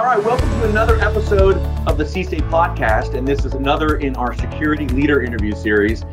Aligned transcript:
All 0.00 0.06
right, 0.06 0.24
welcome 0.24 0.48
to 0.48 0.70
another 0.70 0.98
episode 1.00 1.58
of 1.86 1.98
the 1.98 2.04
CSA 2.04 2.48
podcast, 2.48 3.12
and 3.12 3.28
this 3.28 3.44
is 3.44 3.52
another 3.52 3.98
in 3.98 4.16
our 4.16 4.32
security 4.32 4.88
leader 4.88 5.22
interview 5.22 5.54
series. 5.54 6.04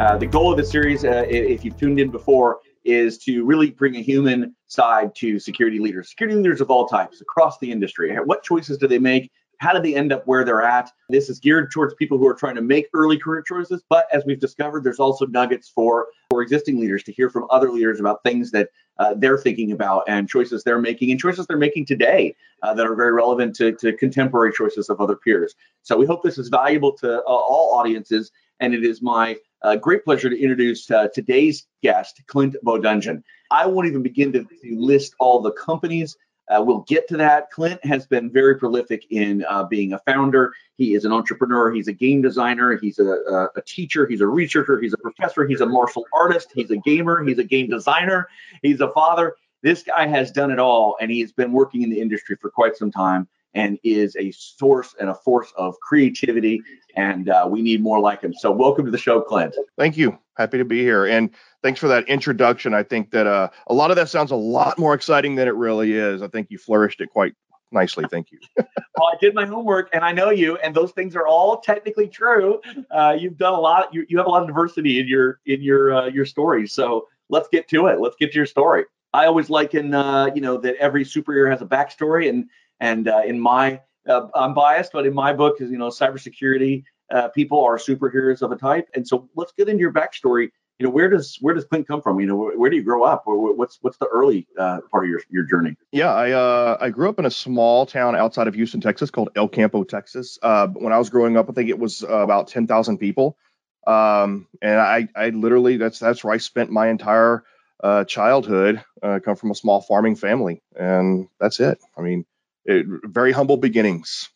Uh, 0.00 0.16
the 0.16 0.24
goal 0.24 0.50
of 0.50 0.56
the 0.56 0.64
series, 0.64 1.04
uh, 1.04 1.26
if 1.28 1.62
you've 1.62 1.76
tuned 1.76 2.00
in 2.00 2.10
before, 2.10 2.60
is 2.86 3.18
to 3.18 3.44
really 3.44 3.70
bring 3.70 3.96
a 3.96 4.00
human 4.00 4.56
side 4.68 5.14
to 5.16 5.38
security 5.38 5.78
leaders, 5.78 6.08
security 6.08 6.38
leaders 6.38 6.62
of 6.62 6.70
all 6.70 6.86
types 6.86 7.20
across 7.20 7.58
the 7.58 7.70
industry. 7.70 8.16
What 8.16 8.42
choices 8.42 8.78
do 8.78 8.88
they 8.88 8.98
make? 8.98 9.30
How 9.58 9.74
do 9.74 9.82
they 9.82 9.94
end 9.94 10.10
up 10.10 10.26
where 10.26 10.42
they're 10.46 10.62
at? 10.62 10.90
This 11.10 11.28
is 11.28 11.38
geared 11.38 11.70
towards 11.70 11.92
people 11.94 12.16
who 12.16 12.26
are 12.26 12.34
trying 12.34 12.54
to 12.54 12.62
make 12.62 12.88
early 12.94 13.18
career 13.18 13.42
choices, 13.42 13.84
but 13.90 14.06
as 14.10 14.24
we've 14.24 14.40
discovered, 14.40 14.84
there's 14.84 15.00
also 15.00 15.26
nuggets 15.26 15.68
for 15.68 16.06
for 16.30 16.40
existing 16.40 16.80
leaders 16.80 17.02
to 17.02 17.12
hear 17.12 17.28
from 17.28 17.46
other 17.50 17.70
leaders 17.70 18.00
about 18.00 18.22
things 18.22 18.50
that 18.52 18.70
uh, 18.98 19.14
they're 19.16 19.38
thinking 19.38 19.72
about 19.72 20.04
and 20.08 20.28
choices 20.28 20.62
they're 20.64 20.80
making 20.80 21.10
and 21.10 21.20
choices 21.20 21.46
they're 21.46 21.56
making 21.56 21.86
today 21.86 22.34
uh, 22.62 22.74
that 22.74 22.86
are 22.86 22.94
very 22.94 23.12
relevant 23.12 23.54
to, 23.56 23.72
to 23.72 23.92
contemporary 23.96 24.52
choices 24.52 24.88
of 24.88 25.00
other 25.00 25.16
peers. 25.16 25.54
So 25.82 25.96
we 25.96 26.06
hope 26.06 26.22
this 26.22 26.38
is 26.38 26.48
valuable 26.48 26.92
to 26.98 27.18
uh, 27.18 27.24
all 27.26 27.78
audiences, 27.78 28.30
and 28.60 28.74
it 28.74 28.84
is 28.84 29.02
my 29.02 29.36
uh, 29.62 29.76
great 29.76 30.04
pleasure 30.04 30.30
to 30.30 30.40
introduce 30.40 30.90
uh, 30.90 31.08
today's 31.14 31.66
guest, 31.82 32.22
Clint 32.26 32.56
Bodungen. 32.64 33.22
I 33.50 33.66
won't 33.66 33.88
even 33.88 34.02
begin 34.02 34.32
to 34.32 34.46
list 34.70 35.14
all 35.18 35.40
the 35.40 35.52
companies 35.52 36.16
uh, 36.48 36.62
we'll 36.62 36.80
get 36.80 37.08
to 37.08 37.16
that. 37.16 37.50
Clint 37.50 37.84
has 37.84 38.06
been 38.06 38.30
very 38.30 38.56
prolific 38.56 39.06
in 39.10 39.44
uh, 39.48 39.64
being 39.64 39.92
a 39.92 39.98
founder. 40.00 40.52
He 40.76 40.94
is 40.94 41.04
an 41.04 41.12
entrepreneur. 41.12 41.72
He's 41.72 41.88
a 41.88 41.92
game 41.92 42.20
designer. 42.20 42.76
He's 42.76 42.98
a, 42.98 43.04
a, 43.04 43.48
a, 43.56 43.62
teacher. 43.66 44.06
He's 44.06 44.20
a 44.20 44.26
researcher. 44.26 44.80
He's 44.80 44.92
a 44.92 44.98
professor. 44.98 45.46
He's 45.46 45.60
a 45.60 45.66
martial 45.66 46.04
artist. 46.12 46.48
He's 46.54 46.70
a 46.70 46.76
gamer. 46.76 47.24
He's 47.24 47.38
a 47.38 47.44
game 47.44 47.70
designer. 47.70 48.28
He's 48.62 48.80
a 48.80 48.92
father. 48.92 49.36
This 49.62 49.82
guy 49.82 50.06
has 50.06 50.30
done 50.30 50.50
it 50.50 50.58
all, 50.58 50.96
and 51.00 51.10
he 51.10 51.20
has 51.20 51.32
been 51.32 51.52
working 51.52 51.82
in 51.82 51.90
the 51.90 52.00
industry 52.00 52.36
for 52.38 52.50
quite 52.50 52.76
some 52.76 52.90
time 52.90 53.26
and 53.54 53.78
is 53.84 54.16
a 54.16 54.30
source 54.32 54.94
and 55.00 55.08
a 55.08 55.14
force 55.14 55.52
of 55.56 55.78
creativity. 55.80 56.62
And 56.96 57.28
uh, 57.28 57.46
we 57.48 57.62
need 57.62 57.82
more 57.82 58.00
like 58.00 58.22
him. 58.22 58.34
So, 58.34 58.50
welcome 58.50 58.84
to 58.84 58.90
the 58.90 58.98
show, 58.98 59.20
Clint. 59.20 59.56
Thank 59.78 59.96
you. 59.96 60.18
Happy 60.36 60.58
to 60.58 60.64
be 60.64 60.80
here. 60.80 61.06
And 61.06 61.30
thanks 61.62 61.80
for 61.80 61.88
that 61.88 62.08
introduction. 62.08 62.74
I 62.74 62.82
think 62.82 63.10
that 63.12 63.26
uh, 63.26 63.48
a 63.68 63.74
lot 63.74 63.90
of 63.90 63.96
that 63.96 64.08
sounds 64.08 64.30
a 64.30 64.36
lot 64.36 64.78
more 64.78 64.94
exciting 64.94 65.36
than 65.36 65.48
it 65.48 65.54
really 65.54 65.92
is. 65.92 66.22
I 66.22 66.28
think 66.28 66.50
you 66.50 66.58
flourished 66.58 67.00
it 67.00 67.10
quite 67.10 67.34
nicely. 67.74 68.06
Thank 68.10 68.32
you. 68.32 68.38
well, 68.56 69.10
I 69.12 69.16
did 69.20 69.34
my 69.34 69.44
homework, 69.44 69.90
and 69.92 70.04
I 70.04 70.12
know 70.12 70.30
you, 70.30 70.56
and 70.58 70.74
those 70.74 70.92
things 70.92 71.14
are 71.14 71.26
all 71.26 71.60
technically 71.60 72.08
true. 72.08 72.60
Uh, 72.90 73.16
you've 73.18 73.36
done 73.36 73.52
a 73.52 73.60
lot. 73.60 73.92
You, 73.92 74.06
you 74.08 74.16
have 74.18 74.26
a 74.26 74.30
lot 74.30 74.42
of 74.42 74.48
diversity 74.48 75.00
in 75.00 75.08
your 75.08 75.40
in 75.44 75.62
your 75.62 75.94
uh, 75.94 76.06
your 76.06 76.24
story. 76.24 76.66
So 76.66 77.08
let's 77.28 77.48
get 77.48 77.68
to 77.68 77.88
it. 77.88 78.00
Let's 78.00 78.16
get 78.18 78.32
to 78.32 78.36
your 78.36 78.46
story. 78.46 78.84
I 79.12 79.26
always 79.26 79.48
liken, 79.48 79.94
uh, 79.94 80.30
you 80.34 80.40
know, 80.40 80.56
that 80.58 80.74
every 80.76 81.04
superhero 81.04 81.48
has 81.50 81.62
a 81.62 81.66
backstory, 81.66 82.28
and 82.28 82.48
and 82.80 83.08
uh, 83.08 83.22
in 83.26 83.40
my, 83.40 83.80
uh, 84.08 84.28
I'm 84.34 84.54
biased, 84.54 84.92
but 84.92 85.06
in 85.06 85.14
my 85.14 85.32
book, 85.32 85.60
is 85.60 85.70
you 85.70 85.78
know, 85.78 85.88
cybersecurity 85.88 86.84
uh, 87.12 87.28
people 87.28 87.62
are 87.64 87.76
superheroes 87.76 88.42
of 88.42 88.52
a 88.52 88.56
type. 88.56 88.88
And 88.94 89.06
so 89.06 89.28
let's 89.36 89.52
get 89.56 89.68
into 89.68 89.80
your 89.80 89.92
backstory. 89.92 90.50
You 90.78 90.86
know, 90.86 90.90
where 90.90 91.08
does 91.08 91.38
where 91.40 91.54
does 91.54 91.64
Clint 91.64 91.86
come 91.86 92.02
from? 92.02 92.18
You 92.18 92.26
know, 92.26 92.34
where, 92.34 92.58
where 92.58 92.68
do 92.68 92.76
you 92.76 92.82
grow 92.82 93.04
up, 93.04 93.24
or 93.26 93.54
what's 93.54 93.78
what's 93.80 93.96
the 93.98 94.06
early 94.06 94.48
uh, 94.58 94.80
part 94.90 95.04
of 95.04 95.10
your 95.10 95.20
your 95.30 95.44
journey? 95.44 95.76
Yeah, 95.92 96.12
I 96.12 96.32
uh, 96.32 96.76
I 96.80 96.90
grew 96.90 97.08
up 97.08 97.20
in 97.20 97.26
a 97.26 97.30
small 97.30 97.86
town 97.86 98.16
outside 98.16 98.48
of 98.48 98.54
Houston, 98.54 98.80
Texas, 98.80 99.12
called 99.12 99.28
El 99.36 99.48
Campo, 99.48 99.84
Texas. 99.84 100.36
Uh, 100.42 100.66
when 100.66 100.92
I 100.92 100.98
was 100.98 101.10
growing 101.10 101.36
up, 101.36 101.48
I 101.48 101.52
think 101.52 101.70
it 101.70 101.78
was 101.78 102.02
uh, 102.02 102.08
about 102.08 102.48
ten 102.48 102.66
thousand 102.66 102.98
people, 102.98 103.38
um, 103.86 104.48
and 104.60 104.80
I 104.80 105.08
I 105.14 105.28
literally 105.28 105.76
that's 105.76 106.00
that's 106.00 106.24
where 106.24 106.34
I 106.34 106.38
spent 106.38 106.72
my 106.72 106.88
entire 106.88 107.44
uh, 107.80 108.02
childhood. 108.04 108.82
Uh, 109.00 109.20
come 109.24 109.36
from 109.36 109.52
a 109.52 109.54
small 109.54 109.80
farming 109.80 110.16
family, 110.16 110.60
and 110.74 111.28
that's 111.38 111.60
it. 111.60 111.78
I 111.96 112.00
mean, 112.00 112.26
it, 112.64 112.86
very 113.04 113.32
humble 113.32 113.56
beginnings. 113.56 114.28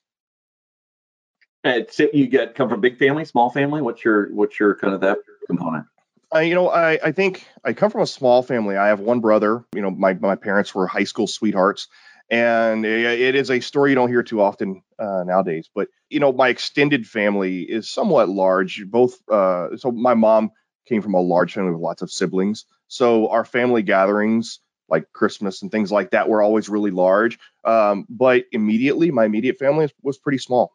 And 1.64 1.86
so 1.90 2.08
you 2.12 2.26
get 2.28 2.54
come 2.54 2.68
from 2.68 2.80
big 2.80 2.98
family, 2.98 3.24
small 3.24 3.50
family. 3.50 3.82
What's 3.82 4.04
your 4.04 4.32
what's 4.32 4.58
your 4.58 4.74
kind 4.76 4.94
of 4.94 5.00
that 5.00 5.18
component? 5.46 5.86
Uh, 6.34 6.40
you 6.40 6.54
know, 6.54 6.68
I, 6.68 6.98
I 7.02 7.12
think 7.12 7.46
I 7.64 7.72
come 7.72 7.90
from 7.90 8.02
a 8.02 8.06
small 8.06 8.42
family. 8.42 8.76
I 8.76 8.88
have 8.88 9.00
one 9.00 9.20
brother. 9.20 9.64
You 9.74 9.82
know, 9.82 9.90
my 9.90 10.14
my 10.14 10.36
parents 10.36 10.74
were 10.74 10.86
high 10.86 11.04
school 11.04 11.26
sweethearts, 11.26 11.88
and 12.30 12.84
it 12.84 13.34
is 13.34 13.50
a 13.50 13.60
story 13.60 13.90
you 13.90 13.94
don't 13.96 14.08
hear 14.08 14.22
too 14.22 14.40
often 14.40 14.82
uh, 14.98 15.24
nowadays. 15.24 15.68
But 15.74 15.88
you 16.10 16.20
know, 16.20 16.32
my 16.32 16.48
extended 16.48 17.06
family 17.06 17.62
is 17.62 17.90
somewhat 17.90 18.28
large. 18.28 18.84
Both, 18.86 19.18
uh, 19.30 19.76
so 19.76 19.90
my 19.90 20.14
mom 20.14 20.50
came 20.86 21.02
from 21.02 21.14
a 21.14 21.20
large 21.20 21.54
family 21.54 21.72
with 21.72 21.80
lots 21.80 22.02
of 22.02 22.10
siblings. 22.10 22.64
So 22.88 23.28
our 23.28 23.44
family 23.44 23.82
gatherings 23.82 24.60
like 24.88 25.12
Christmas 25.12 25.62
and 25.62 25.70
things 25.70 25.92
like 25.92 26.10
that 26.10 26.28
were 26.28 26.42
always 26.42 26.68
really 26.68 26.90
large. 26.90 27.38
Um, 27.64 28.06
but 28.08 28.44
immediately, 28.52 29.10
my 29.10 29.24
immediate 29.24 29.58
family 29.58 29.90
was 30.02 30.18
pretty 30.18 30.38
small. 30.38 30.72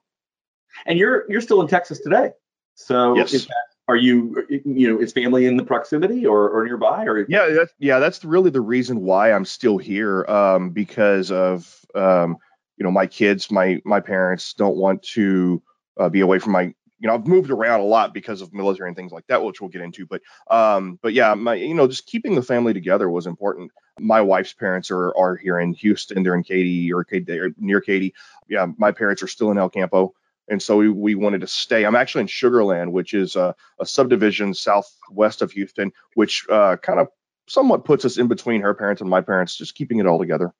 And 0.85 0.97
you're 0.97 1.29
you're 1.29 1.41
still 1.41 1.61
in 1.61 1.67
Texas 1.67 1.99
today, 1.99 2.31
so 2.75 3.15
yes. 3.15 3.31
That, 3.31 3.55
are 3.87 3.95
you 3.95 4.45
you 4.49 4.93
know 4.93 5.01
is 5.01 5.11
family 5.11 5.45
in 5.45 5.57
the 5.57 5.63
proximity 5.63 6.25
or, 6.25 6.49
or 6.49 6.65
nearby 6.65 7.03
or 7.03 7.25
yeah 7.27 7.47
that's, 7.49 7.73
yeah 7.79 7.99
that's 7.99 8.23
really 8.23 8.49
the 8.49 8.61
reason 8.61 9.01
why 9.01 9.33
I'm 9.33 9.45
still 9.45 9.77
here 9.77 10.25
um, 10.25 10.69
because 10.69 11.31
of 11.31 11.69
um, 11.93 12.37
you 12.77 12.85
know 12.85 12.91
my 12.91 13.07
kids 13.07 13.51
my 13.51 13.81
my 13.83 13.99
parents 13.99 14.53
don't 14.53 14.77
want 14.77 15.03
to 15.13 15.61
uh, 15.99 16.09
be 16.09 16.21
away 16.21 16.39
from 16.39 16.53
my 16.53 16.73
you 17.03 17.09
know, 17.09 17.15
I've 17.15 17.27
moved 17.27 17.51
around 17.51 17.81
a 17.81 17.83
lot 17.83 18.13
because 18.13 18.39
of 18.39 18.53
military 18.53 18.87
and 18.87 18.95
things 18.95 19.11
like 19.11 19.27
that, 19.27 19.43
which 19.43 19.59
we'll 19.59 19.69
get 19.69 19.81
into. 19.81 20.05
But, 20.05 20.21
um, 20.49 20.97
but 21.01 21.11
yeah, 21.11 21.33
my, 21.33 21.55
you 21.55 21.73
know, 21.73 21.85
just 21.85 22.07
keeping 22.07 22.33
the 22.33 22.41
family 22.41 22.73
together 22.73 23.09
was 23.09 23.27
important. 23.27 23.71
My 23.99 24.21
wife's 24.21 24.53
parents 24.53 24.89
are 24.89 25.13
are 25.17 25.35
here 25.35 25.59
in 25.59 25.73
Houston. 25.73 26.23
They're 26.23 26.33
in 26.33 26.43
Katy 26.43 26.93
or 26.93 27.03
Katy, 27.03 27.53
near 27.57 27.81
Katy. 27.81 28.13
Yeah, 28.47 28.67
my 28.77 28.93
parents 28.93 29.21
are 29.21 29.27
still 29.27 29.51
in 29.51 29.57
El 29.57 29.69
Campo, 29.69 30.13
and 30.47 30.63
so 30.63 30.77
we, 30.77 30.89
we 30.89 31.15
wanted 31.15 31.41
to 31.41 31.47
stay. 31.47 31.85
I'm 31.85 31.95
actually 31.95 32.21
in 32.21 32.27
Sugarland, 32.27 32.93
which 32.93 33.13
is 33.13 33.35
a, 33.35 33.53
a 33.81 33.85
subdivision 33.85 34.53
southwest 34.53 35.41
of 35.41 35.51
Houston, 35.51 35.91
which 36.13 36.45
uh, 36.49 36.77
kind 36.77 37.01
of 37.01 37.09
somewhat 37.47 37.83
puts 37.83 38.05
us 38.05 38.17
in 38.17 38.29
between 38.29 38.61
her 38.61 38.73
parents 38.73 39.01
and 39.01 39.09
my 39.09 39.19
parents, 39.19 39.57
just 39.57 39.75
keeping 39.75 39.99
it 39.99 40.07
all 40.07 40.19
together. 40.19 40.53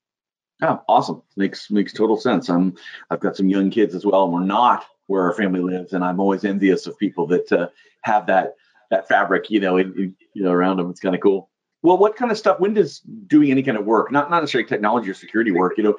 Oh, 0.62 0.82
awesome! 0.88 1.22
Makes 1.38 1.70
makes 1.70 1.94
total 1.94 2.18
sense. 2.18 2.50
I'm 2.50 2.76
I've 3.10 3.20
got 3.20 3.34
some 3.34 3.48
young 3.48 3.70
kids 3.70 3.94
as 3.94 4.04
well, 4.04 4.24
and 4.24 4.32
we're 4.34 4.44
not 4.44 4.84
where 5.06 5.22
our 5.22 5.34
family 5.34 5.60
lives, 5.60 5.92
and 5.92 6.04
I'm 6.04 6.20
always 6.20 6.44
envious 6.44 6.86
of 6.86 6.98
people 6.98 7.26
that 7.28 7.52
uh, 7.52 7.68
have 8.02 8.26
that 8.26 8.54
that 8.90 9.08
fabric, 9.08 9.50
you 9.50 9.60
know, 9.60 9.76
in, 9.76 9.92
in, 9.98 10.16
you 10.34 10.42
know, 10.42 10.50
around 10.50 10.76
them. 10.78 10.90
It's 10.90 11.00
kind 11.00 11.14
of 11.14 11.20
cool. 11.20 11.50
Well, 11.82 11.98
what 11.98 12.16
kind 12.16 12.30
of 12.30 12.38
stuff? 12.38 12.60
When 12.60 12.72
does 12.72 13.00
doing 13.00 13.50
any 13.50 13.62
kind 13.62 13.76
of 13.76 13.84
work, 13.84 14.10
not 14.10 14.30
not 14.30 14.40
necessarily 14.40 14.68
technology 14.68 15.10
or 15.10 15.14
security 15.14 15.50
work, 15.50 15.74
you 15.76 15.84
know, 15.84 15.96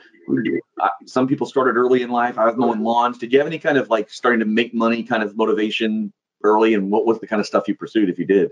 some 1.05 1.27
people 1.27 1.45
started 1.45 1.77
early 1.77 2.01
in 2.01 2.09
life. 2.09 2.39
I 2.39 2.45
was 2.45 2.55
mowing 2.57 2.81
lawns. 2.81 3.19
Did 3.19 3.31
you 3.31 3.37
have 3.37 3.47
any 3.47 3.59
kind 3.59 3.77
of 3.77 3.89
like 3.89 4.09
starting 4.09 4.39
to 4.39 4.45
make 4.45 4.73
money 4.73 5.03
kind 5.03 5.21
of 5.21 5.37
motivation 5.37 6.11
early? 6.43 6.73
And 6.73 6.89
what 6.89 7.05
was 7.05 7.19
the 7.19 7.27
kind 7.27 7.39
of 7.39 7.45
stuff 7.45 7.67
you 7.67 7.75
pursued 7.75 8.09
if 8.09 8.17
you 8.17 8.25
did? 8.25 8.49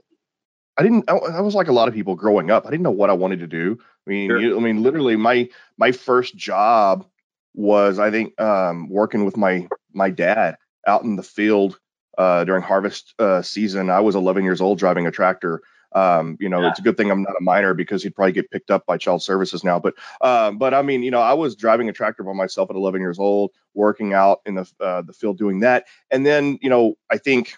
I 0.78 0.84
didn't. 0.84 1.10
I, 1.10 1.14
I 1.14 1.42
was 1.42 1.56
like 1.56 1.68
a 1.68 1.74
lot 1.74 1.88
of 1.88 1.96
people 1.96 2.16
growing 2.16 2.52
up. 2.52 2.68
I 2.68 2.70
didn't 2.70 2.84
know 2.84 2.92
what 2.92 3.10
I 3.10 3.14
wanted 3.14 3.40
to 3.40 3.48
do. 3.48 3.80
I 4.06 4.10
mean, 4.10 4.30
sure. 4.30 4.40
you, 4.40 4.58
I 4.58 4.60
mean, 4.60 4.84
literally, 4.84 5.16
my 5.16 5.50
my 5.78 5.92
first 5.92 6.36
job 6.36 7.06
was 7.54 8.00
I 8.00 8.12
think 8.12 8.40
um, 8.42 8.90
working 8.90 9.26
with 9.26 9.38
my 9.38 9.68
my 9.94 10.10
dad 10.10 10.58
out 10.88 11.04
in 11.04 11.16
the 11.16 11.24
field 11.24 11.80
uh, 12.18 12.44
during 12.44 12.62
harvest 12.62 13.14
uh, 13.20 13.42
season. 13.42 13.90
I 13.90 14.00
was 14.00 14.16
11 14.16 14.44
years 14.44 14.62
old 14.62 14.80
driving 14.80 15.08
a 15.08 15.12
tractor. 15.12 15.62
Um, 15.96 16.38
you 16.40 16.50
know, 16.50 16.62
yeah. 16.62 16.70
it's 16.70 16.80
a 16.80 16.82
good 16.82 16.98
thing 16.98 17.12
I'm 17.12 17.22
not 17.22 17.36
a 17.40 17.44
minor 17.44 17.74
because 17.76 18.02
he'd 18.02 18.16
probably 18.16 18.32
get 18.32 18.50
picked 18.50 18.72
up 18.72 18.86
by 18.88 18.98
child 18.98 19.22
services 19.22 19.64
now. 19.64 19.80
But, 19.80 19.94
um, 20.22 20.58
but 20.58 20.74
I 20.74 20.82
mean, 20.82 21.04
you 21.04 21.12
know, 21.12 21.22
I 21.22 21.34
was 21.34 21.56
driving 21.56 21.88
a 21.88 21.94
tractor 21.94 22.24
by 22.24 22.34
myself 22.34 22.72
at 22.72 22.76
11 22.76 23.00
years 23.00 23.20
old, 23.20 23.52
working 23.76 24.14
out 24.14 24.42
in 24.46 24.56
the 24.56 24.72
uh, 24.80 25.04
the 25.04 25.14
field 25.14 25.38
doing 25.38 25.60
that. 25.60 25.86
And 26.10 26.26
then, 26.26 26.58
you 26.62 26.70
know, 26.70 26.96
I 27.12 27.18
think 27.18 27.58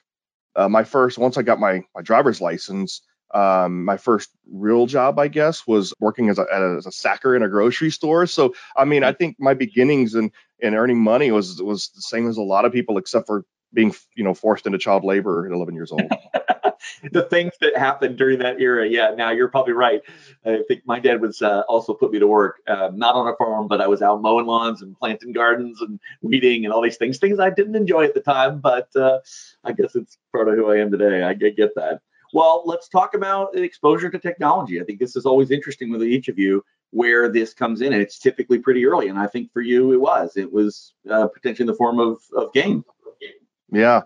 uh, 0.56 0.68
my 0.68 0.84
first 0.84 1.18
once 1.18 1.38
I 1.38 1.44
got 1.44 1.60
my 1.60 1.84
my 1.96 2.02
driver's 2.02 2.42
license, 2.42 3.02
um, 3.34 3.86
my 3.86 3.98
first 3.98 4.30
real 4.52 4.86
job, 4.86 5.20
I 5.20 5.28
guess, 5.28 5.66
was 5.68 5.94
working 6.00 6.30
as 6.30 6.40
a, 6.40 6.46
as 6.52 6.86
a 6.86 6.92
sacker 6.92 7.36
in 7.36 7.44
a 7.44 7.50
grocery 7.50 7.92
store. 7.92 8.28
So, 8.28 8.54
I 8.76 8.86
mean, 8.86 9.04
I 9.04 9.14
think 9.14 9.38
my 9.40 9.54
beginnings 9.54 10.16
in, 10.16 10.32
in 10.60 10.76
earning 10.76 11.02
money 11.02 11.32
was 11.32 11.62
was 11.62 11.90
the 11.90 12.02
same 12.02 12.30
as 12.30 12.38
a 12.38 12.42
lot 12.42 12.66
of 12.66 12.72
people, 12.72 12.98
except 12.98 13.28
for 13.28 13.46
being, 13.74 13.94
you 14.16 14.24
know, 14.24 14.34
forced 14.34 14.66
into 14.66 14.78
child 14.78 15.04
labor 15.04 15.46
at 15.46 15.52
11 15.52 15.76
years 15.76 15.92
old. 15.92 16.02
the 17.12 17.24
things 17.24 17.52
that 17.62 17.78
happened 17.78 18.18
during 18.18 18.40
that 18.40 18.62
era, 18.62 18.88
yeah. 18.88 19.14
Now 19.16 19.32
you're 19.32 19.50
probably 19.50 19.74
right. 19.74 20.02
I 20.46 20.62
think 20.68 20.84
my 20.86 21.00
dad 21.00 21.22
was 21.22 21.42
uh, 21.42 21.64
also 21.68 21.94
put 21.94 22.12
me 22.12 22.20
to 22.20 22.28
work, 22.28 22.62
uh, 22.68 22.90
not 22.94 23.16
on 23.16 23.28
a 23.28 23.36
farm, 23.36 23.68
but 23.68 23.82
I 23.82 23.88
was 23.88 24.02
out 24.02 24.22
mowing 24.22 24.46
lawns 24.46 24.82
and 24.82 24.98
planting 24.98 25.34
gardens 25.34 25.82
and 25.82 26.00
weeding 26.22 26.66
and 26.66 26.74
all 26.74 26.82
these 26.82 26.98
things. 26.98 27.18
Things 27.18 27.40
I 27.40 27.50
didn't 27.50 27.76
enjoy 27.76 28.06
at 28.06 28.14
the 28.14 28.22
time, 28.22 28.60
but 28.60 28.96
uh, 28.96 29.20
I 29.64 29.74
guess 29.74 29.96
it's 29.96 30.18
part 30.32 30.48
of 30.48 30.56
who 30.56 30.72
I 30.72 30.78
am 30.78 30.92
today. 30.92 31.24
I 31.24 31.34
get 31.34 31.76
that. 31.76 32.02
Well, 32.36 32.64
let's 32.66 32.90
talk 32.90 33.14
about 33.14 33.58
exposure 33.58 34.10
to 34.10 34.20
technology. 34.20 34.82
I 34.82 34.84
think 34.84 35.00
this 35.00 35.16
is 35.16 35.26
always 35.26 35.52
interesting 35.52 35.90
with 35.90 36.04
each 36.04 36.28
of 36.28 36.38
you 36.38 36.66
where 36.92 37.32
this 37.32 37.54
comes 37.54 37.80
in, 37.80 37.94
and 37.94 38.02
it's 38.02 38.20
typically 38.20 38.60
pretty 38.60 38.86
early. 38.86 39.08
And 39.08 39.18
I 39.18 39.26
think 39.26 39.54
for 39.54 39.62
you, 39.62 39.94
it 39.94 40.02
was. 40.02 40.36
It 40.36 40.52
was 40.52 40.94
uh, 41.10 41.30
potentially 41.30 41.64
in 41.64 41.68
the 41.68 41.78
form 41.78 41.98
of 41.98 42.18
of 42.36 42.52
game. 42.52 42.84
Yeah. 43.72 44.02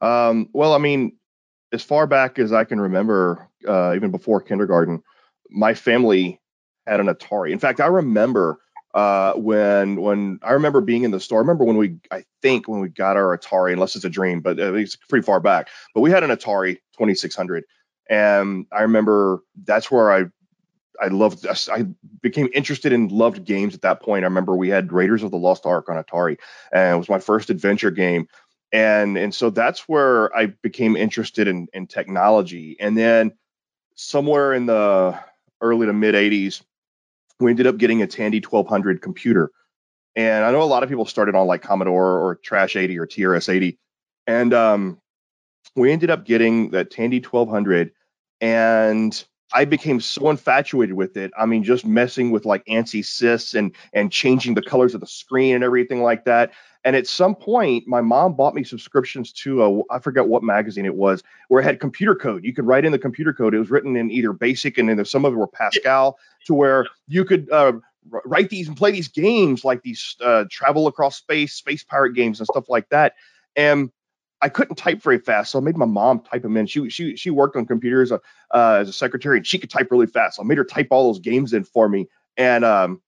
Um, 0.00 0.48
well, 0.52 0.74
I 0.74 0.78
mean, 0.78 1.16
as 1.72 1.82
far 1.82 2.06
back 2.06 2.38
as 2.38 2.52
I 2.52 2.62
can 2.62 2.80
remember, 2.80 3.48
uh, 3.66 3.94
even 3.96 4.12
before 4.12 4.40
kindergarten, 4.40 5.02
my 5.50 5.74
family 5.74 6.40
had 6.86 7.00
an 7.00 7.08
Atari. 7.08 7.50
In 7.50 7.58
fact, 7.58 7.80
I 7.80 7.86
remember 7.86 8.60
uh, 8.94 9.32
when 9.34 10.00
when 10.00 10.38
I 10.42 10.52
remember 10.52 10.80
being 10.80 11.04
in 11.04 11.10
the 11.10 11.20
store. 11.20 11.38
I 11.38 11.40
remember 11.40 11.64
when 11.64 11.76
we 11.76 11.96
I 12.10 12.24
think 12.42 12.68
when 12.68 12.80
we 12.80 12.88
got 12.88 13.16
our 13.16 13.36
Atari, 13.36 13.72
unless 13.72 13.96
it's 13.96 14.04
a 14.04 14.10
dream, 14.10 14.40
but 14.40 14.58
it's 14.58 14.96
pretty 14.96 15.24
far 15.24 15.40
back. 15.40 15.68
But 15.94 16.02
we 16.02 16.10
had 16.10 16.22
an 16.22 16.30
Atari 16.30 16.78
2600, 16.96 17.64
and 18.08 18.66
I 18.72 18.82
remember 18.82 19.40
that's 19.64 19.90
where 19.90 20.12
I 20.12 20.24
I 21.00 21.08
loved 21.08 21.46
I 21.46 21.86
became 22.20 22.48
interested 22.52 22.92
in 22.92 23.08
loved 23.08 23.44
games 23.44 23.74
at 23.74 23.82
that 23.82 24.02
point. 24.02 24.24
I 24.24 24.28
remember 24.28 24.54
we 24.54 24.68
had 24.68 24.92
Raiders 24.92 25.22
of 25.22 25.30
the 25.30 25.38
Lost 25.38 25.66
Ark 25.66 25.88
on 25.88 26.02
Atari, 26.02 26.38
and 26.72 26.94
it 26.94 26.98
was 26.98 27.08
my 27.08 27.18
first 27.18 27.50
adventure 27.50 27.90
game. 27.90 28.28
And 28.72 29.16
and 29.16 29.34
so 29.34 29.50
that's 29.50 29.88
where 29.88 30.34
I 30.36 30.46
became 30.46 30.96
interested 30.96 31.48
in 31.48 31.68
in 31.72 31.86
technology. 31.86 32.76
And 32.78 32.96
then 32.96 33.32
somewhere 33.96 34.54
in 34.54 34.66
the 34.66 35.18
early 35.60 35.86
to 35.86 35.92
mid 35.92 36.14
80s, 36.14 36.62
we 37.42 37.50
ended 37.50 37.66
up 37.66 37.78
getting 37.78 38.02
a 38.02 38.06
Tandy 38.06 38.40
1200 38.40 39.02
computer. 39.02 39.50
And 40.14 40.44
I 40.44 40.50
know 40.52 40.62
a 40.62 40.64
lot 40.64 40.82
of 40.82 40.88
people 40.88 41.06
started 41.06 41.34
on 41.34 41.46
like 41.46 41.62
Commodore 41.62 42.20
or 42.20 42.36
Trash 42.36 42.76
80 42.76 42.98
or 42.98 43.06
TRS 43.06 43.48
80. 43.48 43.78
And 44.26 44.52
um, 44.52 45.00
we 45.74 45.90
ended 45.90 46.10
up 46.10 46.24
getting 46.24 46.70
that 46.70 46.90
Tandy 46.90 47.20
1200. 47.20 47.92
And 48.40 49.24
I 49.54 49.64
became 49.64 50.00
so 50.00 50.30
infatuated 50.30 50.96
with 50.96 51.16
it. 51.16 51.30
I 51.38 51.46
mean, 51.46 51.62
just 51.62 51.84
messing 51.86 52.30
with 52.30 52.44
like 52.44 52.64
ANSI 52.66 53.00
sys 53.00 53.54
and 53.54 53.74
and 53.92 54.10
changing 54.10 54.54
the 54.54 54.62
colors 54.62 54.94
of 54.94 55.00
the 55.00 55.06
screen 55.06 55.54
and 55.54 55.64
everything 55.64 56.02
like 56.02 56.24
that. 56.24 56.52
And 56.84 56.96
at 56.96 57.06
some 57.06 57.34
point, 57.36 57.86
my 57.86 58.00
mom 58.00 58.34
bought 58.34 58.54
me 58.54 58.64
subscriptions 58.64 59.32
to 59.34 59.62
a 59.62 59.94
I 59.94 59.98
forget 59.98 60.26
what 60.26 60.42
magazine 60.42 60.86
it 60.86 60.94
was, 60.94 61.22
where 61.48 61.60
it 61.60 61.64
had 61.64 61.80
computer 61.80 62.14
code. 62.14 62.44
You 62.44 62.52
could 62.52 62.66
write 62.66 62.84
in 62.84 62.92
the 62.92 62.98
computer 62.98 63.32
code. 63.32 63.54
It 63.54 63.58
was 63.58 63.70
written 63.70 63.96
in 63.96 64.10
either 64.10 64.32
BASIC 64.32 64.78
and 64.78 64.88
then 64.88 65.04
some 65.04 65.24
of 65.24 65.32
it 65.32 65.36
were 65.36 65.46
Pascal, 65.46 66.18
to 66.46 66.54
where 66.54 66.86
you 67.06 67.24
could 67.24 67.50
uh, 67.50 67.72
write 68.24 68.50
these 68.50 68.68
and 68.68 68.76
play 68.76 68.90
these 68.90 69.08
games 69.08 69.64
like 69.64 69.82
these 69.82 70.16
uh, 70.24 70.44
travel 70.50 70.86
across 70.86 71.16
space, 71.16 71.54
space 71.54 71.84
pirate 71.84 72.14
games 72.14 72.40
and 72.40 72.46
stuff 72.46 72.68
like 72.68 72.88
that. 72.88 73.14
And 73.54 73.90
I 74.42 74.48
couldn't 74.48 74.74
type 74.74 75.00
very 75.00 75.18
fast, 75.18 75.52
so 75.52 75.58
I 75.58 75.62
made 75.62 75.76
my 75.76 75.86
mom 75.86 76.20
type 76.20 76.42
them 76.42 76.56
in. 76.56 76.66
She 76.66 76.90
she 76.90 77.16
she 77.16 77.30
worked 77.30 77.56
on 77.56 77.64
computers 77.64 78.10
uh, 78.10 78.18
uh, 78.52 78.78
as 78.80 78.88
a 78.88 78.92
secretary, 78.92 79.38
and 79.38 79.46
she 79.46 79.58
could 79.58 79.70
type 79.70 79.88
really 79.90 80.08
fast. 80.08 80.36
So 80.36 80.42
I 80.42 80.46
made 80.46 80.58
her 80.58 80.64
type 80.64 80.88
all 80.90 81.12
those 81.12 81.20
games 81.20 81.52
in 81.52 81.62
for 81.62 81.88
me, 81.88 82.08
and 82.36 82.64
um, 82.64 83.00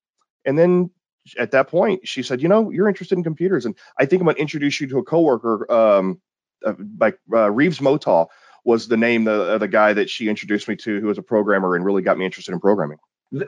and 0.45 0.57
then 0.57 0.91
at 1.39 1.51
that 1.51 1.69
point, 1.69 2.07
she 2.07 2.23
said, 2.23 2.41
"You 2.41 2.49
know, 2.49 2.71
you're 2.71 2.89
interested 2.89 3.19
in 3.19 3.25
computers, 3.25 3.67
and 3.67 3.75
I 3.99 4.07
think 4.07 4.23
I'm 4.23 4.29
to 4.29 4.41
introduce 4.41 4.81
you 4.81 4.87
to 4.89 4.99
a 4.99 5.03
coworker, 5.03 5.71
um, 5.73 6.21
uh, 6.65 6.75
like 7.01 7.19
uh, 7.33 7.51
Reeves 7.51 7.81
Motal 7.81 8.31
was 8.65 8.87
the 8.87 8.97
name 8.97 9.25
the 9.25 9.59
the 9.59 9.69
guy 9.69 9.93
that 9.93 10.09
she 10.09 10.29
introduced 10.29 10.69
me 10.69 10.77
to, 10.77 11.01
who 11.01 11.09
was 11.09 11.19
a 11.19 11.23
programmer 11.23 11.75
and 11.75 11.85
really 11.85 12.03
got 12.03 12.17
me 12.17 12.25
interested 12.25 12.53
in 12.53 12.61
programming." 12.61 12.99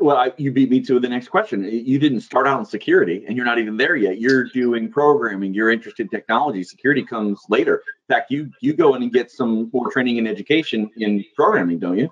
Well, 0.00 0.16
I, 0.16 0.32
you 0.36 0.50
beat 0.50 0.68
me 0.68 0.80
to 0.82 0.98
the 0.98 1.08
next 1.08 1.28
question. 1.28 1.62
You 1.62 1.98
didn't 1.98 2.22
start 2.22 2.48
out 2.48 2.58
in 2.58 2.64
security, 2.64 3.24
and 3.26 3.36
you're 3.36 3.46
not 3.46 3.58
even 3.58 3.76
there 3.76 3.94
yet. 3.94 4.20
You're 4.20 4.44
doing 4.44 4.90
programming. 4.90 5.54
You're 5.54 5.70
interested 5.70 6.02
in 6.02 6.08
technology. 6.08 6.64
Security 6.64 7.04
comes 7.04 7.40
later. 7.48 7.76
In 8.08 8.14
fact, 8.14 8.30
you 8.32 8.50
you 8.60 8.72
go 8.72 8.94
in 8.96 9.02
and 9.02 9.12
get 9.12 9.30
some 9.30 9.70
more 9.72 9.90
training 9.92 10.18
and 10.18 10.26
education 10.26 10.90
in 10.96 11.24
programming, 11.36 11.78
don't 11.78 11.98
you? 11.98 12.10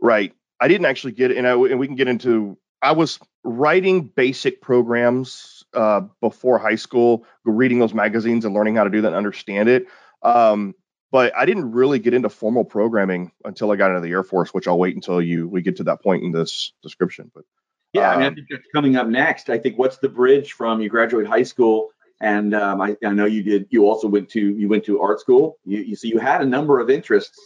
Right. 0.00 0.32
I 0.60 0.68
didn't 0.68 0.86
actually 0.86 1.12
get, 1.12 1.32
and, 1.32 1.46
I, 1.46 1.52
and 1.52 1.78
we 1.78 1.86
can 1.86 1.96
get 1.96 2.06
into. 2.06 2.56
I 2.80 2.92
was 2.92 3.18
writing 3.42 4.02
basic 4.02 4.60
programs 4.60 5.64
uh, 5.74 6.02
before 6.20 6.58
high 6.58 6.76
school, 6.76 7.24
reading 7.44 7.80
those 7.80 7.94
magazines 7.94 8.44
and 8.44 8.54
learning 8.54 8.76
how 8.76 8.84
to 8.84 8.90
do 8.90 9.00
that 9.00 9.08
and 9.08 9.16
understand 9.16 9.68
it. 9.68 9.86
Um, 10.22 10.74
but 11.14 11.32
I 11.36 11.44
didn't 11.44 11.70
really 11.70 12.00
get 12.00 12.12
into 12.12 12.28
formal 12.28 12.64
programming 12.64 13.30
until 13.44 13.70
I 13.70 13.76
got 13.76 13.90
into 13.90 14.00
the 14.00 14.10
Air 14.10 14.24
Force, 14.24 14.52
which 14.52 14.66
I'll 14.66 14.80
wait 14.80 14.96
until 14.96 15.22
you 15.22 15.46
we 15.46 15.62
get 15.62 15.76
to 15.76 15.84
that 15.84 16.02
point 16.02 16.24
in 16.24 16.32
this 16.32 16.72
description. 16.82 17.30
But 17.32 17.44
yeah, 17.92 18.10
um, 18.10 18.14
I 18.14 18.16
mean, 18.16 18.24
I 18.24 18.26
um, 18.26 18.34
think 18.34 18.48
that's 18.50 18.66
coming 18.74 18.96
up 18.96 19.06
next. 19.06 19.48
I 19.48 19.56
think 19.56 19.78
what's 19.78 19.98
the 19.98 20.08
bridge 20.08 20.54
from 20.54 20.80
you 20.80 20.88
graduate 20.88 21.28
high 21.28 21.44
school, 21.44 21.90
and 22.20 22.52
um, 22.52 22.80
I, 22.80 22.96
I, 23.04 23.12
know 23.12 23.26
you 23.26 23.44
did. 23.44 23.68
You 23.70 23.88
also 23.88 24.08
went 24.08 24.28
to 24.30 24.40
you 24.40 24.66
went 24.66 24.84
to 24.86 25.00
art 25.00 25.20
school. 25.20 25.56
You, 25.64 25.82
you 25.82 25.94
so 25.94 26.08
you 26.08 26.18
had 26.18 26.42
a 26.42 26.46
number 26.46 26.80
of 26.80 26.90
interests, 26.90 27.38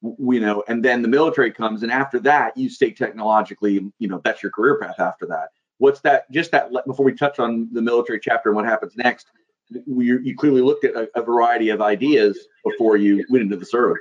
you 0.00 0.38
know, 0.38 0.62
and 0.68 0.84
then 0.84 1.02
the 1.02 1.08
military 1.08 1.50
comes, 1.50 1.82
and 1.82 1.90
after 1.90 2.20
that, 2.20 2.56
you 2.56 2.70
stay 2.70 2.92
technologically. 2.92 3.84
You 3.98 4.06
know, 4.06 4.20
that's 4.22 4.44
your 4.44 4.52
career 4.52 4.78
path 4.78 5.00
after 5.00 5.26
that. 5.26 5.48
What's 5.78 6.02
that? 6.02 6.30
Just 6.30 6.52
that 6.52 6.70
before 6.86 7.04
we 7.04 7.14
touch 7.14 7.40
on 7.40 7.68
the 7.72 7.82
military 7.82 8.20
chapter 8.20 8.50
and 8.50 8.54
what 8.54 8.64
happens 8.64 8.96
next 8.96 9.26
you, 9.70 10.18
you 10.18 10.36
clearly 10.36 10.62
looked 10.62 10.84
at 10.84 10.94
a, 10.94 11.08
a 11.14 11.22
variety 11.22 11.70
of 11.70 11.80
ideas 11.80 12.38
before 12.64 12.96
you 12.96 13.24
went 13.30 13.42
into 13.42 13.56
the 13.56 13.66
service. 13.66 13.98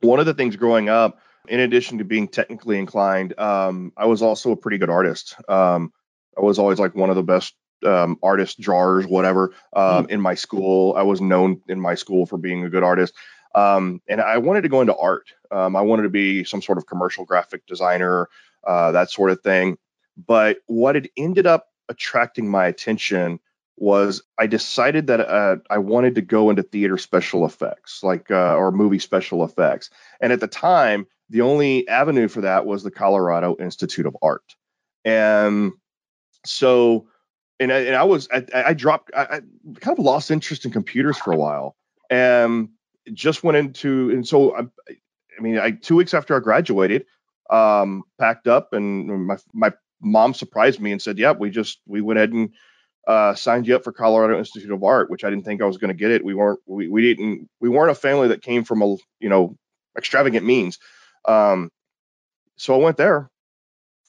One 0.00 0.20
of 0.20 0.26
the 0.26 0.34
things 0.34 0.56
growing 0.56 0.88
up, 0.88 1.18
in 1.48 1.60
addition 1.60 1.98
to 1.98 2.04
being 2.04 2.28
technically 2.28 2.78
inclined, 2.78 3.38
um, 3.38 3.92
I 3.96 4.06
was 4.06 4.22
also 4.22 4.52
a 4.52 4.56
pretty 4.56 4.78
good 4.78 4.90
artist. 4.90 5.36
Um, 5.48 5.92
I 6.36 6.42
was 6.42 6.58
always 6.58 6.78
like 6.78 6.94
one 6.94 7.10
of 7.10 7.16
the 7.16 7.22
best 7.22 7.54
um, 7.84 8.18
artists, 8.22 8.60
drawers, 8.60 9.06
whatever, 9.06 9.52
um, 9.74 10.06
mm. 10.06 10.10
in 10.10 10.20
my 10.20 10.34
school. 10.34 10.94
I 10.96 11.02
was 11.02 11.20
known 11.20 11.60
in 11.68 11.80
my 11.80 11.94
school 11.94 12.26
for 12.26 12.38
being 12.38 12.64
a 12.64 12.70
good 12.70 12.82
artist. 12.82 13.14
Um, 13.54 14.00
and 14.08 14.20
I 14.20 14.38
wanted 14.38 14.62
to 14.62 14.68
go 14.68 14.80
into 14.80 14.96
art. 14.96 15.32
Um, 15.50 15.74
I 15.74 15.80
wanted 15.80 16.04
to 16.04 16.10
be 16.10 16.44
some 16.44 16.62
sort 16.62 16.78
of 16.78 16.86
commercial 16.86 17.24
graphic 17.24 17.66
designer, 17.66 18.28
uh, 18.66 18.92
that 18.92 19.10
sort 19.10 19.30
of 19.30 19.40
thing. 19.42 19.76
But 20.16 20.58
what 20.66 20.94
had 20.94 21.08
ended 21.16 21.46
up 21.46 21.66
attracting 21.88 22.48
my 22.48 22.66
attention 22.66 23.40
was 23.80 24.22
I 24.38 24.46
decided 24.46 25.06
that 25.06 25.20
uh, 25.20 25.56
I 25.70 25.78
wanted 25.78 26.14
to 26.16 26.22
go 26.22 26.50
into 26.50 26.62
theater 26.62 26.98
special 26.98 27.46
effects, 27.46 28.02
like 28.02 28.30
uh, 28.30 28.54
or 28.54 28.70
movie 28.70 28.98
special 28.98 29.42
effects. 29.42 29.88
And 30.20 30.32
at 30.32 30.40
the 30.40 30.46
time, 30.46 31.06
the 31.30 31.40
only 31.40 31.88
avenue 31.88 32.28
for 32.28 32.42
that 32.42 32.66
was 32.66 32.82
the 32.82 32.90
Colorado 32.90 33.56
Institute 33.58 34.04
of 34.04 34.16
Art. 34.20 34.54
And 35.04 35.72
so, 36.44 37.08
and 37.58 37.72
I, 37.72 37.78
and 37.78 37.96
I 37.96 38.04
was 38.04 38.28
I, 38.30 38.44
I 38.54 38.74
dropped 38.74 39.12
I, 39.16 39.22
I, 39.22 39.40
kind 39.80 39.98
of 39.98 40.04
lost 40.04 40.30
interest 40.30 40.66
in 40.66 40.72
computers 40.72 41.16
for 41.16 41.32
a 41.32 41.36
while, 41.36 41.74
and 42.10 42.68
just 43.14 43.42
went 43.42 43.56
into 43.56 44.10
and 44.10 44.28
so 44.28 44.54
I, 44.54 44.60
I 44.90 45.40
mean, 45.40 45.58
I 45.58 45.70
two 45.70 45.96
weeks 45.96 46.12
after 46.12 46.36
I 46.36 46.40
graduated, 46.40 47.06
um, 47.48 48.02
packed 48.18 48.46
up, 48.46 48.74
and 48.74 49.26
my 49.26 49.38
my 49.54 49.72
mom 50.02 50.34
surprised 50.34 50.80
me 50.80 50.92
and 50.92 51.00
said, 51.00 51.18
"Yeah, 51.18 51.32
we 51.32 51.48
just 51.48 51.80
we 51.86 52.02
went 52.02 52.18
ahead 52.18 52.32
and." 52.32 52.50
Uh, 53.06 53.34
signed 53.34 53.66
you 53.66 53.76
up 53.76 53.84
for 53.84 53.92
Colorado 53.92 54.38
Institute 54.38 54.70
of 54.70 54.82
Art, 54.84 55.10
which 55.10 55.24
I 55.24 55.30
didn't 55.30 55.44
think 55.44 55.62
I 55.62 55.66
was 55.66 55.78
going 55.78 55.88
to 55.88 55.94
get 55.94 56.10
it. 56.10 56.24
We 56.24 56.34
weren't 56.34 56.60
we, 56.66 56.88
we 56.88 57.02
didn't 57.02 57.48
we 57.60 57.68
weren't 57.68 57.90
a 57.90 57.94
family 57.94 58.28
that 58.28 58.42
came 58.42 58.64
from 58.64 58.82
a 58.82 58.96
you 59.18 59.28
know 59.28 59.56
extravagant 59.96 60.44
means. 60.44 60.78
Um, 61.26 61.70
so 62.56 62.74
I 62.74 62.78
went 62.78 62.96
there, 62.96 63.30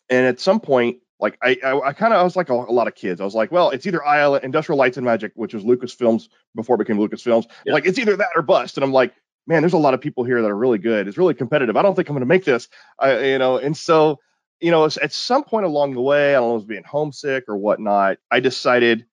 and 0.10 0.26
at 0.26 0.40
some 0.40 0.60
point, 0.60 0.98
like 1.20 1.38
I 1.42 1.58
I, 1.64 1.80
I 1.88 1.94
kind 1.94 2.14
of 2.14 2.20
I 2.20 2.24
was 2.24 2.36
like 2.36 2.50
a, 2.50 2.54
a, 2.54 2.74
lot 2.74 2.88
of 2.88 2.96
kids. 2.96 3.22
I 3.22 3.26
was 3.26 3.36
like, 3.36 3.52
well, 3.52 3.70
it's 3.70 3.86
either 3.86 4.02
IL 4.04 4.36
Industrial 4.36 4.78
Lights 4.78 4.98
and 4.98 5.06
Magic, 5.06 5.32
which 5.36 5.54
was 5.54 5.64
Lucasfilms 5.64 6.28
before 6.56 6.76
it 6.76 6.80
became 6.80 6.98
Lucasfilms. 6.98 7.46
Yeah. 7.66 7.74
Like 7.74 7.86
it's 7.86 8.00
either 8.00 8.18
that 8.18 8.30
or 8.36 8.42
bust. 8.42 8.78
And 8.78 8.84
I'm 8.84 8.94
like, 8.94 9.14
man, 9.48 9.62
there's 9.62 9.74
a 9.74 9.78
lot 9.78 9.94
of 9.94 10.02
people 10.02 10.24
here 10.24 10.42
that 10.42 10.52
are 10.52 10.58
really 10.58 10.78
good. 10.78 11.08
It's 11.08 11.18
really 11.18 11.34
competitive. 11.34 11.78
I 11.78 11.82
don't 11.82 11.96
think 11.96 12.10
I'm 12.10 12.16
going 12.16 12.22
to 12.22 12.26
make 12.26 12.46
this. 12.46 12.68
I, 13.00 13.20
you 13.32 13.38
know, 13.38 13.58
and 13.58 13.76
so 13.76 14.20
you 14.62 14.72
know, 14.72 14.86
at 14.86 15.12
some 15.12 15.44
point 15.44 15.66
along 15.66 15.94
the 15.94 16.02
way, 16.02 16.36
I 16.36 16.40
don't 16.40 16.50
know, 16.50 16.54
was 16.54 16.66
being 16.66 16.84
homesick 16.84 17.46
or 17.48 17.58
whatnot, 17.58 18.18
I 18.30 18.40
decided 18.40 19.06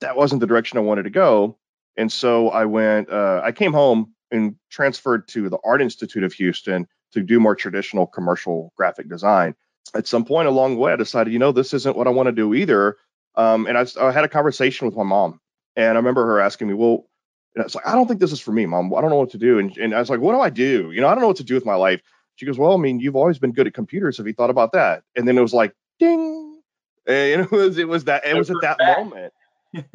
that 0.00 0.16
wasn't 0.16 0.40
the 0.40 0.46
direction 0.46 0.78
I 0.78 0.82
wanted 0.82 1.04
to 1.04 1.10
go. 1.10 1.58
And 1.96 2.12
so 2.12 2.50
I 2.50 2.66
went, 2.66 3.10
uh, 3.10 3.40
I 3.42 3.52
came 3.52 3.72
home 3.72 4.14
and 4.30 4.56
transferred 4.70 5.26
to 5.28 5.48
the 5.48 5.58
Art 5.64 5.82
Institute 5.82 6.22
of 6.22 6.32
Houston 6.34 6.86
to 7.12 7.22
do 7.22 7.40
more 7.40 7.56
traditional 7.56 8.06
commercial 8.06 8.72
graphic 8.76 9.08
design. 9.08 9.54
At 9.94 10.06
some 10.06 10.24
point 10.24 10.48
along 10.48 10.74
the 10.74 10.80
way, 10.80 10.92
I 10.92 10.96
decided, 10.96 11.32
you 11.32 11.38
know, 11.38 11.50
this 11.50 11.74
isn't 11.74 11.96
what 11.96 12.06
I 12.06 12.10
want 12.10 12.26
to 12.26 12.32
do 12.32 12.54
either. 12.54 12.96
Um, 13.34 13.66
and 13.66 13.76
I, 13.76 13.86
I, 14.00 14.12
had 14.12 14.24
a 14.24 14.28
conversation 14.28 14.86
with 14.86 14.96
my 14.96 15.02
mom, 15.02 15.40
and 15.76 15.92
I 15.92 15.96
remember 15.96 16.26
her 16.26 16.40
asking 16.40 16.68
me, 16.68 16.74
well, 16.74 17.06
and 17.54 17.62
I 17.62 17.64
was 17.64 17.74
like, 17.74 17.86
I 17.86 17.94
don't 17.94 18.06
think 18.06 18.20
this 18.20 18.32
is 18.32 18.40
for 18.40 18.52
me, 18.52 18.66
mom. 18.66 18.94
I 18.94 19.00
don't 19.00 19.10
know 19.10 19.16
what 19.16 19.30
to 19.30 19.38
do. 19.38 19.58
And, 19.58 19.76
and 19.76 19.94
I 19.94 19.98
was 19.98 20.10
like, 20.10 20.20
what 20.20 20.34
do 20.34 20.40
I 20.40 20.50
do? 20.50 20.92
You 20.92 21.00
know, 21.00 21.08
I 21.08 21.12
don't 21.12 21.20
know 21.20 21.28
what 21.28 21.36
to 21.38 21.44
do 21.44 21.54
with 21.54 21.66
my 21.66 21.74
life. 21.74 22.00
She 22.36 22.46
goes, 22.46 22.58
Well, 22.58 22.72
I 22.72 22.76
mean, 22.76 23.00
you've 23.00 23.16
always 23.16 23.38
been 23.38 23.52
good 23.52 23.66
at 23.66 23.74
computers. 23.74 24.16
Have 24.18 24.26
you 24.26 24.32
thought 24.32 24.50
about 24.50 24.72
that? 24.72 25.02
And 25.16 25.26
then 25.26 25.36
it 25.36 25.42
was 25.42 25.54
like, 25.54 25.74
ding. 25.98 26.60
And 27.06 27.42
it 27.42 27.50
was, 27.50 27.78
it 27.78 27.88
was 27.88 28.04
that, 28.04 28.26
it 28.26 28.36
was 28.36 28.50
at 28.50 28.56
that 28.62 28.78
moment. 28.80 29.32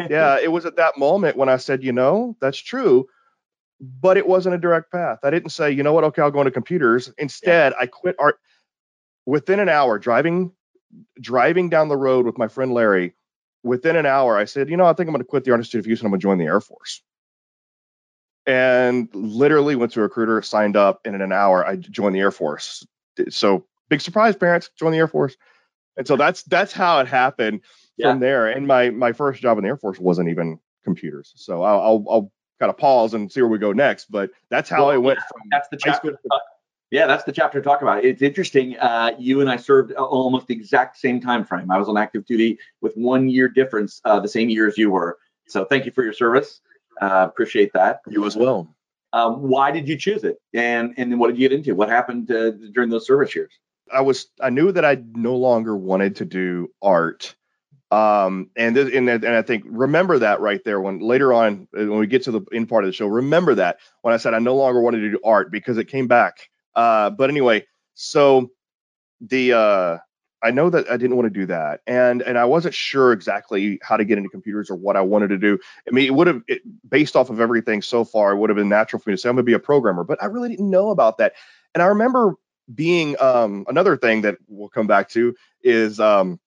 yeah, 0.10 0.38
it 0.42 0.52
was 0.52 0.66
at 0.66 0.78
that 0.78 0.98
moment 0.98 1.38
when 1.38 1.50
I 1.50 1.58
said, 1.58 1.84
you 1.84 1.92
know, 1.92 2.38
that's 2.40 2.58
true. 2.58 3.08
But 3.82 4.16
it 4.18 4.26
wasn't 4.26 4.56
a 4.56 4.58
direct 4.58 4.92
path. 4.92 5.20
I 5.24 5.32
didn't 5.32 5.50
say, 5.50 5.72
you 5.72 5.84
know 5.84 5.92
what, 5.92 6.06
okay, 6.06 6.22
I'll 6.22 6.32
go 6.32 6.40
into 6.40 6.52
computers. 6.52 7.12
Instead, 7.18 7.74
yeah. 7.74 7.84
I 7.84 7.88
quit 7.88 8.16
art 8.20 8.40
within 9.26 9.60
an 9.60 9.68
hour, 9.68 10.00
driving, 10.00 10.54
driving 11.20 11.70
down 11.70 11.90
the 11.90 11.98
road 11.98 12.26
with 12.26 12.38
my 12.38 12.48
friend 12.48 12.74
Larry. 12.74 13.16
Within 13.64 13.96
an 13.96 14.06
hour, 14.06 14.38
I 14.38 14.46
said, 14.46 14.70
you 14.70 14.78
know, 14.78 14.86
I 14.86 14.94
think 14.94 15.08
I'm 15.08 15.14
going 15.14 15.24
to 15.24 15.28
quit 15.28 15.44
the 15.44 15.52
Art 15.52 15.60
Institute 15.60 15.80
of 15.80 15.86
Houston. 15.88 16.06
I'm 16.06 16.12
going 16.12 16.20
to 16.20 16.24
join 16.24 16.38
the 16.38 16.46
Air 16.46 16.62
Force 16.62 17.02
and 18.46 19.10
literally 19.14 19.76
went 19.76 19.92
to 19.94 20.00
a 20.02 20.04
recruiter, 20.04 20.42
signed 20.42 20.76
up, 20.76 21.02
and 21.06 21.16
in 21.16 21.22
an 21.22 21.32
hour 21.32 21.66
I 21.66 21.78
joined 21.78 22.16
the 22.16 22.20
Air 22.20 22.32
Force. 22.32 22.86
So 23.30 23.66
big 23.90 24.02
surprise, 24.02 24.36
parents, 24.36 24.70
join 24.78 24.92
the 24.92 24.98
Air 24.98 25.08
Force. 25.08 25.36
And 25.98 26.08
so 26.08 26.18
that's 26.18 26.44
that's 26.44 26.74
how 26.74 27.00
it 27.00 27.08
happened 27.08 27.62
yeah. 27.98 28.12
from 28.12 28.20
there. 28.20 28.48
And 28.48 28.68
my 28.68 28.90
my 28.90 29.14
first 29.14 29.42
job 29.42 29.58
in 29.58 29.64
the 29.64 29.70
Air 29.70 29.78
Force 29.78 30.00
wasn't 30.00 30.30
even 30.30 30.60
computers. 30.84 31.34
So 31.36 31.64
I'll 31.64 31.80
I'll, 31.80 32.06
I'll 32.10 32.32
kind 32.60 32.70
of 32.70 32.78
pause 32.78 33.14
and 33.14 33.32
see 33.32 33.42
where 33.42 33.50
we 33.50 33.58
go 33.58 33.72
next. 33.72 34.12
But 34.12 34.32
that's 34.50 34.70
how 34.70 34.86
well, 34.86 34.92
I 34.92 34.98
went 34.98 35.20
yeah, 35.20 35.28
from 35.32 35.42
that's 35.52 35.68
the 35.70 35.78
chapter. 35.78 36.20
Yeah, 36.92 37.08
that's 37.08 37.24
the 37.24 37.32
chapter 37.32 37.60
to 37.60 37.66
talk 37.66 37.82
about. 37.82 38.06
It's 38.06 38.22
interesting. 38.22 38.78
Uh, 38.78 39.12
you 39.18 39.42
and 39.42 39.50
I 39.50 39.58
served 39.58 39.92
almost 39.94 40.48
the 40.48 40.54
exact 40.54 40.98
same 40.98 41.20
time 41.20 41.44
frame. 41.44 41.72
I 41.72 41.78
was 41.78 41.90
on 41.90 41.98
active 41.98 42.26
duty 42.26 42.60
with 42.80 42.96
one 42.96 43.28
year 43.28 43.50
difference, 43.50 44.02
uh, 44.06 44.20
the 44.20 44.28
same 44.28 44.50
year 44.50 44.68
as 44.68 44.78
you 44.78 44.92
were. 44.92 45.18
So 45.48 45.66
thank 45.66 45.86
you 45.86 45.92
for 45.92 46.04
your 46.04 46.14
service. 46.14 46.62
Uh, 47.02 47.28
appreciate 47.30 47.74
that. 47.74 48.02
You 48.08 48.26
as 48.26 48.36
well. 48.36 48.68
Um, 49.14 49.44
why 49.44 49.72
did 49.72 49.88
you 49.88 49.98
choose 49.98 50.24
it, 50.24 50.38
and 50.54 50.94
and 50.98 51.20
what 51.20 51.28
did 51.28 51.40
you 51.40 51.48
get 51.48 51.56
into? 51.56 51.74
What 51.76 51.90
happened 51.90 52.30
uh, 52.32 52.52
during 52.74 52.90
those 52.90 53.08
service 53.08 53.34
years? 53.34 53.52
I 53.94 54.02
was 54.02 54.28
I 54.42 54.50
knew 54.50 54.72
that 54.72 54.84
I 54.84 55.02
no 55.14 55.36
longer 55.36 55.76
wanted 55.78 56.16
to 56.18 56.26
do 56.26 56.70
art. 56.82 57.36
Um, 57.92 58.50
and 58.58 58.76
this, 58.76 58.94
and 58.94 59.08
and 59.08 59.26
I 59.26 59.42
think 59.42 59.64
remember 59.68 60.20
that 60.20 60.42
right 60.42 60.62
there 60.66 60.82
when 60.82 61.00
later 61.00 61.32
on 61.32 61.68
when 61.72 61.98
we 61.98 62.08
get 62.08 62.24
to 62.24 62.32
the 62.32 62.42
in 62.52 62.66
part 62.66 62.84
of 62.84 62.90
the 62.90 62.94
show, 62.94 63.08
remember 63.08 63.56
that 63.56 63.78
when 64.02 64.14
I 64.14 64.18
said 64.18 64.34
I 64.34 64.40
no 64.40 64.56
longer 64.56 64.82
wanted 64.82 65.02
to 65.02 65.12
do 65.12 65.20
art 65.24 65.52
because 65.52 65.78
it 65.78 65.86
came 65.86 66.08
back. 66.08 66.50
Uh, 66.76 67.10
but 67.12 67.30
anyway, 67.30 67.66
so 67.94 68.50
the 69.22 69.54
uh, 69.54 69.98
I 70.46 70.52
know 70.52 70.70
that 70.70 70.90
I 70.90 70.98
didn't 70.98 71.16
want 71.16 71.26
to 71.26 71.40
do 71.40 71.46
that, 71.48 71.82
and 71.88 72.22
and 72.22 72.38
I 72.38 72.46
wasn't 72.46 72.76
sure 72.76 73.12
exactly 73.12 73.80
how 73.82 73.98
to 73.98 74.06
get 74.06 74.18
into 74.18 74.30
computers 74.30 74.70
or 74.70 74.76
what 74.76 74.96
I 74.96 75.02
wanted 75.02 75.30
to 75.30 75.38
do. 75.38 75.60
I 75.88 75.92
mean, 75.92 76.06
it 76.06 76.14
would 76.14 76.28
have 76.28 76.44
based 76.88 77.16
off 77.16 77.30
of 77.30 77.40
everything 77.40 77.82
so 77.82 78.06
far, 78.06 78.32
it 78.32 78.38
would 78.38 78.50
have 78.50 78.58
been 78.58 78.70
natural 78.70 79.02
for 79.02 79.10
me 79.10 79.16
to 79.16 79.18
say 79.18 79.30
I'm 79.30 79.36
going 79.36 79.46
to 79.46 79.50
be 79.50 79.54
a 79.54 79.60
programmer, 79.60 80.04
but 80.04 80.22
I 80.22 80.28
really 80.28 80.50
didn't 80.50 80.70
know 80.70 80.92
about 80.92 81.18
that. 81.18 81.34
And 81.74 81.82
I 81.82 81.88
remember 81.88 82.36
being 82.74 83.16
um, 83.20 83.66
another 83.68 83.98
thing 83.98 84.22
that 84.22 84.38
we'll 84.48 84.70
come 84.70 84.88
back 84.88 85.10
to 85.10 85.36
is 85.64 86.00
um, 86.00 86.40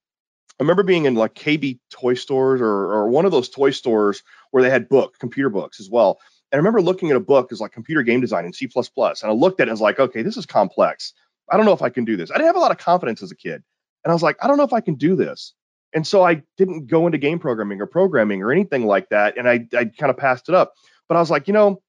I 0.58 0.62
remember 0.62 0.82
being 0.82 1.04
in 1.04 1.14
like 1.14 1.34
KB 1.34 1.78
toy 1.90 2.14
stores 2.14 2.60
or, 2.60 2.66
or 2.66 3.08
one 3.08 3.24
of 3.24 3.32
those 3.32 3.48
toy 3.48 3.70
stores 3.70 4.22
where 4.50 4.62
they 4.62 4.70
had 4.70 4.88
book 4.88 5.18
computer 5.18 5.50
books 5.50 5.80
as 5.80 5.88
well. 5.90 6.18
And 6.50 6.58
I 6.58 6.60
remember 6.60 6.82
looking 6.82 7.10
at 7.10 7.16
a 7.16 7.20
book 7.20 7.52
as 7.52 7.60
like 7.60 7.72
computer 7.72 8.02
game 8.02 8.20
design 8.20 8.44
in 8.44 8.52
C++, 8.52 8.68
and 8.74 9.16
I 9.22 9.30
looked 9.30 9.60
at 9.60 9.68
it 9.68 9.70
and 9.70 9.72
was 9.72 9.80
like, 9.80 10.00
okay, 10.00 10.22
this 10.22 10.36
is 10.36 10.46
complex. 10.46 11.12
I 11.50 11.56
don't 11.56 11.66
know 11.66 11.72
if 11.72 11.82
I 11.82 11.90
can 11.90 12.04
do 12.04 12.16
this. 12.16 12.30
I 12.30 12.34
didn't 12.34 12.46
have 12.46 12.56
a 12.56 12.60
lot 12.60 12.70
of 12.70 12.78
confidence 12.78 13.22
as 13.22 13.30
a 13.30 13.36
kid, 13.36 13.62
and 14.04 14.10
I 14.10 14.14
was 14.14 14.22
like, 14.22 14.36
I 14.42 14.48
don't 14.48 14.56
know 14.56 14.64
if 14.64 14.72
I 14.72 14.80
can 14.80 14.94
do 14.94 15.16
this. 15.16 15.54
And 15.94 16.06
so 16.06 16.22
I 16.22 16.42
didn't 16.56 16.86
go 16.86 17.06
into 17.06 17.18
game 17.18 17.38
programming 17.38 17.80
or 17.80 17.86
programming 17.86 18.42
or 18.42 18.52
anything 18.52 18.86
like 18.86 19.08
that, 19.10 19.38
and 19.38 19.48
I 19.48 19.66
I 19.76 19.86
kind 19.86 20.10
of 20.10 20.16
passed 20.16 20.48
it 20.48 20.54
up. 20.54 20.74
But 21.08 21.16
I 21.16 21.20
was 21.20 21.30
like, 21.30 21.48
you 21.48 21.54
know, 21.54 21.80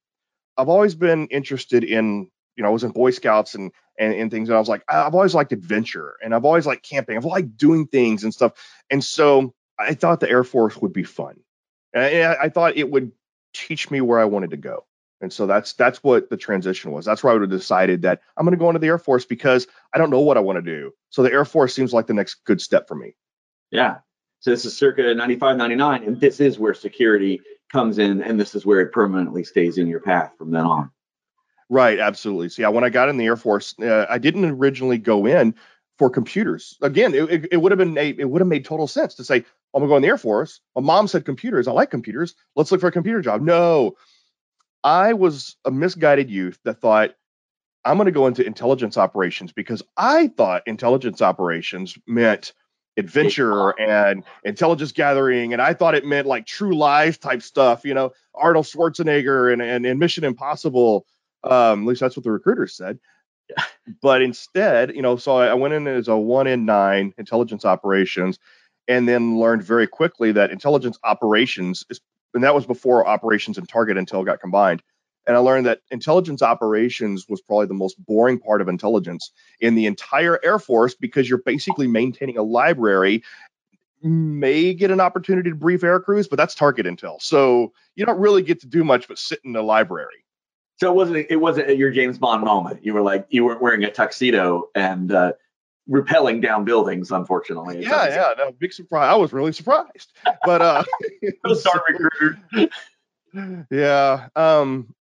I've 0.58 0.70
always 0.70 0.96
been 0.96 1.28
interested 1.28 1.84
in 1.84 2.30
you 2.56 2.64
know, 2.64 2.70
I 2.70 2.74
was 2.74 2.84
in 2.84 2.92
Boy 2.92 3.12
Scouts 3.12 3.56
and 3.56 3.72
and, 3.98 4.14
and 4.14 4.32
things. 4.32 4.50
And 4.50 4.56
I 4.56 4.60
was 4.60 4.68
like, 4.68 4.84
I've 4.88 5.16
always 5.16 5.34
liked 5.34 5.54
adventure 5.54 6.16
and 6.24 6.36
I've 6.36 6.46
always 6.46 6.66
liked 6.66 6.88
camping. 6.88 7.18
I've 7.18 7.26
liked 7.26 7.58
doing 7.58 7.88
things 7.88 8.24
and 8.24 8.34
stuff. 8.34 8.54
And 8.90 9.04
so 9.04 9.54
I 9.78 9.94
thought 9.94 10.20
the 10.20 10.30
Air 10.30 10.44
Force 10.44 10.78
would 10.78 10.94
be 10.94 11.04
fun. 11.04 11.36
And 11.94 12.04
I, 12.04 12.44
I 12.44 12.50
thought 12.50 12.78
it 12.78 12.90
would 12.90 13.12
teach 13.54 13.90
me 13.90 14.02
where 14.02 14.20
I 14.20 14.26
wanted 14.26 14.52
to 14.52 14.58
go. 14.58 14.86
And 15.22 15.32
so 15.34 15.48
that's 15.48 15.74
that's 15.74 16.04
what 16.04 16.30
the 16.30 16.38
transition 16.38 16.92
was. 16.92 17.06
That's 17.06 17.24
where 17.24 17.32
I 17.32 17.34
would 17.34 17.42
have 17.42 17.60
decided 17.60 18.04
that 18.04 18.22
I'm 18.38 18.46
going 18.46 18.58
to 18.58 18.60
go 18.60 18.70
into 18.70 18.80
the 18.80 18.88
Air 18.88 18.98
Force 18.98 19.26
because 19.26 19.68
I 19.94 19.98
don't 19.98 20.10
know 20.10 20.22
what 20.22 20.38
I 20.38 20.42
want 20.42 20.58
to 20.58 20.62
do. 20.62 20.92
So 21.10 21.24
the 21.24 21.32
Air 21.32 21.46
Force 21.46 21.74
seems 21.74 21.94
like 21.94 22.08
the 22.08 22.14
next 22.14 22.46
good 22.46 22.62
step 22.62 22.88
for 22.88 22.96
me. 22.96 23.16
Yeah. 23.72 23.98
So 24.40 24.52
this 24.52 24.64
is 24.64 24.78
circa 24.78 25.14
95, 25.14 25.58
99, 25.58 26.04
and 26.04 26.20
this 26.22 26.40
is 26.40 26.58
where 26.58 26.74
security 26.74 27.42
comes 27.72 28.00
in, 28.00 28.24
and 28.24 28.40
this 28.40 28.56
is 28.56 28.66
where 28.66 28.80
it 28.80 28.94
permanently 28.94 29.44
stays 29.44 29.78
in 29.78 29.88
your 29.88 30.00
path 30.00 30.32
from 30.38 30.52
then 30.52 30.66
on. 30.66 30.92
Right, 31.70 32.00
absolutely. 32.00 32.50
So 32.50 32.62
yeah, 32.62 32.70
when 32.70 32.86
I 32.86 32.90
got 32.90 33.10
in 33.10 33.18
the 33.18 33.26
Air 33.26 33.36
Force, 33.36 33.76
uh, 33.80 34.06
I 34.10 34.18
didn't 34.18 34.46
originally 34.46 34.98
go 34.98 35.26
in 35.26 35.56
for 36.00 36.10
computers. 36.10 36.78
Again, 36.82 37.14
it, 37.14 37.30
it, 37.30 37.48
it 37.52 37.58
would 37.58 37.74
have 37.74 37.78
been 37.78 37.98
a, 37.98 38.10
it 38.18 38.30
would 38.30 38.42
have 38.42 38.48
made 38.48 38.64
total 38.64 38.88
sense 38.88 39.16
to 39.16 39.26
say 39.26 39.46
I'm 39.74 39.82
gonna 39.82 39.88
go 39.88 39.98
in 39.98 40.02
the 40.02 40.08
Air 40.08 40.18
Force. 40.18 40.62
My 40.76 40.82
mom 40.82 41.08
said 41.08 41.26
computers. 41.26 41.68
I 41.68 41.74
like 41.74 41.92
computers. 41.92 42.34
Let's 42.56 42.72
look 42.72 42.82
for 42.82 42.88
a 42.88 42.92
computer 42.92 43.22
job. 43.22 43.42
No, 43.42 43.96
I 44.84 45.14
was 45.14 45.58
a 45.66 45.72
misguided 45.72 46.30
youth 46.30 46.60
that 46.64 46.82
thought 46.82 47.12
I'm 47.86 47.98
going 47.98 48.06
to 48.06 48.12
go 48.12 48.28
into 48.28 48.46
intelligence 48.46 48.98
operations 48.98 49.52
because 49.52 49.82
I 49.98 50.28
thought 50.28 50.64
intelligence 50.68 51.22
operations 51.22 51.98
meant 52.08 52.54
adventure 52.98 53.70
and 53.80 54.26
intelligence 54.44 54.92
gathering 54.92 55.54
and 55.54 55.62
i 55.62 55.74
thought 55.74 55.96
it 55.96 56.06
meant 56.06 56.28
like 56.28 56.46
true 56.46 56.76
lies 56.76 57.18
type 57.18 57.42
stuff 57.42 57.86
you 57.86 57.94
know 57.94 58.12
arnold 58.36 58.66
schwarzenegger 58.66 59.54
and, 59.54 59.62
and, 59.62 59.86
and 59.86 60.00
mission 60.00 60.26
impossible 60.26 61.06
um, 61.44 61.84
at 61.84 61.88
least 61.88 62.02
that's 62.02 62.18
what 62.18 62.24
the 62.24 62.32
recruiters 62.32 62.76
said. 62.76 63.00
but 64.02 64.22
instead, 64.22 64.96
you 64.96 65.02
know, 65.02 65.18
so 65.18 65.38
I 65.38 65.54
went 65.54 65.74
in 65.74 65.88
as 65.88 66.08
a 66.08 66.18
one 66.18 66.48
in 66.48 66.66
nine 66.66 67.14
intelligence 67.18 67.66
operations, 67.66 68.38
and 68.88 69.08
then 69.08 69.40
learned 69.40 69.64
very 69.64 69.88
quickly 69.88 70.32
that 70.34 70.52
intelligence 70.52 70.98
operations 71.04 71.86
is, 71.90 72.02
and 72.34 72.44
that 72.44 72.56
was 72.56 72.66
before 72.66 73.08
operations 73.08 73.58
and 73.58 73.68
target 73.68 73.98
intel 73.98 74.26
got 74.26 74.40
combined. 74.40 74.84
And 75.28 75.36
I 75.36 75.40
learned 75.40 75.68
that 75.68 75.82
intelligence 75.92 76.42
operations 76.42 77.28
was 77.30 77.42
probably 77.42 77.68
the 77.68 77.74
most 77.74 78.04
boring 78.04 78.40
part 78.40 78.62
of 78.62 78.68
intelligence 78.68 79.32
in 79.60 79.76
the 79.76 79.86
entire 79.86 80.40
Air 80.44 80.58
Force 80.58 80.96
because 80.96 81.30
you're 81.30 81.44
basically 81.44 81.88
maintaining 81.88 82.38
a 82.38 82.44
library 82.44 83.24
may 84.02 84.74
get 84.74 84.92
an 84.92 85.02
opportunity 85.02 85.50
to 85.50 85.56
brief 85.56 85.84
air 85.84 86.00
crews, 86.00 86.28
but 86.28 86.38
that's 86.38 86.56
target 86.56 86.86
intel. 86.86 87.22
So 87.22 87.74
you 87.96 88.06
don't 88.06 88.20
really 88.20 88.42
get 88.42 88.62
to 88.62 88.68
do 88.68 88.84
much 88.84 89.08
but 89.08 89.20
sit 89.20 89.40
in 89.44 89.52
the 89.52 89.62
library. 89.62 90.26
So 90.78 90.90
it 90.90 90.96
wasn't 90.96 91.28
it 91.30 91.36
wasn't 91.36 91.78
your 91.78 91.92
James 91.92 92.18
Bond 92.18 92.44
moment. 92.44 92.86
You 92.86 92.94
were 92.94 93.02
like 93.02 93.28
you 93.30 93.44
weren't 93.44 93.62
wearing 93.62 93.84
a 93.84 93.92
tuxedo 93.92 94.70
and 94.74 95.12
uh, 95.12 95.34
repelling 95.90 96.40
down 96.40 96.64
buildings. 96.64 97.12
Unfortunately. 97.12 97.82
Yeah, 97.82 98.08
yeah, 98.08 98.34
no 98.38 98.52
big 98.52 98.72
surprise. 98.72 99.12
I 99.12 99.16
was 99.16 99.34
really 99.34 99.52
surprised, 99.52 100.14
but 100.46 100.62
uh, 100.62 100.84
star 101.54 101.84
recruiter. 101.90 102.40
yeah. 103.72 104.28
Um. 104.36 104.94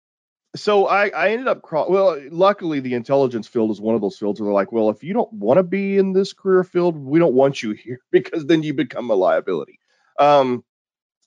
So 0.56 0.88
I 0.88 1.10
I 1.10 1.30
ended 1.32 1.48
up. 1.48 1.62
Well, 1.72 2.20
luckily 2.32 2.80
the 2.80 2.96
intelligence 2.96 3.48
field 3.48 3.70
is 3.70 3.82
one 3.82 3.94
of 3.94 4.02
those 4.02 4.18
fields 4.18 4.40
where 4.40 4.46
they're 4.46 4.54
like, 4.54 4.72
well, 4.72 4.90
if 4.90 5.04
you 5.04 5.14
don't 5.14 5.32
want 5.34 5.58
to 5.58 5.64
be 5.64 5.98
in 5.98 6.14
this 6.14 6.34
career 6.34 6.64
field, 6.64 6.98
we 6.98 7.20
don't 7.20 7.36
want 7.36 7.62
you 7.62 7.72
here 7.84 8.00
because 8.12 8.46
then 8.46 8.64
you 8.64 8.74
become 8.74 9.12
a 9.12 9.16
liability. 9.16 9.80
Um. 10.18 10.64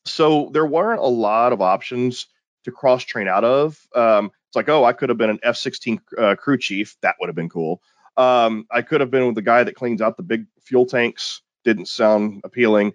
So 0.06 0.48
there 0.54 0.66
weren't 0.66 1.00
a 1.00 1.06
lot 1.06 1.52
of 1.52 1.60
options 1.60 2.26
to 2.64 2.72
cross 2.72 3.04
train 3.04 3.28
out 3.28 3.44
of. 3.44 3.78
Um, 3.94 4.32
it's 4.48 4.56
like, 4.56 4.68
oh, 4.68 4.82
I 4.82 4.92
could 4.92 5.10
have 5.10 5.18
been 5.18 5.30
an 5.30 5.38
F 5.42 5.56
16 5.56 6.00
uh, 6.18 6.34
crew 6.36 6.58
chief. 6.58 6.96
That 7.02 7.16
would 7.20 7.28
have 7.28 7.36
been 7.36 7.48
cool. 7.48 7.82
Um, 8.16 8.66
I 8.70 8.82
could 8.82 9.00
have 9.00 9.10
been 9.10 9.26
with 9.26 9.34
the 9.34 9.42
guy 9.42 9.64
that 9.64 9.76
cleans 9.76 10.02
out 10.02 10.16
the 10.16 10.22
big 10.22 10.46
fuel 10.62 10.86
tanks. 10.86 11.42
Didn't 11.64 11.86
sound 11.86 12.40
appealing. 12.44 12.92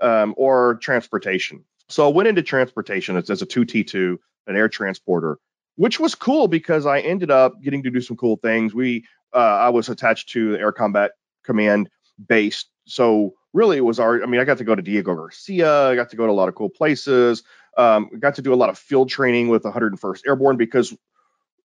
Um, 0.00 0.34
or 0.36 0.76
transportation. 0.76 1.64
So 1.88 2.06
I 2.06 2.12
went 2.12 2.28
into 2.28 2.42
transportation 2.42 3.16
as, 3.16 3.30
as 3.30 3.42
a 3.42 3.46
2T2, 3.46 4.16
an 4.46 4.56
air 4.56 4.68
transporter, 4.68 5.38
which 5.74 5.98
was 5.98 6.14
cool 6.14 6.46
because 6.46 6.86
I 6.86 7.00
ended 7.00 7.32
up 7.32 7.60
getting 7.62 7.82
to 7.82 7.90
do 7.90 8.00
some 8.00 8.16
cool 8.16 8.36
things. 8.36 8.72
We, 8.74 9.04
uh, 9.34 9.38
I 9.38 9.70
was 9.70 9.88
attached 9.88 10.28
to 10.30 10.52
the 10.52 10.60
Air 10.60 10.70
Combat 10.70 11.12
Command 11.44 11.88
base. 12.28 12.66
So 12.84 13.34
really 13.52 13.76
it 13.76 13.84
was 13.84 13.98
our, 13.98 14.22
I 14.22 14.26
mean, 14.26 14.40
I 14.40 14.44
got 14.44 14.58
to 14.58 14.64
go 14.64 14.74
to 14.74 14.82
Diego 14.82 15.14
Garcia. 15.14 15.88
I 15.88 15.94
got 15.94 16.10
to 16.10 16.16
go 16.16 16.26
to 16.26 16.32
a 16.32 16.34
lot 16.34 16.48
of 16.48 16.54
cool 16.54 16.70
places. 16.70 17.42
Um, 17.76 18.10
got 18.18 18.34
to 18.36 18.42
do 18.42 18.52
a 18.52 18.56
lot 18.56 18.70
of 18.70 18.78
field 18.78 19.08
training 19.08 19.48
with 19.48 19.62
101st 19.62 20.22
Airborne 20.26 20.56
because 20.56 20.96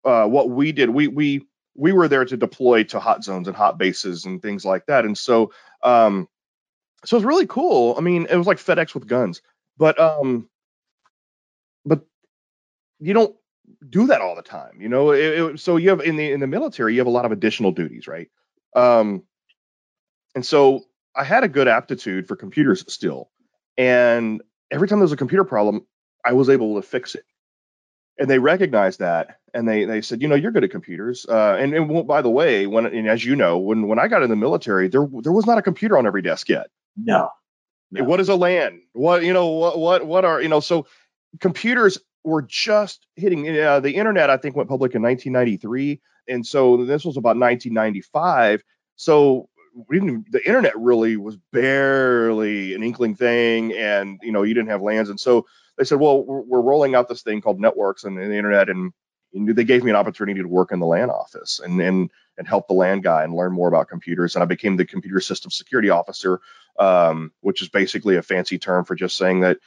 uh, 0.05 0.27
what 0.27 0.51
we 0.51 0.73
did, 0.73 0.91
we 0.91 1.09
we 1.09 1.47
we 1.75 1.93
were 1.93 2.09
there 2.09 2.25
to 2.25 2.37
deploy 2.37 2.85
to 2.85 3.01
hot 3.01 3.25
zones 3.25 3.49
and 3.49 3.57
hot 3.57 3.79
bases 3.79 4.25
and 4.25 4.43
things 4.43 4.65
like 4.65 4.87
that. 4.87 5.05
And 5.05 5.17
so, 5.17 5.53
um, 5.83 6.29
so 7.05 7.17
it 7.17 7.21
was 7.21 7.25
really 7.25 7.47
cool. 7.47 7.95
I 7.97 8.01
mean, 8.01 8.27
it 8.31 8.37
was 8.37 8.47
like 8.47 8.59
FedEx 8.59 8.95
with 8.95 9.07
guns, 9.07 9.43
but 9.77 9.99
um, 9.99 10.49
but 11.85 12.07
you 13.01 13.15
don't 13.15 13.35
do 13.89 14.07
that 14.09 14.21
all 14.21 14.37
the 14.37 14.43
time, 14.43 14.81
you 14.81 14.89
know. 14.89 15.11
It, 15.11 15.21
it, 15.21 15.61
so 15.61 15.77
you 15.77 15.91
have 15.91 16.01
in 16.01 16.17
the 16.17 16.31
in 16.31 16.41
the 16.41 16.47
military, 16.47 16.95
you 16.95 17.01
have 17.01 17.07
a 17.07 17.11
lot 17.11 17.25
of 17.25 17.33
additional 17.33 17.73
duties, 17.73 18.07
right? 18.07 18.29
Um, 18.77 19.25
and 20.35 20.47
so 20.47 20.85
I 21.17 21.25
had 21.25 21.45
a 21.45 21.49
good 21.49 21.69
aptitude 21.69 22.29
for 22.29 22.37
computers 22.37 22.85
still, 22.93 23.31
and 23.77 24.43
every 24.71 24.87
time 24.87 24.99
there 24.99 25.05
was 25.05 25.13
a 25.13 25.17
computer 25.17 25.45
problem, 25.45 25.87
I 26.25 26.35
was 26.35 26.49
able 26.49 26.77
to 26.77 26.83
fix 26.83 27.15
it. 27.15 27.25
And 28.19 28.29
they 28.29 28.39
recognized 28.39 28.99
that, 29.01 29.39
and 29.55 29.67
they 29.67 29.85
they 29.85 30.03
said, 30.03 30.21
you 30.21 30.29
know, 30.29 30.35
you're 30.35 30.51
good 30.53 30.65
at 30.65 30.71
computers. 30.71 31.25
Uh, 31.29 31.57
and, 31.59 31.75
and 31.75 32.07
by 32.07 32.23
the 32.23 32.31
way, 32.31 32.67
when 32.67 32.87
and 32.87 33.09
as 33.09 33.25
you 33.25 33.35
know, 33.35 33.59
when 33.59 33.89
when 33.89 33.99
I 33.99 34.09
got 34.09 34.23
in 34.23 34.31
the 34.31 34.37
military, 34.37 34.89
there 34.89 35.07
there 35.23 35.33
was 35.33 35.47
not 35.47 35.59
a 35.59 35.63
computer 35.63 35.97
on 35.97 36.07
every 36.07 36.23
desk 36.23 36.49
yet. 36.49 36.69
No. 36.97 37.31
no. 37.91 38.05
What 38.05 38.21
is 38.21 38.29
a 38.29 38.35
LAN? 38.35 38.83
What 38.93 39.25
you 39.25 39.33
know? 39.33 39.49
What 39.49 39.79
what 39.79 40.07
what 40.07 40.25
are 40.25 40.43
you 40.43 40.49
know? 40.49 40.61
So 40.61 40.87
computers 41.41 41.99
were 42.23 42.43
just 42.43 43.07
hitting 43.17 43.49
uh, 43.59 43.81
the 43.81 43.97
internet. 43.97 44.31
I 44.31 44.37
think 44.37 44.57
went 44.57 44.69
public 44.69 44.95
in 44.95 45.03
1993, 45.03 46.01
and 46.29 46.47
so 46.47 46.85
this 46.85 47.05
was 47.05 47.17
about 47.17 47.39
1995. 47.39 48.63
So 48.97 49.49
even 49.93 50.25
the 50.31 50.47
internet 50.47 50.77
really 50.79 51.17
was 51.17 51.37
barely 51.51 52.75
an 52.75 52.83
inkling 52.83 53.15
thing, 53.15 53.73
and 53.73 54.21
you 54.23 54.33
know 54.33 54.43
you 54.43 54.55
didn't 54.55 54.69
have 54.69 54.83
LANs 54.83 55.09
and 55.09 55.19
so 55.19 55.47
they 55.83 55.89
said, 55.89 55.99
well, 55.99 56.23
we're, 56.23 56.43
we're 56.43 56.61
rolling 56.61 56.95
out 56.95 57.09
this 57.09 57.23
thing 57.23 57.41
called 57.41 57.61
networks 57.61 58.05
and, 58.05 58.17
and 58.17 58.31
the 58.31 58.37
internet, 58.37 58.69
and 58.69 58.93
they 59.35 59.65
gave 59.65 59.83
me 59.83 59.91
an 59.91 59.97
opportunity 59.97 60.41
to 60.41 60.47
work 60.47 60.71
in 60.71 60.79
the 60.79 60.87
LAN 60.87 61.11
office 61.11 61.59
and 61.59 61.81
and 61.81 62.09
and 62.39 62.47
help 62.47 62.69
the 62.69 62.75
LAN 62.75 63.01
guy 63.01 63.25
and 63.25 63.35
learn 63.35 63.53
more 63.53 63.67
about 63.67 63.89
computers. 63.89 64.37
And 64.37 64.45
I 64.45 64.47
became 64.47 64.77
the 64.77 64.85
computer 64.85 65.19
system 65.21 65.51
security 65.51 65.91
officer, 65.91 66.41
um, 66.79 67.33
which 67.41 67.63
is 67.63 67.69
basically 67.69 68.15
a 68.17 68.23
fancy 68.23 68.59
term 68.59 68.85
for 68.85 68.95
just 68.95 69.17
saying 69.17 69.41
that 69.41 69.59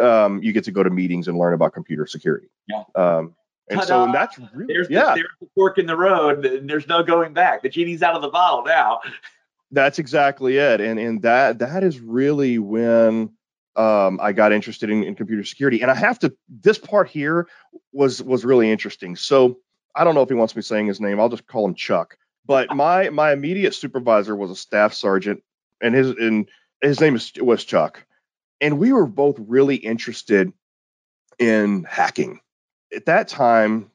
um, 0.00 0.42
you 0.42 0.52
get 0.52 0.64
to 0.64 0.72
go 0.72 0.82
to 0.82 0.90
meetings 0.90 1.28
and 1.28 1.38
learn 1.38 1.54
about 1.54 1.72
computer 1.72 2.06
security. 2.06 2.48
Yeah. 2.66 2.82
Um, 2.96 3.36
And 3.68 3.78
Ta-da! 3.78 3.86
so 3.86 4.04
and 4.04 4.14
that's 4.14 4.38
really 4.52 4.74
there's 4.74 4.90
yeah. 4.90 5.14
The, 5.14 5.20
there's 5.20 5.36
the 5.40 5.48
fork 5.54 5.78
in 5.78 5.86
the 5.86 5.96
road. 5.96 6.44
And 6.44 6.68
there's 6.68 6.88
no 6.88 7.04
going 7.04 7.32
back. 7.32 7.62
The 7.62 7.68
genie's 7.68 8.02
out 8.02 8.16
of 8.16 8.22
the 8.22 8.28
bottle 8.30 8.64
now. 8.64 9.00
That's 9.70 9.98
exactly 9.98 10.58
it. 10.58 10.80
And 10.80 10.98
and 10.98 11.22
that 11.22 11.60
that 11.60 11.82
is 11.84 12.00
really 12.00 12.58
when 12.58 13.30
um, 13.76 14.20
I 14.22 14.32
got 14.32 14.52
interested 14.52 14.90
in, 14.90 15.04
in 15.04 15.14
computer 15.14 15.44
security. 15.44 15.82
And 15.82 15.90
I 15.90 15.94
have 15.94 16.18
to 16.20 16.34
this 16.48 16.78
part 16.78 17.08
here 17.08 17.48
was 17.92 18.22
was 18.22 18.44
really 18.44 18.70
interesting. 18.70 19.16
So 19.16 19.58
I 19.94 20.04
don't 20.04 20.14
know 20.14 20.22
if 20.22 20.28
he 20.28 20.34
wants 20.34 20.56
me 20.56 20.62
saying 20.62 20.86
his 20.86 21.00
name. 21.00 21.20
I'll 21.20 21.28
just 21.28 21.46
call 21.46 21.66
him 21.66 21.74
Chuck. 21.74 22.16
But 22.46 22.74
my 22.74 23.08
my 23.10 23.32
immediate 23.32 23.74
supervisor 23.74 24.36
was 24.36 24.50
a 24.50 24.56
staff 24.56 24.92
sergeant, 24.92 25.42
and 25.80 25.94
his 25.94 26.10
and 26.10 26.48
his 26.82 27.00
name 27.00 27.16
is, 27.16 27.32
was 27.38 27.64
Chuck, 27.64 28.04
and 28.60 28.78
we 28.78 28.92
were 28.92 29.06
both 29.06 29.36
really 29.38 29.76
interested 29.76 30.52
in 31.38 31.84
hacking. 31.84 32.40
At 32.94 33.06
that 33.06 33.28
time, 33.28 33.90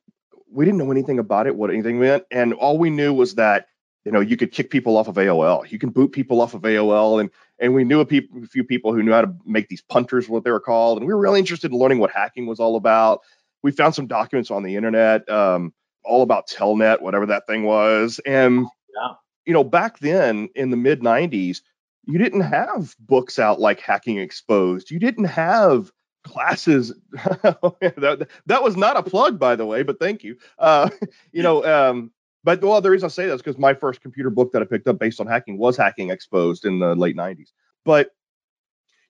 we 0.52 0.66
didn't 0.66 0.80
know 0.80 0.92
anything 0.92 1.20
about 1.20 1.48
it, 1.48 1.56
what 1.56 1.70
anything 1.70 2.00
meant, 2.00 2.24
and 2.32 2.54
all 2.54 2.78
we 2.78 2.90
knew 2.90 3.14
was 3.14 3.36
that 3.36 3.68
you 4.06 4.12
know 4.12 4.20
you 4.20 4.38
could 4.38 4.52
kick 4.52 4.70
people 4.70 4.98
off 4.98 5.08
of 5.08 5.16
AOL, 5.16 5.70
you 5.72 5.80
can 5.80 5.90
boot 5.90 6.12
people 6.12 6.42
off 6.42 6.54
of 6.54 6.62
AOL, 6.62 7.20
and 7.20 7.30
and 7.60 7.74
we 7.74 7.84
knew 7.84 8.00
a, 8.00 8.06
pe- 8.06 8.28
a 8.44 8.48
few 8.48 8.64
people 8.64 8.94
who 8.94 9.04
knew 9.04 9.12
how 9.12 9.22
to 9.22 9.34
make 9.46 9.68
these 9.68 9.82
punters, 9.82 10.30
what 10.30 10.44
they 10.44 10.52
were 10.52 10.60
called, 10.60 10.98
and 10.98 11.08
we 11.08 11.14
were 11.14 11.20
really 11.20 11.40
interested 11.40 11.72
in 11.72 11.78
learning 11.78 12.00
what 12.00 12.12
hacking 12.12 12.46
was 12.46 12.60
all 12.60 12.76
about. 12.76 13.22
We 13.62 13.72
found 13.72 13.96
some 13.96 14.08
documents 14.08 14.52
on 14.52 14.64
the 14.64 14.76
internet. 14.76 15.30
Um, 15.30 15.74
all 16.04 16.22
about 16.22 16.48
Telnet, 16.48 17.02
whatever 17.02 17.28
that 17.28 17.48
thing 17.48 17.64
was. 17.64 18.20
And, 18.26 18.66
yeah. 18.96 19.14
you 19.46 19.54
know, 19.54 19.64
back 19.64 20.00
then 20.00 20.50
in 20.56 20.72
the 20.72 20.78
mid 20.78 21.02
90s, 21.02 21.62
you 22.06 22.18
didn't 22.18 22.42
have 22.42 22.96
books 23.00 23.40
out 23.40 23.60
like 23.60 23.80
Hacking 23.80 24.18
Exposed. 24.18 24.90
You 24.90 25.00
didn't 25.00 25.26
have 25.26 25.92
classes. 26.24 26.94
that, 27.12 28.28
that 28.48 28.64
was 28.64 28.76
not 28.76 28.98
a 28.98 29.04
plug, 29.04 29.40
by 29.40 29.56
the 29.56 29.66
way, 29.66 29.84
but 29.84 30.00
thank 30.00 30.24
you. 30.24 30.38
Uh, 30.58 30.90
you 31.32 31.44
know, 31.44 31.64
um, 31.64 32.12
but 32.44 32.62
well, 32.62 32.82
the 32.82 32.90
reason 32.90 33.08
I 33.08 33.10
say 33.10 33.26
that 33.28 33.34
is 33.34 33.42
because 33.42 33.58
my 33.58 33.74
first 33.74 34.02
computer 34.02 34.30
book 34.30 34.54
that 34.54 34.62
I 34.62 34.66
picked 34.66 34.88
up 34.88 35.00
based 35.00 35.20
on 35.20 35.28
hacking 35.28 35.58
was 35.58 35.76
Hacking 35.76 36.10
Exposed 36.10 36.66
in 36.66 36.80
the 36.80 36.96
late 36.96 37.18
90s. 37.18 37.52
But 37.84 38.12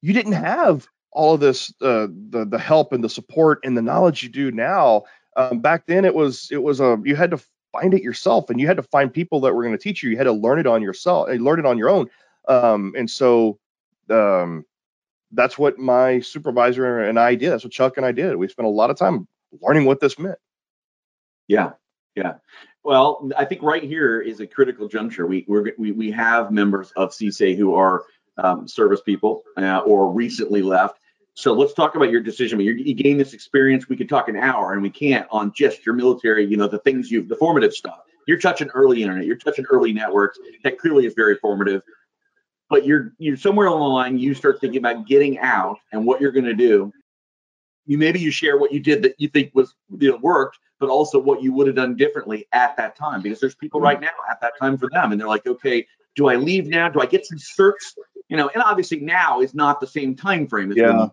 you 0.01 0.13
didn't 0.13 0.33
have 0.33 0.88
all 1.12 1.36
of 1.36 1.39
this, 1.39 1.74
uh, 1.81 2.07
the 2.29 2.45
the 2.50 2.59
help 2.59 2.93
and 2.93 3.03
the 3.03 3.09
support 3.09 3.59
and 3.63 3.77
the 3.77 3.81
knowledge 3.81 4.24
you 4.24 4.29
do 4.29 4.51
now. 4.51 5.03
Um, 5.36 5.59
back 5.59 5.86
then 5.86 6.05
it 6.05 6.15
was 6.15 6.50
it 6.51 6.63
was 6.63 6.79
a 6.79 7.00
you 7.03 7.15
had 7.15 7.31
to 7.31 7.39
find 7.71 7.93
it 7.93 8.01
yourself 8.01 8.50
and 8.50 8.59
you 8.59 8.65
had 8.65 8.77
to 8.77 8.83
find 8.83 9.13
people 9.13 9.41
that 9.41 9.53
were 9.53 9.63
going 9.63 9.77
to 9.77 9.83
teach 9.83 10.01
you. 10.01 10.09
You 10.09 10.17
had 10.17 10.24
to 10.24 10.31
learn 10.31 10.59
it 10.59 10.67
on 10.67 10.81
yourself 10.81 11.29
and 11.29 11.43
learn 11.43 11.59
it 11.59 11.65
on 11.65 11.77
your 11.77 11.89
own. 11.89 12.09
Um, 12.48 12.93
and 12.98 13.09
so 13.09 13.59
um, 14.09 14.65
that's 15.31 15.57
what 15.57 15.77
my 15.77 16.19
supervisor 16.21 17.00
and 17.00 17.19
i 17.19 17.36
did. 17.36 17.51
That's 17.51 17.63
what 17.63 17.74
chuck 17.74 17.98
and 17.98 18.05
i 18.05 18.12
did. 18.12 18.36
We 18.38 18.48
spent 18.48 18.65
a 18.65 18.71
lot 18.71 18.89
of 18.89 18.98
time 18.98 19.27
learning 19.62 19.86
what 19.86 20.00
this 20.00 20.17
meant. 20.17 20.39
Yeah 21.48 21.74
yeah 22.19 22.33
well 22.89 23.29
i 23.38 23.46
think 23.46 23.62
right 23.62 23.84
here 23.84 24.19
is 24.19 24.39
a 24.39 24.48
critical 24.48 24.88
juncture 24.88 25.25
we 25.25 25.46
we, 25.77 25.91
we 25.91 26.12
have 26.12 26.51
members 26.51 26.91
of 26.96 27.12
CSA 27.12 27.55
who 27.55 27.74
are 27.75 28.03
um, 28.38 28.67
service 28.67 29.01
people 29.01 29.43
uh, 29.58 29.79
or 29.79 30.12
recently 30.12 30.62
left 30.62 31.00
so 31.39 31.53
let's 31.53 31.74
talk 31.74 31.96
about 31.96 32.12
your 32.12 32.19
decision. 32.19 32.60
You, 32.60 32.74
you 32.74 32.93
gain 32.93 33.17
this 33.17 33.34
experience. 33.34 33.88
We 33.88 33.96
could 33.96 34.10
talk 34.10 34.27
an 34.27 34.36
hour, 34.36 34.74
and 34.74 34.81
we 34.81 34.89
can't 34.89 35.25
on 35.31 35.53
just 35.53 35.86
your 35.86 35.96
military. 35.96 36.46
You 36.46 36.58
know 36.58 36.67
the 36.67 36.79
things 36.79 37.10
you've 37.10 37.29
the 37.29 37.38
formative 37.38 37.72
stuff. 37.74 38.00
You're 38.27 38.39
touching 38.39 38.67
early 38.69 39.01
internet. 39.03 39.25
You're 39.25 39.38
touching 39.38 39.65
early 39.72 39.93
networks. 39.93 40.38
That 40.65 40.77
clearly 40.77 41.05
is 41.05 41.13
very 41.13 41.36
formative. 41.36 41.81
But 42.69 42.86
you're 42.86 43.13
you're 43.19 43.38
somewhere 43.38 43.67
along 43.67 43.79
the 43.79 43.88
line. 43.88 44.17
You 44.17 44.34
start 44.34 44.60
thinking 44.60 44.79
about 44.79 45.08
getting 45.08 45.39
out 45.39 45.77
and 45.93 46.05
what 46.05 46.19
you're 46.19 46.34
going 46.34 46.43
to 46.43 46.53
do. 46.53 46.91
You 47.89 47.98
maybe 47.98 48.19
you 48.19 48.31
share 48.31 48.58
what 48.58 48.72
you 48.72 48.79
did 48.79 49.01
that 49.03 49.15
you 49.17 49.27
think 49.27 49.51
was 49.55 49.74
you 49.98 50.12
know 50.12 50.17
worked, 50.17 50.60
but 50.79 50.89
also 50.89 51.19
what 51.19 51.41
you 51.41 51.51
would 51.53 51.67
have 51.67 51.75
done 51.75 51.96
differently 51.96 52.48
at 52.53 52.77
that 52.77 52.96
time. 52.96 53.22
Because 53.22 53.39
there's 53.39 53.55
people 53.55 53.81
right 53.81 54.00
now 54.00 54.12
at 54.29 54.39
that 54.41 54.53
time 54.60 54.77
for 54.77 54.89
them, 54.91 55.12
and 55.12 55.19
they're 55.19 55.27
like, 55.27 55.48
okay, 55.48 55.88
do 56.15 56.27
I 56.27 56.36
leave 56.36 56.67
now? 56.67 56.88
Do 56.88 57.01
I 57.01 57.08
get 57.08 57.25
some 57.25 57.39
certs? 57.39 57.96
You 58.27 58.38
know, 58.38 58.50
and 58.53 58.62
obviously 58.62 59.00
now 59.00 59.41
is 59.41 59.55
not 59.55 59.79
the 59.79 59.88
same 59.88 60.15
time 60.15 60.46
frame 60.48 60.72
as 60.72 60.77
yeah. 60.77 60.96
when 60.96 61.12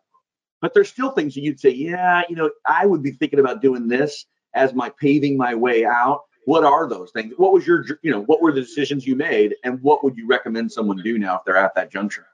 but 0.60 0.74
there's 0.74 0.88
still 0.88 1.10
things 1.10 1.34
that 1.34 1.42
you'd 1.42 1.60
say, 1.60 1.70
yeah, 1.70 2.22
you 2.28 2.36
know, 2.36 2.50
I 2.66 2.86
would 2.86 3.02
be 3.02 3.12
thinking 3.12 3.38
about 3.38 3.62
doing 3.62 3.88
this 3.88 4.26
as 4.54 4.74
my 4.74 4.90
paving 5.00 5.36
my 5.36 5.54
way 5.54 5.84
out. 5.84 6.22
What 6.44 6.64
are 6.64 6.88
those 6.88 7.10
things? 7.10 7.34
What 7.36 7.52
was 7.52 7.66
your, 7.66 7.84
you 8.02 8.10
know, 8.10 8.22
what 8.22 8.40
were 8.40 8.52
the 8.52 8.60
decisions 8.60 9.06
you 9.06 9.16
made, 9.16 9.56
and 9.64 9.80
what 9.82 10.04
would 10.04 10.16
you 10.16 10.26
recommend 10.26 10.72
someone 10.72 10.96
do 10.98 11.18
now 11.18 11.36
if 11.36 11.44
they're 11.44 11.56
at 11.56 11.74
that 11.74 11.90
juncture? 11.90 12.26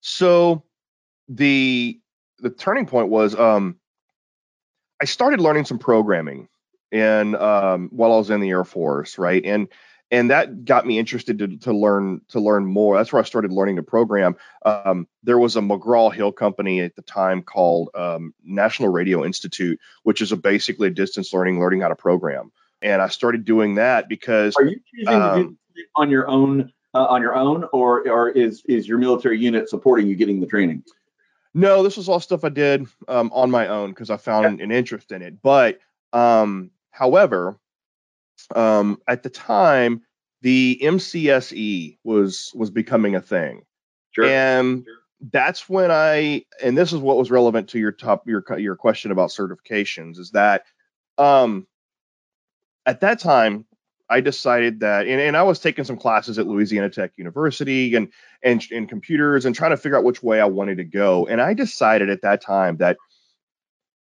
So, 0.00 0.62
the 1.28 1.98
the 2.40 2.50
turning 2.50 2.86
point 2.86 3.08
was 3.08 3.34
um, 3.34 3.76
I 5.00 5.04
started 5.04 5.40
learning 5.40 5.64
some 5.64 5.78
programming 5.78 6.48
and 6.90 7.36
um, 7.36 7.88
while 7.92 8.12
I 8.12 8.16
was 8.16 8.30
in 8.30 8.40
the 8.40 8.50
Air 8.50 8.64
Force, 8.64 9.18
right? 9.18 9.44
And 9.44 9.68
and 10.10 10.30
that 10.30 10.64
got 10.64 10.86
me 10.86 10.98
interested 10.98 11.38
to, 11.38 11.56
to 11.58 11.72
learn 11.72 12.22
to 12.28 12.40
learn 12.40 12.64
more. 12.64 12.96
That's 12.96 13.12
where 13.12 13.20
I 13.20 13.26
started 13.26 13.52
learning 13.52 13.76
to 13.76 13.82
program. 13.82 14.36
Um, 14.64 15.06
there 15.22 15.38
was 15.38 15.56
a 15.56 15.60
McGraw 15.60 16.12
Hill 16.12 16.32
company 16.32 16.80
at 16.80 16.96
the 16.96 17.02
time 17.02 17.42
called 17.42 17.90
um, 17.94 18.32
National 18.42 18.88
Radio 18.88 19.24
Institute, 19.24 19.78
which 20.04 20.22
is 20.22 20.32
a 20.32 20.36
basically 20.36 20.88
a 20.88 20.90
distance 20.90 21.32
learning, 21.32 21.60
learning 21.60 21.82
how 21.82 21.88
to 21.88 21.96
program. 21.96 22.52
And 22.80 23.02
I 23.02 23.08
started 23.08 23.44
doing 23.44 23.74
that 23.74 24.08
because. 24.08 24.56
Are 24.56 24.64
you 24.64 24.80
choosing 24.94 25.06
to 25.06 25.34
do 25.34 25.42
um, 25.42 25.58
on 25.96 26.10
your 26.10 26.28
own? 26.28 26.72
Uh, 26.94 27.04
on 27.04 27.20
your 27.20 27.34
own, 27.34 27.64
or 27.74 28.08
or 28.08 28.30
is 28.30 28.62
is 28.64 28.88
your 28.88 28.96
military 28.96 29.38
unit 29.38 29.68
supporting 29.68 30.08
you 30.08 30.16
getting 30.16 30.40
the 30.40 30.46
training? 30.46 30.82
No, 31.54 31.82
this 31.82 31.96
was 31.96 32.08
all 32.08 32.20
stuff 32.20 32.44
I 32.44 32.50
did 32.50 32.86
um, 33.08 33.30
on 33.32 33.50
my 33.50 33.68
own 33.68 33.90
because 33.90 34.10
I 34.10 34.16
found 34.16 34.60
an 34.60 34.70
interest 34.70 35.12
in 35.12 35.22
it. 35.22 35.40
But 35.42 35.78
um, 36.12 36.70
however, 36.90 37.58
um, 38.54 39.00
at 39.06 39.22
the 39.22 39.30
time, 39.30 40.02
the 40.42 40.78
MCSE 40.82 41.98
was 42.04 42.52
was 42.54 42.70
becoming 42.70 43.16
a 43.16 43.20
thing, 43.20 43.62
sure. 44.12 44.26
and 44.26 44.84
sure. 44.84 44.94
that's 45.32 45.68
when 45.68 45.90
I 45.90 46.44
and 46.62 46.78
this 46.78 46.92
is 46.92 47.00
what 47.00 47.16
was 47.16 47.30
relevant 47.30 47.68
to 47.70 47.78
your 47.78 47.92
top 47.92 48.28
your 48.28 48.44
your 48.58 48.76
question 48.76 49.10
about 49.10 49.30
certifications 49.30 50.18
is 50.18 50.30
that 50.32 50.62
um, 51.16 51.66
at 52.86 53.00
that 53.00 53.18
time 53.18 53.64
I 54.10 54.20
decided 54.20 54.80
that, 54.80 55.06
and, 55.06 55.20
and 55.20 55.36
I 55.36 55.42
was 55.42 55.58
taking 55.58 55.84
some 55.84 55.98
classes 55.98 56.38
at 56.38 56.46
Louisiana 56.46 56.88
Tech 56.88 57.12
University 57.16 57.94
and 57.94 58.10
and 58.42 58.64
in 58.70 58.86
computers 58.86 59.44
and 59.44 59.54
trying 59.54 59.72
to 59.72 59.76
figure 59.76 59.98
out 59.98 60.04
which 60.04 60.22
way 60.22 60.40
I 60.40 60.46
wanted 60.46 60.78
to 60.78 60.84
go, 60.84 61.26
and 61.26 61.40
I 61.40 61.54
decided 61.54 62.08
at 62.08 62.22
that 62.22 62.40
time 62.40 62.78
that 62.78 62.96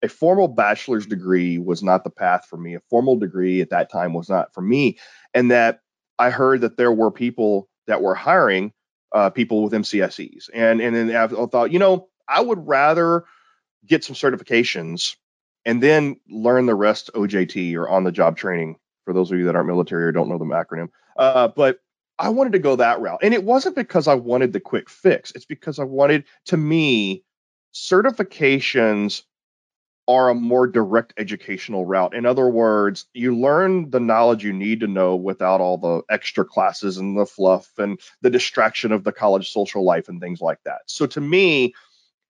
a 0.03 0.09
formal 0.09 0.49
bachelor's 0.49 1.07
degree 1.07 1.59
was 1.59 1.83
not 1.83 2.05
the 2.05 2.11
path 2.11 2.47
for 2.49 2.57
me. 2.57 2.75
A 2.75 2.81
formal 2.91 3.17
degree 3.17 3.61
at 3.61 3.71
that 3.71 3.91
time 3.91 4.13
was 4.13 4.29
not 4.29 4.53
for 4.53 4.61
me. 4.61 4.99
And 5.35 5.51
that 5.51 5.81
I 6.19 6.31
heard 6.31 6.63
that 6.63 6.77
there 6.77 6.93
were 6.93 7.11
people 7.11 7.69
that 7.87 8.03
were 8.03 8.15
hiring 8.15 8.73
uh, 9.13 9.31
people 9.31 9.63
with 9.63 9.73
MCSEs. 9.73 10.51
And, 10.53 10.81
and 10.81 10.95
then 10.95 11.17
I 11.17 11.27
thought, 11.27 11.73
you 11.73 11.79
know, 11.79 12.09
I 12.29 12.41
would 12.41 12.67
rather 12.67 13.25
get 13.87 14.05
some 14.05 14.17
certifications 14.17 15.17
and 15.65 15.83
then 15.83 16.17
learn 16.29 16.67
the 16.67 16.75
rest 16.75 17.11
OJT 17.15 17.75
or 17.77 17.89
on 17.89 18.05
the 18.05 18.13
job 18.13 18.37
training 18.37 18.77
for 19.07 19.15
those 19.15 19.33
of 19.33 19.39
you 19.39 19.47
that 19.47 19.57
aren't 19.57 19.69
military 19.69 20.05
or 20.05 20.13
don't 20.13 20.29
know 20.29 20.37
the 20.37 20.45
acronym. 20.45 20.89
Uh, 21.17 21.49
but 21.49 21.79
I 22.19 22.29
wanted 22.29 22.53
to 22.53 22.59
go 22.59 22.77
that 22.77 23.01
route. 23.01 23.21
And 23.23 23.33
it 23.33 23.45
wasn't 23.45 23.77
because 23.77 24.09
I 24.09 24.15
wanted 24.15 24.53
the 24.53 24.61
quick 24.61 24.91
fix, 24.91 25.31
it's 25.31 25.47
because 25.47 25.79
I 25.79 25.85
wanted, 25.85 26.25
to 26.47 26.59
me, 26.59 27.23
certifications 27.75 29.23
are 30.09 30.29
a 30.29 30.35
more 30.35 30.67
direct 30.67 31.13
educational 31.17 31.85
route. 31.85 32.15
In 32.15 32.27
other 32.27 32.49
words, 32.49 33.07
you 33.13 33.37
learn 33.37 33.91
the 33.91 34.01
knowledge 34.01 34.45
you 34.45 34.53
need 34.53 34.81
to 34.81 34.87
know 34.87 35.17
without 35.17 35.61
all 35.61 35.79
the 35.79 36.03
extra 36.13 36.45
classes 36.45 36.97
and 36.97 37.19
the 37.19 37.27
fluff 37.27 37.71
and 37.77 37.99
the 38.23 38.31
distraction 38.31 38.93
of 38.93 39.05
the 39.05 39.13
college 39.13 39.51
social 39.51 39.85
life 39.85 40.09
and 40.09 40.21
things 40.21 40.41
like 40.41 40.59
that. 40.65 40.83
So 40.87 41.07
to 41.07 41.21
me, 41.21 41.75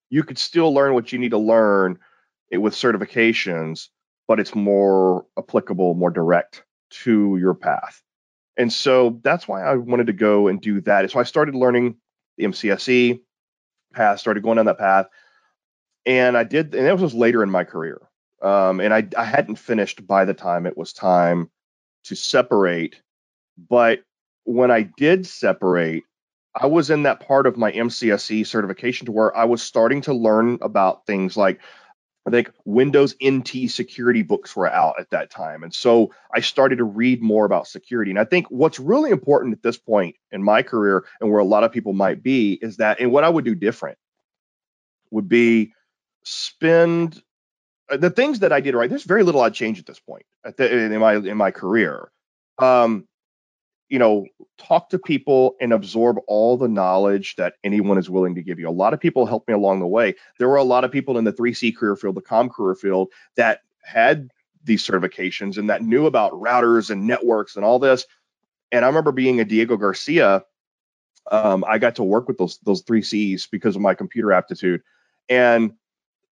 you 0.08 0.22
could 0.22 0.38
still 0.38 0.72
learn 0.72 0.94
what 0.94 1.12
you 1.12 1.18
need 1.18 1.32
to 1.32 1.38
learn 1.38 1.98
with 2.50 2.72
certifications, 2.74 3.88
but 4.26 4.40
it's 4.40 4.54
more 4.54 5.26
applicable, 5.38 5.94
more 5.94 6.10
direct 6.10 6.64
to 6.90 7.36
your 7.38 7.54
path. 7.54 8.02
And 8.56 8.72
so 8.72 9.20
that's 9.22 9.46
why 9.46 9.62
I 9.62 9.74
wanted 9.76 10.06
to 10.06 10.12
go 10.12 10.48
and 10.48 10.60
do 10.60 10.80
that. 10.82 11.10
So 11.10 11.20
I 11.20 11.24
started 11.24 11.54
learning 11.54 11.96
the 12.38 12.44
MCSE 12.44 13.20
path, 13.94 14.20
started 14.20 14.42
going 14.42 14.56
down 14.56 14.66
that 14.66 14.78
path 14.78 15.06
and 16.06 16.38
I 16.38 16.44
did, 16.44 16.74
and 16.74 16.86
that 16.86 16.98
was 16.98 17.14
later 17.14 17.42
in 17.42 17.50
my 17.50 17.64
career. 17.64 18.00
Um, 18.40 18.80
and 18.80 18.94
I, 18.94 19.08
I 19.18 19.24
hadn't 19.24 19.56
finished 19.56 20.06
by 20.06 20.24
the 20.24 20.34
time 20.34 20.66
it 20.66 20.78
was 20.78 20.92
time 20.92 21.50
to 22.04 22.14
separate. 22.14 23.02
But 23.68 24.00
when 24.44 24.70
I 24.70 24.82
did 24.96 25.26
separate, 25.26 26.04
I 26.54 26.66
was 26.66 26.90
in 26.90 27.02
that 27.02 27.26
part 27.26 27.46
of 27.46 27.56
my 27.56 27.72
MCSE 27.72 28.46
certification 28.46 29.06
to 29.06 29.12
where 29.12 29.36
I 29.36 29.44
was 29.44 29.62
starting 29.62 30.00
to 30.02 30.14
learn 30.14 30.58
about 30.62 31.06
things 31.06 31.36
like 31.36 31.60
I 32.26 32.30
think 32.30 32.50
Windows 32.64 33.14
NT 33.24 33.70
security 33.70 34.22
books 34.22 34.56
were 34.56 34.70
out 34.70 34.98
at 34.98 35.10
that 35.10 35.30
time. 35.30 35.62
And 35.62 35.72
so 35.72 36.12
I 36.34 36.40
started 36.40 36.78
to 36.78 36.84
read 36.84 37.22
more 37.22 37.44
about 37.44 37.68
security. 37.68 38.10
And 38.10 38.18
I 38.18 38.24
think 38.24 38.50
what's 38.50 38.80
really 38.80 39.10
important 39.10 39.54
at 39.54 39.62
this 39.62 39.78
point 39.78 40.16
in 40.32 40.42
my 40.42 40.62
career 40.62 41.04
and 41.20 41.30
where 41.30 41.38
a 41.38 41.44
lot 41.44 41.62
of 41.62 41.70
people 41.70 41.92
might 41.92 42.24
be 42.24 42.54
is 42.54 42.78
that, 42.78 42.98
and 43.00 43.12
what 43.12 43.22
I 43.22 43.28
would 43.28 43.44
do 43.44 43.54
different 43.54 43.96
would 45.12 45.28
be 45.28 45.72
spend 46.24 47.22
uh, 47.88 47.96
the 47.96 48.10
things 48.10 48.40
that 48.40 48.52
I 48.52 48.60
did 48.60 48.74
right. 48.74 48.90
There's 48.90 49.04
very 49.04 49.22
little 49.22 49.40
I'd 49.40 49.54
change 49.54 49.78
at 49.78 49.86
this 49.86 50.00
point 50.00 50.26
in 50.58 50.98
my 50.98 51.14
in 51.14 51.36
my 51.36 51.52
career. 51.52 52.10
Um, 52.58 53.06
you 53.88 53.98
know, 53.98 54.26
talk 54.58 54.88
to 54.90 54.98
people 54.98 55.54
and 55.60 55.72
absorb 55.72 56.16
all 56.26 56.56
the 56.56 56.68
knowledge 56.68 57.36
that 57.36 57.54
anyone 57.62 57.98
is 57.98 58.10
willing 58.10 58.34
to 58.34 58.42
give 58.42 58.58
you. 58.58 58.68
A 58.68 58.70
lot 58.70 58.92
of 58.92 59.00
people 59.00 59.26
helped 59.26 59.48
me 59.48 59.54
along 59.54 59.80
the 59.80 59.86
way. 59.86 60.14
There 60.38 60.48
were 60.48 60.56
a 60.56 60.64
lot 60.64 60.84
of 60.84 60.90
people 60.90 61.18
in 61.18 61.24
the 61.24 61.32
3C 61.32 61.76
career 61.76 61.96
field, 61.96 62.16
the 62.16 62.22
com 62.22 62.48
career 62.48 62.74
field, 62.74 63.12
that 63.36 63.60
had 63.84 64.30
these 64.64 64.84
certifications 64.84 65.56
and 65.56 65.70
that 65.70 65.82
knew 65.82 66.06
about 66.06 66.32
routers 66.32 66.90
and 66.90 67.06
networks 67.06 67.54
and 67.54 67.64
all 67.64 67.78
this. 67.78 68.06
And 68.72 68.84
I 68.84 68.88
remember 68.88 69.12
being 69.12 69.40
a 69.40 69.44
Diego 69.44 69.76
Garcia. 69.76 70.44
Um, 71.30 71.64
I 71.66 71.78
got 71.78 71.96
to 71.96 72.04
work 72.04 72.28
with 72.28 72.38
those 72.38 72.58
those 72.58 72.82
three 72.82 73.02
C's 73.02 73.46
because 73.46 73.76
of 73.76 73.82
my 73.82 73.94
computer 73.94 74.32
aptitude, 74.32 74.82
and 75.28 75.72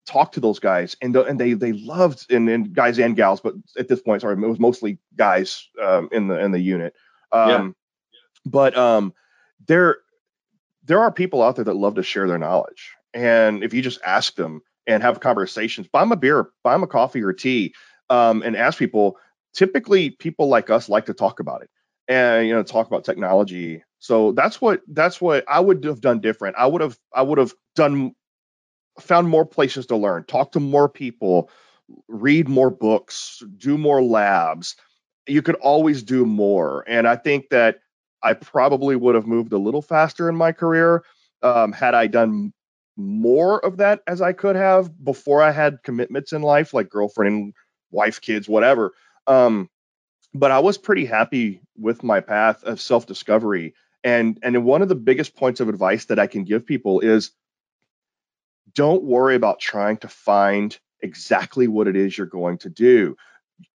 talk 0.07 0.33
to 0.33 0.40
those 0.40 0.59
guys. 0.59 0.97
And 1.01 1.14
the, 1.14 1.25
and 1.25 1.38
they 1.38 1.55
they 1.55 1.73
loved 1.73 2.31
and, 2.31 2.49
and 2.49 2.73
guys 2.73 2.99
and 2.99 3.17
gals, 3.17 3.40
but 3.40 3.55
at 3.77 3.88
this 3.88 4.01
point, 4.01 4.21
sorry, 4.21 4.35
it 4.35 4.47
was 4.47 4.61
mostly 4.61 4.99
guys 5.17 5.69
um, 5.83 6.09
in 6.12 6.29
the 6.29 6.38
in 6.38 6.53
the 6.53 6.61
unit 6.61 6.95
um, 7.35 7.49
yeah. 7.49 7.70
But 8.47 8.77
um, 8.77 9.12
there 9.66 9.99
there 10.85 11.01
are 11.01 11.12
people 11.12 11.42
out 11.42 11.57
there 11.57 11.64
that 11.64 11.77
love 11.77 11.94
to 11.97 12.03
share 12.03 12.29
their 12.29 12.38
knowledge, 12.38 12.92
and 13.12 13.62
if 13.64 13.75
you 13.75 13.83
just 13.83 14.01
ask 14.05 14.35
them 14.37 14.61
and 14.87 15.03
have 15.03 15.20
conversations, 15.20 15.88
buy 15.88 16.01
them 16.01 16.12
a 16.12 16.16
beer, 16.16 16.51
buy 16.62 16.73
them 16.73 16.83
a 16.83 16.87
coffee 16.87 17.23
or 17.23 17.33
tea, 17.33 17.75
um, 18.11 18.42
and 18.42 18.57
ask 18.57 18.79
people. 18.79 19.18
Typically, 19.55 20.11
people 20.11 20.49
like 20.49 20.68
us 20.68 20.88
like 20.88 21.07
to 21.07 21.14
talk 21.14 21.38
about 21.38 21.62
it, 21.62 21.70
and 22.09 22.47
you 22.47 22.53
know, 22.53 22.62
talk 22.62 22.88
about 22.88 23.05
technology. 23.05 23.85
So 24.01 24.33
that's 24.33 24.61
what 24.61 24.83
that's 24.88 25.20
what 25.20 25.44
I 25.49 25.61
would 25.61 25.85
have 25.85 26.01
done 26.01 26.20
different. 26.20 26.57
I 26.59 26.66
would 26.66 26.81
have 26.81 26.99
I 27.14 27.23
would 27.23 27.38
have 27.38 27.55
done 27.77 28.14
found 29.01 29.29
more 29.29 29.47
places 29.47 29.87
to 29.87 29.97
learn, 29.97 30.25
talk 30.25 30.53
to 30.53 30.61
more 30.61 30.88
people, 30.88 31.51
read 32.09 32.49
more 32.49 32.70
books, 32.70 33.42
do 33.57 33.79
more 33.79 34.03
labs, 34.03 34.77
you 35.26 35.42
could 35.42 35.56
always 35.56 36.02
do 36.02 36.26
more. 36.26 36.84
And 36.87 37.06
I 37.06 37.16
think 37.16 37.48
that 37.50 37.80
I 38.22 38.34
probably 38.34 38.96
would 38.96 39.14
have 39.14 39.26
moved 39.26 39.52
a 39.52 39.58
little 39.58 39.82
faster 39.82 40.28
in 40.28 40.37
my 40.37 40.52
career 40.52 41.04
um, 41.42 41.72
had 41.72 41.94
I 41.94 42.06
done 42.06 42.52
more 42.96 43.64
of 43.64 43.76
that 43.78 44.02
as 44.06 44.22
I 44.22 44.32
could 44.32 44.56
have 44.56 45.04
before 45.04 45.42
I 45.42 45.50
had 45.50 45.82
commitments 45.82 46.32
in 46.32 46.42
life, 46.42 46.72
like 46.72 46.88
girlfriend, 46.88 47.54
wife, 47.90 48.20
kids, 48.20 48.48
whatever. 48.48 48.92
Um, 49.26 49.68
but 50.32 50.50
I 50.50 50.58
was 50.60 50.78
pretty 50.78 51.04
happy 51.04 51.60
with 51.76 52.02
my 52.02 52.20
path 52.20 52.62
of 52.64 52.80
self 52.80 53.06
discovery. 53.06 53.74
And 54.02 54.38
and 54.42 54.64
one 54.64 54.82
of 54.82 54.88
the 54.88 54.94
biggest 54.94 55.34
points 55.37 55.60
of 55.60 55.68
advice 55.68 56.06
that 56.06 56.18
I 56.18 56.26
can 56.26 56.44
give 56.44 56.66
people 56.66 57.00
is 57.00 57.30
don't 58.74 59.04
worry 59.04 59.34
about 59.34 59.60
trying 59.60 59.96
to 59.98 60.08
find 60.08 60.76
exactly 61.00 61.68
what 61.68 61.87
it 61.87 61.96
is 61.96 62.16
you're 62.16 62.26
going 62.26 62.58
to 62.58 62.70
do. 62.70 63.16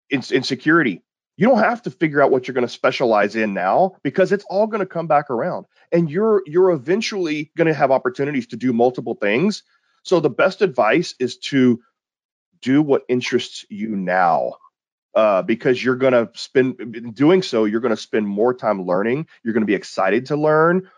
In, 0.10 0.21
in 0.31 0.43
security, 0.43 1.03
you 1.38 1.48
don't 1.48 1.60
have 1.60 1.82
to 1.84 1.91
figure 1.91 2.21
out 2.21 2.32
what 2.32 2.48
you're 2.48 2.54
going 2.54 2.67
to 2.67 2.74
specialize 2.74 3.36
in 3.36 3.54
now 3.54 3.95
because 4.04 4.32
it's 4.32 4.45
all 4.50 4.67
going 4.67 4.80
to 4.80 4.86
come 4.86 5.08
back 5.08 5.30
around. 5.30 5.65
And 5.91 6.10
you're 6.10 6.43
you're 6.45 6.71
eventually 6.71 7.52
going 7.58 7.67
to 7.67 7.74
have 7.74 7.91
opportunities 7.91 8.48
to 8.48 8.56
do 8.56 8.74
multiple 8.74 9.15
things. 9.15 9.63
So 10.04 10.19
the 10.19 10.30
best 10.30 10.62
advice 10.62 11.15
is 11.19 11.38
to 11.38 11.82
do 12.62 12.82
what 12.82 13.04
interests 13.10 13.65
you 13.69 13.95
now 13.95 14.54
uh, 15.13 15.41
because 15.41 15.84
you're 15.84 15.95
going 15.95 16.13
to 16.13 16.30
spend 16.34 17.13
doing 17.15 17.41
so 17.41 17.65
you're 17.65 17.82
going 17.82 17.95
to 17.95 18.02
spend 18.02 18.28
more 18.28 18.54
time 18.54 18.86
learning. 18.86 19.28
You're 19.43 19.54
going 19.54 19.62
to 19.62 19.67
be 19.67 19.76
excited 19.76 20.28
to 20.28 20.36
learn. 20.36 20.89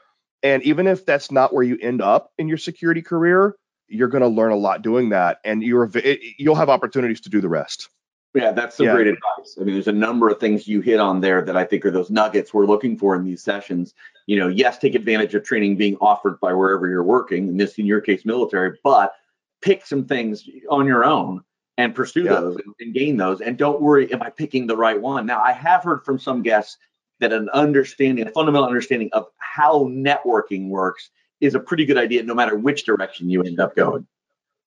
And 0.43 0.61
even 0.63 0.87
if 0.87 1.05
that's 1.05 1.31
not 1.31 1.53
where 1.53 1.63
you 1.63 1.77
end 1.81 2.01
up 2.01 2.31
in 2.37 2.47
your 2.47 2.57
security 2.57 3.01
career 3.01 3.55
you're 3.87 4.09
going 4.09 4.21
to 4.21 4.27
learn 4.27 4.51
a 4.51 4.57
lot 4.57 4.81
doing 4.81 5.09
that 5.09 5.39
and 5.43 5.63
you're 5.63 5.89
you'll 6.37 6.55
have 6.55 6.69
opportunities 6.69 7.21
to 7.21 7.29
do 7.29 7.41
the 7.41 7.49
rest 7.49 7.89
yeah, 8.37 8.51
that's 8.51 8.77
some 8.77 8.85
yeah. 8.85 8.93
great 8.93 9.07
advice. 9.07 9.57
I 9.59 9.63
mean, 9.63 9.73
there's 9.73 9.87
a 9.87 9.91
number 9.91 10.29
of 10.29 10.39
things 10.39 10.67
you 10.67 10.81
hit 10.81 10.99
on 10.99 11.21
there 11.21 11.41
that 11.41 11.57
I 11.57 11.63
think 11.63 11.85
are 11.85 11.91
those 11.91 12.09
nuggets 12.09 12.53
we're 12.53 12.65
looking 12.65 12.97
for 12.97 13.15
in 13.15 13.23
these 13.23 13.43
sessions. 13.43 13.93
You 14.27 14.39
know, 14.39 14.47
yes, 14.47 14.77
take 14.77 14.95
advantage 14.95 15.33
of 15.35 15.43
training 15.43 15.77
being 15.77 15.97
offered 16.01 16.39
by 16.39 16.53
wherever 16.53 16.87
you're 16.87 17.03
working, 17.03 17.47
in 17.47 17.57
this 17.57 17.77
in 17.77 17.85
your 17.85 18.01
case, 18.01 18.25
military, 18.25 18.77
but 18.83 19.13
pick 19.61 19.85
some 19.85 20.05
things 20.05 20.47
on 20.69 20.85
your 20.85 21.03
own 21.03 21.41
and 21.77 21.95
pursue 21.95 22.23
yeah. 22.23 22.33
those 22.33 22.55
and, 22.57 22.73
and 22.79 22.93
gain 22.93 23.17
those. 23.17 23.41
And 23.41 23.57
don't 23.57 23.81
worry, 23.81 24.11
am 24.13 24.21
I 24.21 24.29
picking 24.29 24.67
the 24.67 24.77
right 24.77 24.99
one? 24.99 25.25
Now, 25.25 25.41
I 25.41 25.51
have 25.53 25.83
heard 25.83 26.03
from 26.03 26.19
some 26.19 26.43
guests 26.43 26.77
that 27.19 27.33
an 27.33 27.49
understanding, 27.53 28.27
a 28.27 28.31
fundamental 28.31 28.67
understanding 28.67 29.09
of 29.13 29.27
how 29.37 29.85
networking 29.85 30.69
works 30.69 31.09
is 31.41 31.55
a 31.55 31.59
pretty 31.59 31.85
good 31.85 31.97
idea, 31.97 32.23
no 32.23 32.35
matter 32.35 32.55
which 32.55 32.85
direction 32.85 33.29
you 33.29 33.43
end 33.43 33.59
up 33.59 33.75
going. 33.75 34.05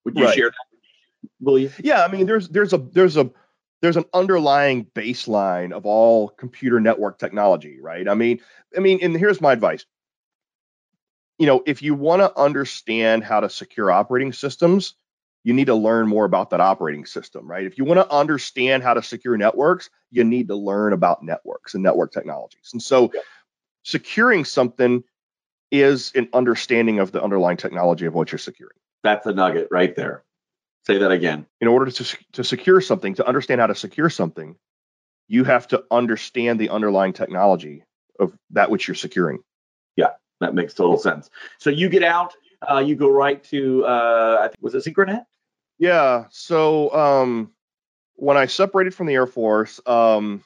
Would 0.04 0.16
you 0.16 0.24
right. 0.24 0.34
share 0.34 0.50
that? 0.50 1.28
Will 1.40 1.58
you? 1.58 1.70
Yeah, 1.78 2.04
I 2.04 2.08
mean, 2.08 2.26
there's 2.26 2.48
there's 2.48 2.72
a 2.72 2.78
there's 2.78 3.16
a 3.16 3.30
there's 3.82 3.96
an 3.96 4.04
underlying 4.12 4.84
baseline 4.94 5.72
of 5.72 5.86
all 5.86 6.28
computer 6.28 6.80
network 6.80 7.18
technology, 7.18 7.78
right? 7.80 8.08
I 8.08 8.14
mean, 8.14 8.40
I 8.76 8.80
mean, 8.80 8.98
and 9.02 9.16
here's 9.16 9.40
my 9.40 9.52
advice. 9.52 9.86
You 11.38 11.46
know, 11.46 11.62
if 11.66 11.82
you 11.82 11.94
want 11.94 12.20
to 12.20 12.38
understand 12.38 13.24
how 13.24 13.40
to 13.40 13.48
secure 13.48 13.90
operating 13.90 14.32
systems, 14.32 14.94
you 15.42 15.54
need 15.54 15.66
to 15.66 15.74
learn 15.74 16.06
more 16.06 16.26
about 16.26 16.50
that 16.50 16.60
operating 16.60 17.06
system, 17.06 17.50
right? 17.50 17.64
If 17.64 17.78
you 17.78 17.84
want 17.86 17.98
to 17.98 18.14
understand 18.14 18.82
how 18.82 18.92
to 18.92 19.02
secure 19.02 19.38
networks, 19.38 19.88
you 20.10 20.22
need 20.22 20.48
to 20.48 20.56
learn 20.56 20.92
about 20.92 21.22
networks 21.22 21.72
and 21.72 21.82
network 21.82 22.12
technologies. 22.12 22.70
And 22.72 22.82
so, 22.82 23.10
yeah. 23.14 23.20
securing 23.82 24.44
something 24.44 25.02
is 25.70 26.12
an 26.14 26.28
understanding 26.34 26.98
of 26.98 27.12
the 27.12 27.22
underlying 27.22 27.56
technology 27.56 28.04
of 28.04 28.12
what 28.12 28.30
you're 28.30 28.38
securing. 28.38 28.76
That's 29.02 29.24
a 29.24 29.32
nugget 29.32 29.68
right 29.70 29.96
there. 29.96 30.24
Say 30.86 30.98
that 30.98 31.10
again. 31.10 31.46
In 31.60 31.68
order 31.68 31.90
to, 31.90 32.16
to 32.32 32.44
secure 32.44 32.80
something, 32.80 33.14
to 33.14 33.26
understand 33.26 33.60
how 33.60 33.66
to 33.66 33.74
secure 33.74 34.10
something, 34.10 34.56
you 35.28 35.44
have 35.44 35.68
to 35.68 35.84
understand 35.90 36.58
the 36.58 36.70
underlying 36.70 37.12
technology 37.12 37.84
of 38.18 38.36
that 38.50 38.70
which 38.70 38.88
you're 38.88 38.94
securing. 38.94 39.40
Yeah, 39.96 40.10
that 40.40 40.54
makes 40.54 40.74
total 40.74 40.98
sense. 40.98 41.30
So 41.58 41.70
you 41.70 41.88
get 41.88 42.02
out, 42.02 42.34
uh, 42.68 42.78
you 42.78 42.96
go 42.96 43.10
right 43.10 43.42
to, 43.44 43.84
uh, 43.84 44.38
I 44.40 44.48
think, 44.48 44.56
was 44.60 44.74
it 44.74 44.84
Syncronet? 44.84 45.24
Yeah. 45.78 46.24
So 46.30 46.92
um, 46.94 47.52
when 48.14 48.36
I 48.36 48.46
separated 48.46 48.94
from 48.94 49.06
the 49.06 49.14
Air 49.14 49.26
Force, 49.26 49.80
um, 49.86 50.42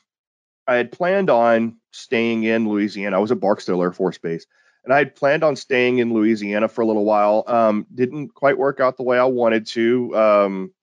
I 0.66 0.76
had 0.76 0.92
planned 0.92 1.30
on 1.30 1.76
staying 1.92 2.44
in 2.44 2.68
Louisiana. 2.68 3.16
I 3.16 3.20
was 3.20 3.32
at 3.32 3.40
Barksdale 3.40 3.82
Air 3.82 3.92
Force 3.92 4.18
Base 4.18 4.46
and 4.84 4.92
I 4.92 4.98
had 4.98 5.16
planned 5.16 5.42
on 5.42 5.56
staying 5.56 5.98
in 5.98 6.12
Louisiana 6.12 6.68
for 6.68 6.82
a 6.82 6.86
little 6.86 7.04
while. 7.04 7.44
Um, 7.46 7.86
didn't 7.92 8.34
quite 8.34 8.58
work 8.58 8.80
out 8.80 8.96
the 8.96 9.02
way 9.02 9.18
I 9.18 9.24
wanted 9.24 9.66
to. 9.68 10.16
Um, 10.16 10.74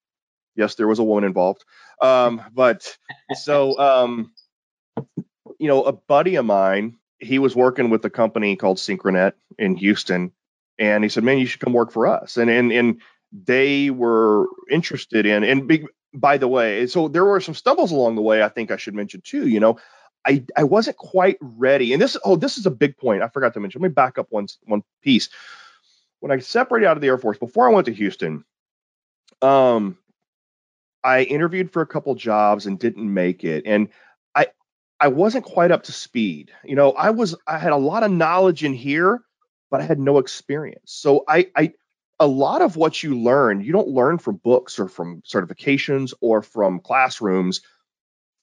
yes, 0.55 0.75
there 0.75 0.87
was 0.87 0.99
a 0.99 1.03
woman 1.03 1.23
involved, 1.23 1.63
um, 2.01 2.41
but 2.53 2.97
so 3.35 3.77
um, 3.79 4.33
you 5.59 5.67
know, 5.67 5.83
a 5.83 5.93
buddy 5.93 6.35
of 6.35 6.45
mine, 6.45 6.97
he 7.19 7.39
was 7.39 7.55
working 7.55 7.89
with 7.89 8.03
a 8.05 8.09
company 8.09 8.55
called 8.55 8.77
Syncronet 8.77 9.33
in 9.59 9.75
Houston, 9.75 10.31
and 10.79 11.03
he 11.03 11.09
said, 11.09 11.23
"Man, 11.23 11.37
you 11.37 11.45
should 11.45 11.61
come 11.61 11.73
work 11.73 11.91
for 11.91 12.07
us." 12.07 12.37
And 12.37 12.49
and 12.49 12.71
and 12.71 13.01
they 13.31 13.89
were 13.89 14.47
interested 14.69 15.25
in 15.25 15.43
and. 15.43 15.87
By 16.13 16.37
the 16.37 16.47
way, 16.49 16.87
so 16.87 17.07
there 17.07 17.23
were 17.23 17.39
some 17.39 17.55
stumbles 17.55 17.93
along 17.93 18.15
the 18.15 18.21
way. 18.21 18.43
I 18.43 18.49
think 18.49 18.69
I 18.69 18.75
should 18.75 18.93
mention 18.93 19.21
too. 19.23 19.47
You 19.47 19.61
know, 19.61 19.77
I 20.25 20.43
I 20.55 20.63
wasn't 20.63 20.97
quite 20.97 21.37
ready. 21.41 21.93
And 21.93 22.01
this 22.01 22.17
oh 22.23 22.35
this 22.35 22.57
is 22.57 22.65
a 22.65 22.71
big 22.71 22.97
point 22.97 23.23
I 23.23 23.27
forgot 23.27 23.53
to 23.53 23.59
mention. 23.59 23.81
Let 23.81 23.89
me 23.89 23.93
back 23.93 24.17
up 24.17 24.27
one 24.29 24.47
one 24.65 24.83
piece. 25.01 25.29
When 26.19 26.31
I 26.31 26.39
separated 26.39 26.87
out 26.87 26.97
of 26.97 27.01
the 27.01 27.07
Air 27.07 27.17
Force 27.17 27.37
before 27.37 27.67
I 27.67 27.73
went 27.73 27.85
to 27.87 27.93
Houston, 27.93 28.45
um, 29.41 29.97
I 31.03 31.23
interviewed 31.23 31.71
for 31.71 31.81
a 31.81 31.87
couple 31.87 32.13
jobs 32.15 32.67
and 32.67 32.77
didn't 32.77 33.11
make 33.11 33.43
it, 33.43 33.63
and 33.65 33.89
I 34.35 34.47
I 34.99 35.07
wasn't 35.07 35.45
quite 35.45 35.71
up 35.71 35.83
to 35.83 35.91
speed. 35.91 36.51
You 36.63 36.75
know, 36.75 36.91
I 36.91 37.09
was 37.09 37.35
I 37.47 37.57
had 37.57 37.71
a 37.71 37.77
lot 37.77 38.03
of 38.03 38.11
knowledge 38.11 38.63
in 38.63 38.73
here, 38.73 39.21
but 39.71 39.81
I 39.81 39.85
had 39.85 39.99
no 39.99 40.19
experience. 40.19 40.91
So 40.93 41.23
I 41.27 41.47
I 41.55 41.73
a 42.19 42.27
lot 42.27 42.61
of 42.61 42.75
what 42.75 43.01
you 43.01 43.17
learn, 43.19 43.61
you 43.61 43.73
don't 43.73 43.87
learn 43.87 44.19
from 44.19 44.35
books 44.35 44.77
or 44.77 44.87
from 44.87 45.23
certifications 45.23 46.13
or 46.21 46.43
from 46.43 46.79
classrooms. 46.79 47.61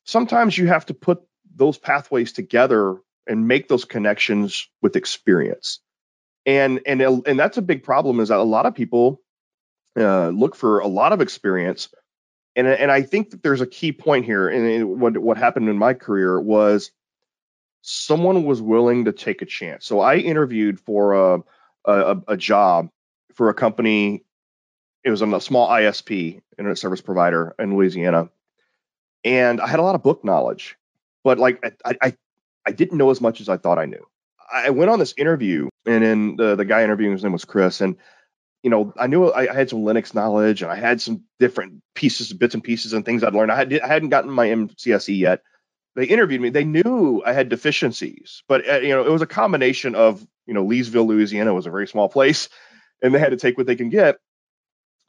Sometimes 0.04 0.58
you 0.58 0.66
have 0.66 0.86
to 0.86 0.94
put 0.94 1.20
those 1.58 1.76
pathways 1.76 2.32
together 2.32 2.96
and 3.26 3.46
make 3.46 3.68
those 3.68 3.84
connections 3.84 4.68
with 4.80 4.96
experience. 4.96 5.80
And 6.46 6.80
and 6.86 7.02
and 7.02 7.38
that's 7.38 7.58
a 7.58 7.62
big 7.62 7.82
problem 7.82 8.20
is 8.20 8.28
that 8.28 8.38
a 8.38 8.42
lot 8.42 8.64
of 8.64 8.74
people 8.74 9.20
uh, 9.98 10.28
look 10.28 10.54
for 10.54 10.78
a 10.78 10.86
lot 10.86 11.12
of 11.12 11.20
experience. 11.20 11.88
And, 12.56 12.66
and 12.66 12.90
I 12.90 13.02
think 13.02 13.30
that 13.30 13.42
there's 13.42 13.60
a 13.60 13.66
key 13.66 13.92
point 13.92 14.24
here. 14.24 14.48
And 14.48 15.00
what, 15.00 15.18
what 15.18 15.36
happened 15.36 15.68
in 15.68 15.78
my 15.78 15.94
career 15.94 16.40
was 16.40 16.90
someone 17.82 18.44
was 18.44 18.62
willing 18.62 19.04
to 19.04 19.12
take 19.12 19.42
a 19.42 19.46
chance. 19.46 19.86
So 19.86 20.00
I 20.00 20.16
interviewed 20.16 20.80
for 20.80 21.34
a, 21.34 21.42
a, 21.84 22.16
a 22.28 22.36
job 22.36 22.90
for 23.34 23.48
a 23.48 23.54
company. 23.54 24.24
It 25.04 25.10
was 25.10 25.22
a 25.22 25.40
small 25.40 25.68
ISP, 25.68 26.40
internet 26.58 26.78
service 26.78 27.00
provider 27.00 27.54
in 27.58 27.74
Louisiana. 27.74 28.30
And 29.24 29.60
I 29.60 29.66
had 29.66 29.80
a 29.80 29.82
lot 29.82 29.94
of 29.94 30.02
book 30.02 30.24
knowledge 30.24 30.77
but 31.28 31.38
like 31.38 31.62
I, 31.84 31.94
I 32.00 32.14
I 32.64 32.72
didn't 32.72 32.96
know 32.96 33.10
as 33.10 33.20
much 33.20 33.42
as 33.42 33.50
I 33.50 33.58
thought 33.58 33.78
I 33.78 33.84
knew. 33.84 34.02
I 34.50 34.70
went 34.70 34.90
on 34.90 34.98
this 34.98 35.12
interview, 35.18 35.68
and 35.84 36.02
then 36.02 36.36
the 36.36 36.56
the 36.56 36.64
guy 36.64 36.82
interviewing 36.82 37.12
his 37.12 37.22
name 37.22 37.34
was 37.34 37.44
Chris, 37.44 37.82
and 37.82 37.96
you 38.62 38.70
know, 38.70 38.94
I 38.96 39.08
knew 39.08 39.26
I, 39.26 39.50
I, 39.50 39.54
had 39.54 39.68
some 39.68 39.80
Linux 39.80 40.14
knowledge 40.14 40.62
and 40.62 40.72
I 40.72 40.76
had 40.76 41.02
some 41.02 41.24
different 41.38 41.82
pieces, 41.94 42.32
bits 42.32 42.54
and 42.54 42.64
pieces 42.64 42.94
and 42.94 43.04
things 43.04 43.22
I'd 43.22 43.34
learned. 43.34 43.52
I, 43.52 43.56
had, 43.56 43.78
I 43.78 43.86
hadn't 43.86 44.08
gotten 44.08 44.30
my 44.30 44.48
MCSE 44.48 45.16
yet. 45.16 45.42
They 45.94 46.06
interviewed 46.06 46.40
me. 46.40 46.48
They 46.48 46.64
knew 46.64 47.22
I 47.24 47.34
had 47.34 47.50
deficiencies, 47.50 48.42
but 48.48 48.66
uh, 48.66 48.78
you 48.78 48.88
know, 48.88 49.04
it 49.04 49.12
was 49.12 49.22
a 49.22 49.26
combination 49.26 49.94
of 49.94 50.26
you 50.46 50.54
know, 50.54 50.64
Leesville, 50.64 51.06
Louisiana 51.06 51.52
was 51.52 51.66
a 51.66 51.70
very 51.70 51.86
small 51.86 52.08
place, 52.08 52.48
and 53.02 53.14
they 53.14 53.18
had 53.18 53.32
to 53.32 53.36
take 53.36 53.58
what 53.58 53.66
they 53.66 53.76
can 53.76 53.90
get. 53.90 54.16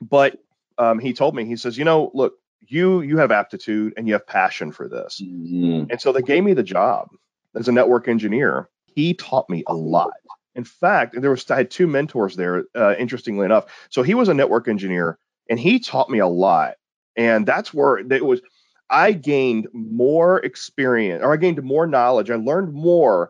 But 0.02 0.38
um, 0.78 1.00
he 1.00 1.14
told 1.14 1.34
me, 1.34 1.46
he 1.46 1.56
says, 1.56 1.78
you 1.78 1.86
know, 1.86 2.12
look, 2.14 2.34
you 2.62 3.02
you 3.02 3.18
have 3.18 3.32
aptitude 3.32 3.94
and 3.98 4.08
you 4.08 4.14
have 4.14 4.28
passion 4.28 4.72
for 4.72 4.88
this, 4.88 5.22
mm-hmm. 5.24 5.90
and 5.90 6.02
so 6.02 6.12
they 6.12 6.22
gave 6.22 6.44
me 6.44 6.54
the 6.54 6.64
job 6.64 7.10
as 7.56 7.68
a 7.68 7.72
network 7.72 8.08
engineer. 8.08 8.70
He 8.96 9.14
taught 9.14 9.50
me 9.50 9.64
a 9.68 9.74
lot. 9.74 10.14
In 10.56 10.64
fact, 10.64 11.20
there 11.20 11.30
was 11.30 11.50
I 11.50 11.58
had 11.58 11.72
two 11.72 11.88
mentors 11.88 12.36
there. 12.36 12.66
Uh, 12.76 12.96
interestingly 12.98 13.46
enough, 13.46 13.66
so 13.90 14.04
he 14.04 14.14
was 14.14 14.30
a 14.30 14.34
network 14.34 14.68
engineer, 14.68 15.18
and 15.50 15.60
he 15.60 15.80
taught 15.80 16.10
me 16.10 16.20
a 16.20 16.28
lot. 16.28 16.76
And 17.16 17.46
that's 17.46 17.74
where 17.74 17.98
it 17.98 18.26
was. 18.26 18.42
I 18.90 19.12
gained 19.12 19.68
more 19.74 20.40
experience, 20.40 21.24
or 21.24 21.34
I 21.34 21.38
gained 21.38 21.62
more 21.64 21.86
knowledge. 21.86 22.32
I 22.32 22.36
learned 22.36 22.74
more 22.74 23.30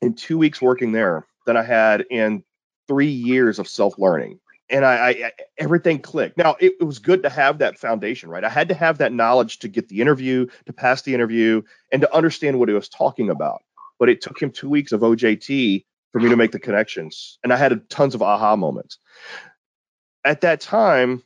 in 0.00 0.14
two 0.14 0.38
weeks 0.38 0.62
working 0.62 0.92
there 0.92 1.26
than 1.46 1.56
I 1.56 1.62
had 1.62 2.04
in 2.10 2.44
three 2.86 3.08
years 3.08 3.58
of 3.58 3.68
self 3.68 3.98
learning. 3.98 4.40
And 4.68 4.84
I, 4.84 5.10
I, 5.10 5.32
everything 5.58 6.00
clicked. 6.00 6.36
Now 6.36 6.56
it, 6.58 6.74
it, 6.80 6.84
was 6.84 6.98
good 6.98 7.22
to 7.22 7.30
have 7.30 7.58
that 7.58 7.78
foundation, 7.78 8.30
right? 8.30 8.42
I 8.42 8.48
had 8.48 8.68
to 8.68 8.74
have 8.74 8.98
that 8.98 9.12
knowledge 9.12 9.60
to 9.60 9.68
get 9.68 9.88
the 9.88 10.00
interview, 10.00 10.46
to 10.66 10.72
pass 10.72 11.02
the 11.02 11.14
interview, 11.14 11.62
and 11.92 12.02
to 12.02 12.14
understand 12.14 12.58
what 12.58 12.68
he 12.68 12.74
was 12.74 12.88
talking 12.88 13.30
about. 13.30 13.62
But 13.98 14.08
it 14.08 14.20
took 14.20 14.42
him 14.42 14.50
two 14.50 14.68
weeks 14.68 14.90
of 14.92 15.02
OJT 15.02 15.84
for 16.12 16.20
me 16.20 16.30
to 16.30 16.36
make 16.36 16.50
the 16.50 16.58
connections. 16.58 17.38
And 17.44 17.52
I 17.52 17.56
had 17.56 17.88
tons 17.88 18.14
of 18.14 18.22
aha 18.22 18.56
moments. 18.56 18.98
At 20.24 20.40
that 20.40 20.60
time, 20.60 21.22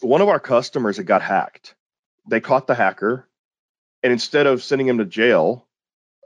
one 0.00 0.20
of 0.20 0.28
our 0.28 0.40
customers 0.40 0.96
had 0.96 1.06
got 1.06 1.22
hacked. 1.22 1.74
They 2.28 2.40
caught 2.40 2.66
the 2.66 2.74
hacker, 2.74 3.28
and 4.02 4.12
instead 4.12 4.46
of 4.46 4.62
sending 4.62 4.88
him 4.88 4.98
to 4.98 5.04
jail, 5.04 5.66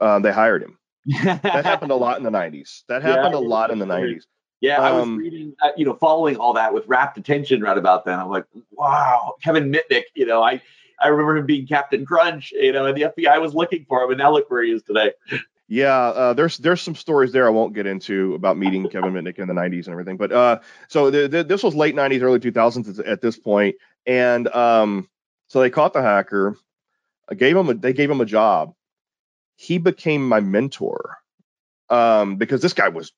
uh, 0.01 0.19
they 0.19 0.31
hired 0.31 0.63
him. 0.63 0.77
that 1.05 1.65
happened 1.65 1.91
a 1.91 1.95
lot 1.95 2.17
in 2.17 2.23
the 2.23 2.31
90s. 2.31 2.83
That 2.87 3.01
happened 3.03 3.33
yeah, 3.33 3.39
a 3.39 3.41
lot 3.41 3.71
in 3.71 3.79
the 3.79 3.85
90s. 3.85 4.23
Yeah, 4.63 4.79
I 4.79 4.93
was 4.93 5.03
um, 5.03 5.17
reading, 5.17 5.53
uh, 5.61 5.71
you 5.75 5.83
know, 5.83 5.93
following 5.93 6.37
all 6.37 6.53
that 6.53 6.73
with 6.73 6.87
rapt 6.87 7.17
attention 7.17 7.59
right 7.59 7.77
about 7.77 8.05
then. 8.05 8.17
I'm 8.17 8.29
like, 8.29 8.45
wow, 8.71 9.35
Kevin 9.43 9.73
Mitnick, 9.73 10.03
you 10.15 10.25
know, 10.25 10.41
I 10.41 10.61
I 10.97 11.09
remember 11.09 11.35
him 11.35 11.45
being 11.45 11.67
Captain 11.67 12.05
Crunch, 12.05 12.53
you 12.53 12.71
know, 12.71 12.85
and 12.85 12.95
the 12.95 13.01
FBI 13.01 13.41
was 13.41 13.53
looking 13.53 13.85
for 13.89 14.01
him, 14.01 14.11
and 14.11 14.19
now 14.19 14.31
look 14.31 14.49
where 14.49 14.63
he 14.63 14.71
is 14.71 14.81
today. 14.83 15.11
Yeah, 15.67 15.97
uh, 15.97 16.33
there's 16.33 16.57
there's 16.59 16.81
some 16.81 16.95
stories 16.95 17.33
there 17.33 17.45
I 17.45 17.49
won't 17.49 17.73
get 17.73 17.87
into 17.87 18.35
about 18.35 18.57
meeting 18.57 18.87
Kevin 18.87 19.11
Mitnick 19.11 19.37
in 19.37 19.49
the 19.49 19.53
90s 19.53 19.87
and 19.87 19.89
everything. 19.89 20.15
But 20.15 20.31
uh, 20.31 20.59
so 20.87 21.11
the, 21.11 21.27
the, 21.27 21.43
this 21.43 21.61
was 21.61 21.75
late 21.75 21.93
90s, 21.93 22.21
early 22.21 22.39
2000s 22.39 23.05
at 23.05 23.19
this 23.19 23.37
point, 23.37 23.75
and 24.05 24.47
um, 24.47 25.09
so 25.47 25.59
they 25.59 25.71
caught 25.71 25.91
the 25.91 26.01
hacker. 26.01 26.55
I 27.29 27.35
gave 27.35 27.57
him 27.57 27.67
a, 27.67 27.73
they 27.73 27.91
gave 27.91 28.09
him 28.09 28.21
a 28.21 28.25
job. 28.25 28.75
He 29.57 29.77
became 29.77 30.25
my 30.25 30.39
mentor 30.39 31.17
um, 31.89 32.37
because 32.37 32.61
this 32.61 32.73
guy 32.73 32.87
was 32.87 33.11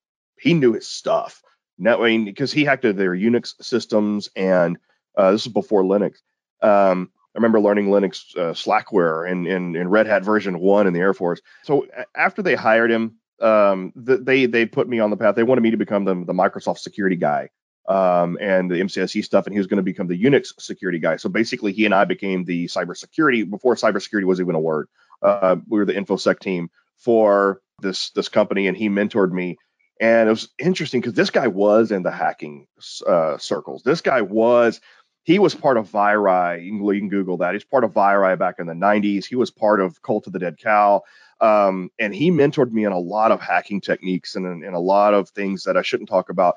he 0.46 0.54
knew 0.54 0.74
his 0.74 0.88
stuff. 0.88 1.42
Now, 1.78 2.04
I 2.04 2.08
mean, 2.08 2.26
because 2.26 2.54
he 2.54 2.64
hacked 2.64 2.84
their 2.84 3.16
Unix 3.16 3.62
systems, 3.62 4.30
and 4.36 4.78
uh, 5.18 5.32
this 5.32 5.46
is 5.46 5.52
before 5.52 5.84
Linux. 5.84 6.18
Um, 6.62 7.12
I 7.36 7.38
remember 7.40 7.60
learning 7.60 7.88
Linux 7.88 8.38
uh, 8.38 8.54
Slackware 8.54 9.30
in, 9.30 9.46
in, 9.48 9.76
in 9.76 9.90
Red 9.90 10.08
Hat 10.08 10.24
version 10.24 10.60
one 10.60 10.88
in 10.88 10.94
the 10.94 11.00
Air 11.00 11.14
Force. 11.14 11.42
So 11.64 11.88
after 12.16 12.42
they 12.42 12.56
hired 12.56 12.92
him, 12.92 13.16
um, 13.42 13.92
the, 13.96 14.18
they 14.18 14.46
they 14.46 14.66
put 14.66 14.88
me 14.88 15.00
on 15.00 15.10
the 15.10 15.18
path. 15.18 15.36
They 15.36 15.44
wanted 15.44 15.62
me 15.62 15.72
to 15.72 15.78
become 15.78 16.06
the, 16.06 16.14
the 16.14 16.32
Microsoft 16.34 16.78
security 16.78 17.18
guy 17.18 17.50
um, 17.90 18.38
and 18.40 18.72
the 18.72 18.76
MCSE 18.76 19.26
stuff, 19.26 19.48
and 19.48 19.54
he 19.54 19.60
was 19.60 19.68
going 19.68 19.78
to 19.78 19.84
become 19.84 20.08
the 20.08 20.24
Unix 20.24 20.54
security 20.60 21.00
guy. 21.00 21.18
So 21.18 21.28
basically, 21.28 21.74
he 21.74 21.84
and 21.86 21.94
I 21.94 22.06
became 22.06 22.46
the 22.46 22.68
cybersecurity 22.68 23.50
before 23.50 23.76
cybersecurity 23.76 24.24
was 24.24 24.40
even 24.40 24.56
a 24.56 24.60
word. 24.60 24.88
Uh, 25.22 25.58
we 25.68 25.80
were 25.80 25.86
the 25.86 25.94
infosec 25.94 26.40
team 26.40 26.70
for 26.98 27.62
this 27.82 28.12
this 28.12 28.30
company, 28.30 28.68
and 28.68 28.78
he 28.78 28.90
mentored 28.90 29.32
me. 29.32 29.58
And 30.00 30.28
it 30.28 30.32
was 30.32 30.50
interesting 30.60 31.02
because 31.02 31.14
this 31.14 31.30
guy 31.30 31.48
was 31.48 31.92
in 31.92 32.04
the 32.04 32.12
hacking 32.12 32.68
uh, 33.08 33.38
circles. 33.38 33.84
This 33.84 34.02
guy 34.02 34.22
was 34.22 34.82
he 35.24 35.40
was 35.40 35.56
part 35.56 35.78
of 35.78 35.90
Viri. 35.90 36.64
You 36.64 36.78
can, 36.78 37.10
Google 37.10 37.38
that. 37.38 37.54
He's 37.54 37.64
part 37.64 37.84
of 37.84 37.94
Viri 37.94 38.36
back 38.36 38.56
in 38.60 38.68
the 38.68 38.74
90s. 38.74 39.26
He 39.26 39.36
was 39.36 39.50
part 39.50 39.82
of 39.82 40.02
Cult 40.02 40.28
of 40.28 40.34
the 40.34 40.40
Dead 40.40 40.58
Cow. 40.60 41.02
Um, 41.42 41.90
and 41.98 42.14
he 42.14 42.30
mentored 42.30 42.72
me 42.72 42.86
in 42.86 42.92
a 42.92 43.00
lot 43.00 43.32
of 43.32 43.42
hacking 43.42 43.82
techniques 43.82 44.36
and 44.36 44.64
in 44.64 44.74
a 44.74 44.80
lot 44.80 45.16
of 45.16 45.30
things 45.30 45.64
that 45.64 45.78
I 45.78 45.82
shouldn't 45.82 46.10
talk 46.10 46.30
about 46.30 46.56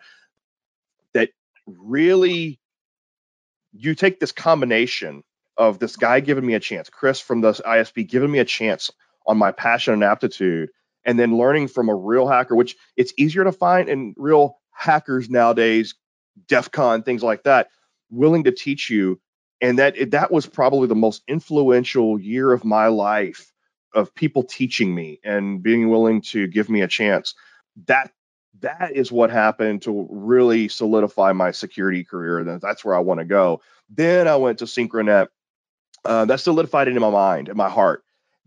that 1.15 1.31
really 1.67 2.61
you 3.73 3.95
take 3.95 4.21
this 4.21 4.33
combination 4.33 5.25
of 5.57 5.79
this 5.79 5.97
guy 5.97 6.21
giving 6.21 6.47
me 6.47 6.55
a 6.55 6.61
chance, 6.61 6.91
Chris 6.91 7.21
from 7.21 7.41
the 7.41 7.53
ISP 7.53 8.07
giving 8.09 8.31
me 8.31 8.39
a 8.39 8.45
chance 8.45 8.91
on 9.27 9.39
my 9.39 9.51
passion 9.51 9.95
and 9.95 10.05
aptitude, 10.05 10.71
and 11.09 11.19
then 11.19 11.39
learning 11.39 11.69
from 11.69 11.89
a 11.89 11.95
real 11.95 12.29
hacker, 12.29 12.55
which 12.55 12.77
it's 12.99 13.15
easier 13.17 13.43
to 13.43 13.51
find 13.51 13.89
in 13.89 14.15
real 14.19 14.59
hackers 14.73 15.31
nowadays, 15.31 15.95
DEF 16.49 16.71
CON, 16.71 17.03
things 17.03 17.23
like 17.23 17.45
that 17.45 17.69
willing 18.11 18.45
to 18.45 18.53
teach 18.53 18.91
you. 18.91 19.19
And 19.63 19.79
that 19.79 20.11
that 20.11 20.31
was 20.31 20.45
probably 20.45 20.87
the 20.87 20.95
most 20.95 21.23
influential 21.27 22.21
year 22.21 22.53
of 22.53 22.63
my 22.63 22.89
life 22.89 23.51
of 23.95 24.15
people 24.15 24.43
teaching 24.43 24.95
me 24.95 25.19
and 25.25 25.63
being 25.63 25.89
willing 25.89 26.21
to 26.21 26.47
give 26.47 26.69
me 26.69 26.83
a 26.83 26.89
chance. 26.89 27.35
That 27.87 28.13
that 28.61 28.93
is 28.95 29.11
what 29.11 29.31
happened 29.31 29.83
to 29.83 30.07
really 30.11 30.69
solidify 30.69 31.33
my 31.33 31.53
security 31.53 32.05
career 32.05 32.39
and 32.39 32.61
that's 32.61 32.85
where 32.85 32.95
i 32.95 32.99
want 32.99 33.21
to 33.21 33.25
go. 33.25 33.63
Then 33.89 34.29
i 34.29 34.37
went 34.37 34.59
to 34.59 34.67
synchronet. 34.67 35.29
Uh, 36.05 36.27
that 36.27 36.39
solidified 36.41 36.87
it 36.87 36.95
in 36.95 37.01
my 37.01 37.11
mind 37.11 37.49
in 37.49 37.57
my 37.57 37.69
heart 37.69 38.05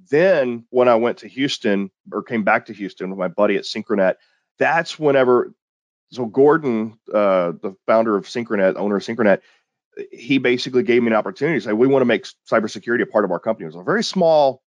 then 0.10 0.66
when 0.70 0.88
i 0.88 0.96
went 0.96 1.18
to 1.18 1.28
houston 1.28 1.92
or 2.12 2.24
came 2.24 2.44
back 2.44 2.66
to 2.66 2.74
houston 2.74 3.10
with 3.10 3.20
my 3.20 3.28
buddy 3.28 3.56
at 3.56 3.64
synchronet 3.64 4.16
that's 4.58 5.00
whenever 5.00 5.54
so 6.12 6.26
Gordon, 6.26 7.00
uh, 7.14 7.54
the 7.62 7.76
founder 7.88 8.18
of 8.18 8.26
Synchronet, 8.26 8.76
owner 8.76 8.98
of 8.98 9.04
Synchronet, 9.04 9.40
he 10.12 10.38
basically 10.38 10.84
gave 10.84 11.02
me 11.02 11.08
an 11.08 11.14
opportunity 11.14 11.60
to 11.60 11.66
say 11.66 11.74
we 11.74 11.88
want 11.88 12.02
to 12.02 12.06
make 12.06 12.26
cybersecurity 12.50 13.02
a 13.02 13.06
part 13.06 13.26
of 13.26 13.32
our 13.32 13.40
company. 13.40 13.66
It 13.66 13.68
was 13.68 13.76
a 13.76 13.84
very 13.84 14.04
small 14.04 14.62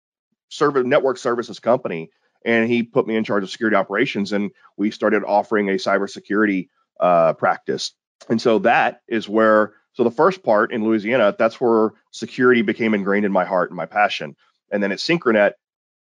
service 0.49 0.85
network 0.87 1.19
services 1.19 1.61
company, 1.61 2.11
and 2.45 2.69
he 2.69 2.83
put 2.83 3.07
me 3.07 3.17
in 3.17 3.25
charge 3.25 3.43
of 3.43 3.51
security 3.51 3.77
operations, 3.77 4.33
and 4.33 4.51
we 4.77 4.91
started 4.91 5.23
offering 5.25 5.69
a 5.69 5.75
cybersecurity 5.75 6.69
uh, 7.01 7.35
practice. 7.35 7.93
And 8.29 8.41
so 8.41 8.59
that 8.61 9.01
is 9.09 9.29
where 9.29 9.75
so 9.93 10.03
the 10.03 10.11
first 10.11 10.43
part 10.43 10.73
in 10.73 10.83
Louisiana, 10.85 11.35
that's 11.39 11.61
where 11.61 11.93
security 12.11 12.63
became 12.63 12.95
ingrained 12.95 13.25
in 13.25 13.33
my 13.33 13.45
heart 13.45 13.71
and 13.71 13.77
my 13.77 13.87
passion. 13.87 14.35
And 14.75 14.83
then 14.83 14.91
at 14.91 14.99
Synchronet, 14.99 15.53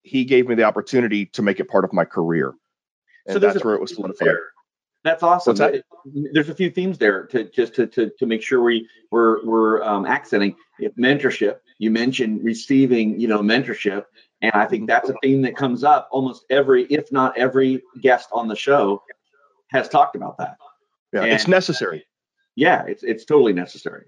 he 0.03 0.25
gave 0.25 0.47
me 0.47 0.56
the 0.56 0.63
opportunity 0.63 1.27
to 1.27 1.41
make 1.41 1.62
it 1.62 1.69
part 1.69 1.86
of 1.86 1.93
my 1.93 2.03
career. 2.03 2.53
And 3.25 3.34
so 3.34 3.39
that's 3.39 3.63
where 3.63 3.75
it 3.75 3.82
was 3.82 3.95
solidified. 3.95 4.27
There. 4.27 4.43
That's 5.06 5.23
awesome. 5.23 5.56
That? 5.56 5.84
There's 6.34 6.49
a 6.49 6.53
few 6.53 6.69
themes 6.69 6.97
there 6.97 7.27
to 7.27 7.49
just 7.49 7.75
to, 7.75 7.88
to, 7.88 8.12
to 8.19 8.25
make 8.25 8.43
sure 8.43 8.62
we 8.62 8.89
we're 9.10 9.45
we're 9.45 9.84
um, 9.84 10.06
accenting 10.06 10.58
mentorship. 10.99 11.60
You 11.77 11.91
mentioned 11.91 12.43
receiving, 12.43 13.17
you 13.17 13.30
know, 13.30 13.39
mentorship, 13.39 14.03
and 14.41 14.51
I 14.53 14.65
think 14.65 14.88
that's 14.88 15.10
a 15.10 15.15
theme 15.23 15.43
that 15.43 15.56
comes 15.56 15.86
up 15.86 16.10
almost 16.12 16.43
every, 16.49 16.84
if 16.86 17.10
not 17.12 17.38
every, 17.38 17.84
guest 18.01 18.27
on 18.34 18.49
the 18.49 18.56
show 18.56 19.01
has 19.69 19.88
talked 19.88 20.17
about 20.17 20.39
that. 20.39 20.58
Yeah, 21.13 21.23
and, 21.23 21.32
it's 21.32 21.47
necessary. 21.47 22.06
Yeah, 22.56 22.84
it's 22.86 23.03
it's 23.03 23.23
totally 23.23 23.53
necessary. 23.53 24.06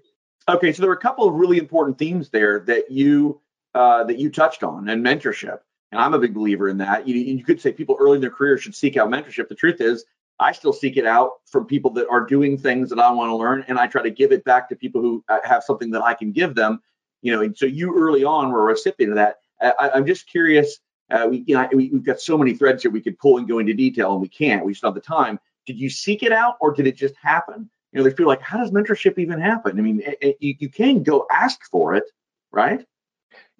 Okay, 0.48 0.72
so 0.72 0.82
there 0.82 0.90
were 0.90 0.96
a 0.96 1.00
couple 1.00 1.26
of 1.26 1.34
really 1.34 1.56
important 1.56 1.98
themes 1.98 2.28
there 2.28 2.60
that 2.60 2.90
you 2.90 3.40
uh, 3.74 4.04
that 4.04 4.18
you 4.18 4.30
touched 4.30 4.62
on, 4.62 4.88
and 4.88 5.04
mentorship. 5.04 5.60
And 5.92 6.00
I'm 6.00 6.14
a 6.14 6.18
big 6.18 6.34
believer 6.34 6.68
in 6.68 6.78
that. 6.78 7.06
You, 7.08 7.16
you 7.16 7.44
could 7.44 7.60
say 7.60 7.72
people 7.72 7.96
early 7.98 8.16
in 8.16 8.20
their 8.20 8.30
career 8.30 8.58
should 8.58 8.74
seek 8.74 8.96
out 8.96 9.08
mentorship. 9.08 9.48
The 9.48 9.54
truth 9.54 9.80
is, 9.80 10.04
I 10.38 10.52
still 10.52 10.72
seek 10.72 10.96
it 10.96 11.06
out 11.06 11.32
from 11.46 11.66
people 11.66 11.90
that 11.92 12.08
are 12.08 12.24
doing 12.24 12.56
things 12.56 12.88
that 12.90 12.98
I 12.98 13.10
want 13.10 13.30
to 13.30 13.36
learn, 13.36 13.64
and 13.68 13.78
I 13.78 13.86
try 13.86 14.02
to 14.02 14.10
give 14.10 14.32
it 14.32 14.44
back 14.44 14.68
to 14.68 14.76
people 14.76 15.00
who 15.00 15.24
uh, 15.28 15.38
have 15.44 15.62
something 15.64 15.90
that 15.90 16.02
I 16.02 16.14
can 16.14 16.32
give 16.32 16.54
them. 16.54 16.80
You 17.22 17.32
know, 17.32 17.42
and 17.42 17.56
so 17.56 17.66
you 17.66 17.94
early 17.94 18.24
on 18.24 18.50
were 18.50 18.62
a 18.62 18.64
recipient 18.64 19.12
of 19.12 19.16
that. 19.16 19.36
I, 19.60 19.90
am 19.94 20.06
just 20.06 20.26
curious. 20.26 20.78
Uh, 21.10 21.26
we, 21.28 21.44
you 21.46 21.54
know, 21.54 21.68
we, 21.72 21.88
have 21.88 22.04
got 22.04 22.20
so 22.20 22.38
many 22.38 22.54
threads 22.54 22.82
here 22.82 22.90
we 22.90 23.02
could 23.02 23.18
pull 23.18 23.36
and 23.36 23.46
go 23.46 23.58
into 23.58 23.74
detail, 23.74 24.12
and 24.12 24.22
we 24.22 24.28
can't. 24.28 24.64
We 24.64 24.72
just 24.72 24.82
don't 24.82 24.94
have 24.94 25.02
the 25.02 25.06
time. 25.06 25.38
Did 25.66 25.78
you 25.78 25.90
seek 25.90 26.22
it 26.22 26.32
out, 26.32 26.56
or 26.60 26.72
did 26.72 26.86
it 26.86 26.96
just 26.96 27.14
happen? 27.16 27.68
You 27.92 27.98
know, 27.98 28.08
they 28.08 28.14
feel 28.14 28.26
like, 28.26 28.40
how 28.40 28.58
does 28.58 28.70
mentorship 28.70 29.18
even 29.18 29.40
happen? 29.40 29.78
I 29.78 29.82
mean, 29.82 30.00
it, 30.00 30.18
it, 30.22 30.36
you, 30.40 30.54
you 30.58 30.68
can 30.70 31.02
go 31.02 31.26
ask 31.30 31.60
for 31.70 31.94
it, 31.94 32.04
right? 32.52 32.86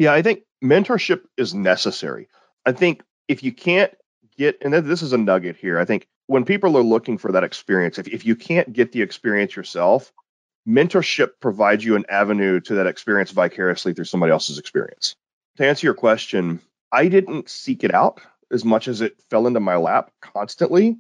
Yeah, 0.01 0.15
I 0.15 0.23
think 0.23 0.45
mentorship 0.65 1.25
is 1.37 1.53
necessary. 1.53 2.29
I 2.65 2.73
think 2.73 3.03
if 3.29 3.43
you 3.43 3.53
can't 3.53 3.93
get, 4.39 4.57
and 4.63 4.73
this 4.73 5.03
is 5.03 5.13
a 5.13 5.19
nugget 5.19 5.57
here, 5.57 5.79
I 5.79 5.85
think 5.85 6.09
when 6.27 6.47
people 6.47 6.75
are 6.79 6.83
looking 6.83 7.19
for 7.19 7.31
that 7.33 7.45
experience, 7.45 7.99
if, 7.99 8.09
if 8.09 8.25
you 8.25 8.35
can't 8.35 8.73
get 8.73 8.93
the 8.93 9.03
experience 9.03 9.55
yourself, 9.55 10.11
mentorship 10.67 11.33
provides 11.41 11.85
you 11.85 11.97
an 11.97 12.07
avenue 12.09 12.61
to 12.61 12.77
that 12.77 12.87
experience 12.87 13.31
vicariously 13.31 13.93
through 13.93 14.07
somebody 14.07 14.33
else's 14.33 14.57
experience. 14.57 15.17
To 15.59 15.69
answer 15.69 15.87
your 15.87 15.93
question, 15.93 16.63
I 16.91 17.09
didn't 17.09 17.51
seek 17.51 17.85
it 17.85 17.93
out 17.93 18.23
as 18.51 18.65
much 18.65 18.89
as 18.89 19.03
it 19.03 19.21
fell 19.29 19.47
into 19.47 19.61
my 19.61 19.77
lap 19.77 20.13
constantly. 20.23 20.97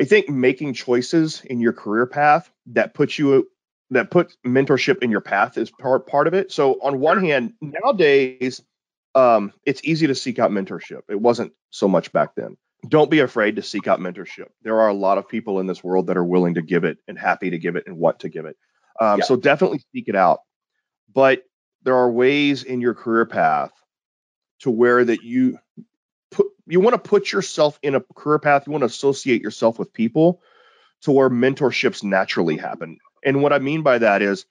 I 0.00 0.04
think 0.04 0.28
making 0.28 0.74
choices 0.74 1.42
in 1.44 1.58
your 1.58 1.72
career 1.72 2.06
path 2.06 2.48
that 2.66 2.94
puts 2.94 3.18
you 3.18 3.48
that 3.90 4.10
put 4.10 4.36
mentorship 4.46 5.02
in 5.02 5.10
your 5.10 5.20
path 5.20 5.58
is 5.58 5.70
part 5.70 6.06
part 6.06 6.26
of 6.26 6.34
it. 6.34 6.50
So 6.52 6.78
on 6.82 7.00
one 7.00 7.22
hand, 7.22 7.54
nowadays 7.60 8.62
um, 9.14 9.52
it's 9.64 9.80
easy 9.84 10.06
to 10.06 10.14
seek 10.14 10.38
out 10.38 10.50
mentorship. 10.50 11.02
It 11.08 11.20
wasn't 11.20 11.52
so 11.70 11.88
much 11.88 12.12
back 12.12 12.34
then. 12.34 12.56
Don't 12.88 13.10
be 13.10 13.20
afraid 13.20 13.56
to 13.56 13.62
seek 13.62 13.86
out 13.86 14.00
mentorship. 14.00 14.48
There 14.62 14.80
are 14.80 14.88
a 14.88 14.94
lot 14.94 15.18
of 15.18 15.28
people 15.28 15.60
in 15.60 15.66
this 15.66 15.82
world 15.82 16.08
that 16.08 16.16
are 16.16 16.24
willing 16.24 16.54
to 16.54 16.62
give 16.62 16.84
it 16.84 16.98
and 17.08 17.18
happy 17.18 17.50
to 17.50 17.58
give 17.58 17.76
it 17.76 17.84
and 17.86 17.96
want 17.96 18.20
to 18.20 18.28
give 18.28 18.44
it. 18.44 18.56
Um, 19.00 19.20
yeah. 19.20 19.24
So 19.24 19.36
definitely 19.36 19.80
seek 19.92 20.08
it 20.08 20.16
out. 20.16 20.40
But 21.12 21.44
there 21.82 21.96
are 21.96 22.10
ways 22.10 22.62
in 22.62 22.80
your 22.80 22.94
career 22.94 23.24
path 23.26 23.72
to 24.60 24.70
where 24.70 25.04
that 25.04 25.22
you 25.22 25.58
put 26.30 26.46
you 26.66 26.80
want 26.80 26.94
to 26.94 27.08
put 27.08 27.32
yourself 27.32 27.78
in 27.82 27.94
a 27.94 28.00
career 28.14 28.38
path. 28.38 28.66
You 28.66 28.72
want 28.72 28.82
to 28.82 28.86
associate 28.86 29.42
yourself 29.42 29.78
with 29.78 29.92
people 29.92 30.42
to 31.02 31.12
where 31.12 31.30
mentorships 31.30 32.02
naturally 32.02 32.56
happen. 32.56 32.98
And 33.24 33.42
what 33.42 33.52
I 33.52 33.58
mean 33.58 33.82
by 33.82 33.98
that 33.98 34.22
is 34.22 34.46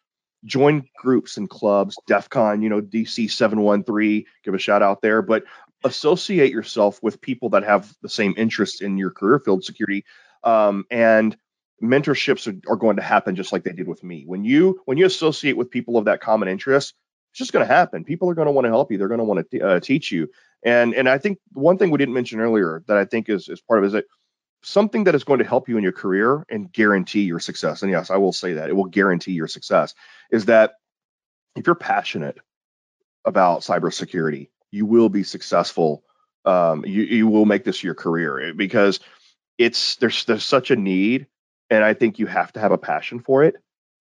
join 0.45 0.85
groups 0.97 1.37
and 1.37 1.49
clubs, 1.49 1.97
DEF 2.07 2.29
CON, 2.29 2.61
you 2.61 2.69
know, 2.69 2.81
DC 2.81 3.31
713, 3.31 4.25
give 4.43 4.53
a 4.53 4.57
shout 4.57 4.81
out 4.81 5.01
there, 5.01 5.21
but 5.21 5.43
associate 5.83 6.51
yourself 6.51 7.01
with 7.01 7.21
people 7.21 7.49
that 7.49 7.63
have 7.63 7.93
the 8.01 8.09
same 8.09 8.33
interests 8.37 8.81
in 8.81 8.97
your 8.97 9.11
career 9.11 9.39
field, 9.39 9.63
security. 9.63 10.05
Um, 10.43 10.85
and 10.91 11.37
mentorships 11.81 12.47
are, 12.47 12.71
are, 12.71 12.77
going 12.77 12.95
to 12.95 13.01
happen 13.01 13.35
just 13.35 13.51
like 13.51 13.63
they 13.63 13.73
did 13.73 13.87
with 13.87 14.03
me. 14.03 14.23
When 14.25 14.43
you 14.43 14.81
when 14.85 14.97
you 14.97 15.05
associate 15.05 15.57
with 15.57 15.71
people 15.71 15.97
of 15.97 16.05
that 16.05 16.21
common 16.21 16.47
interest, 16.47 16.93
it's 17.31 17.39
just 17.39 17.53
going 17.53 17.65
to 17.65 17.73
happen. 17.73 18.03
People 18.03 18.29
are 18.29 18.33
going 18.33 18.45
to 18.47 18.51
want 18.51 18.65
to 18.65 18.69
help 18.71 18.91
you. 18.91 18.97
They're 18.97 19.07
going 19.07 19.19
to 19.19 19.23
want 19.23 19.49
to 19.51 19.59
uh, 19.61 19.79
teach 19.79 20.11
you. 20.11 20.29
And 20.63 20.93
and 20.93 21.07
I 21.09 21.17
think 21.17 21.39
one 21.51 21.77
thing 21.77 21.91
we 21.91 21.97
didn't 21.97 22.13
mention 22.13 22.39
earlier 22.39 22.83
that 22.87 22.97
I 22.97 23.05
think 23.05 23.29
is 23.29 23.49
is 23.49 23.61
part 23.61 23.79
of 23.79 23.83
it 23.83 23.87
is 23.87 23.93
that 23.93 24.05
something 24.63 25.03
that 25.05 25.15
is 25.15 25.23
going 25.23 25.39
to 25.39 25.45
help 25.45 25.69
you 25.69 25.77
in 25.77 25.83
your 25.83 25.91
career 25.91 26.45
and 26.49 26.71
guarantee 26.71 27.23
your 27.23 27.39
success. 27.39 27.83
And 27.83 27.91
yes, 27.91 28.09
I 28.09 28.17
will 28.17 28.33
say 28.33 28.53
that 28.53 28.69
it 28.69 28.75
will 28.75 28.85
guarantee 28.85 29.33
your 29.33 29.47
success 29.47 29.93
is 30.31 30.45
that 30.45 30.73
if 31.55 31.67
you're 31.67 31.75
passionate 31.75 32.37
about 33.25 33.61
cybersecurity, 33.61 34.49
you 34.71 34.85
will 34.85 35.09
be 35.09 35.23
successful. 35.23 36.03
Um, 36.45 36.83
you, 36.85 37.03
you 37.03 37.27
will 37.27 37.45
make 37.45 37.63
this 37.63 37.83
your 37.83 37.93
career 37.93 38.53
because 38.55 38.99
it's 39.57 39.97
there's 39.97 40.25
there's 40.25 40.43
such 40.43 40.71
a 40.71 40.75
need, 40.75 41.27
and 41.69 41.83
I 41.83 41.93
think 41.93 42.19
you 42.19 42.25
have 42.25 42.51
to 42.53 42.59
have 42.59 42.71
a 42.71 42.77
passion 42.77 43.19
for 43.19 43.43
it. 43.43 43.55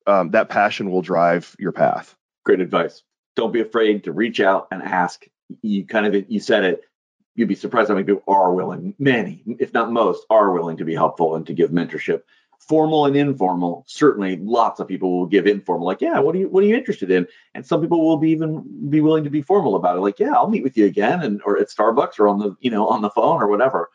Um, 0.06 0.30
that 0.30 0.48
passion 0.48 0.90
will 0.90 1.02
drive 1.02 1.54
your 1.58 1.72
path. 1.72 2.16
Great 2.44 2.60
advice. 2.60 3.02
Don't 3.36 3.52
be 3.52 3.60
afraid 3.60 4.04
to 4.04 4.12
reach 4.12 4.40
out 4.40 4.68
and 4.70 4.82
ask. 4.82 5.24
You 5.60 5.86
kind 5.86 6.06
of 6.06 6.30
you 6.30 6.40
said 6.40 6.64
it 6.64 6.82
you'd 7.34 7.48
be 7.48 7.54
surprised 7.54 7.88
how 7.88 7.94
many 7.94 8.04
people 8.04 8.22
are 8.28 8.52
willing, 8.52 8.94
many, 8.98 9.42
if 9.58 9.72
not 9.72 9.92
most, 9.92 10.24
are 10.30 10.52
willing 10.52 10.76
to 10.76 10.84
be 10.84 10.94
helpful 10.94 11.34
and 11.34 11.46
to 11.46 11.54
give 11.54 11.70
mentorship. 11.70 12.22
Formal 12.58 13.06
and 13.06 13.16
informal, 13.16 13.84
certainly 13.88 14.36
lots 14.36 14.78
of 14.78 14.86
people 14.86 15.18
will 15.18 15.26
give 15.26 15.48
informal, 15.48 15.84
like, 15.84 16.00
yeah, 16.00 16.20
what 16.20 16.34
are 16.36 16.38
you 16.38 16.48
what 16.48 16.62
are 16.62 16.66
you 16.66 16.76
interested 16.76 17.10
in? 17.10 17.26
And 17.54 17.66
some 17.66 17.80
people 17.80 18.06
will 18.06 18.18
be 18.18 18.30
even 18.30 18.88
be 18.88 19.00
willing 19.00 19.24
to 19.24 19.30
be 19.30 19.42
formal 19.42 19.74
about 19.74 19.96
it, 19.96 20.00
like, 20.00 20.20
yeah, 20.20 20.32
I'll 20.32 20.48
meet 20.48 20.62
with 20.62 20.76
you 20.76 20.86
again 20.86 21.22
and 21.22 21.42
or 21.44 21.58
at 21.58 21.70
Starbucks 21.70 22.20
or 22.20 22.28
on 22.28 22.38
the, 22.38 22.54
you 22.60 22.70
know, 22.70 22.86
on 22.86 23.02
the 23.02 23.10
phone 23.10 23.42
or 23.42 23.48
whatever. 23.48 23.90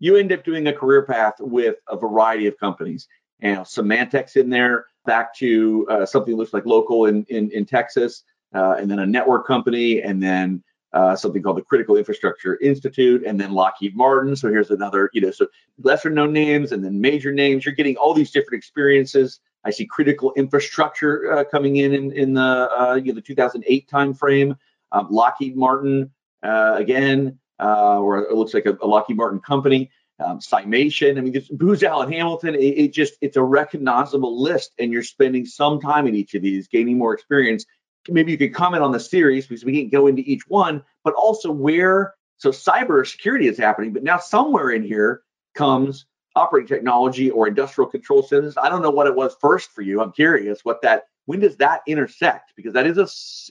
You 0.00 0.16
end 0.16 0.32
up 0.32 0.44
doing 0.44 0.66
a 0.66 0.72
career 0.72 1.04
path 1.04 1.34
with 1.38 1.76
a 1.86 1.96
variety 1.96 2.46
of 2.48 2.58
companies. 2.58 3.06
And 3.42 3.60
Symantec's 3.60 4.34
in 4.34 4.50
there, 4.50 4.86
back 5.06 5.34
to 5.36 5.86
uh, 5.88 6.04
something 6.04 6.32
that 6.32 6.38
looks 6.38 6.52
like 6.52 6.66
local 6.66 7.06
in 7.06 7.24
in, 7.28 7.50
in 7.52 7.64
Texas, 7.64 8.24
uh, 8.54 8.74
and 8.78 8.90
then 8.90 8.98
a 8.98 9.06
network 9.06 9.46
company, 9.46 10.02
and 10.02 10.20
then 10.20 10.64
uh, 10.92 11.14
something 11.14 11.42
called 11.42 11.56
the 11.56 11.62
Critical 11.62 11.96
Infrastructure 11.96 12.58
Institute, 12.60 13.22
and 13.24 13.40
then 13.40 13.52
Lockheed 13.52 13.96
Martin. 13.96 14.34
So 14.34 14.48
here's 14.48 14.70
another, 14.70 15.10
you 15.12 15.20
know, 15.20 15.30
so 15.30 15.46
lesser 15.82 16.10
known 16.10 16.32
names 16.32 16.72
and 16.72 16.84
then 16.84 17.00
major 17.00 17.32
names. 17.32 17.64
You're 17.64 17.74
getting 17.74 17.96
all 17.96 18.14
these 18.14 18.30
different 18.30 18.58
experiences. 18.58 19.40
I 19.64 19.70
see 19.70 19.86
critical 19.86 20.32
infrastructure 20.36 21.32
uh, 21.32 21.44
coming 21.44 21.76
in 21.76 21.94
in, 21.94 22.12
in 22.12 22.34
the 22.34 22.40
uh, 22.42 22.94
you 22.94 23.12
know, 23.12 23.16
the 23.16 23.20
2008 23.20 23.88
timeframe. 23.88 24.56
Um, 24.92 25.06
Lockheed 25.10 25.56
Martin 25.56 26.10
uh, 26.42 26.74
again, 26.76 27.38
uh, 27.60 28.00
or 28.00 28.18
it 28.18 28.34
looks 28.34 28.54
like 28.54 28.66
a, 28.66 28.76
a 28.82 28.86
Lockheed 28.86 29.16
Martin 29.16 29.40
company. 29.40 29.90
Um, 30.18 30.38
Cimation. 30.38 31.16
I 31.16 31.22
mean, 31.22 31.32
just 31.32 31.56
Booz 31.56 31.82
Allen 31.82 32.12
Hamilton. 32.12 32.54
It, 32.54 32.58
it 32.58 32.92
just 32.92 33.14
it's 33.22 33.36
a 33.36 33.42
recognizable 33.42 34.42
list, 34.42 34.72
and 34.78 34.92
you're 34.92 35.02
spending 35.02 35.46
some 35.46 35.80
time 35.80 36.06
in 36.06 36.14
each 36.14 36.34
of 36.34 36.42
these, 36.42 36.68
gaining 36.68 36.98
more 36.98 37.14
experience 37.14 37.64
maybe 38.08 38.32
you 38.32 38.38
could 38.38 38.54
comment 38.54 38.82
on 38.82 38.92
the 38.92 39.00
series 39.00 39.46
because 39.46 39.64
we 39.64 39.72
can't 39.72 39.92
go 39.92 40.06
into 40.06 40.22
each 40.22 40.42
one, 40.48 40.82
but 41.04 41.14
also 41.14 41.50
where 41.50 42.14
so 42.38 42.50
cyber 42.50 43.06
security 43.06 43.48
is 43.48 43.58
happening, 43.58 43.92
but 43.92 44.02
now 44.02 44.18
somewhere 44.18 44.70
in 44.70 44.82
here 44.82 45.22
comes 45.54 46.06
operating 46.36 46.68
technology 46.68 47.30
or 47.30 47.48
industrial 47.48 47.90
control 47.90 48.22
systems. 48.22 48.56
I 48.56 48.68
don't 48.68 48.82
know 48.82 48.90
what 48.90 49.06
it 49.06 49.14
was 49.14 49.36
first 49.40 49.72
for 49.72 49.82
you. 49.82 50.00
I'm 50.00 50.12
curious 50.12 50.64
what 50.64 50.80
that 50.82 51.04
when 51.26 51.40
does 51.40 51.56
that 51.56 51.82
intersect? 51.86 52.52
Because 52.56 52.72
that 52.72 52.86
is 52.86 52.98
a 52.98 53.02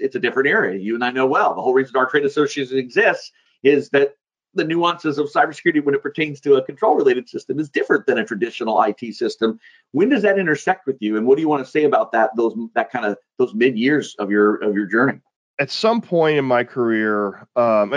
it's 0.03 0.15
a 0.15 0.19
different 0.19 0.49
area. 0.49 0.79
You 0.79 0.95
and 0.95 1.03
I 1.03 1.11
know 1.11 1.27
well. 1.27 1.53
The 1.53 1.61
whole 1.61 1.73
reason 1.73 1.95
our 1.95 2.09
trade 2.09 2.25
association 2.25 2.77
exists 2.77 3.31
is 3.63 3.89
that 3.91 4.15
the 4.53 4.63
nuances 4.63 5.17
of 5.17 5.31
cybersecurity 5.31 5.83
when 5.83 5.95
it 5.95 6.01
pertains 6.01 6.39
to 6.41 6.55
a 6.55 6.63
control 6.63 6.95
related 6.95 7.29
system 7.29 7.59
is 7.59 7.69
different 7.69 8.05
than 8.05 8.17
a 8.17 8.25
traditional 8.25 8.81
IT 8.81 9.13
system. 9.15 9.59
When 9.91 10.09
does 10.09 10.23
that 10.23 10.39
intersect 10.39 10.87
with 10.87 10.97
you, 10.99 11.17
and 11.17 11.27
what 11.27 11.35
do 11.35 11.41
you 11.41 11.49
want 11.49 11.63
to 11.63 11.69
say 11.69 11.83
about 11.83 12.11
that? 12.13 12.31
Those 12.35 12.55
that 12.75 12.91
kind 12.91 13.05
of 13.05 13.17
those 13.37 13.53
mid 13.53 13.77
years 13.77 14.15
of 14.17 14.31
your 14.31 14.55
of 14.55 14.75
your 14.75 14.85
journey. 14.85 15.19
At 15.59 15.69
some 15.69 16.01
point 16.01 16.37
in 16.37 16.45
my 16.45 16.63
career, 16.63 17.45
um, 17.57 17.93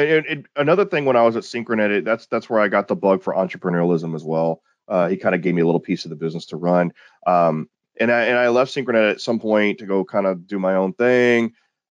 another 0.56 0.84
thing 0.84 1.04
when 1.04 1.16
I 1.16 1.22
was 1.22 1.36
at 1.36 1.44
Syncronet, 1.44 2.04
that's 2.04 2.26
that's 2.26 2.50
where 2.50 2.60
I 2.60 2.68
got 2.68 2.88
the 2.88 2.96
bug 2.96 3.22
for 3.22 3.34
entrepreneurialism 3.34 4.14
as 4.14 4.24
well. 4.24 4.62
Uh, 4.88 5.08
he 5.08 5.16
kind 5.16 5.34
of 5.34 5.42
gave 5.42 5.54
me 5.54 5.62
a 5.62 5.66
little 5.66 5.80
piece 5.80 6.04
of 6.04 6.10
the 6.10 6.16
business 6.16 6.46
to 6.46 6.56
run, 6.56 6.92
um, 7.26 7.68
and 7.98 8.10
I 8.10 8.24
and 8.24 8.36
I 8.36 8.48
left 8.48 8.74
Syncronet 8.74 9.12
at 9.12 9.20
some 9.20 9.38
point 9.38 9.78
to 9.78 9.86
go 9.86 10.04
kind 10.04 10.26
of 10.26 10.46
do 10.46 10.58
my 10.58 10.74
own 10.74 10.92
thing, 10.92 11.52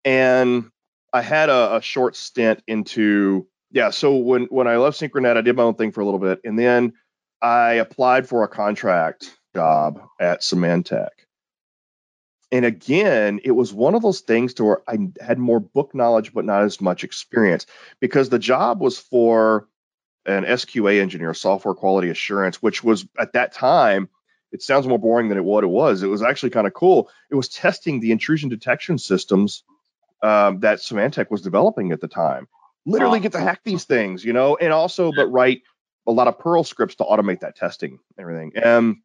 and 0.05 0.69
I 1.11 1.21
had 1.21 1.49
a, 1.49 1.77
a 1.77 1.81
short 1.81 2.15
stint 2.15 2.61
into 2.67 3.47
yeah, 3.75 3.89
so 3.89 4.15
when 4.15 4.45
when 4.45 4.69
I 4.69 4.77
left 4.77 4.97
Syncronet, 5.01 5.35
I 5.35 5.41
did 5.41 5.57
my 5.57 5.63
own 5.63 5.75
thing 5.75 5.91
for 5.91 5.99
a 5.99 6.05
little 6.05 6.19
bit, 6.19 6.39
and 6.45 6.57
then 6.57 6.93
I 7.41 7.73
applied 7.73 8.25
for 8.25 8.43
a 8.43 8.47
contract 8.47 9.37
job 9.53 10.01
at 10.17 10.41
Symantec. 10.41 11.09
And 12.53 12.63
again, 12.63 13.41
it 13.43 13.51
was 13.51 13.73
one 13.73 13.93
of 13.93 14.01
those 14.01 14.21
things 14.21 14.53
to 14.55 14.63
where 14.63 14.81
I 14.87 15.09
had 15.19 15.37
more 15.39 15.59
book 15.59 15.93
knowledge, 15.93 16.33
but 16.33 16.45
not 16.45 16.63
as 16.63 16.79
much 16.79 17.03
experience 17.03 17.65
because 17.99 18.29
the 18.29 18.39
job 18.39 18.79
was 18.79 18.97
for 18.97 19.67
an 20.25 20.45
SQA 20.45 21.01
engineer, 21.01 21.33
software 21.33 21.73
quality 21.73 22.09
assurance, 22.09 22.63
which 22.63 22.81
was 22.81 23.05
at 23.19 23.33
that 23.33 23.51
time, 23.51 24.07
it 24.53 24.61
sounds 24.61 24.87
more 24.87 24.99
boring 24.99 25.27
than 25.27 25.37
it 25.37 25.43
what 25.43 25.65
it 25.65 25.67
was. 25.67 26.01
It 26.01 26.07
was 26.07 26.23
actually 26.23 26.51
kind 26.51 26.65
of 26.65 26.73
cool. 26.73 27.09
It 27.29 27.35
was 27.35 27.49
testing 27.49 27.99
the 27.99 28.13
intrusion 28.13 28.47
detection 28.47 28.97
systems 28.99 29.65
um, 30.23 30.61
that 30.61 30.79
Symantec 30.79 31.29
was 31.29 31.41
developing 31.41 31.91
at 31.91 31.99
the 31.99 32.07
time 32.07 32.47
literally 32.85 33.19
get 33.19 33.31
to 33.33 33.39
hack 33.39 33.61
these 33.63 33.85
things, 33.85 34.23
you 34.23 34.33
know, 34.33 34.55
and 34.55 34.71
also 34.71 35.11
but 35.15 35.27
write 35.27 35.61
a 36.07 36.11
lot 36.11 36.27
of 36.27 36.37
Perl 36.37 36.63
scripts 36.63 36.95
to 36.95 37.03
automate 37.03 37.39
that 37.41 37.55
testing 37.55 37.91
and 37.91 38.19
everything. 38.19 38.51
And 38.55 38.97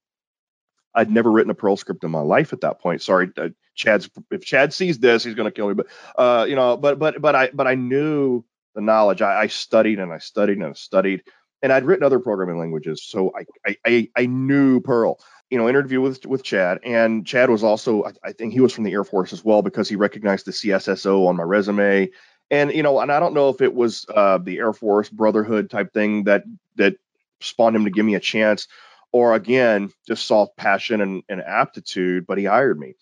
I'd 0.94 1.10
never 1.10 1.30
written 1.30 1.50
a 1.50 1.54
Perl 1.54 1.76
script 1.76 2.04
in 2.04 2.10
my 2.10 2.20
life 2.20 2.52
at 2.52 2.62
that 2.62 2.80
point. 2.80 3.02
Sorry, 3.02 3.30
uh, 3.36 3.48
Chad's 3.74 4.10
if 4.30 4.44
Chad 4.44 4.72
sees 4.72 4.98
this, 4.98 5.24
he's 5.24 5.34
going 5.34 5.46
to 5.46 5.52
kill 5.52 5.68
me. 5.68 5.74
But 5.74 5.86
uh, 6.16 6.44
you 6.48 6.56
know, 6.56 6.76
but 6.76 6.98
but 6.98 7.20
but 7.20 7.34
I 7.34 7.50
but 7.52 7.66
I 7.66 7.74
knew 7.74 8.44
the 8.74 8.80
knowledge. 8.80 9.22
I, 9.22 9.42
I 9.42 9.46
studied 9.46 9.98
and 9.98 10.12
I 10.12 10.18
studied 10.18 10.58
and 10.58 10.66
I 10.66 10.72
studied, 10.72 11.22
and 11.62 11.72
I'd 11.72 11.84
written 11.84 12.04
other 12.04 12.18
programming 12.18 12.58
languages, 12.58 13.02
so 13.04 13.32
I 13.66 13.76
I 13.86 14.08
I, 14.16 14.26
knew 14.26 14.80
Perl. 14.80 15.20
You 15.48 15.58
know, 15.58 15.68
interview 15.68 16.00
with 16.00 16.26
with 16.26 16.42
Chad, 16.42 16.78
and 16.84 17.26
Chad 17.26 17.50
was 17.50 17.64
also 17.64 18.04
I, 18.04 18.12
I 18.24 18.32
think 18.32 18.52
he 18.52 18.60
was 18.60 18.72
from 18.72 18.84
the 18.84 18.92
Air 18.92 19.04
Force 19.04 19.32
as 19.32 19.44
well 19.44 19.62
because 19.62 19.88
he 19.88 19.96
recognized 19.96 20.46
the 20.46 20.52
CSSO 20.52 21.26
on 21.26 21.36
my 21.36 21.42
resume 21.42 22.10
and 22.50 22.72
you 22.72 22.82
know, 22.82 22.98
and 23.00 23.12
I 23.12 23.20
don't 23.20 23.34
know 23.34 23.48
if 23.48 23.60
it 23.60 23.74
was 23.74 24.06
uh, 24.14 24.38
the 24.38 24.58
Air 24.58 24.72
Force 24.72 25.08
brotherhood 25.08 25.70
type 25.70 25.92
thing 25.92 26.24
that 26.24 26.44
that 26.76 26.96
spawned 27.40 27.76
him 27.76 27.84
to 27.84 27.90
give 27.90 28.04
me 28.04 28.14
a 28.14 28.20
chance, 28.20 28.68
or 29.12 29.34
again, 29.34 29.90
just 30.06 30.26
saw 30.26 30.46
passion 30.56 31.00
and, 31.00 31.22
and 31.28 31.40
aptitude, 31.40 32.26
but 32.26 32.38
he 32.38 32.44
hired 32.44 32.78
me. 32.78 32.94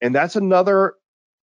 And 0.00 0.14
that's 0.14 0.36
another 0.36 0.94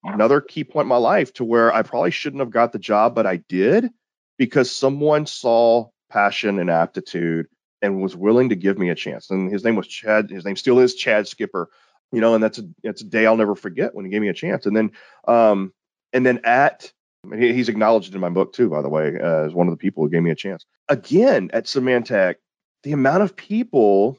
another 0.05 0.41
key 0.41 0.65
point 0.65 0.85
in 0.85 0.89
my 0.89 0.97
life 0.97 1.33
to 1.35 1.45
where 1.45 1.73
I 1.75 1.83
probably 1.83 2.11
shouldn't 2.11 2.41
have 2.41 2.51
got 2.51 2.73
the 2.73 2.79
job, 2.79 3.15
but 3.15 3.27
I 3.27 3.37
did 3.37 3.91
because 4.39 4.71
someone 4.71 5.27
saw 5.27 5.89
passion 6.11 6.59
and 6.59 6.71
aptitude 6.71 7.47
and 7.83 8.03
was 8.03 8.17
willing 8.17 8.51
to 8.51 8.57
give 8.57 8.79
me 8.79 8.91
a 8.91 8.95
chance. 8.95 9.31
And 9.31 9.51
his 9.51 9.65
name 9.65 9.77
was 9.77 9.87
Chad. 9.87 10.31
His 10.31 10.45
name 10.45 10.57
still 10.57 10.79
is 10.79 10.95
Chad 10.95 11.29
Skipper. 11.29 11.69
You 12.13 12.21
know, 12.21 12.35
and 12.35 12.43
that's 12.43 12.59
a 12.59 12.63
that's 12.85 13.03
a 13.03 13.05
day 13.05 13.27
I'll 13.27 13.37
never 13.37 13.57
forget 13.57 13.95
when 13.95 14.05
he 14.05 14.11
gave 14.11 14.23
me 14.23 14.29
a 14.29 14.35
chance. 14.35 14.67
And 14.67 14.77
then 14.77 14.93
um 15.27 15.73
and 16.13 16.25
then 16.25 16.41
at 16.45 16.93
he's 17.33 17.69
acknowledged 17.69 18.15
in 18.15 18.21
my 18.21 18.29
book 18.29 18.53
too, 18.53 18.69
by 18.69 18.83
the 18.83 18.89
way, 18.89 19.15
uh, 19.21 19.45
as 19.47 19.55
one 19.55 19.67
of 19.67 19.73
the 19.73 19.79
people 19.79 20.03
who 20.03 20.11
gave 20.11 20.23
me 20.23 20.31
a 20.31 20.37
chance. 20.37 20.65
Again, 20.89 21.51
at 21.53 21.65
Symantec, 21.65 22.37
the 22.83 22.93
amount 22.93 23.23
of 23.23 23.37
people 23.37 24.19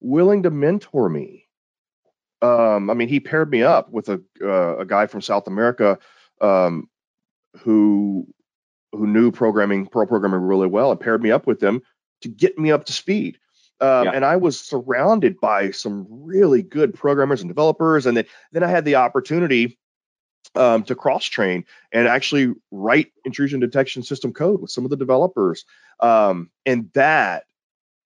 willing 0.00 0.42
to 0.42 0.50
mentor 0.50 1.08
me. 1.08 1.46
Um, 2.42 2.90
I 2.90 2.94
mean, 2.94 3.08
he 3.08 3.20
paired 3.20 3.50
me 3.50 3.62
up 3.62 3.90
with 3.90 4.08
a 4.08 4.22
uh, 4.42 4.78
a 4.78 4.84
guy 4.84 5.06
from 5.06 5.22
South 5.22 5.46
America 5.46 5.98
um, 6.40 6.88
who 7.60 8.26
who 8.92 9.06
knew 9.06 9.30
programming, 9.30 9.86
Perl 9.86 10.06
programming 10.06 10.40
really 10.40 10.66
well, 10.66 10.90
and 10.90 11.00
paired 11.00 11.22
me 11.22 11.30
up 11.30 11.46
with 11.46 11.60
them 11.60 11.80
to 12.22 12.28
get 12.28 12.58
me 12.58 12.70
up 12.70 12.84
to 12.86 12.92
speed. 12.92 13.38
Um, 13.80 14.04
yeah. 14.04 14.10
And 14.12 14.24
I 14.24 14.36
was 14.36 14.58
surrounded 14.58 15.40
by 15.40 15.70
some 15.72 16.06
really 16.08 16.62
good 16.62 16.94
programmers 16.94 17.40
and 17.40 17.50
developers. 17.50 18.06
And 18.06 18.16
then, 18.16 18.24
then 18.52 18.62
I 18.62 18.68
had 18.68 18.84
the 18.84 18.94
opportunity 18.96 19.78
um, 20.54 20.84
to 20.84 20.94
cross 20.94 21.24
train 21.24 21.64
and 21.92 22.06
actually 22.08 22.54
write 22.70 23.12
intrusion 23.24 23.60
detection 23.60 24.02
system 24.02 24.32
code 24.32 24.60
with 24.60 24.70
some 24.70 24.84
of 24.84 24.90
the 24.90 24.96
developers. 24.96 25.64
Um, 26.00 26.50
and 26.66 26.90
that 26.94 27.44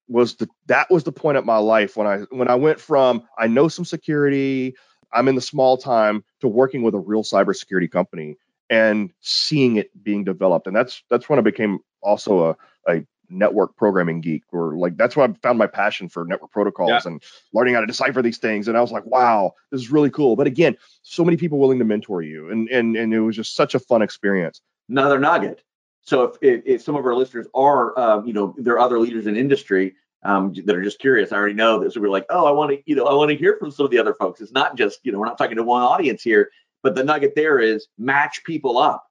was 0.07 0.35
the 0.35 0.49
that 0.65 0.89
was 0.89 1.03
the 1.03 1.11
point 1.11 1.37
of 1.37 1.45
my 1.45 1.57
life 1.57 1.95
when 1.95 2.07
I 2.07 2.19
when 2.31 2.49
I 2.49 2.55
went 2.55 2.79
from 2.79 3.23
I 3.37 3.47
know 3.47 3.67
some 3.67 3.85
security, 3.85 4.75
I'm 5.13 5.27
in 5.27 5.35
the 5.35 5.41
small 5.41 5.77
time 5.77 6.23
to 6.41 6.47
working 6.47 6.81
with 6.81 6.95
a 6.95 6.99
real 6.99 7.23
cybersecurity 7.23 7.91
company 7.91 8.37
and 8.69 9.11
seeing 9.21 9.77
it 9.77 9.91
being 10.03 10.23
developed. 10.23 10.67
And 10.67 10.75
that's 10.75 11.03
that's 11.09 11.29
when 11.29 11.39
I 11.39 11.43
became 11.43 11.79
also 12.01 12.49
a, 12.49 12.55
a 12.87 13.05
network 13.29 13.75
programming 13.75 14.21
geek 14.21 14.43
or 14.51 14.75
like 14.75 14.97
that's 14.97 15.15
why 15.15 15.25
I 15.25 15.33
found 15.41 15.57
my 15.57 15.67
passion 15.67 16.09
for 16.09 16.25
network 16.25 16.51
protocols 16.51 16.89
yeah. 16.89 17.01
and 17.05 17.23
learning 17.53 17.75
how 17.75 17.81
to 17.81 17.87
decipher 17.87 18.21
these 18.21 18.37
things. 18.37 18.67
And 18.67 18.77
I 18.77 18.81
was 18.81 18.91
like, 18.91 19.05
wow, 19.05 19.53
this 19.71 19.81
is 19.81 19.91
really 19.91 20.09
cool. 20.09 20.35
But 20.35 20.47
again, 20.47 20.77
so 21.01 21.23
many 21.23 21.37
people 21.37 21.59
willing 21.59 21.79
to 21.79 21.85
mentor 21.85 22.21
you. 22.21 22.49
And 22.49 22.69
and 22.69 22.95
and 22.95 23.13
it 23.13 23.19
was 23.19 23.35
just 23.35 23.55
such 23.55 23.75
a 23.75 23.79
fun 23.79 24.01
experience. 24.01 24.61
Another 24.89 25.19
nugget. 25.19 25.63
So 26.01 26.23
if, 26.23 26.37
if, 26.41 26.63
if 26.65 26.81
some 26.81 26.95
of 26.95 27.05
our 27.05 27.15
listeners 27.15 27.47
are, 27.53 27.97
uh, 27.97 28.23
you 28.23 28.33
know, 28.33 28.55
there 28.57 28.73
are 28.73 28.79
other 28.79 28.99
leaders 28.99 29.27
in 29.27 29.35
industry 29.35 29.95
um, 30.23 30.53
that 30.65 30.75
are 30.75 30.83
just 30.83 30.99
curious. 30.99 31.31
I 31.31 31.37
already 31.37 31.53
know 31.53 31.79
this. 31.79 31.93
So 31.93 32.01
we're 32.01 32.09
like, 32.09 32.25
oh, 32.29 32.45
I 32.45 32.51
want 32.51 32.71
to, 32.71 32.81
you 32.85 32.95
know, 32.95 33.05
I 33.05 33.13
want 33.13 33.29
to 33.29 33.37
hear 33.37 33.57
from 33.57 33.71
some 33.71 33.85
of 33.85 33.91
the 33.91 33.99
other 33.99 34.13
folks. 34.13 34.41
It's 34.41 34.51
not 34.51 34.75
just, 34.75 34.99
you 35.03 35.11
know, 35.11 35.19
we're 35.19 35.27
not 35.27 35.37
talking 35.37 35.57
to 35.57 35.63
one 35.63 35.83
audience 35.83 36.23
here, 36.23 36.49
but 36.81 36.95
the 36.95 37.03
nugget 37.03 37.33
there 37.35 37.59
is 37.59 37.87
match 37.97 38.43
people 38.43 38.77
up 38.77 39.08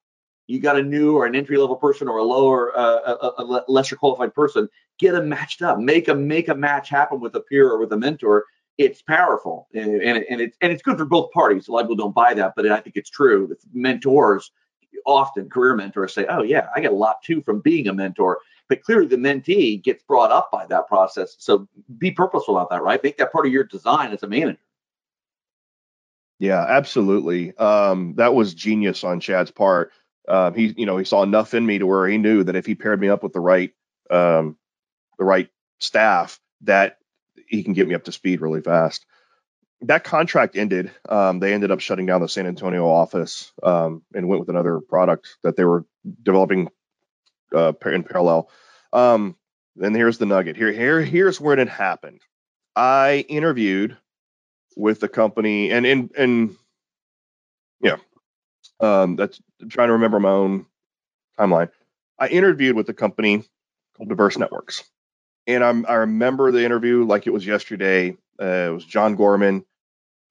you 0.49 0.59
got 0.59 0.79
a 0.79 0.83
new 0.83 1.15
or 1.15 1.27
an 1.27 1.37
entry 1.37 1.59
level 1.59 1.77
person 1.77 2.09
or 2.09 2.17
a 2.17 2.25
lower 2.25 2.77
uh, 2.77 3.17
a, 3.39 3.43
a, 3.43 3.65
lesser 3.69 3.95
qualified 3.95 4.35
person 4.35 4.69
get 4.99 5.13
them 5.13 5.29
matched 5.29 5.63
up. 5.63 5.79
Make 5.79 6.09
a 6.09 6.15
make 6.15 6.49
a 6.49 6.55
match 6.55 6.89
happen 6.89 7.21
with 7.21 7.37
a 7.37 7.41
peer 7.41 7.71
or 7.71 7.79
with 7.79 7.93
a 7.93 7.97
mentor. 7.97 8.45
It's 8.79 9.03
powerful 9.03 9.69
and, 9.75 10.03
and, 10.03 10.41
it's 10.41 10.57
and 10.61 10.73
it's 10.73 10.83
good 10.83 10.99
for 10.99 11.05
both 11.05 11.31
parties. 11.33 11.69
A 11.69 11.73
lot 11.73 11.81
of 11.81 11.85
people 11.87 11.97
don't 11.97 12.15
buy 12.15 12.35
that 12.35 12.55
but 12.57 12.67
i 12.67 12.81
think 12.81 12.97
it's 12.97 13.11
true 13.11 13.55
mentors 13.73 14.51
often 15.07 15.49
career 15.49 15.75
mentors 15.75 16.13
say 16.13 16.27
oh 16.29 16.43
yeah 16.43 16.69
i 16.75 16.81
get 16.81 16.93
a 16.93 16.95
lot 16.95 17.23
too 17.23 17.43
from 17.43 17.61
being 17.61 17.89
a 17.89 17.93
mentor. 17.93 18.39
But 18.69 18.83
clearly 18.83 19.07
the 19.07 19.17
mentee 19.17 19.83
gets 19.83 20.03
brought 20.03 20.31
up 20.31 20.51
by 20.53 20.67
that 20.67 20.89
process. 20.89 21.37
So 21.39 21.67
be 21.97 22.11
purposeful 22.11 22.55
about 22.57 22.69
that 22.71 22.83
right? 22.83 23.03
Make 23.03 23.17
that 23.17 23.33
part 23.33 23.47
of 23.47 23.53
your 23.53 23.65
design 23.65 24.13
as 24.13 24.23
a 24.23 24.29
manager. 24.29 24.59
Yeah 26.39 26.65
absolutely. 26.69 27.57
Um, 27.57 28.15
that 28.17 28.35
was 28.35 28.55
genius 28.55 29.05
on 29.05 29.21
chad's 29.21 29.51
part 29.51 29.93
um, 30.29 30.55
he 30.55 30.75
you 30.77 30.87
know 30.87 30.97
he 30.97 31.05
saw 31.05 31.23
enough 31.23 31.55
in 31.55 31.65
me 31.65 31.79
to 31.79 31.87
where 31.87 32.07
he 32.07 32.19
knew 32.19 32.45
that 32.45 32.57
if 32.57 32.67
he 32.67 32.75
paired 32.75 33.01
me 33.01 33.09
up 33.09 33.23
with 33.23 33.33
the 33.33 33.41
right 33.41 33.73
um, 34.11 34.57
the 35.19 35.25
right 35.25 35.49
staff 35.79 36.41
that 36.63 36.99
he 37.47 37.63
can 37.63 37.73
get 37.73 37.89
me 37.89 37.95
up 37.95 38.05
to 38.05 38.13
speed 38.13 38.41
really 38.41 38.61
fast. 38.61 39.07
That 39.83 40.05
contract 40.05 40.57
ended. 40.57 40.91
Um, 41.09 41.39
they 41.39 41.55
ended 41.55 41.71
up 41.71 41.81
shutting 41.81 42.07
down 42.07 42.21
the 42.21 42.29
san 42.29 42.47
antonio 42.47 42.87
office 42.89 43.53
um, 43.63 44.03
and 44.15 44.29
went 44.29 44.41
with 44.41 44.49
another 44.49 44.81
product 44.81 45.37
that 45.45 45.57
they 45.57 45.65
were 45.65 45.85
developing 46.23 46.69
uh, 47.55 47.73
in 47.87 48.03
parallel. 48.03 48.51
Um, 48.93 49.37
and 49.81 49.95
here's 49.95 50.19
the 50.19 50.27
nugget. 50.27 50.57
Here 50.57 50.73
here 50.73 51.01
here's 51.01 51.41
where 51.41 51.59
it 51.59 51.69
happened. 51.69 52.21
I 52.75 53.25
interviewed 53.29 53.97
with 54.77 55.01
the 55.01 55.09
company 55.09 55.71
and 55.71 55.87
in 55.87 56.11
and 56.17 56.57
yeah 57.81 57.97
um, 58.81 59.17
that's 59.17 59.41
I'm 59.61 59.69
trying 59.69 59.89
to 59.89 59.95
remember 59.95 60.21
my 60.21 60.31
own 60.31 60.67
timeline. 61.39 61.71
I 62.19 62.29
interviewed 62.29 62.77
with 62.77 62.89
a 62.89 62.95
company 62.95 63.45
called 63.97 64.09
Diverse 64.09 64.39
Networks, 64.39 64.85
and 65.47 65.65
I'm, 65.65 65.87
I 65.87 65.95
remember 65.95 66.53
the 66.53 66.65
interview 66.65 67.05
like 67.05 67.27
it 67.27 67.33
was 67.33 67.47
yesterday. 67.47 68.17
Uh, 68.41 68.45
it 68.69 68.75
was 68.75 68.85
John 68.85 69.17
Gorman, 69.17 69.65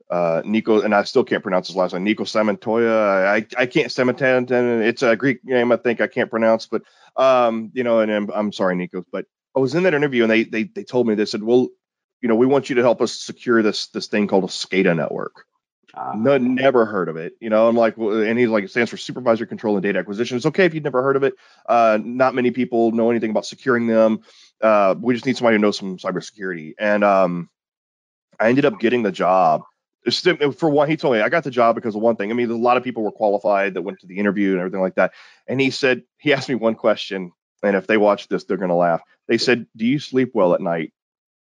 uh, 0.09 0.41
Nico, 0.45 0.81
and 0.81 0.95
I 0.95 1.03
still 1.03 1.23
can't 1.23 1.43
pronounce 1.43 1.67
his 1.67 1.75
last 1.75 1.93
name. 1.93 2.03
Nico 2.03 2.23
Samantoya. 2.23 3.27
I 3.27 3.45
I 3.57 3.65
can't 3.65 3.89
Samantan. 3.89 4.81
It's 4.81 5.03
a 5.03 5.15
Greek 5.15 5.43
name. 5.43 5.71
I 5.71 5.77
think 5.77 6.01
I 6.01 6.07
can't 6.07 6.29
pronounce, 6.29 6.67
but 6.67 6.83
um, 7.15 7.71
you 7.73 7.83
know, 7.83 7.99
and 7.99 8.11
I'm, 8.11 8.29
I'm 8.33 8.53
sorry, 8.53 8.75
Nico, 8.75 9.05
but 9.11 9.25
I 9.55 9.59
was 9.59 9.75
in 9.75 9.83
that 9.83 9.93
interview 9.95 10.23
and 10.23 10.31
they 10.31 10.43
they 10.43 10.63
they 10.63 10.83
told 10.83 11.07
me 11.07 11.15
they 11.15 11.25
said, 11.25 11.43
well, 11.43 11.67
you 12.21 12.29
know, 12.29 12.35
we 12.35 12.45
want 12.45 12.69
you 12.69 12.75
to 12.75 12.81
help 12.83 13.01
us 13.01 13.13
secure 13.13 13.61
this 13.63 13.88
this 13.88 14.07
thing 14.07 14.27
called 14.27 14.43
a 14.43 14.47
SCADA 14.47 14.95
network. 14.95 15.45
Uh, 15.93 16.13
no, 16.15 16.38
never 16.38 16.85
heard 16.85 17.09
of 17.09 17.15
it. 17.15 17.33
You 17.39 17.49
know, 17.49 17.67
I'm 17.67 17.75
like, 17.75 17.97
and 17.97 18.38
he's 18.38 18.49
like, 18.49 18.65
it 18.65 18.69
stands 18.71 18.91
for 18.91 18.97
Supervisor 18.97 19.45
Control 19.45 19.75
and 19.75 19.83
Data 19.83 19.99
Acquisition. 19.99 20.38
It's 20.38 20.45
okay 20.47 20.65
if 20.65 20.73
you've 20.73 20.83
never 20.83 21.01
heard 21.01 21.15
of 21.15 21.23
it. 21.23 21.33
Uh, 21.67 21.97
not 22.01 22.35
many 22.35 22.51
people 22.51 22.91
know 22.91 23.09
anything 23.09 23.31
about 23.31 23.45
securing 23.45 23.88
them. 23.88 24.19
Uh, 24.61 24.95
we 24.99 25.13
just 25.13 25.25
need 25.25 25.38
somebody 25.38 25.55
who 25.55 25.61
knows 25.61 25.77
some 25.77 25.97
cybersecurity. 25.97 26.73
And 26.77 27.03
um, 27.03 27.49
I 28.39 28.49
ended 28.49 28.65
up 28.65 28.79
getting 28.79 29.03
the 29.03 29.11
job. 29.11 29.63
For 30.57 30.69
one, 30.69 30.89
he 30.89 30.97
told 30.97 31.15
me 31.15 31.21
I 31.21 31.29
got 31.29 31.43
the 31.43 31.51
job 31.51 31.75
because 31.75 31.95
of 31.95 32.01
one 32.01 32.15
thing. 32.15 32.31
I 32.31 32.33
mean, 32.33 32.49
a 32.49 32.55
lot 32.55 32.77
of 32.77 32.83
people 32.83 33.03
were 33.03 33.11
qualified 33.11 33.73
that 33.73 33.81
went 33.81 33.99
to 33.99 34.07
the 34.07 34.17
interview 34.19 34.51
and 34.51 34.59
everything 34.59 34.81
like 34.81 34.95
that. 34.95 35.13
And 35.47 35.59
he 35.59 35.69
said, 35.69 36.03
he 36.17 36.33
asked 36.33 36.47
me 36.47 36.55
one 36.55 36.75
question, 36.75 37.31
and 37.63 37.75
if 37.75 37.88
they 37.88 37.97
watch 37.97 38.27
this, 38.27 38.43
they're 38.45 38.57
going 38.57 38.69
to 38.69 38.75
laugh. 38.75 39.01
They 39.27 39.38
said, 39.38 39.67
"Do 39.75 39.85
you 39.85 39.99
sleep 39.99 40.31
well 40.33 40.53
at 40.53 40.61
night?" 40.61 40.93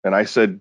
And 0.03 0.13
I 0.15 0.25
said, 0.25 0.59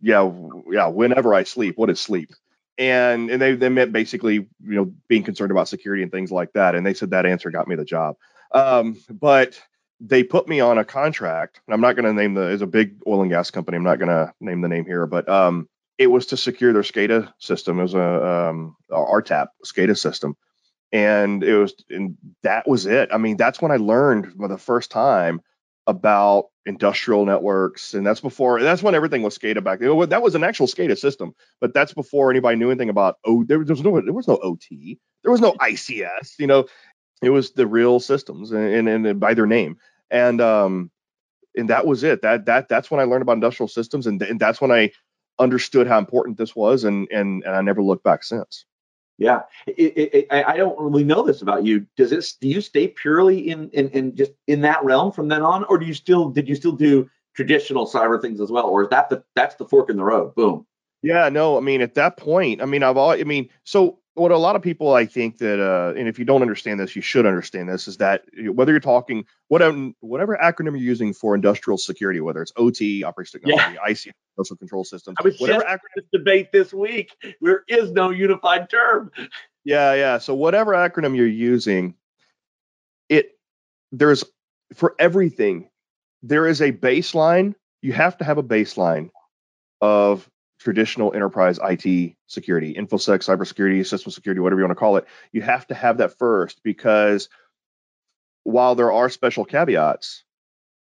"Yeah, 0.00 0.30
yeah. 0.70 0.88
Whenever 0.88 1.34
I 1.34 1.44
sleep, 1.44 1.76
what 1.76 1.90
is 1.90 2.00
sleep?" 2.00 2.30
And 2.78 3.30
and 3.30 3.40
they 3.40 3.54
they 3.54 3.68
meant 3.68 3.92
basically 3.92 4.34
you 4.34 4.48
know 4.60 4.92
being 5.08 5.22
concerned 5.22 5.50
about 5.50 5.68
security 5.68 6.02
and 6.02 6.12
things 6.12 6.30
like 6.30 6.52
that. 6.52 6.74
And 6.74 6.84
they 6.84 6.94
said 6.94 7.10
that 7.10 7.26
answer 7.26 7.50
got 7.50 7.68
me 7.68 7.76
the 7.76 7.84
job. 7.84 8.16
Um, 8.52 8.96
but 9.10 9.60
they 10.00 10.22
put 10.22 10.48
me 10.48 10.60
on 10.60 10.78
a 10.78 10.84
contract. 10.84 11.60
I'm 11.68 11.80
not 11.80 11.96
going 11.96 12.04
to 12.04 12.12
name 12.12 12.34
the 12.34 12.42
it's 12.42 12.62
a 12.62 12.66
big 12.66 12.96
oil 13.06 13.22
and 13.22 13.30
gas 13.30 13.50
company. 13.50 13.76
I'm 13.76 13.84
not 13.84 13.98
going 13.98 14.08
to 14.08 14.32
name 14.40 14.60
the 14.60 14.68
name 14.68 14.84
here. 14.84 15.06
But 15.06 15.28
um, 15.28 15.68
it 15.98 16.08
was 16.08 16.26
to 16.26 16.36
secure 16.36 16.72
their 16.72 16.82
SCADA 16.82 17.32
system. 17.38 17.78
It 17.78 17.82
was 17.82 17.94
a 17.94 18.50
um, 18.50 18.76
RTAP 18.90 19.48
SCADA 19.64 19.96
system, 19.96 20.36
and 20.92 21.42
it 21.42 21.56
was 21.56 21.74
and 21.88 22.16
that 22.42 22.68
was 22.68 22.86
it. 22.86 23.08
I 23.12 23.18
mean, 23.18 23.36
that's 23.36 23.60
when 23.60 23.72
I 23.72 23.76
learned 23.76 24.34
for 24.34 24.48
the 24.48 24.58
first 24.58 24.90
time 24.90 25.40
about 25.86 26.46
industrial 26.64 27.24
networks, 27.26 27.94
and 27.94 28.06
that's 28.06 28.20
before 28.20 28.60
that's 28.60 28.82
when 28.82 28.94
everything 28.94 29.22
was 29.22 29.38
SCADA 29.38 29.62
back 29.62 29.78
then. 29.78 30.08
That 30.08 30.22
was 30.22 30.34
an 30.34 30.44
actual 30.44 30.66
SCADA 30.66 30.98
system, 30.98 31.34
but 31.60 31.72
that's 31.72 31.94
before 31.94 32.30
anybody 32.30 32.56
knew 32.56 32.70
anything 32.70 32.90
about 32.90 33.18
oh 33.24 33.44
there, 33.44 33.58
was 33.58 33.82
no 33.82 34.00
there 34.00 34.12
was 34.12 34.28
no 34.28 34.36
OT, 34.36 34.98
there 35.22 35.32
was 35.32 35.40
no 35.40 35.52
ICS, 35.54 36.38
you 36.38 36.46
know, 36.46 36.66
it 37.22 37.30
was 37.30 37.52
the 37.52 37.66
real 37.66 38.00
systems 38.00 38.52
and 38.52 38.88
and, 38.88 39.06
and 39.06 39.20
by 39.20 39.34
their 39.34 39.46
name, 39.46 39.78
and 40.10 40.40
um 40.40 40.90
and 41.56 41.70
that 41.70 41.86
was 41.86 42.04
it. 42.04 42.22
That 42.22 42.46
that 42.46 42.68
that's 42.68 42.90
when 42.90 43.00
I 43.00 43.04
learned 43.04 43.22
about 43.22 43.34
industrial 43.34 43.68
systems, 43.68 44.06
and, 44.06 44.20
and 44.22 44.38
that's 44.38 44.60
when 44.60 44.72
I 44.72 44.90
understood 45.38 45.86
how 45.86 45.98
important 45.98 46.36
this 46.36 46.54
was, 46.54 46.84
and 46.84 47.08
and 47.10 47.44
and 47.44 47.54
I 47.54 47.62
never 47.62 47.82
looked 47.82 48.04
back 48.04 48.24
since. 48.24 48.66
Yeah, 49.18 49.42
it, 49.66 49.96
it, 49.96 50.26
I 50.30 50.58
don't 50.58 50.78
really 50.78 51.04
know 51.04 51.22
this 51.22 51.40
about 51.40 51.64
you. 51.64 51.86
Does 51.96 52.10
this? 52.10 52.34
Do 52.34 52.48
you 52.48 52.60
stay 52.60 52.88
purely 52.88 53.48
in, 53.48 53.70
in 53.70 53.88
in 53.90 54.14
just 54.14 54.32
in 54.46 54.60
that 54.60 54.84
realm 54.84 55.10
from 55.10 55.28
then 55.28 55.40
on, 55.40 55.64
or 55.64 55.78
do 55.78 55.86
you 55.86 55.94
still 55.94 56.28
did 56.28 56.48
you 56.48 56.54
still 56.54 56.72
do 56.72 57.08
traditional 57.34 57.86
cyber 57.86 58.20
things 58.20 58.40
as 58.40 58.50
well, 58.50 58.66
or 58.66 58.82
is 58.82 58.90
that 58.90 59.08
the 59.08 59.24
that's 59.34 59.54
the 59.54 59.64
fork 59.64 59.88
in 59.88 59.96
the 59.96 60.04
road? 60.04 60.34
Boom. 60.34 60.66
Yeah, 61.02 61.30
no, 61.30 61.56
I 61.56 61.60
mean 61.60 61.80
at 61.80 61.94
that 61.94 62.18
point, 62.18 62.60
I 62.60 62.66
mean 62.66 62.82
I've 62.82 62.98
all, 62.98 63.12
I 63.12 63.24
mean 63.24 63.48
so 63.64 64.00
what 64.16 64.32
a 64.32 64.38
lot 64.38 64.56
of 64.56 64.62
people 64.62 64.92
I 64.92 65.06
think 65.06 65.38
that 65.38 65.62
uh, 65.62 65.98
and 65.98 66.08
if 66.08 66.18
you 66.18 66.24
don't 66.24 66.42
understand 66.42 66.80
this, 66.80 66.94
you 66.96 67.02
should 67.02 67.26
understand 67.26 67.68
this 67.68 67.86
is 67.88 67.98
that 67.98 68.24
whether 68.52 68.72
you're 68.72 68.80
talking 68.80 69.24
whatever 69.48 69.92
whatever 70.00 70.38
acronym 70.42 70.72
you're 70.72 70.78
using 70.78 71.14
for 71.14 71.34
industrial 71.34 71.78
security, 71.78 72.20
whether 72.20 72.42
it's 72.42 72.52
OT, 72.56 73.04
operations 73.04 73.32
technology, 73.42 73.78
yeah. 73.82 73.90
IC, 73.90 74.14
social 74.36 74.56
control 74.56 74.84
systems, 74.84 75.16
I 75.20 75.24
was 75.24 75.38
whatever 75.38 75.62
just 75.62 75.74
acronym 75.74 75.94
this 75.96 76.04
debate 76.12 76.52
this 76.52 76.72
week, 76.72 77.16
there 77.40 77.64
is 77.68 77.90
no 77.92 78.10
unified 78.10 78.70
term. 78.70 79.10
Yeah, 79.64 79.94
yeah. 79.94 80.18
So 80.18 80.34
whatever 80.34 80.72
acronym 80.72 81.16
you're 81.16 81.26
using, 81.26 81.94
it 83.08 83.32
there's 83.92 84.24
for 84.74 84.94
everything 84.98 85.70
there 86.22 86.46
is 86.46 86.60
a 86.60 86.72
baseline. 86.72 87.54
You 87.82 87.92
have 87.92 88.18
to 88.18 88.24
have 88.24 88.38
a 88.38 88.42
baseline 88.42 89.10
of 89.80 90.28
traditional 90.58 91.14
enterprise 91.14 91.58
IT 91.62 92.14
security, 92.26 92.74
infosec, 92.74 93.18
cybersecurity, 93.18 93.86
system 93.86 94.10
security, 94.10 94.40
whatever 94.40 94.60
you 94.60 94.66
want 94.66 94.76
to 94.76 94.80
call 94.80 94.96
it. 94.96 95.06
You 95.32 95.42
have 95.42 95.66
to 95.68 95.74
have 95.74 95.98
that 95.98 96.18
first 96.18 96.60
because 96.64 97.28
while 98.44 98.74
there 98.74 98.92
are 98.92 99.08
special 99.08 99.44
caveats, 99.44 100.24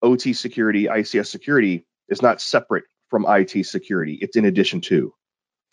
OT 0.03 0.33
security, 0.33 0.85
ICS 0.85 1.27
security 1.27 1.85
is 2.09 2.23
not 2.23 2.41
separate 2.41 2.85
from 3.09 3.27
IT 3.29 3.65
security. 3.67 4.19
It's 4.21 4.37
in 4.37 4.45
addition 4.45 4.81
to. 4.83 5.15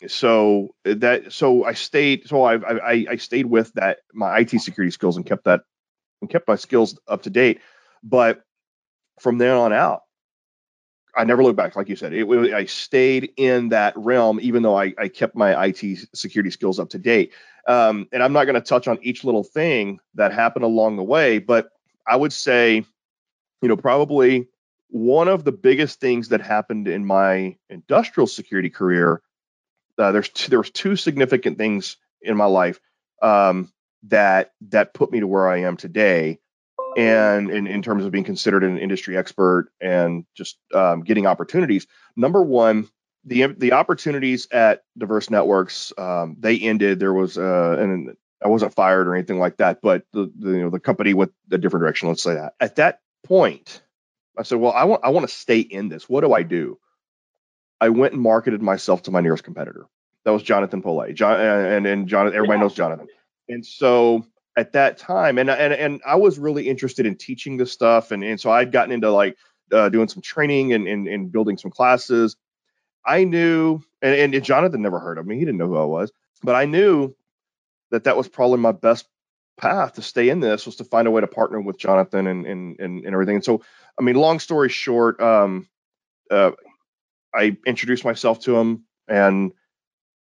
So 0.08 0.74
that 0.84 1.32
so 1.32 1.64
I 1.64 1.72
stayed 1.72 2.28
so 2.28 2.44
I 2.44 2.56
I, 2.56 3.06
I 3.10 3.16
stayed 3.16 3.46
with 3.46 3.72
that 3.74 3.98
my 4.12 4.38
IT 4.38 4.50
security 4.60 4.90
skills 4.90 5.16
and 5.16 5.24
kept 5.24 5.44
that 5.44 5.62
and 6.20 6.30
kept 6.30 6.48
my 6.48 6.56
skills 6.56 6.98
up 7.08 7.22
to 7.22 7.30
date. 7.30 7.60
But 8.02 8.42
from 9.20 9.38
then 9.38 9.56
on 9.56 9.72
out, 9.72 10.02
I 11.16 11.24
never 11.24 11.42
looked 11.42 11.56
back, 11.56 11.76
like 11.76 11.88
you 11.88 11.96
said. 11.96 12.12
It, 12.12 12.28
it, 12.28 12.54
I 12.54 12.66
stayed 12.66 13.32
in 13.36 13.70
that 13.70 13.94
realm, 13.96 14.38
even 14.42 14.62
though 14.62 14.78
I, 14.78 14.92
I 14.98 15.08
kept 15.08 15.34
my 15.34 15.66
IT 15.66 16.08
security 16.14 16.50
skills 16.50 16.78
up 16.78 16.90
to 16.90 16.98
date. 16.98 17.32
Um, 17.66 18.06
and 18.12 18.22
I'm 18.22 18.34
not 18.34 18.44
going 18.44 18.54
to 18.54 18.60
touch 18.60 18.86
on 18.86 18.98
each 19.02 19.24
little 19.24 19.42
thing 19.42 19.98
that 20.14 20.32
happened 20.32 20.64
along 20.64 20.96
the 20.96 21.02
way, 21.02 21.38
but 21.38 21.70
I 22.06 22.16
would 22.16 22.32
say, 22.32 22.84
you 23.62 23.68
know, 23.68 23.76
probably 23.76 24.48
one 24.96 25.28
of 25.28 25.44
the 25.44 25.52
biggest 25.52 26.00
things 26.00 26.30
that 26.30 26.40
happened 26.40 26.88
in 26.88 27.04
my 27.04 27.56
industrial 27.68 28.26
security 28.26 28.70
career, 28.70 29.20
uh, 29.98 30.10
there's 30.10 30.30
two, 30.30 30.48
there 30.48 30.58
was 30.58 30.70
two 30.70 30.96
significant 30.96 31.58
things 31.58 31.98
in 32.22 32.36
my 32.36 32.46
life 32.46 32.80
um, 33.20 33.70
that 34.04 34.52
that 34.68 34.94
put 34.94 35.12
me 35.12 35.20
to 35.20 35.26
where 35.26 35.48
I 35.48 35.60
am 35.62 35.76
today, 35.76 36.38
and 36.96 37.50
in, 37.50 37.66
in 37.66 37.82
terms 37.82 38.04
of 38.04 38.10
being 38.10 38.24
considered 38.24 38.64
an 38.64 38.78
industry 38.78 39.18
expert 39.18 39.70
and 39.80 40.24
just 40.34 40.56
um, 40.74 41.02
getting 41.02 41.26
opportunities. 41.26 41.86
Number 42.16 42.42
one, 42.42 42.88
the 43.24 43.48
the 43.48 43.72
opportunities 43.72 44.48
at 44.50 44.82
Diverse 44.96 45.28
Networks 45.28 45.92
um, 45.98 46.36
they 46.38 46.58
ended. 46.58 47.00
There 47.00 47.12
was 47.12 47.36
uh, 47.36 47.76
and 47.78 48.16
I 48.42 48.48
wasn't 48.48 48.74
fired 48.74 49.08
or 49.08 49.14
anything 49.14 49.38
like 49.38 49.58
that, 49.58 49.80
but 49.82 50.04
the, 50.12 50.32
the 50.38 50.50
you 50.52 50.62
know 50.62 50.70
the 50.70 50.80
company 50.80 51.12
went 51.12 51.32
a 51.50 51.58
different 51.58 51.82
direction. 51.82 52.08
Let's 52.08 52.22
say 52.22 52.34
that. 52.34 52.54
At 52.60 52.76
that 52.76 53.00
point, 53.24 53.82
I 54.38 54.42
said, 54.42 54.58
well, 54.58 54.72
I 54.72 54.84
want 54.84 55.04
I 55.04 55.10
want 55.10 55.28
to 55.28 55.34
stay 55.34 55.60
in 55.60 55.88
this. 55.88 56.08
What 56.08 56.22
do 56.22 56.32
I 56.32 56.42
do? 56.42 56.78
I 57.80 57.88
went 57.90 58.14
and 58.14 58.22
marketed 58.22 58.62
myself 58.62 59.02
to 59.04 59.10
my 59.10 59.20
nearest 59.20 59.44
competitor. 59.44 59.86
That 60.24 60.32
was 60.32 60.42
Jonathan 60.42 60.82
Pollet. 60.82 61.14
John 61.14 61.40
and 61.40 61.86
and 61.86 62.08
Jonathan. 62.08 62.36
Everybody 62.36 62.60
knows 62.60 62.74
Jonathan. 62.74 63.06
And 63.48 63.64
so 63.64 64.26
at 64.56 64.72
that 64.72 64.98
time, 64.98 65.38
and 65.38 65.50
and 65.50 65.72
and 65.72 66.00
I 66.06 66.16
was 66.16 66.38
really 66.38 66.68
interested 66.68 67.06
in 67.06 67.16
teaching 67.16 67.56
this 67.56 67.72
stuff, 67.72 68.10
and 68.10 68.24
and 68.24 68.40
so 68.40 68.50
I'd 68.50 68.72
gotten 68.72 68.92
into 68.92 69.10
like 69.10 69.36
uh, 69.72 69.88
doing 69.88 70.08
some 70.08 70.22
training 70.22 70.72
and, 70.72 70.88
and 70.88 71.06
and 71.06 71.30
building 71.30 71.56
some 71.56 71.70
classes. 71.70 72.36
I 73.04 73.22
knew, 73.22 73.80
and, 74.02 74.34
and 74.34 74.44
Jonathan 74.44 74.82
never 74.82 74.98
heard 74.98 75.18
of 75.18 75.26
me. 75.26 75.38
He 75.38 75.44
didn't 75.44 75.58
know 75.58 75.68
who 75.68 75.76
I 75.76 75.84
was, 75.84 76.10
but 76.42 76.56
I 76.56 76.64
knew 76.64 77.14
that 77.92 78.04
that 78.04 78.16
was 78.16 78.26
probably 78.28 78.58
my 78.58 78.72
best 78.72 79.06
path 79.56 79.94
to 79.94 80.02
stay 80.02 80.28
in 80.28 80.40
this 80.40 80.66
was 80.66 80.76
to 80.76 80.84
find 80.84 81.08
a 81.08 81.10
way 81.10 81.20
to 81.20 81.26
partner 81.26 81.60
with 81.60 81.78
Jonathan 81.78 82.26
and 82.26 82.46
and 82.46 82.80
and, 82.80 83.04
and 83.04 83.14
everything. 83.14 83.36
And 83.36 83.44
so, 83.44 83.62
I 83.98 84.02
mean, 84.02 84.16
long 84.16 84.38
story 84.38 84.68
short, 84.68 85.20
um, 85.20 85.68
uh, 86.30 86.52
I 87.34 87.56
introduced 87.66 88.04
myself 88.04 88.40
to 88.40 88.56
him, 88.56 88.84
and 89.08 89.52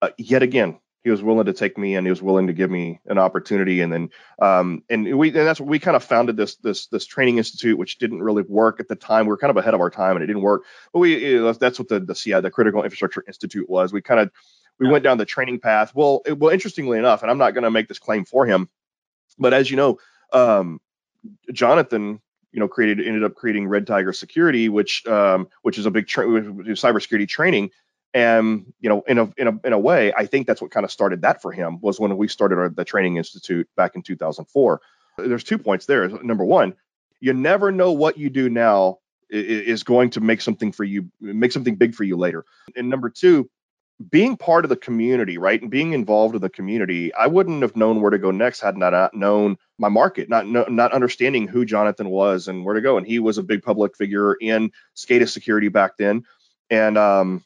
uh, 0.03 0.11
yet 0.19 0.43
again, 0.43 0.79
he 1.05 1.11
was 1.11 1.23
willing 1.23 1.47
to 1.47 1.53
take 1.53 1.77
me 1.77 1.97
and 1.97 2.07
he 2.07 2.11
was 2.11 2.23
willing 2.23 2.47
to 2.47 2.55
give 2.55 2.71
me 2.71 2.99
an 3.07 3.19
opportunity. 3.19 3.83
And 3.83 3.93
then, 3.93 4.09
um, 4.41 4.83
and 4.89 5.19
we 5.19 5.29
and 5.29 5.47
that's 5.47 5.61
what 5.61 5.69
we 5.69 5.79
kind 5.79 5.97
of 5.97 6.03
founded 6.03 6.37
this 6.37 6.57
this 6.57 6.87
this 6.87 7.05
training 7.05 7.37
institute, 7.37 7.79
which 7.79 7.99
didn't 7.99 8.23
really 8.23 8.43
work 8.43 8.81
at 8.81 8.89
the 8.89 8.97
time. 8.97 9.27
We 9.27 9.31
were 9.31 9.37
kind 9.37 9.51
of 9.51 9.59
ahead 9.59 9.75
of 9.75 9.81
our 9.81 9.91
time, 9.91 10.17
and 10.17 10.25
it 10.25 10.27
didn't 10.27 10.43
work. 10.43 10.65
But 10.93 11.01
we 11.01 11.37
that's 11.61 11.79
what 11.79 11.89
the 11.89 12.01
the 12.01 12.15
CI, 12.15 12.41
the 12.41 12.51
Critical 12.51 12.83
Infrastructure 12.83 13.23
Institute, 13.27 13.69
was. 13.69 13.93
We 13.93 14.01
kind 14.01 14.21
of 14.21 14.31
we 14.81 14.89
went 14.89 15.05
down 15.05 15.19
the 15.19 15.27
training 15.27 15.61
path. 15.61 15.93
Well, 15.95 16.23
it, 16.25 16.39
well, 16.39 16.51
interestingly 16.51 16.99
enough, 16.99 17.23
and 17.23 17.31
I'm 17.31 17.39
not 17.39 17.53
going 17.53 17.65
to 17.65 17.71
make 17.71 17.87
this 17.87 17.99
claim 17.99 18.25
for 18.25 18.47
him, 18.47 18.69
but 19.39 19.55
as 19.55 19.71
you 19.71 19.77
know, 19.77 19.99
um, 20.33 20.81
Jonathan, 21.53 22.21
you 22.53 22.61
know, 22.61 22.69
created 22.69 23.05
ended 23.05 23.25
up 23.25 23.35
creating 23.35 23.69
Red 23.69 23.87
Tiger 23.87 24.13
Security, 24.13 24.69
which 24.69 25.07
um, 25.07 25.49
which 25.63 25.79
is 25.79 25.87
a 25.87 25.91
big 25.91 26.07
tra- 26.07 26.27
cybersecurity 26.27 27.29
training. 27.29 27.71
And 28.13 28.73
you 28.81 28.89
know, 28.89 29.03
in 29.09 29.19
a 29.19 29.31
in 29.37 29.49
a 29.49 29.61
in 29.65 29.73
a 29.73 29.79
way, 29.79 30.13
I 30.13 30.27
think 30.27 30.47
that's 30.47 30.63
what 30.63 30.71
kind 30.71 30.85
of 30.85 30.93
started 30.93 31.23
that 31.23 31.43
for 31.43 31.51
him 31.51 31.81
was 31.81 31.99
when 31.99 32.17
we 32.17 32.29
started 32.29 32.59
our, 32.59 32.69
the 32.69 32.85
training 32.85 33.17
institute 33.17 33.69
back 33.77 33.97
in 33.97 34.03
2004. 34.03 34.81
There's 35.19 35.45
two 35.45 35.59
points 35.59 35.87
there. 35.87 36.09
Number 36.09 36.45
one, 36.45 36.75
you 37.21 37.33
never 37.33 37.73
know 37.73 37.93
what 37.93 38.19
you 38.19 38.31
do 38.31 38.49
now 38.49 38.99
is 39.31 39.83
going 39.83 40.11
to 40.11 40.21
make 40.21 40.41
something 40.41 40.71
for 40.71 40.85
you, 40.85 41.11
make 41.21 41.51
something 41.51 41.75
big 41.75 41.95
for 41.95 42.05
you 42.05 42.17
later. 42.17 42.45
And 42.77 42.89
number 42.89 43.11
two, 43.11 43.51
being 44.11 44.37
part 44.37 44.65
of 44.65 44.69
the 44.69 44.77
community, 44.77 45.39
right, 45.39 45.61
and 45.61 45.71
being 45.71 45.93
involved 45.93 46.35
in 46.35 46.41
the 46.41 46.51
community, 46.51 47.15
I 47.15 47.29
wouldn't 47.29 47.63
have 47.63 47.77
known 47.77 48.01
where 48.01 48.11
to 48.11 48.19
go 48.19 48.31
next 48.31 48.61
had 48.61 48.75
I 48.75 48.91
not 48.91 49.15
known 49.15 49.57
my 49.79 49.89
market, 49.89 50.29
not 50.29 50.47
no, 50.47 50.65
not 50.65 50.93
understanding 50.93 51.47
who 51.47 51.65
Jonathan 51.65 52.11
was 52.11 52.49
and 52.49 52.65
where 52.65 52.75
to 52.75 52.81
go. 52.81 52.99
And 52.99 53.07
he 53.07 53.19
was 53.19 53.39
a 53.39 53.43
big 53.43 53.63
public 53.63 53.97
figure 53.97 54.35
in 54.35 54.73
SCADA 54.97 55.29
security 55.29 55.69
back 55.69 55.97
then, 55.97 56.25
and 56.71 56.99
um, 56.99 57.45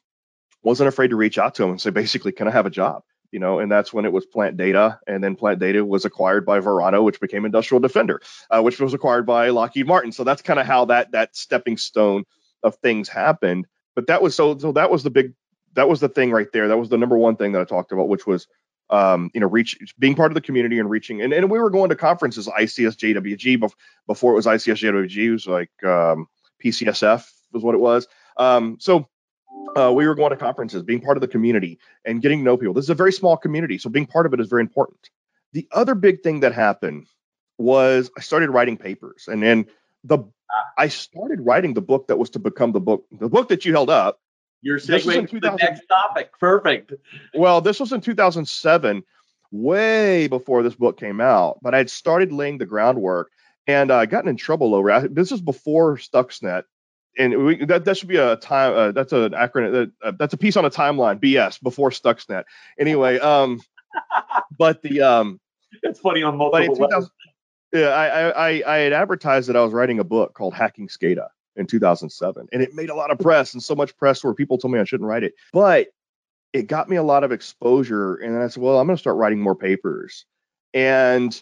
wasn't 0.63 0.89
afraid 0.89 1.09
to 1.09 1.17
reach 1.17 1.39
out 1.39 1.55
to 1.57 1.65
him 1.65 1.71
and 1.71 1.81
say, 1.81 1.91
basically, 1.91 2.33
can 2.33 2.49
I 2.49 2.53
have 2.53 2.67
a 2.67 2.71
job? 2.71 3.03
You 3.31 3.41
know, 3.41 3.59
and 3.59 3.71
that's 3.71 3.93
when 3.93 4.07
it 4.07 4.13
was 4.13 4.25
Plant 4.25 4.57
Data, 4.57 5.01
and 5.07 5.23
then 5.23 5.37
Plant 5.37 5.59
Data 5.61 5.85
was 5.85 6.07
acquired 6.07 6.47
by 6.47 6.61
Verano, 6.61 7.03
which 7.03 7.21
became 7.21 7.45
Industrial 7.45 7.79
Defender, 7.79 8.23
uh, 8.51 8.63
which 8.63 8.81
was 8.81 8.95
acquired 8.95 9.27
by 9.27 9.51
Lockheed 9.51 9.87
Martin. 9.87 10.13
So 10.13 10.25
that's 10.25 10.41
kind 10.41 10.59
of 10.59 10.65
how 10.65 10.87
that 10.87 11.13
that 11.13 11.37
stepping 11.37 11.77
stone 11.77 12.25
of 12.63 12.77
things 12.77 13.07
happened. 13.07 13.67
But 13.95 14.07
that 14.07 14.23
was 14.23 14.35
so 14.35 14.57
so 14.57 14.73
that 14.73 14.91
was 14.91 15.03
the 15.03 15.11
big 15.11 15.35
that 15.75 15.89
was 15.89 16.01
the 16.01 16.09
thing 16.09 16.31
right 16.31 16.49
there. 16.53 16.69
That 16.69 16.79
was 16.79 16.89
the 16.89 16.99
number 16.99 17.17
one 17.17 17.37
thing 17.37 17.53
that 17.53 17.61
I 17.61 17.65
talked 17.65 17.93
about, 17.93 18.09
which 18.09 18.27
was 18.27 18.47
um, 18.91 19.31
you 19.35 19.41
know, 19.41 19.47
reach 19.47 19.77
being 19.99 20.15
part 20.15 20.31
of 20.31 20.35
the 20.35 20.41
community 20.41 20.79
and 20.79 20.89
reaching. 20.89 21.23
And, 21.23 21.33
and 21.33 21.51
we 21.51 21.59
were 21.59 21.71
going 21.71 21.91
to 21.91 21.97
conferences, 21.97 22.49
ICSJWG 22.49 23.71
before 24.07 24.33
it 24.33 24.37
was 24.37 24.47
ICSJWG, 24.47 25.17
it 25.17 25.31
was 25.31 25.47
like 25.47 25.71
um, 25.85 26.27
PCSF 26.65 27.29
was 27.53 27.63
what 27.63 27.75
it 27.75 27.79
was. 27.79 28.07
Um, 28.37 28.79
so 28.81 29.09
uh, 29.77 29.93
we 29.93 30.07
were 30.07 30.15
going 30.15 30.31
to 30.31 30.37
conferences, 30.37 30.83
being 30.83 31.01
part 31.01 31.17
of 31.17 31.21
the 31.21 31.29
community 31.29 31.79
and 32.05 32.23
getting 32.23 32.41
to 32.41 32.45
know 32.45 32.57
people. 32.57 32.75
This 32.75 32.85
is 32.85 32.91
a 32.91 32.95
very 32.95 33.13
small 33.13 33.37
community, 33.37 33.79
so 33.79 33.91
being 33.91 34.07
part 34.07 34.27
of 34.27 34.33
it 34.33 34.41
is 34.41 34.49
very 34.49 34.63
important. 34.63 35.11
The 35.53 35.69
other 35.73 35.95
big 35.95 36.23
thing 36.23 36.41
that 36.41 36.55
happened 36.55 37.07
was 37.59 38.11
I 38.17 38.21
started 38.21 38.51
writing 38.51 38.77
papers, 38.77 39.29
and 39.29 39.43
then 39.43 39.67
the 40.05 40.19
I 40.79 40.89
started 40.89 41.41
writing 41.41 41.75
the 41.75 41.83
book 41.83 42.07
that 42.09 42.19
was 42.19 42.31
to 42.31 42.39
become 42.39 42.73
the 42.73 42.81
book, 42.81 43.05
the 43.11 43.29
book 43.29 43.49
that 43.49 43.65
you 43.65 43.73
held 43.73 43.91
up 43.91 44.21
you're 44.63 44.79
segueing 44.79 45.29
to 45.31 45.41
the 45.41 45.57
next 45.57 45.83
topic. 45.87 46.33
Perfect. 46.39 46.93
Well, 47.35 47.61
this 47.61 47.81
was 47.81 47.93
in 47.93 48.01
2007, 48.01 49.03
way 49.51 50.27
before 50.27 50.63
this 50.63 50.75
book 50.75 50.99
came 50.99 51.21
out, 51.21 51.59
but 51.63 51.75
I 51.75 51.79
had 51.79 51.91
started 51.91 52.33
laying 52.33 52.59
the 52.59 52.67
groundwork 52.67 53.31
and 53.67 53.93
I 53.93 54.03
uh, 54.03 54.07
gotten 54.07 54.31
in 54.31 54.37
trouble 54.37 54.75
over 54.75 54.91
it. 54.91 55.15
This 55.15 55.31
is 55.31 55.41
before 55.41 55.97
Stuxnet. 55.97 56.65
And 57.19 57.45
we, 57.45 57.65
that, 57.67 57.85
that 57.85 57.97
should 57.97 58.09
be 58.09 58.17
a 58.17 58.37
time. 58.37 58.75
Uh, 58.75 58.93
that's 58.93 59.13
an 59.13 59.33
acronym. 59.33 59.93
Uh, 60.03 60.13
that's 60.19 60.35
a 60.35 60.37
piece 60.37 60.57
on 60.57 60.65
a 60.65 60.71
timeline. 60.71 61.21
BS 61.21 61.61
before 61.61 61.91
Stuxnet. 61.91 62.45
Anyway, 62.79 63.19
um, 63.19 63.61
but 64.59 64.83
the 64.83 65.03
um, 65.03 65.41
it's 65.83 66.01
funny 66.01 66.23
on 66.23 66.37
multiple. 66.37 67.11
Yeah, 67.73 67.89
I, 67.89 68.29
I 68.29 68.63
I 68.67 68.79
had 68.79 68.93
advertised 68.93 69.49
that 69.49 69.57
I 69.57 69.63
was 69.63 69.73
writing 69.73 69.99
a 69.99 70.05
book 70.05 70.33
called 70.33 70.55
Hacking 70.55 70.89
SCADA, 70.89 71.29
in 71.59 71.67
2007. 71.67 72.49
And 72.53 72.63
it 72.63 72.75
made 72.75 72.91
a 72.91 72.95
lot 72.95 73.11
of 73.11 73.19
press 73.19 73.53
and 73.53 73.63
so 73.63 73.75
much 73.75 73.97
press 73.97 74.25
where 74.25 74.35
people 74.35 74.59
told 74.59 74.73
me 74.73 74.81
I 74.81 74.85
shouldn't 74.85 75.09
write 75.09 75.25
it. 75.25 75.35
But 75.53 75.89
it 76.53 76.67
got 76.67 76.89
me 76.89 76.97
a 76.97 77.03
lot 77.03 77.25
of 77.25 77.33
exposure. 77.33 78.15
And 78.15 78.37
I 78.39 78.49
said, 78.49 78.63
well, 78.63 78.79
I'm 78.79 78.87
going 78.87 78.97
to 78.97 79.01
start 79.01 79.17
writing 79.17 79.41
more 79.41 79.57
papers. 79.57 80.25
And 80.73 81.41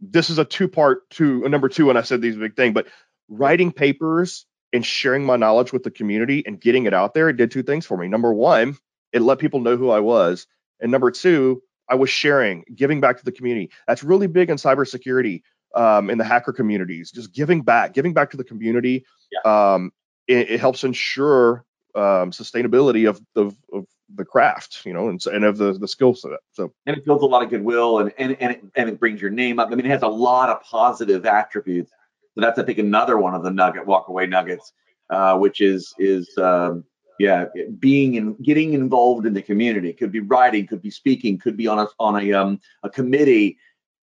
this 0.00 0.30
is 0.30 0.38
a 0.38 0.44
two 0.44 0.68
part 0.68 1.08
two, 1.10 1.48
number 1.48 1.68
two. 1.68 1.90
And 1.90 1.98
I 1.98 2.02
said 2.02 2.20
these 2.20 2.36
big 2.36 2.56
thing, 2.56 2.72
but 2.72 2.88
writing 3.28 3.72
papers 3.72 4.46
and 4.72 4.84
sharing 4.84 5.24
my 5.24 5.36
knowledge 5.36 5.72
with 5.72 5.84
the 5.84 5.90
community 5.90 6.42
and 6.44 6.60
getting 6.60 6.86
it 6.86 6.94
out 6.94 7.14
there, 7.14 7.28
it 7.28 7.36
did 7.36 7.50
two 7.50 7.62
things 7.62 7.86
for 7.86 7.96
me. 7.96 8.08
Number 8.08 8.32
one, 8.32 8.76
it 9.12 9.22
let 9.22 9.38
people 9.38 9.60
know 9.60 9.76
who 9.76 9.90
I 9.90 10.00
was. 10.00 10.46
And 10.80 10.90
number 10.90 11.10
two, 11.10 11.62
I 11.88 11.94
was 11.94 12.10
sharing, 12.10 12.64
giving 12.74 13.00
back 13.00 13.18
to 13.18 13.24
the 13.24 13.32
community. 13.32 13.70
That's 13.86 14.02
really 14.02 14.26
big 14.26 14.50
in 14.50 14.56
cybersecurity 14.56 15.42
um, 15.74 16.10
in 16.10 16.18
the 16.18 16.24
hacker 16.24 16.52
communities, 16.52 17.10
just 17.10 17.32
giving 17.32 17.62
back, 17.62 17.92
giving 17.92 18.12
back 18.12 18.30
to 18.30 18.36
the 18.36 18.44
community. 18.44 19.04
Yeah. 19.32 19.74
Um, 19.74 19.92
it, 20.26 20.50
it, 20.50 20.60
helps 20.60 20.84
ensure 20.84 21.64
um, 21.94 22.30
sustainability 22.30 23.08
of 23.08 23.20
the 23.34 23.54
of 23.72 23.86
the 24.14 24.24
craft, 24.24 24.84
you 24.84 24.92
know, 24.92 25.08
and, 25.08 25.24
and 25.26 25.44
of 25.44 25.58
the 25.58 25.72
the 25.72 25.88
skill 25.88 26.14
set. 26.14 26.32
So 26.52 26.72
and 26.86 26.96
it 26.96 27.04
builds 27.04 27.22
a 27.22 27.26
lot 27.26 27.42
of 27.42 27.50
goodwill, 27.50 27.98
and 27.98 28.12
and 28.18 28.36
and 28.40 28.52
it, 28.52 28.62
and 28.74 28.88
it 28.88 28.98
brings 28.98 29.20
your 29.20 29.30
name 29.30 29.58
up. 29.58 29.68
I 29.70 29.74
mean, 29.74 29.86
it 29.86 29.90
has 29.90 30.02
a 30.02 30.08
lot 30.08 30.48
of 30.48 30.62
positive 30.62 31.26
attributes. 31.26 31.90
So 32.34 32.40
that's 32.40 32.58
I 32.58 32.64
think 32.64 32.78
another 32.78 33.18
one 33.18 33.34
of 33.34 33.42
the 33.42 33.50
nugget 33.50 33.86
walk 33.86 34.08
away 34.08 34.26
nuggets, 34.26 34.72
uh, 35.10 35.36
which 35.38 35.60
is 35.60 35.94
is 35.98 36.36
um, 36.38 36.84
yeah 37.18 37.46
being 37.78 38.14
in 38.14 38.34
getting 38.42 38.72
involved 38.72 39.26
in 39.26 39.34
the 39.34 39.42
community. 39.42 39.92
Could 39.92 40.12
be 40.12 40.20
writing, 40.20 40.66
could 40.66 40.82
be 40.82 40.90
speaking, 40.90 41.38
could 41.38 41.56
be 41.56 41.66
on 41.66 41.78
a 41.78 41.86
on 41.98 42.20
a 42.22 42.32
um, 42.32 42.60
a 42.82 42.90
committee 42.90 43.58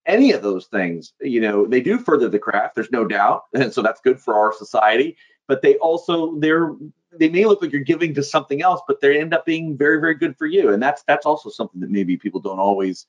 any 0.05 0.31
of 0.31 0.41
those 0.41 0.67
things, 0.67 1.13
you 1.21 1.41
know, 1.41 1.65
they 1.65 1.81
do 1.81 1.97
further 1.97 2.29
the 2.29 2.39
craft. 2.39 2.75
There's 2.75 2.91
no 2.91 3.05
doubt, 3.05 3.43
and 3.53 3.73
so 3.73 3.81
that's 3.81 4.01
good 4.01 4.19
for 4.19 4.35
our 4.35 4.53
society. 4.53 5.17
But 5.47 5.61
they 5.61 5.75
also 5.77 6.37
they're 6.39 6.73
they 7.17 7.29
may 7.29 7.45
look 7.45 7.61
like 7.61 7.71
you're 7.71 7.81
giving 7.81 8.13
to 8.15 8.23
something 8.23 8.61
else, 8.61 8.81
but 8.87 9.01
they 9.01 9.19
end 9.19 9.33
up 9.33 9.45
being 9.45 9.77
very 9.77 9.99
very 9.99 10.15
good 10.15 10.37
for 10.37 10.45
you, 10.45 10.71
and 10.73 10.81
that's 10.81 11.03
that's 11.03 11.25
also 11.25 11.49
something 11.49 11.81
that 11.81 11.89
maybe 11.89 12.17
people 12.17 12.39
don't 12.39 12.59
always, 12.59 13.05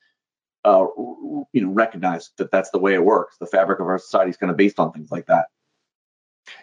uh, 0.65 0.85
you 0.97 1.61
know, 1.61 1.69
recognize 1.69 2.31
that 2.37 2.51
that's 2.51 2.71
the 2.71 2.79
way 2.79 2.93
it 2.93 3.03
works. 3.03 3.37
The 3.39 3.47
fabric 3.47 3.79
of 3.79 3.87
our 3.87 3.99
society 3.99 4.31
is 4.31 4.37
kind 4.37 4.51
of 4.51 4.57
based 4.57 4.79
on 4.79 4.91
things 4.91 5.11
like 5.11 5.27
that. 5.27 5.45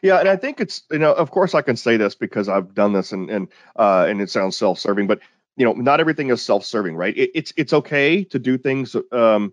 Yeah, 0.03 0.19
and 0.19 0.29
I 0.29 0.37
think 0.37 0.61
it's 0.61 0.83
you 0.91 0.99
know, 0.99 1.13
of 1.13 1.31
course, 1.31 1.55
I 1.55 1.63
can 1.63 1.77
say 1.77 1.97
this 1.97 2.15
because 2.15 2.49
I've 2.49 2.75
done 2.75 2.93
this, 2.93 3.13
and 3.13 3.31
and 3.31 3.49
uh, 3.77 4.07
and 4.09 4.21
it 4.21 4.31
sounds 4.31 4.57
self-serving, 4.57 5.07
but 5.07 5.21
you 5.57 5.65
know, 5.65 5.73
not 5.73 6.01
everything 6.01 6.31
is 6.31 6.43
self-serving, 6.43 6.95
right? 6.95 7.17
It, 7.17 7.31
it's 7.35 7.53
it's 7.57 7.73
okay 7.73 8.25
to 8.25 8.39
do 8.39 8.59
things 8.59 8.95
um, 9.13 9.53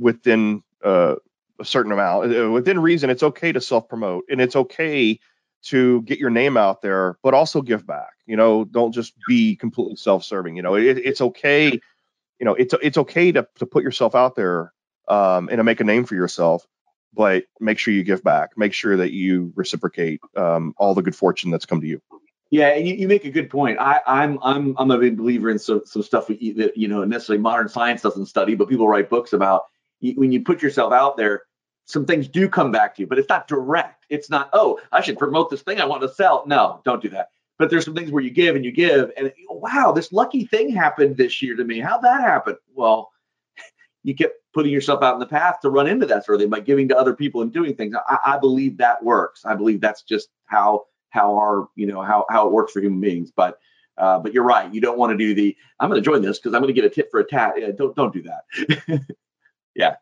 within 0.00 0.62
uh, 0.84 1.16
a 1.60 1.64
certain 1.64 1.92
amount, 1.92 2.34
uh, 2.34 2.50
within 2.50 2.80
reason. 2.80 3.10
It's 3.10 3.22
okay 3.22 3.52
to 3.52 3.60
self 3.60 3.88
promote 3.88 4.24
and 4.30 4.40
it's 4.40 4.56
okay 4.56 5.20
to 5.62 6.00
get 6.02 6.18
your 6.18 6.30
name 6.30 6.56
out 6.56 6.80
there, 6.80 7.18
but 7.22 7.34
also 7.34 7.60
give 7.60 7.86
back. 7.86 8.14
You 8.26 8.36
know, 8.36 8.64
don't 8.64 8.92
just 8.92 9.12
be 9.28 9.56
completely 9.56 9.96
self 9.96 10.24
serving. 10.24 10.56
You 10.56 10.62
know, 10.62 10.74
it, 10.74 10.98
it's 10.98 11.20
okay. 11.20 11.66
You 12.38 12.46
know, 12.46 12.54
it's 12.54 12.74
it's 12.82 12.98
okay 12.98 13.32
to 13.32 13.46
to 13.56 13.66
put 13.66 13.84
yourself 13.84 14.14
out 14.14 14.34
there 14.34 14.72
um, 15.08 15.48
and 15.50 15.58
to 15.58 15.64
make 15.64 15.80
a 15.80 15.84
name 15.84 16.04
for 16.06 16.14
yourself. 16.14 16.66
but 17.12 17.44
make 17.58 17.78
sure 17.78 17.92
you 17.92 18.04
give 18.04 18.22
back. 18.22 18.50
Make 18.56 18.72
sure 18.72 18.96
that 18.96 19.12
you 19.12 19.52
reciprocate 19.56 20.20
um, 20.36 20.74
all 20.76 20.94
the 20.94 21.02
good 21.02 21.16
fortune 21.16 21.50
that's 21.50 21.66
come 21.66 21.80
to 21.80 21.86
you. 21.86 22.00
Yeah, 22.50 22.74
you, 22.74 22.94
you 22.94 23.08
make 23.08 23.24
a 23.24 23.30
good 23.30 23.48
point. 23.50 23.78
I, 23.78 24.00
I'm 24.06 24.38
I'm 24.42 24.74
I'm 24.78 24.90
a 24.90 24.98
big 24.98 25.16
believer 25.16 25.50
in 25.50 25.58
some 25.58 25.82
some 25.84 26.02
stuff 26.02 26.26
that 26.28 26.40
you 26.76 26.88
know 26.88 27.04
necessarily 27.04 27.40
modern 27.40 27.68
science 27.68 28.02
doesn't 28.02 28.26
study, 28.26 28.54
but 28.54 28.68
people 28.68 28.88
write 28.88 29.10
books 29.10 29.32
about. 29.32 29.62
When 30.00 30.32
you 30.32 30.42
put 30.42 30.62
yourself 30.62 30.92
out 30.92 31.16
there, 31.16 31.42
some 31.86 32.06
things 32.06 32.28
do 32.28 32.48
come 32.48 32.70
back 32.70 32.94
to 32.94 33.02
you, 33.02 33.06
but 33.06 33.18
it's 33.18 33.28
not 33.28 33.48
direct. 33.48 34.06
It's 34.08 34.30
not, 34.30 34.48
oh, 34.52 34.80
I 34.92 35.00
should 35.00 35.18
promote 35.18 35.50
this 35.50 35.62
thing 35.62 35.80
I 35.80 35.84
want 35.86 36.02
to 36.02 36.08
sell. 36.08 36.44
No, 36.46 36.80
don't 36.84 37.02
do 37.02 37.08
that. 37.10 37.30
But 37.58 37.68
there's 37.68 37.84
some 37.84 37.94
things 37.94 38.10
where 38.10 38.22
you 38.22 38.30
give 38.30 38.56
and 38.56 38.64
you 38.64 38.72
give, 38.72 39.10
and 39.18 39.32
wow, 39.50 39.92
this 39.92 40.12
lucky 40.12 40.46
thing 40.46 40.70
happened 40.70 41.16
this 41.16 41.42
year 41.42 41.56
to 41.56 41.64
me. 41.64 41.78
How'd 41.78 42.02
that 42.02 42.22
happen? 42.22 42.56
Well, 42.74 43.10
you 44.02 44.14
kept 44.14 44.34
putting 44.54 44.72
yourself 44.72 45.02
out 45.02 45.14
in 45.14 45.20
the 45.20 45.26
path 45.26 45.60
to 45.60 45.70
run 45.70 45.86
into 45.86 46.06
that 46.06 46.24
sort 46.24 46.36
of 46.36 46.40
thing 46.40 46.50
by 46.50 46.60
giving 46.60 46.88
to 46.88 46.96
other 46.96 47.14
people 47.14 47.42
and 47.42 47.52
doing 47.52 47.74
things. 47.74 47.94
I, 48.08 48.18
I 48.24 48.38
believe 48.38 48.78
that 48.78 49.02
works. 49.04 49.44
I 49.44 49.54
believe 49.54 49.80
that's 49.80 50.02
just 50.02 50.28
how 50.46 50.84
how 51.10 51.34
our 51.36 51.68
you 51.74 51.86
know 51.86 52.02
how 52.02 52.24
how 52.30 52.46
it 52.46 52.52
works 52.52 52.72
for 52.72 52.80
human 52.80 53.00
beings. 53.00 53.30
But 53.34 53.58
uh, 53.98 54.18
but 54.20 54.32
you're 54.32 54.44
right. 54.44 54.72
You 54.72 54.80
don't 54.80 54.96
want 54.96 55.10
to 55.10 55.18
do 55.18 55.34
the 55.34 55.54
I'm 55.80 55.90
going 55.90 56.02
to 56.02 56.04
join 56.04 56.22
this 56.22 56.38
because 56.38 56.54
I'm 56.54 56.62
going 56.62 56.74
to 56.74 56.80
get 56.80 56.90
a 56.90 56.94
tip 56.94 57.10
for 57.10 57.20
a 57.20 57.24
tat. 57.24 57.54
Yeah, 57.58 57.72
don't 57.76 57.94
don't 57.94 58.14
do 58.14 58.22
that. 58.22 59.02
yeah. 59.74 59.96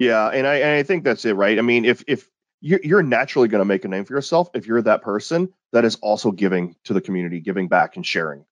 Yeah, 0.00 0.28
and 0.28 0.46
I 0.46 0.56
and 0.56 0.70
I 0.70 0.82
think 0.82 1.04
that's 1.04 1.24
it, 1.24 1.34
right? 1.34 1.58
I 1.58 1.62
mean, 1.62 1.84
if 1.84 2.02
if 2.06 2.28
you're, 2.60 2.80
you're 2.82 3.02
naturally 3.02 3.48
going 3.48 3.60
to 3.60 3.66
make 3.66 3.84
a 3.84 3.88
name 3.88 4.04
for 4.04 4.14
yourself 4.14 4.48
if 4.54 4.66
you're 4.66 4.82
that 4.82 5.02
person 5.02 5.52
that 5.72 5.84
is 5.84 5.96
also 5.96 6.32
giving 6.32 6.74
to 6.84 6.94
the 6.94 7.00
community, 7.00 7.40
giving 7.40 7.68
back 7.68 7.96
and 7.96 8.04
sharing. 8.04 8.44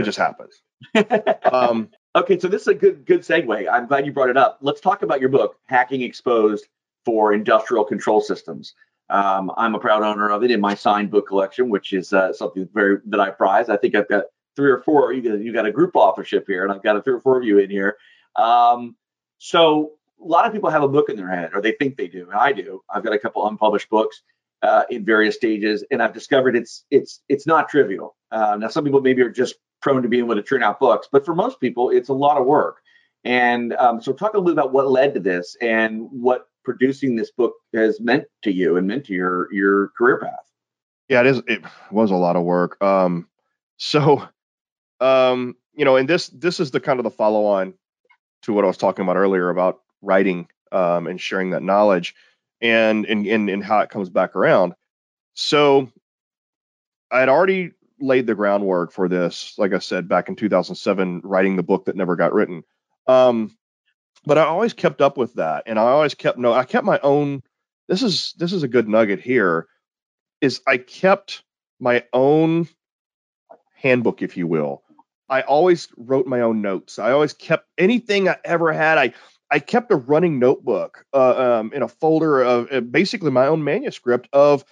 It 0.00 0.04
just 0.04 0.18
happens. 0.18 0.62
um, 1.52 1.88
okay, 2.14 2.38
so 2.38 2.48
this 2.48 2.62
is 2.62 2.68
a 2.68 2.74
good 2.74 3.06
good 3.06 3.20
segue. 3.20 3.68
I'm 3.70 3.86
glad 3.86 4.06
you 4.06 4.12
brought 4.12 4.28
it 4.28 4.36
up. 4.36 4.58
Let's 4.60 4.80
talk 4.80 5.02
about 5.02 5.20
your 5.20 5.30
book, 5.30 5.56
Hacking 5.66 6.02
Exposed 6.02 6.66
for 7.04 7.32
Industrial 7.32 7.84
Control 7.84 8.20
Systems. 8.20 8.74
Um, 9.08 9.50
I'm 9.56 9.74
a 9.74 9.78
proud 9.78 10.02
owner 10.02 10.30
of 10.30 10.42
it 10.42 10.50
in 10.50 10.60
my 10.60 10.74
signed 10.74 11.10
book 11.10 11.26
collection, 11.26 11.68
which 11.68 11.92
is 11.92 12.12
uh, 12.12 12.32
something 12.32 12.68
very 12.72 12.98
that 13.06 13.20
I 13.20 13.30
prize. 13.30 13.68
I 13.68 13.76
think 13.76 13.94
I've 13.94 14.08
got 14.08 14.24
three 14.56 14.70
or 14.70 14.80
four. 14.80 15.12
You 15.12 15.22
got, 15.22 15.40
you 15.40 15.52
got 15.52 15.66
a 15.66 15.72
group 15.72 15.92
authorship 15.94 16.44
here, 16.46 16.64
and 16.64 16.72
I've 16.72 16.82
got 16.82 16.96
a 16.96 17.02
three 17.02 17.14
or 17.14 17.20
four 17.20 17.38
of 17.38 17.44
you 17.44 17.58
in 17.58 17.70
here. 17.70 17.96
Um, 18.36 18.96
so 19.44 19.90
a 20.22 20.24
lot 20.24 20.46
of 20.46 20.52
people 20.52 20.70
have 20.70 20.84
a 20.84 20.88
book 20.88 21.08
in 21.08 21.16
their 21.16 21.28
head, 21.28 21.50
or 21.52 21.60
they 21.60 21.72
think 21.72 21.96
they 21.96 22.06
do. 22.06 22.30
And 22.30 22.38
I 22.38 22.52
do. 22.52 22.80
I've 22.88 23.02
got 23.02 23.12
a 23.12 23.18
couple 23.18 23.44
unpublished 23.48 23.90
books 23.90 24.22
uh, 24.62 24.84
in 24.88 25.04
various 25.04 25.34
stages, 25.34 25.84
and 25.90 26.00
I've 26.00 26.14
discovered 26.14 26.54
it's 26.54 26.84
it's 26.92 27.22
it's 27.28 27.44
not 27.44 27.68
trivial. 27.68 28.14
Uh, 28.30 28.56
now, 28.56 28.68
some 28.68 28.84
people 28.84 29.00
maybe 29.00 29.20
are 29.20 29.28
just 29.28 29.56
prone 29.80 30.00
to 30.04 30.08
being 30.08 30.22
able 30.22 30.36
to 30.36 30.44
churn 30.44 30.62
out 30.62 30.78
books, 30.78 31.08
but 31.10 31.26
for 31.26 31.34
most 31.34 31.58
people, 31.58 31.90
it's 31.90 32.08
a 32.08 32.12
lot 32.12 32.38
of 32.38 32.46
work. 32.46 32.76
And 33.24 33.72
um, 33.72 34.00
so, 34.00 34.12
talk 34.12 34.34
a 34.34 34.38
little 34.38 34.44
bit 34.44 34.52
about 34.52 34.72
what 34.72 34.88
led 34.88 35.12
to 35.14 35.20
this 35.20 35.56
and 35.60 36.06
what 36.12 36.46
producing 36.64 37.16
this 37.16 37.32
book 37.32 37.54
has 37.74 38.00
meant 38.00 38.26
to 38.44 38.52
you 38.52 38.76
and 38.76 38.86
meant 38.86 39.06
to 39.06 39.12
your 39.12 39.52
your 39.52 39.88
career 39.98 40.20
path. 40.20 40.48
Yeah, 41.08 41.22
it 41.22 41.26
is. 41.26 41.42
It 41.48 41.64
was 41.90 42.12
a 42.12 42.16
lot 42.16 42.36
of 42.36 42.44
work. 42.44 42.80
Um, 42.80 43.26
so, 43.76 44.22
um, 45.00 45.56
you 45.74 45.84
know, 45.84 45.96
and 45.96 46.08
this 46.08 46.28
this 46.28 46.60
is 46.60 46.70
the 46.70 46.78
kind 46.78 47.00
of 47.00 47.04
the 47.04 47.10
follow 47.10 47.44
on 47.46 47.74
to 48.42 48.52
what 48.52 48.64
I 48.64 48.68
was 48.68 48.76
talking 48.76 49.04
about 49.04 49.16
earlier 49.16 49.48
about 49.48 49.80
writing 50.00 50.48
um, 50.70 51.06
and 51.06 51.20
sharing 51.20 51.50
that 51.50 51.62
knowledge 51.62 52.14
and, 52.60 53.06
and 53.06 53.26
and 53.26 53.50
and 53.50 53.64
how 53.64 53.80
it 53.80 53.90
comes 53.90 54.08
back 54.08 54.36
around. 54.36 54.74
So 55.34 55.90
I 57.10 57.20
had 57.20 57.28
already 57.28 57.72
laid 58.00 58.26
the 58.26 58.34
groundwork 58.34 58.92
for 58.92 59.08
this, 59.08 59.54
like 59.58 59.72
I 59.72 59.78
said, 59.78 60.08
back 60.08 60.28
in 60.28 60.36
2007, 60.36 61.20
writing 61.24 61.56
the 61.56 61.62
book 61.62 61.84
that 61.84 61.96
never 61.96 62.16
got 62.16 62.32
written. 62.32 62.64
Um, 63.06 63.56
but 64.24 64.38
I 64.38 64.42
always 64.42 64.72
kept 64.72 65.00
up 65.00 65.16
with 65.16 65.34
that, 65.34 65.64
and 65.66 65.78
I 65.78 65.82
always 65.82 66.14
kept 66.14 66.38
no, 66.38 66.52
I 66.52 66.64
kept 66.64 66.86
my 66.86 67.00
own. 67.00 67.42
This 67.88 68.02
is 68.02 68.34
this 68.38 68.52
is 68.52 68.62
a 68.62 68.68
good 68.68 68.88
nugget 68.88 69.20
here. 69.20 69.66
Is 70.40 70.60
I 70.66 70.78
kept 70.78 71.42
my 71.80 72.04
own 72.12 72.68
handbook, 73.74 74.22
if 74.22 74.36
you 74.36 74.46
will. 74.46 74.82
I 75.32 75.40
always 75.40 75.88
wrote 75.96 76.26
my 76.26 76.42
own 76.42 76.60
notes. 76.60 76.98
I 76.98 77.12
always 77.12 77.32
kept 77.32 77.66
anything 77.78 78.28
I 78.28 78.36
ever 78.44 78.70
had. 78.70 78.98
I 78.98 79.14
I 79.50 79.60
kept 79.60 79.90
a 79.90 79.96
running 79.96 80.38
notebook 80.38 81.06
uh, 81.12 81.60
um, 81.60 81.72
in 81.72 81.82
a 81.82 81.88
folder 81.88 82.42
of 82.42 82.68
uh, 82.70 82.80
basically 82.80 83.30
my 83.30 83.46
own 83.46 83.64
manuscript 83.64 84.28
of 84.34 84.62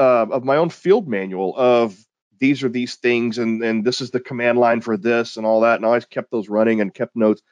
uh, 0.00 0.26
of 0.28 0.44
my 0.44 0.56
own 0.56 0.70
field 0.70 1.06
manual 1.06 1.56
of 1.56 1.96
these 2.40 2.64
are 2.64 2.68
these 2.68 2.96
things 2.96 3.38
and 3.38 3.62
and 3.62 3.84
this 3.84 4.00
is 4.00 4.10
the 4.10 4.18
command 4.18 4.58
line 4.58 4.80
for 4.80 4.96
this 4.96 5.36
and 5.36 5.46
all 5.46 5.60
that. 5.60 5.76
And 5.76 5.84
I 5.84 5.88
always 5.88 6.06
kept 6.06 6.32
those 6.32 6.48
running 6.48 6.80
and 6.80 6.92
kept 6.92 7.14
notes. 7.14 7.42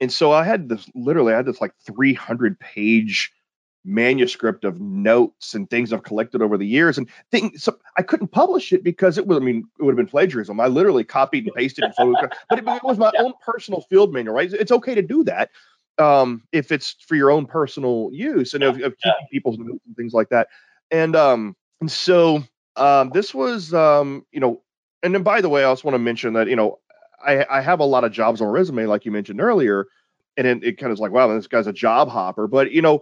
And 0.00 0.10
so 0.12 0.32
I 0.32 0.42
had 0.42 0.68
this 0.68 0.90
literally 0.96 1.32
I 1.32 1.36
had 1.36 1.46
this 1.46 1.60
like 1.60 1.74
300 1.86 2.58
page 2.58 3.32
manuscript 3.84 4.64
of 4.64 4.80
notes 4.80 5.54
and 5.54 5.68
things 5.70 5.92
I've 5.92 6.02
collected 6.02 6.42
over 6.42 6.58
the 6.58 6.66
years 6.66 6.98
and 6.98 7.08
things. 7.30 7.62
So 7.64 7.78
I 7.96 8.02
couldn't 8.02 8.28
publish 8.28 8.72
it 8.72 8.84
because 8.84 9.18
it 9.18 9.26
was, 9.26 9.38
I 9.38 9.40
mean, 9.40 9.64
it 9.78 9.82
would 9.82 9.92
have 9.92 9.96
been 9.96 10.06
plagiarism. 10.06 10.60
I 10.60 10.66
literally 10.66 11.04
copied 11.04 11.46
and 11.46 11.54
pasted 11.54 11.84
and 11.84 11.94
photographed, 11.94 12.36
but 12.48 12.58
it, 12.58 12.68
it 12.68 12.84
was 12.84 12.98
my 12.98 13.10
yeah. 13.14 13.22
own 13.22 13.32
personal 13.44 13.80
field 13.82 14.12
manual, 14.12 14.34
right? 14.34 14.52
It's 14.52 14.72
okay 14.72 14.94
to 14.94 15.02
do 15.02 15.24
that 15.24 15.50
um, 15.98 16.42
if 16.52 16.72
it's 16.72 16.96
for 17.06 17.14
your 17.14 17.30
own 17.30 17.46
personal 17.46 18.10
use 18.12 18.54
and 18.54 18.62
yeah, 18.62 18.70
of, 18.70 18.76
of, 18.76 18.96
keeping 18.98 18.98
yeah. 19.04 19.26
people's 19.30 19.58
notes 19.58 19.84
and 19.86 19.96
things 19.96 20.12
like 20.12 20.30
that. 20.30 20.48
And 20.90 21.14
um, 21.14 21.56
and 21.80 21.90
so 21.90 22.42
um, 22.76 23.10
this 23.10 23.34
was 23.34 23.72
um, 23.74 24.24
you 24.32 24.40
know, 24.40 24.62
and 25.02 25.14
then 25.14 25.22
by 25.22 25.40
the 25.40 25.48
way, 25.48 25.62
I 25.62 25.66
also 25.66 25.86
want 25.86 25.94
to 25.94 26.00
mention 26.00 26.32
that 26.34 26.48
you 26.48 26.56
know 26.56 26.78
I, 27.24 27.44
I 27.48 27.60
have 27.60 27.80
a 27.80 27.84
lot 27.84 28.04
of 28.04 28.12
jobs 28.12 28.40
on 28.40 28.48
my 28.48 28.52
resume, 28.52 28.86
like 28.86 29.04
you 29.04 29.12
mentioned 29.12 29.40
earlier, 29.40 29.86
and 30.36 30.46
it, 30.46 30.64
it 30.64 30.78
kind 30.78 30.90
of 30.90 30.96
is 30.96 31.00
like, 31.00 31.12
wow, 31.12 31.28
this 31.28 31.46
guy's 31.46 31.66
a 31.66 31.72
job 31.72 32.08
hopper. 32.08 32.46
But 32.46 32.72
you 32.72 32.82
know, 32.82 33.00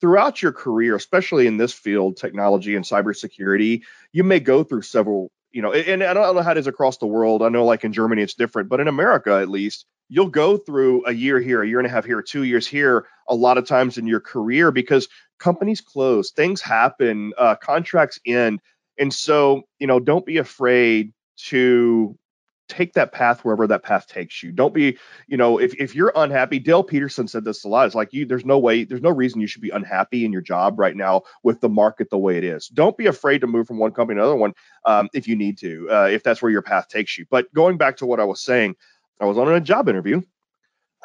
throughout 0.00 0.42
your 0.42 0.52
career, 0.52 0.96
especially 0.96 1.46
in 1.46 1.56
this 1.56 1.72
field, 1.72 2.16
technology 2.16 2.76
and 2.76 2.84
cybersecurity, 2.84 3.82
you 4.12 4.24
may 4.24 4.40
go 4.40 4.64
through 4.64 4.82
several 4.82 5.30
you 5.54 5.62
know, 5.62 5.72
and, 5.72 6.02
I 6.02 6.12
don't 6.12 6.34
know 6.34 6.42
how 6.42 6.50
it 6.50 6.58
is 6.58 6.66
across 6.66 6.98
the 6.98 7.06
world. 7.06 7.40
I 7.40 7.48
know 7.48 7.64
like 7.64 7.84
in 7.84 7.92
Germany 7.92 8.22
it's 8.22 8.34
different, 8.34 8.68
but 8.68 8.80
in 8.80 8.88
America 8.88 9.38
at 9.40 9.48
least, 9.48 9.86
you'll 10.08 10.28
go 10.28 10.56
through 10.56 11.06
a 11.06 11.12
year 11.12 11.40
here, 11.40 11.62
a 11.62 11.68
year 11.68 11.78
and 11.78 11.86
a 11.86 11.90
half 11.90 12.04
here, 12.04 12.20
two 12.22 12.42
years 12.42 12.66
here, 12.66 13.06
a 13.28 13.36
lot 13.36 13.56
of 13.56 13.64
times 13.64 13.96
in 13.96 14.08
your 14.08 14.18
career 14.20 14.72
because 14.72 15.08
companies 15.38 15.80
close, 15.80 16.32
things 16.32 16.60
happen, 16.60 17.32
uh, 17.38 17.54
contracts 17.54 18.18
end. 18.26 18.60
And 18.98 19.14
so, 19.14 19.62
you 19.78 19.86
know, 19.86 20.00
don't 20.00 20.26
be 20.26 20.38
afraid 20.38 21.12
to 21.46 22.18
take 22.68 22.94
that 22.94 23.12
path 23.12 23.44
wherever 23.44 23.66
that 23.66 23.82
path 23.82 24.06
takes 24.06 24.42
you. 24.42 24.52
Don't 24.52 24.72
be, 24.72 24.98
you 25.26 25.36
know, 25.36 25.58
if, 25.58 25.74
if 25.74 25.94
you're 25.94 26.12
unhappy, 26.14 26.58
Dale 26.58 26.82
Peterson 26.82 27.28
said 27.28 27.44
this 27.44 27.64
a 27.64 27.68
lot. 27.68 27.86
It's 27.86 27.94
like 27.94 28.12
you, 28.12 28.26
there's 28.26 28.44
no 28.44 28.58
way, 28.58 28.84
there's 28.84 29.02
no 29.02 29.10
reason 29.10 29.40
you 29.40 29.46
should 29.46 29.62
be 29.62 29.70
unhappy 29.70 30.24
in 30.24 30.32
your 30.32 30.40
job 30.40 30.78
right 30.78 30.96
now 30.96 31.22
with 31.42 31.60
the 31.60 31.68
market 31.68 32.10
the 32.10 32.18
way 32.18 32.38
it 32.38 32.44
is. 32.44 32.68
Don't 32.68 32.96
be 32.96 33.06
afraid 33.06 33.40
to 33.40 33.46
move 33.46 33.66
from 33.66 33.78
one 33.78 33.92
company 33.92 34.18
to 34.18 34.22
another 34.22 34.36
one 34.36 34.54
um, 34.84 35.08
if 35.12 35.28
you 35.28 35.36
need 35.36 35.58
to, 35.58 35.88
uh, 35.90 36.08
if 36.10 36.22
that's 36.22 36.40
where 36.40 36.52
your 36.52 36.62
path 36.62 36.88
takes 36.88 37.18
you. 37.18 37.26
But 37.30 37.52
going 37.52 37.76
back 37.76 37.98
to 37.98 38.06
what 38.06 38.20
I 38.20 38.24
was 38.24 38.40
saying, 38.40 38.76
I 39.20 39.26
was 39.26 39.38
on 39.38 39.52
a 39.52 39.60
job 39.60 39.88
interview, 39.88 40.22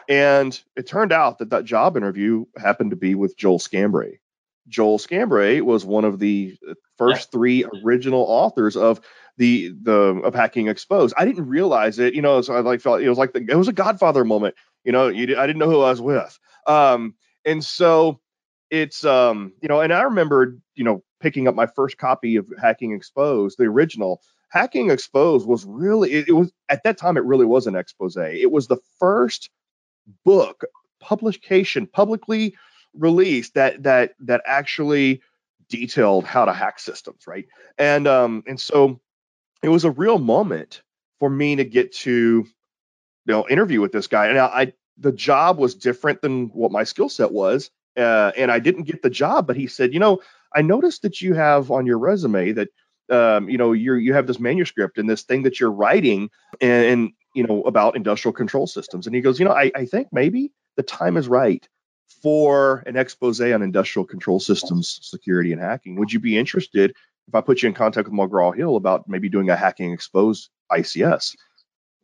and 0.08 0.60
it 0.76 0.88
turned 0.88 1.12
out 1.12 1.40
that 1.40 1.52
that 1.52 1.66
job 1.66 1.98
interview 1.98 2.46
happened 2.58 2.92
to 2.92 2.98
be 2.98 3.16
with 3.16 3.38
Joel 3.38 3.60
Scambray. 3.60 4.20
Joel 4.68 4.98
Scambray 4.98 5.62
was 5.62 5.86
one 5.86 6.06
of 6.06 6.20
the 6.20 6.58
first 7.00 7.32
three 7.32 7.66
original 7.84 8.22
authors 8.22 8.78
of 8.78 9.02
the 9.38 9.74
the 9.82 10.22
of 10.24 10.36
hacking 10.36 10.68
exposed. 10.68 11.16
I 11.18 11.26
didn't 11.26 11.48
realize 11.48 11.98
it, 11.98 12.14
you 12.14 12.22
know. 12.22 12.42
So 12.42 12.54
I 12.54 12.60
like 12.60 12.82
felt 12.82 13.02
it 13.02 13.10
was 13.10 13.18
like 13.18 13.34
the, 13.34 13.44
it 13.50 13.56
was 13.56 13.68
a 13.68 13.74
Godfather 13.74 14.24
moment, 14.24 14.54
you 14.84 14.92
know. 14.92 15.08
You, 15.08 15.36
I 15.40 15.48
didn't 15.48 15.58
know 15.58 15.70
who 15.70 15.82
I 15.82 15.90
was 15.90 16.02
with, 16.02 16.38
um, 16.68 17.16
and 17.46 17.64
so 17.64 18.20
it's 18.70 19.04
um, 19.04 19.54
you 19.62 19.70
know, 19.70 19.82
and 19.82 19.92
I 19.92 20.02
remember 20.02 20.58
you 20.76 20.84
know 20.84 21.02
picking 21.20 21.48
up 21.48 21.56
my 21.56 21.68
first 21.68 21.98
copy 21.98 22.36
of 22.36 22.48
Hacking 22.62 22.94
Exposed, 22.94 23.58
the 23.58 23.66
original, 23.66 24.22
Hacking 24.50 24.92
Exposed 24.92 25.48
was 25.48 25.66
really 25.66 26.12
it, 26.12 26.28
it, 26.28 26.34
was 26.34 26.52
at 26.68 26.84
that 26.84 26.98
time 26.98 27.18
it 27.18 27.26
really 27.26 27.46
was 27.46 27.66
an 27.66 27.76
expose. 27.76 28.18
It 28.18 28.52
was 28.52 28.68
the 28.68 28.80
first 29.00 29.50
book 30.26 30.64
publication 31.00 31.88
publicly 31.88 32.56
released 32.94 33.54
that 33.54 33.84
that 33.84 34.16
that 34.20 34.42
actually 34.46 35.22
detailed 35.70 36.26
how 36.26 36.46
to 36.46 36.54
hack 36.54 36.80
systems, 36.80 37.28
right? 37.28 37.48
And 37.78 38.08
um 38.08 38.44
and 38.48 38.60
so 38.60 39.00
it 39.64 39.70
was 39.70 39.86
a 39.86 39.92
real 39.92 40.20
moment 40.20 40.82
for 41.20 41.30
me 41.30 41.56
to 41.56 41.66
get 41.66 41.94
to 41.94 42.12
you 42.12 42.46
know 43.26 43.48
interview 43.50 43.82
with 43.82 43.92
this 43.92 44.08
guy. 44.08 44.28
And 44.28 44.40
I 44.40 44.74
the 44.98 45.12
job 45.12 45.58
was 45.58 45.76
different 45.76 46.22
than 46.22 46.48
what 46.48 46.72
my 46.72 46.84
skill 46.84 47.10
set 47.10 47.32
was. 47.32 47.72
Uh, 47.98 48.32
and 48.38 48.52
I 48.52 48.60
didn't 48.60 48.84
get 48.84 49.02
the 49.02 49.10
job, 49.10 49.48
but 49.48 49.56
he 49.56 49.68
said, 49.68 49.94
you 49.94 50.00
know, 50.00 50.22
I 50.56 50.62
noticed 50.62 51.02
that 51.02 51.22
you 51.22 51.34
have 51.34 51.72
on 51.72 51.86
your 51.86 51.98
resume 51.98 52.52
that 52.54 52.70
um, 53.10 53.50
you 53.50 53.58
know 53.58 53.72
you 53.72 53.96
you 53.96 54.14
have 54.14 54.28
this 54.28 54.40
manuscript 54.40 54.98
and 54.98 55.10
this 55.10 55.24
thing 55.24 55.44
that 55.44 55.60
you're 55.60 55.72
writing 55.72 56.30
and, 56.62 56.86
and, 56.86 57.12
you 57.36 57.46
know 57.46 57.62
about 57.64 57.96
industrial 57.96 58.34
control 58.34 58.66
systems 58.66 59.06
and 59.06 59.16
he 59.16 59.22
goes 59.22 59.40
you 59.40 59.46
know 59.46 59.52
I, 59.52 59.72
I 59.76 59.86
think 59.86 60.08
maybe 60.12 60.52
the 60.78 60.84
time 60.84 61.16
is 61.16 61.28
right 61.28 61.68
for 62.22 62.84
an 62.86 62.96
expose 62.96 63.40
on 63.40 63.62
industrial 63.62 64.06
control 64.06 64.40
systems 64.40 65.00
security 65.02 65.52
and 65.54 65.62
hacking 65.62 65.96
would 65.96 66.12
you 66.12 66.20
be 66.20 66.38
interested 66.38 66.94
if 67.28 67.36
i 67.36 67.42
put 67.42 67.62
you 67.62 67.68
in 67.68 67.76
contact 67.76 68.08
with 68.08 68.18
mcgraw-hill 68.18 68.76
about 68.76 69.08
maybe 69.08 69.30
doing 69.30 69.50
a 69.50 69.56
hacking 69.56 69.92
exposed 69.92 70.50
ics 70.72 71.36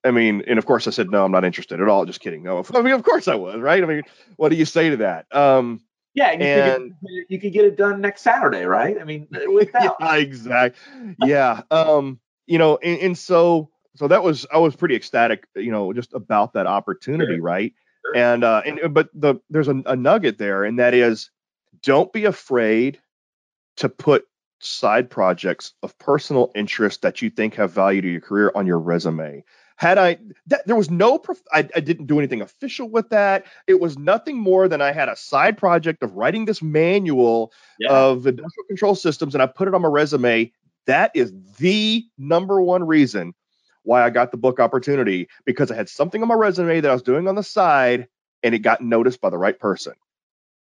I 0.06 0.12
mean, 0.12 0.44
and 0.46 0.60
of 0.60 0.68
course 0.68 0.88
I 0.88 0.92
said, 0.92 1.10
no, 1.10 1.26
I'm 1.26 1.32
not 1.32 1.44
interested 1.44 1.82
at 1.82 1.90
all. 1.90 2.06
Just 2.06 2.20
kidding. 2.20 2.44
No, 2.44 2.64
I 2.76 2.82
mean, 2.82 2.94
of 2.94 3.04
course 3.04 3.28
I 3.28 3.34
was, 3.34 3.60
right? 3.60 3.82
I 3.82 3.88
mean, 3.88 4.04
what 4.36 4.50
do 4.50 4.56
you 4.56 4.66
say 4.66 4.92
to 4.92 4.98
that? 4.98 5.26
Um, 5.36 5.82
Yeah, 6.14 6.30
and, 6.30 6.42
you, 6.42 6.48
and 6.48 6.94
could, 7.02 7.26
you 7.28 7.40
could 7.40 7.54
get 7.54 7.66
it 7.66 7.76
done 7.76 8.02
next 8.02 8.22
Saturday, 8.22 8.66
right? 8.66 8.98
I 9.02 9.04
mean, 9.04 9.28
without. 9.52 9.98
yeah, 10.00 10.16
exactly. 10.16 11.16
Yeah. 11.26 11.62
Um, 11.72 12.20
you 12.46 12.60
know, 12.60 12.78
and, 12.78 13.00
and, 13.00 13.18
so 13.18 13.72
so 13.96 14.08
that 14.08 14.24
was 14.24 14.46
I 14.54 14.60
was 14.60 14.76
pretty 14.76 14.96
ecstatic, 14.96 15.48
you 15.56 15.72
know, 15.72 15.92
just 15.92 16.14
about 16.14 16.54
that 16.54 16.68
opportunity, 16.68 17.36
sure. 17.36 17.42
right? 17.42 17.74
And 18.16 18.46
uh, 18.46 18.62
and 18.66 18.94
but 18.94 19.10
the 19.14 19.36
there's 19.50 19.68
a, 19.68 19.84
a 19.86 19.96
nugget 19.96 20.38
there, 20.38 20.64
and 20.64 20.80
that 20.80 20.94
is, 20.94 21.30
don't 21.84 22.14
be 22.14 22.24
afraid 22.24 23.00
to 23.76 23.90
put 23.90 24.26
side 24.60 25.10
projects 25.10 25.74
of 25.84 25.98
personal 26.00 26.52
interest 26.56 27.02
that 27.02 27.22
you 27.22 27.30
think 27.30 27.56
have 27.56 27.72
value 27.72 28.02
to 28.02 28.10
your 28.10 28.22
career 28.22 28.52
on 28.56 28.66
your 28.66 28.80
resume. 28.80 29.44
Had 29.78 29.98
I, 29.98 30.18
that, 30.48 30.66
there 30.66 30.78
was 30.78 30.90
no, 30.90 31.20
prof- 31.20 31.44
I, 31.52 31.68
I 31.76 31.82
didn't 31.82 32.06
do 32.06 32.18
anything 32.18 32.42
official 32.42 32.90
with 32.90 33.10
that. 33.10 33.46
It 33.68 33.82
was 33.82 33.98
nothing 33.98 34.38
more 34.38 34.70
than 34.70 34.82
I 34.82 34.94
had 34.94 35.10
a 35.10 35.18
side 35.18 35.58
project 35.58 36.02
of 36.02 36.16
writing 36.16 36.46
this 36.46 36.62
manual 36.62 37.52
yeah. 37.78 37.92
of 37.92 38.26
industrial 38.26 38.66
control 38.68 38.96
systems 38.96 39.36
and 39.36 39.42
I 39.42 39.48
put 39.48 39.68
it 39.68 39.74
on 39.74 39.82
my 39.82 39.90
resume. 39.90 40.54
That 40.86 41.12
is 41.14 41.34
the 41.58 42.06
number 42.18 42.62
one 42.62 42.88
reason 42.88 43.34
why 43.86 44.04
I 44.04 44.10
got 44.10 44.32
the 44.32 44.38
book 44.38 44.60
opportunity 44.60 45.30
because 45.46 45.72
I 45.72 45.76
had 45.76 45.90
something 45.90 46.22
on 46.22 46.28
my 46.28 46.36
resume 46.36 46.82
that 46.82 46.90
I 46.90 46.94
was 46.94 47.04
doing 47.04 47.28
on 47.28 47.36
the 47.36 47.44
side 47.44 48.08
and 48.44 48.54
it 48.54 48.60
got 48.60 48.82
noticed 48.82 49.22
by 49.22 49.30
the 49.30 49.38
right 49.38 49.58
person. 49.58 49.94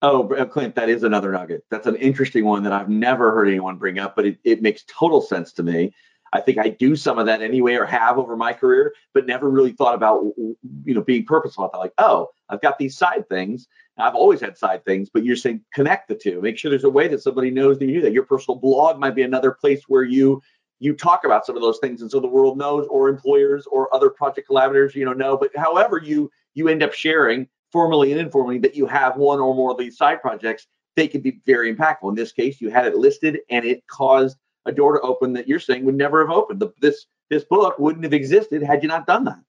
Oh, 0.02 0.34
uh, 0.34 0.46
Clint, 0.46 0.76
that 0.76 0.90
is 0.90 1.04
another 1.04 1.32
nugget. 1.32 1.66
That's 1.70 1.88
an 1.88 1.96
interesting 1.98 2.46
one 2.46 2.64
that 2.64 2.72
I've 2.72 2.90
never 2.90 3.32
heard 3.32 3.50
anyone 3.50 3.78
bring 3.78 4.00
up, 4.00 4.16
but 4.16 4.26
it, 4.26 4.40
it 4.44 4.62
makes 4.62 4.84
total 4.88 5.22
sense 5.22 5.54
to 5.54 5.64
me. 5.64 5.94
I 6.32 6.42
think 6.42 6.58
I 6.58 6.70
do 6.70 6.96
some 6.96 7.18
of 7.18 7.26
that 7.26 7.42
anyway, 7.42 7.74
or 7.74 7.86
have 7.86 8.18
over 8.18 8.38
my 8.38 8.54
career, 8.54 8.94
but 9.14 9.26
never 9.26 9.50
really 9.50 9.72
thought 9.72 9.96
about, 9.96 10.24
you 10.38 10.94
know, 10.94 11.02
being 11.02 11.26
purposeful 11.26 11.66
about. 11.66 11.82
Like, 11.82 11.94
oh, 11.98 12.30
I've 12.48 12.62
got 12.62 12.78
these 12.78 12.98
side 12.98 13.28
things. 13.28 13.68
I've 13.98 14.16
always 14.16 14.40
had 14.40 14.58
side 14.58 14.86
things, 14.86 15.10
but 15.10 15.26
you're 15.26 15.36
saying 15.36 15.62
connect 15.74 16.08
the 16.08 16.16
two. 16.16 16.42
Make 16.42 16.58
sure 16.58 16.70
there's 16.70 16.84
a 16.84 16.90
way 16.90 17.08
that 17.10 17.22
somebody 17.22 17.52
knows 17.52 17.80
that 17.80 17.86
you 17.86 17.96
do 17.96 18.02
that. 18.02 18.14
Your 18.14 18.24
personal 18.24 18.60
blog 18.60 19.00
might 19.00 19.16
be 19.16 19.24
another 19.24 19.52
place 19.52 19.84
where 19.88 20.04
you 20.04 20.42
you 20.80 20.94
talk 20.94 21.26
about 21.26 21.46
some 21.46 21.56
of 21.56 21.62
those 21.62 21.80
things, 21.80 22.02
and 22.02 22.10
so 22.10 22.20
the 22.20 22.28
world 22.28 22.58
knows, 22.58 22.88
or 22.88 23.10
employers, 23.10 23.68
or 23.68 23.94
other 23.94 24.10
project 24.10 24.48
collaborators, 24.48 24.96
you 24.96 25.06
know, 25.06 25.14
know. 25.14 25.38
But 25.38 25.56
however 25.56 26.02
you 26.04 26.32
you 26.54 26.68
end 26.68 26.84
up 26.84 26.94
sharing 26.94 27.48
formally 27.72 28.12
and 28.12 28.20
informally 28.20 28.58
that 28.60 28.76
you 28.76 28.86
have 28.88 29.18
one 29.18 29.40
or 29.40 29.54
more 29.54 29.72
of 29.72 29.78
these 29.78 29.98
side 29.98 30.22
projects, 30.22 30.68
they 30.96 31.08
can 31.08 31.22
be 31.22 31.40
very 31.46 31.74
impactful. 31.74 32.10
In 32.10 32.16
this 32.16 32.32
case, 32.32 32.60
you 32.60 32.70
had 32.70 32.86
it 32.86 32.96
listed 32.96 33.40
and 33.50 33.66
it 33.66 33.86
caused 33.88 34.38
a 34.66 34.72
door 34.72 34.94
to 34.94 35.02
open 35.02 35.34
that 35.34 35.48
you're 35.48 35.60
saying 35.60 35.86
would 35.86 35.96
never 35.96 36.26
have 36.26 36.36
opened. 36.36 36.60
The, 36.60 36.72
this 36.82 37.06
this 37.30 37.44
book 37.44 37.78
wouldn't 37.78 38.04
have 38.04 38.14
existed 38.14 38.64
had 38.64 38.82
you 38.82 38.90
not 38.90 39.06
done 39.06 39.26
that. 39.26 39.40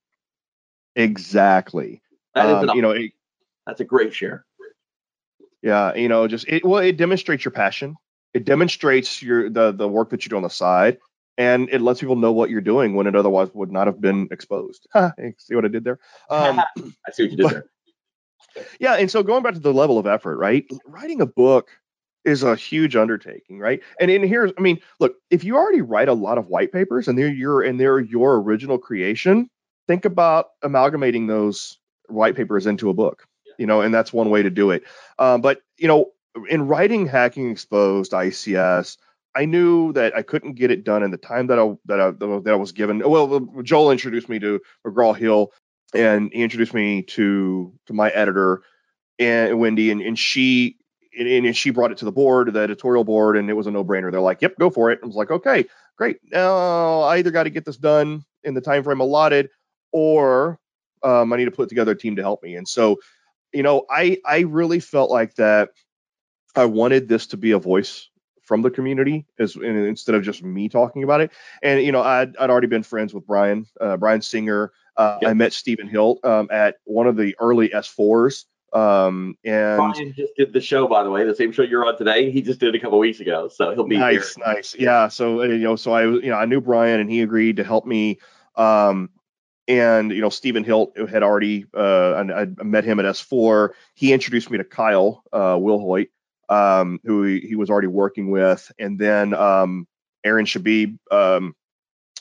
Exactly. 0.96 2.02
That 2.34 2.64
is, 2.64 2.70
um, 2.70 2.76
you 2.76 2.82
know, 2.82 2.90
it, 2.90 3.12
that's 3.66 3.80
a 3.80 3.84
great 3.84 4.14
share. 4.14 4.44
Yeah, 5.62 5.94
you 5.94 6.08
know, 6.08 6.26
just 6.26 6.48
it 6.48 6.64
well, 6.64 6.82
it 6.82 6.96
demonstrates 6.96 7.44
your 7.44 7.52
passion. 7.52 7.96
It 8.32 8.44
demonstrates 8.44 9.22
your 9.22 9.50
the 9.50 9.72
the 9.72 9.88
work 9.88 10.10
that 10.10 10.24
you 10.24 10.30
do 10.30 10.36
on 10.36 10.42
the 10.42 10.50
side, 10.50 10.98
and 11.38 11.68
it 11.70 11.80
lets 11.80 12.00
people 12.00 12.16
know 12.16 12.32
what 12.32 12.50
you're 12.50 12.60
doing 12.60 12.94
when 12.94 13.06
it 13.06 13.16
otherwise 13.16 13.48
would 13.54 13.72
not 13.72 13.86
have 13.86 14.00
been 14.00 14.28
exposed. 14.30 14.86
see 15.38 15.54
what 15.54 15.64
I 15.64 15.68
did 15.68 15.84
there? 15.84 15.98
Um, 16.28 16.60
I 16.78 17.12
see 17.12 17.24
what 17.24 17.30
you 17.30 17.36
did 17.36 17.42
but, 17.44 17.52
there 17.52 17.64
yeah, 18.80 18.94
and 18.94 19.10
so 19.10 19.22
going 19.22 19.42
back 19.42 19.54
to 19.54 19.60
the 19.60 19.72
level 19.72 19.98
of 19.98 20.06
effort, 20.06 20.36
right? 20.36 20.66
Writing 20.86 21.20
a 21.20 21.26
book 21.26 21.70
is 22.24 22.42
a 22.42 22.54
huge 22.54 22.96
undertaking, 22.96 23.58
right? 23.58 23.80
And 23.98 24.10
in 24.10 24.22
here, 24.22 24.52
I 24.56 24.60
mean, 24.60 24.80
look, 24.98 25.14
if 25.30 25.44
you 25.44 25.56
already 25.56 25.80
write 25.80 26.08
a 26.08 26.14
lot 26.14 26.38
of 26.38 26.48
white 26.48 26.72
papers 26.72 27.08
and 27.08 27.18
they're 27.18 27.28
your 27.28 27.62
and 27.62 27.80
they're 27.80 28.00
your 28.00 28.40
original 28.40 28.78
creation, 28.78 29.48
think 29.88 30.04
about 30.04 30.48
amalgamating 30.62 31.26
those 31.26 31.78
white 32.08 32.36
papers 32.36 32.66
into 32.66 32.90
a 32.90 32.94
book. 32.94 33.26
You 33.58 33.66
know, 33.66 33.82
and 33.82 33.92
that's 33.92 34.12
one 34.12 34.30
way 34.30 34.42
to 34.42 34.50
do 34.50 34.70
it. 34.70 34.84
Um, 35.18 35.40
but 35.40 35.60
you 35.76 35.88
know, 35.88 36.12
in 36.48 36.66
writing 36.66 37.06
Hacking 37.06 37.50
Exposed 37.50 38.12
ICS, 38.12 38.96
I 39.34 39.44
knew 39.44 39.92
that 39.92 40.16
I 40.16 40.22
couldn't 40.22 40.54
get 40.54 40.70
it 40.70 40.84
done 40.84 41.02
in 41.02 41.10
the 41.10 41.16
time 41.16 41.46
that 41.48 41.58
I 41.58 41.72
that 41.86 42.00
I, 42.00 42.10
that 42.10 42.52
I 42.52 42.56
was 42.56 42.72
given. 42.72 42.98
Well, 43.08 43.40
Joel 43.62 43.92
introduced 43.92 44.28
me 44.28 44.38
to 44.40 44.60
McGraw 44.86 45.16
Hill 45.16 45.52
and 45.94 46.30
he 46.32 46.42
introduced 46.42 46.74
me 46.74 47.02
to 47.02 47.72
to 47.86 47.92
my 47.92 48.10
editor 48.10 48.62
and 49.20 49.58
Wendy, 49.60 49.90
and, 49.90 50.00
and 50.00 50.18
she 50.18 50.76
and, 51.16 51.28
and, 51.28 51.56
she 51.56 51.70
brought 51.70 51.90
it 51.90 51.98
to 51.98 52.04
the 52.04 52.12
board, 52.12 52.52
the 52.52 52.60
editorial 52.60 53.04
board, 53.04 53.36
and 53.36 53.50
it 53.50 53.54
was 53.54 53.66
a 53.66 53.70
no 53.70 53.84
brainer. 53.84 54.10
They're 54.10 54.20
like, 54.20 54.40
"Yep, 54.40 54.58
go 54.58 54.70
for 54.70 54.90
it." 54.90 55.00
I 55.02 55.06
was 55.06 55.16
like, 55.16 55.30
"Okay, 55.30 55.66
great. 55.96 56.18
Now 56.32 57.00
I 57.00 57.18
either 57.18 57.30
got 57.30 57.44
to 57.44 57.50
get 57.50 57.64
this 57.64 57.76
done 57.76 58.24
in 58.42 58.54
the 58.54 58.60
time 58.60 58.82
frame 58.82 59.00
allotted, 59.00 59.50
or 59.92 60.58
um, 61.02 61.32
I 61.32 61.36
need 61.36 61.44
to 61.46 61.50
put 61.50 61.68
together 61.68 61.92
a 61.92 61.98
team 61.98 62.16
to 62.16 62.22
help 62.22 62.42
me." 62.42 62.56
And 62.56 62.66
so, 62.66 62.96
you 63.52 63.62
know, 63.62 63.84
I 63.90 64.18
I 64.24 64.40
really 64.40 64.80
felt 64.80 65.10
like 65.10 65.34
that. 65.36 65.70
I 66.56 66.64
wanted 66.64 67.08
this 67.08 67.28
to 67.28 67.36
be 67.36 67.52
a 67.52 67.60
voice 67.60 68.09
from 68.50 68.62
the 68.62 68.70
community 68.70 69.24
as 69.38 69.54
instead 69.54 70.16
of 70.16 70.24
just 70.24 70.42
me 70.42 70.68
talking 70.68 71.04
about 71.04 71.20
it. 71.20 71.30
And 71.62 71.80
you 71.84 71.92
know, 71.92 72.02
I'd, 72.02 72.36
I'd 72.36 72.50
already 72.50 72.66
been 72.66 72.82
friends 72.82 73.14
with 73.14 73.24
Bryan, 73.24 73.64
uh, 73.80 73.96
Bryan 73.96 74.22
Singer, 74.22 74.72
uh, 74.96 75.18
yep. 75.22 75.30
I 75.30 75.34
met 75.34 75.52
Stephen 75.52 75.86
Hilt 75.86 76.18
um, 76.24 76.48
at 76.50 76.78
one 76.82 77.06
of 77.06 77.16
the 77.16 77.36
early 77.38 77.68
S4s. 77.68 78.46
Um, 78.72 79.38
and 79.44 79.76
Bryan 79.76 80.14
just 80.16 80.34
did 80.36 80.52
the 80.52 80.60
show, 80.60 80.88
by 80.88 81.04
the 81.04 81.10
way, 81.10 81.24
the 81.24 81.32
same 81.32 81.52
show 81.52 81.62
you're 81.62 81.86
on 81.86 81.96
today. 81.96 82.32
He 82.32 82.42
just 82.42 82.58
did 82.58 82.74
it 82.74 82.78
a 82.78 82.80
couple 82.80 82.98
weeks 82.98 83.20
ago, 83.20 83.46
so 83.46 83.72
he'll 83.72 83.86
be 83.86 83.96
nice, 83.96 84.34
here. 84.34 84.44
nice. 84.44 84.74
Yeah. 84.76 85.06
So 85.06 85.42
uh, 85.42 85.44
you 85.44 85.58
know, 85.58 85.76
so 85.76 85.92
I 85.92 86.02
you 86.06 86.30
know 86.30 86.36
I 86.36 86.44
knew 86.44 86.60
Bryan, 86.60 86.98
and 86.98 87.08
he 87.08 87.22
agreed 87.22 87.54
to 87.58 87.64
help 87.64 87.86
me. 87.86 88.18
Um, 88.56 89.10
and 89.68 90.10
you 90.10 90.20
know, 90.20 90.28
Stephen 90.28 90.64
Hilt 90.64 90.98
had 91.08 91.22
already 91.22 91.66
uh, 91.72 92.14
I, 92.14 92.42
I 92.42 92.64
met 92.64 92.82
him 92.82 92.98
at 92.98 93.06
S4. 93.06 93.70
He 93.94 94.12
introduced 94.12 94.50
me 94.50 94.58
to 94.58 94.64
Kyle 94.64 95.22
uh, 95.32 95.54
Wilhoit, 95.54 96.08
um, 96.50 97.00
who 97.04 97.22
he, 97.22 97.40
he, 97.40 97.56
was 97.56 97.70
already 97.70 97.86
working 97.86 98.30
with, 98.30 98.70
and 98.78 98.98
then 98.98 99.32
um, 99.32 99.86
Aaron 100.24 100.44
Shbeeb, 100.44 100.98
um, 101.10 101.54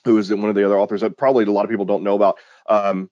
who 0.05 0.17
is 0.17 0.31
one 0.31 0.49
of 0.49 0.55
the 0.55 0.65
other 0.65 0.79
authors 0.79 1.01
that 1.01 1.17
probably 1.17 1.43
a 1.45 1.51
lot 1.51 1.65
of 1.65 1.71
people 1.71 1.85
don't 1.85 2.03
know 2.03 2.15
about. 2.15 2.37
Um, 2.67 3.09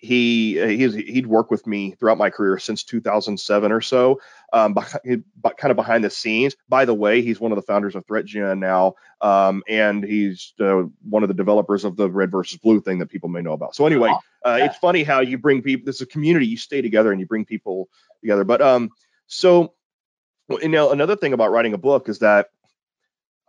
he 0.00 0.58
he's 0.76 0.94
he'd 0.94 1.26
worked 1.26 1.50
with 1.50 1.66
me 1.66 1.92
throughout 1.92 2.16
my 2.16 2.30
career 2.30 2.58
since 2.58 2.84
2007 2.84 3.70
or 3.70 3.82
so, 3.82 4.20
um, 4.50 4.72
behind, 4.72 5.24
kind 5.58 5.70
of 5.70 5.76
behind 5.76 6.02
the 6.02 6.10
scenes. 6.10 6.56
By 6.70 6.86
the 6.86 6.94
way, 6.94 7.20
he's 7.20 7.38
one 7.38 7.52
of 7.52 7.56
the 7.56 7.62
founders 7.62 7.94
of 7.94 8.06
ThreatGen 8.06 8.58
now, 8.58 8.94
um, 9.20 9.62
and 9.68 10.02
he's 10.02 10.54
uh, 10.58 10.84
one 11.02 11.22
of 11.22 11.28
the 11.28 11.34
developers 11.34 11.84
of 11.84 11.96
the 11.96 12.10
Red 12.10 12.30
versus 12.30 12.58
Blue 12.58 12.80
thing 12.80 12.98
that 13.00 13.10
people 13.10 13.28
may 13.28 13.42
know 13.42 13.52
about. 13.52 13.74
So 13.74 13.84
anyway, 13.84 14.10
uh, 14.46 14.56
yeah. 14.58 14.66
it's 14.66 14.78
funny 14.78 15.02
how 15.02 15.20
you 15.20 15.36
bring 15.36 15.60
people. 15.60 15.84
This 15.84 15.96
is 15.96 16.02
a 16.02 16.06
community. 16.06 16.46
You 16.46 16.56
stay 16.56 16.80
together 16.80 17.12
and 17.12 17.20
you 17.20 17.26
bring 17.26 17.44
people 17.44 17.90
together. 18.22 18.44
But 18.44 18.62
um, 18.62 18.90
so 19.26 19.74
you 20.50 20.68
know, 20.68 20.90
another 20.90 21.16
thing 21.16 21.32
about 21.32 21.50
writing 21.50 21.74
a 21.74 21.78
book 21.78 22.08
is 22.08 22.20
that 22.20 22.48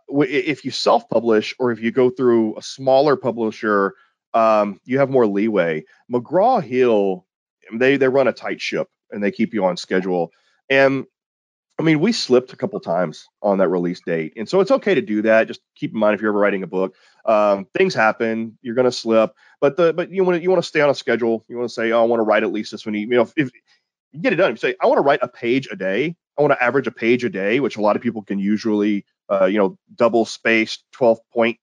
if 0.08 0.64
you 0.64 0.70
self-publish 0.70 1.54
or 1.58 1.72
if 1.72 1.80
you 1.80 1.90
go 1.90 2.10
through 2.10 2.56
a 2.58 2.62
smaller 2.62 3.16
publisher 3.16 3.94
um, 4.34 4.80
you 4.84 4.98
have 4.98 5.10
more 5.10 5.26
leeway. 5.26 5.84
McGraw 6.10 6.62
Hill, 6.62 7.26
they 7.72 7.96
they 7.96 8.08
run 8.08 8.28
a 8.28 8.32
tight 8.32 8.60
ship 8.60 8.88
and 9.10 9.22
they 9.22 9.30
keep 9.30 9.54
you 9.54 9.64
on 9.64 9.76
schedule. 9.76 10.32
And 10.70 11.06
I 11.78 11.82
mean, 11.82 12.00
we 12.00 12.12
slipped 12.12 12.52
a 12.52 12.56
couple 12.56 12.78
times 12.80 13.26
on 13.42 13.58
that 13.58 13.68
release 13.68 14.00
date, 14.00 14.34
and 14.36 14.48
so 14.48 14.60
it's 14.60 14.70
okay 14.70 14.94
to 14.94 15.02
do 15.02 15.22
that. 15.22 15.48
Just 15.48 15.60
keep 15.74 15.92
in 15.92 15.98
mind 15.98 16.14
if 16.14 16.20
you're 16.20 16.30
ever 16.30 16.38
writing 16.38 16.62
a 16.62 16.66
book, 16.66 16.94
um, 17.24 17.66
things 17.76 17.94
happen. 17.94 18.58
You're 18.62 18.74
going 18.74 18.86
to 18.86 18.92
slip, 18.92 19.34
but 19.60 19.76
the 19.76 19.92
but 19.92 20.10
you 20.10 20.24
want 20.24 20.38
to 20.38 20.42
you 20.42 20.50
want 20.50 20.62
to 20.62 20.68
stay 20.68 20.80
on 20.80 20.90
a 20.90 20.94
schedule. 20.94 21.44
You 21.48 21.56
want 21.58 21.68
to 21.68 21.74
say, 21.74 21.92
oh, 21.92 22.02
I 22.02 22.04
want 22.04 22.20
to 22.20 22.24
write 22.24 22.42
at 22.42 22.52
least 22.52 22.72
this 22.72 22.86
many. 22.86 23.00
You 23.00 23.08
know, 23.08 23.22
if, 23.22 23.32
if 23.36 23.50
you 24.12 24.20
get 24.20 24.32
it 24.32 24.36
done, 24.36 24.52
you 24.52 24.56
say, 24.56 24.74
I 24.80 24.86
want 24.86 24.98
to 24.98 25.02
write 25.02 25.20
a 25.22 25.28
page 25.28 25.68
a 25.70 25.76
day. 25.76 26.16
I 26.38 26.42
want 26.42 26.52
to 26.52 26.62
average 26.62 26.86
a 26.86 26.92
page 26.92 27.24
a 27.24 27.30
day, 27.30 27.60
which 27.60 27.76
a 27.76 27.80
lot 27.80 27.96
of 27.96 28.02
people 28.02 28.22
can 28.22 28.38
usually, 28.38 29.04
uh, 29.30 29.46
you 29.46 29.58
know, 29.58 29.78
double 29.94 30.24
spaced, 30.24 30.84
12 30.92 31.18
point 31.32 31.58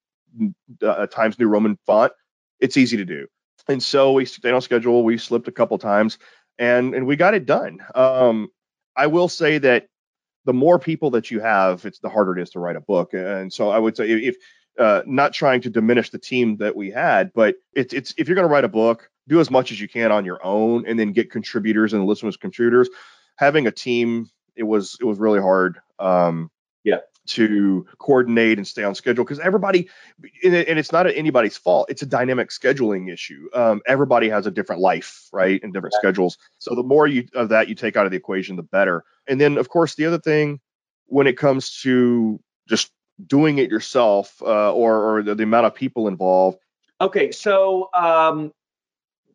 uh, 0.83 1.07
times 1.07 1.39
New 1.39 1.47
Roman 1.47 1.77
font 1.87 2.11
it's 2.59 2.77
easy 2.77 2.97
to 2.97 3.05
do. 3.05 3.27
And 3.67 3.81
so 3.81 4.13
we 4.13 4.25
stayed 4.25 4.53
on 4.53 4.61
schedule. 4.61 5.03
We 5.03 5.17
slipped 5.17 5.47
a 5.47 5.51
couple 5.51 5.77
times, 5.77 6.17
and 6.57 6.93
and 6.95 7.05
we 7.05 7.15
got 7.15 7.33
it 7.33 7.45
done. 7.45 7.79
Um, 7.93 8.49
I 8.95 9.07
will 9.07 9.29
say 9.29 9.57
that 9.59 9.87
the 10.45 10.53
more 10.53 10.79
people 10.79 11.11
that 11.11 11.29
you 11.29 11.39
have, 11.39 11.85
it's 11.85 11.99
the 11.99 12.09
harder 12.09 12.37
it 12.37 12.41
is 12.41 12.49
to 12.51 12.59
write 12.59 12.75
a 12.75 12.81
book. 12.81 13.13
And 13.13 13.51
so 13.51 13.69
I 13.69 13.77
would 13.77 13.95
say 13.95 14.09
if 14.09 14.35
uh, 14.79 15.03
not 15.05 15.33
trying 15.33 15.61
to 15.61 15.69
diminish 15.69 16.09
the 16.09 16.17
team 16.17 16.57
that 16.57 16.75
we 16.75 16.89
had, 16.89 17.31
but 17.33 17.55
it's 17.73 17.93
it's 17.93 18.13
if 18.17 18.27
you're 18.27 18.35
going 18.35 18.47
to 18.47 18.51
write 18.51 18.63
a 18.63 18.69
book, 18.69 19.09
do 19.27 19.39
as 19.39 19.51
much 19.51 19.71
as 19.71 19.79
you 19.79 19.87
can 19.87 20.11
on 20.11 20.25
your 20.25 20.43
own, 20.43 20.85
and 20.87 20.97
then 20.97 21.11
get 21.11 21.31
contributors 21.31 21.93
and 21.93 22.05
listen 22.05 22.27
as 22.27 22.37
contributors. 22.37 22.89
Having 23.35 23.67
a 23.67 23.71
team, 23.71 24.29
it 24.59 24.63
was 24.67 24.97
it 24.99 25.05
was 25.05 25.17
really 25.17 25.39
hard. 25.39 25.79
Um, 25.97 26.51
yeah. 26.83 26.99
to 27.27 27.85
coordinate 27.97 28.57
and 28.57 28.65
stay 28.65 28.83
on 28.83 28.95
schedule 28.95 29.23
because 29.23 29.39
everybody 29.39 29.89
and 30.43 30.79
it's 30.79 30.93
not 30.93 31.05
anybody's 31.07 31.57
fault 31.57 31.87
it's 31.89 32.01
a 32.01 32.05
dynamic 32.05 32.49
scheduling 32.49 33.11
issue. 33.11 33.49
Um, 33.53 33.81
everybody 33.85 34.29
has 34.29 34.47
a 34.47 34.51
different 34.51 34.81
life 34.81 35.27
right 35.33 35.61
and 35.61 35.73
different 35.73 35.93
yeah. 35.95 35.99
schedules. 35.99 36.37
So 36.57 36.75
the 36.75 36.83
more 36.83 37.05
you 37.05 37.27
of 37.33 37.49
that 37.49 37.67
you 37.67 37.75
take 37.75 37.95
out 37.97 38.05
of 38.05 38.11
the 38.11 38.17
equation 38.17 38.55
the 38.55 38.63
better. 38.63 39.03
And 39.27 39.39
then 39.39 39.57
of 39.57 39.69
course 39.69 39.95
the 39.95 40.05
other 40.05 40.19
thing 40.19 40.59
when 41.05 41.27
it 41.27 41.37
comes 41.37 41.81
to 41.81 42.39
just 42.67 42.91
doing 43.25 43.57
it 43.57 43.69
yourself 43.69 44.41
uh, 44.41 44.71
or, 44.71 45.17
or 45.17 45.23
the, 45.23 45.35
the, 45.35 45.43
amount 45.43 45.65
of 45.65 45.75
people 45.75 46.07
involved. 46.07 46.59
Okay 47.01 47.31
so 47.31 47.89
um, 47.93 48.53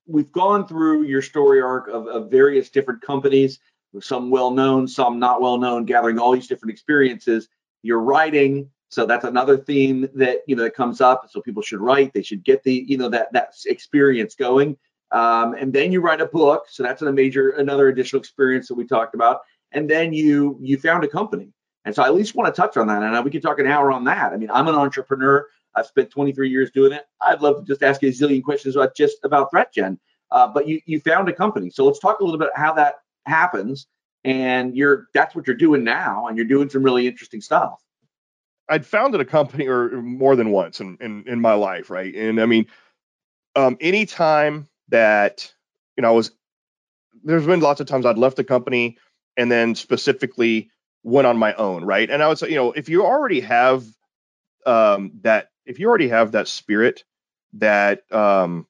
we've 0.07 0.33
gone 0.33 0.67
through 0.67 1.05
your 1.05 1.23
story 1.23 1.61
arc 1.61 1.89
of, 1.89 2.07
of 2.07 2.31
various 2.31 2.71
different 2.71 3.03
companies 3.03 3.59
some 4.01 4.31
well 4.31 4.51
known, 4.51 4.89
some 4.89 5.19
not 5.19 5.41
well 5.41 5.59
known, 5.59 5.85
gathering 5.85 6.19
all 6.19 6.33
these 6.33 6.49
different 6.49 6.73
experiences. 6.73 7.49
You're 7.83 8.01
writing, 8.01 8.71
so 8.89 9.07
that's 9.07 9.25
another 9.25 9.57
theme 9.57 10.09
that 10.15 10.39
you 10.47 10.57
know 10.57 10.65
that 10.65 10.75
comes 10.75 11.01
up. 11.01 11.29
So 11.31 11.41
people 11.41 11.63
should 11.63 11.81
write. 11.81 12.13
They 12.13 12.23
should 12.23 12.45
get 12.45 12.63
the 12.63 12.85
you 12.87 12.97
know 12.97 13.09
that 13.09 13.33
that 13.33 13.55
experience 13.67 14.35
going. 14.35 14.77
Um, 15.11 15.55
and 15.55 15.73
then 15.73 15.93
you 15.93 16.01
write 16.01 16.21
a 16.21 16.27
book. 16.27 16.67
So 16.69 16.83
that's 16.83 17.03
a 17.03 17.13
major 17.13 17.51
another 17.51 17.89
additional 17.89 18.21
experience 18.21 18.69
that 18.69 18.75
we 18.75 18.87
talked 18.87 19.15
about. 19.15 19.41
And 19.73 19.89
then 19.89 20.13
you 20.13 20.59
you 20.61 20.79
found 20.79 21.05
a 21.05 21.09
company. 21.09 21.53
And 21.85 21.95
so 21.95 22.03
I 22.03 22.07
at 22.07 22.15
least 22.15 22.35
want 22.35 22.53
to 22.55 22.61
touch 22.61 22.77
on 22.77 22.87
that. 22.87 23.03
And 23.03 23.25
we 23.25 23.31
could 23.31 23.43
talk 23.43 23.59
an 23.59 23.67
hour 23.67 23.93
on 23.93 24.05
that. 24.05 24.33
I 24.33 24.37
mean, 24.37 24.51
I'm 24.51 24.69
an 24.69 24.75
entrepreneur. 24.75 25.47
I've 25.75 25.87
spent 25.87 26.11
23 26.11 26.49
years 26.49 26.71
doing 26.71 26.93
it. 26.93 27.05
I'd 27.21 27.43
love 27.43 27.59
to 27.59 27.65
just 27.65 27.83
ask 27.83 28.01
you 28.01 28.09
a 28.09 28.13
zillion 28.13 28.43
questions 28.43 28.77
about 28.77 28.97
just 28.97 29.19
about 29.25 29.51
ThreatGen. 29.53 29.99
Uh, 30.31 30.49
but 30.49 30.67
you 30.67 30.81
you 30.87 31.01
found 31.01 31.29
a 31.29 31.33
company. 31.33 31.71
So 31.71 31.85
let's 31.85 31.99
talk 31.99 32.21
a 32.21 32.25
little 32.25 32.39
bit 32.39 32.51
how 32.55 32.73
that 32.75 32.95
happens. 33.27 33.87
And 34.25 34.75
you're 34.77 35.09
that's 35.13 35.35
what 35.35 35.47
you're 35.47 35.57
doing 35.57 35.85
now, 35.85 36.29
and 36.29 36.37
you're 36.37 36.47
doing 36.47 36.71
some 36.71 36.83
really 36.83 37.07
interesting 37.07 37.43
stuff. 37.43 37.79
I'd 38.71 38.87
founded 38.87 39.21
a 39.21 39.25
company 39.27 39.67
or 39.67 39.91
more 40.01 40.37
than 40.37 40.51
once 40.51 40.81
in, 40.81 40.97
in, 41.03 41.25
in 41.27 41.41
my 41.43 41.53
life, 41.53 41.91
right? 41.91 42.15
And 42.15 42.41
I 42.41 42.47
mean, 42.47 42.65
um, 43.55 43.77
anytime 43.83 44.69
that 44.89 45.53
you 45.97 46.03
know 46.03 46.09
I 46.09 46.13
was 46.13 46.31
there's 47.23 47.47
been 47.47 47.61
lots 47.61 47.81
of 47.81 47.87
times 47.87 48.07
I'd 48.07 48.19
left 48.19 48.37
the 48.37 48.45
company 48.45 48.99
and 49.37 49.51
then 49.51 49.75
specifically 49.75 50.71
went 51.03 51.27
on 51.27 51.37
my 51.37 51.55
own, 51.55 51.85
right? 51.85 52.09
And 52.09 52.23
I 52.23 52.29
would 52.29 52.39
say, 52.39 52.49
you 52.49 52.57
know, 52.57 52.73
if 52.73 52.89
you 52.89 53.05
already 53.05 53.41
have 53.41 53.85
um, 54.67 55.13
that, 55.23 55.51
if 55.67 55.79
you 55.79 55.89
already 55.89 56.09
have 56.09 56.33
that 56.33 56.49
spirit 56.49 57.05
that 57.55 58.11
um, 58.13 58.67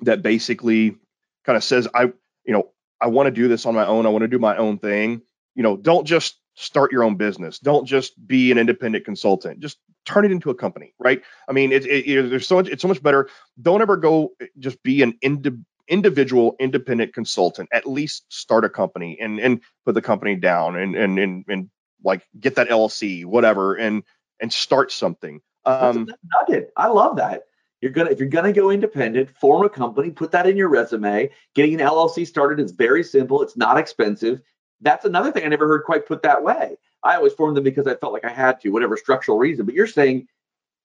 that 0.00 0.22
basically 0.22 0.96
kind 1.44 1.56
of 1.56 1.64
says, 1.64 1.88
I, 1.94 2.04
you 2.44 2.52
know, 2.52 2.70
I 3.00 3.08
want 3.08 3.26
to 3.26 3.30
do 3.30 3.48
this 3.48 3.66
on 3.66 3.74
my 3.74 3.86
own. 3.86 4.06
I 4.06 4.08
want 4.08 4.22
to 4.22 4.28
do 4.28 4.38
my 4.38 4.56
own 4.56 4.78
thing. 4.78 5.22
You 5.54 5.62
know, 5.62 5.76
don't 5.76 6.06
just 6.06 6.38
start 6.54 6.92
your 6.92 7.04
own 7.04 7.16
business. 7.16 7.58
Don't 7.58 7.86
just 7.86 8.14
be 8.26 8.50
an 8.50 8.58
independent 8.58 9.04
consultant. 9.04 9.60
Just 9.60 9.78
turn 10.04 10.24
it 10.24 10.30
into 10.30 10.50
a 10.50 10.54
company, 10.54 10.94
right? 10.98 11.22
I 11.48 11.52
mean, 11.52 11.72
it, 11.72 11.84
it, 11.86 12.06
it, 12.06 12.30
there's 12.30 12.46
so 12.46 12.56
much. 12.56 12.68
It's 12.68 12.82
so 12.82 12.88
much 12.88 13.02
better. 13.02 13.28
Don't 13.60 13.82
ever 13.82 13.96
go 13.96 14.32
just 14.58 14.82
be 14.82 15.02
an 15.02 15.14
indi- 15.20 15.58
individual 15.88 16.56
independent 16.58 17.14
consultant. 17.14 17.68
At 17.72 17.86
least 17.86 18.24
start 18.28 18.64
a 18.64 18.70
company 18.70 19.18
and 19.20 19.38
and 19.38 19.60
put 19.84 19.94
the 19.94 20.02
company 20.02 20.36
down 20.36 20.76
and 20.76 20.94
and 20.94 21.18
and, 21.18 21.44
and 21.48 21.70
like 22.02 22.26
get 22.38 22.56
that 22.56 22.68
LLC, 22.68 23.24
whatever, 23.24 23.74
and 23.74 24.02
and 24.40 24.52
start 24.52 24.92
something. 24.92 25.40
Um, 25.64 26.08
nugget. 26.40 26.72
I 26.76 26.88
love 26.88 27.16
that. 27.16 27.42
You're 27.86 27.92
gonna 27.92 28.10
if 28.10 28.18
you're 28.18 28.28
gonna 28.28 28.52
go 28.52 28.72
independent, 28.72 29.30
form 29.38 29.64
a 29.64 29.68
company, 29.68 30.10
put 30.10 30.32
that 30.32 30.48
in 30.48 30.56
your 30.56 30.68
resume. 30.68 31.30
Getting 31.54 31.80
an 31.80 31.86
LLC 31.86 32.26
started 32.26 32.58
is 32.58 32.72
very 32.72 33.04
simple. 33.04 33.42
It's 33.42 33.56
not 33.56 33.78
expensive. 33.78 34.42
That's 34.80 35.04
another 35.04 35.30
thing 35.30 35.44
I 35.44 35.48
never 35.48 35.68
heard 35.68 35.84
quite 35.84 36.04
put 36.04 36.22
that 36.22 36.42
way. 36.42 36.78
I 37.04 37.14
always 37.14 37.32
formed 37.32 37.56
them 37.56 37.62
because 37.62 37.86
I 37.86 37.94
felt 37.94 38.12
like 38.12 38.24
I 38.24 38.30
had 38.30 38.60
to, 38.62 38.70
whatever 38.70 38.96
structural 38.96 39.38
reason. 39.38 39.66
But 39.66 39.76
you're 39.76 39.86
saying 39.86 40.26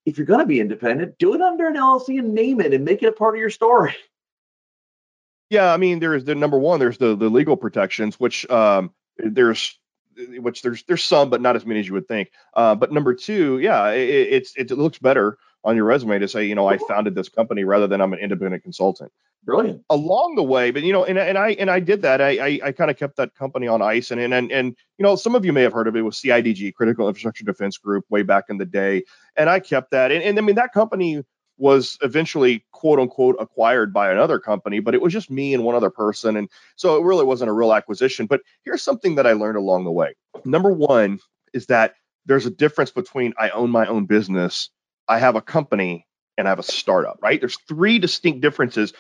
if 0.06 0.20
you're 0.20 0.28
gonna 0.28 0.46
be 0.46 0.60
independent, 0.60 1.18
do 1.18 1.34
it 1.34 1.42
under 1.42 1.68
an 1.68 1.74
LLC 1.76 2.20
and 2.20 2.36
name 2.36 2.62
it 2.62 2.72
and 2.72 2.86
make 2.86 3.02
it 3.02 3.08
a 3.08 3.14
part 3.14 3.34
of 3.34 3.40
your 3.40 3.50
story. 3.50 3.96
Yeah, 5.50 5.74
I 5.74 5.76
mean, 5.76 6.00
there's 6.00 6.24
the 6.24 6.34
number 6.34 6.58
one. 6.58 6.80
There's 6.80 6.98
the 6.98 7.14
the 7.14 7.28
legal 7.28 7.58
protections, 7.58 8.18
which 8.18 8.50
um, 8.50 8.94
there's 9.18 9.78
which 10.16 10.62
there's 10.62 10.84
there's 10.84 11.04
some, 11.04 11.30
but 11.30 11.42
not 11.42 11.58
as 11.58 11.66
many 11.66 11.82
as 11.82 11.88
you 11.88 11.94
would 11.94 12.08
think. 12.08 12.32
Uh, 12.54 12.74
but 12.76 12.94
number 12.94 13.14
two, 13.14 13.60
yeah, 13.60 13.90
it, 13.90 14.08
it's 14.08 14.54
it 14.56 14.72
looks 14.72 15.00
better 15.00 15.38
on 15.64 15.76
your 15.76 15.86
resume 15.86 16.20
to 16.20 16.28
say, 16.28 16.46
you 16.46 16.56
know, 16.56 16.68
I 16.68 16.78
founded 16.78 17.16
this 17.16 17.30
company 17.30 17.64
rather 17.64 17.88
than 17.88 18.02
I'm 18.02 18.14
an 18.14 18.20
independent 18.20 18.64
consultant. 18.64 19.12
Brilliant. 19.44 19.84
Along 19.90 20.36
the 20.36 20.44
way, 20.44 20.70
but 20.70 20.84
you 20.84 20.94
know, 20.94 21.04
and, 21.04 21.18
and 21.18 21.36
I 21.36 21.52
and 21.54 21.72
I 21.72 21.80
did 21.80 22.04
that. 22.04 22.22
I 22.22 22.30
I, 22.38 22.60
I 22.66 22.72
kind 22.72 22.92
of 22.92 22.98
kept 22.98 23.16
that 23.18 23.34
company 23.34 23.68
on 23.68 23.82
ice, 23.82 24.12
and, 24.12 24.22
and 24.22 24.34
and 24.34 24.52
and 24.52 24.76
you 25.00 25.04
know, 25.04 25.16
some 25.16 25.34
of 25.34 25.46
you 25.46 25.52
may 25.52 25.64
have 25.64 25.74
heard 25.74 25.88
of 25.88 25.96
it. 25.96 26.02
was 26.02 26.18
CIDG, 26.18 26.76
Critical 26.76 27.08
Infrastructure 27.08 27.44
Defense 27.44 27.78
Group, 27.80 28.06
way 28.10 28.22
back 28.22 28.46
in 28.50 28.60
the 28.60 28.66
day, 28.66 29.04
and 29.36 29.50
I 29.50 29.60
kept 29.60 29.92
that. 29.92 30.12
And, 30.12 30.24
and 30.24 30.38
I 30.38 30.42
mean, 30.42 30.56
that 30.56 30.74
company 30.74 31.24
was 31.58 31.98
eventually 32.04 32.64
quote 32.72 33.00
unquote 33.00 33.36
acquired 33.40 33.92
by 33.92 34.12
another 34.12 34.38
company, 34.38 34.80
but 34.80 34.94
it 34.94 35.02
was 35.02 35.12
just 35.12 35.32
me 35.32 35.56
and 35.56 35.64
one 35.64 35.76
other 35.76 35.90
person, 35.90 36.38
and 36.38 36.48
so 36.76 36.98
it 36.98 37.04
really 37.04 37.26
wasn't 37.26 37.50
a 37.50 37.54
real 37.54 37.74
acquisition. 37.74 38.28
But 38.28 38.42
here's 38.64 38.84
something 38.84 39.16
that 39.16 39.26
I 39.26 39.34
learned 39.34 39.58
along 39.58 39.86
the 39.86 39.92
way. 39.92 40.14
Number 40.46 40.72
one 40.72 41.20
is 41.52 41.66
that 41.66 41.96
there's 42.28 42.46
a 42.46 42.52
difference 42.52 42.92
between 42.92 43.34
I 43.40 43.50
own 43.50 43.72
my 43.72 43.88
own 43.88 44.06
business 44.06 44.70
I 45.12 45.20
have 45.20 45.36
a 45.36 45.42
company 45.42 46.08
and 46.38 46.48
I 46.48 46.52
have 46.52 46.60
a 46.60 46.64
startup, 46.64 47.20
right? 47.22 47.38
There's 47.38 47.58
three 47.68 48.00
distinct 48.00 48.40
differences. 48.40 48.94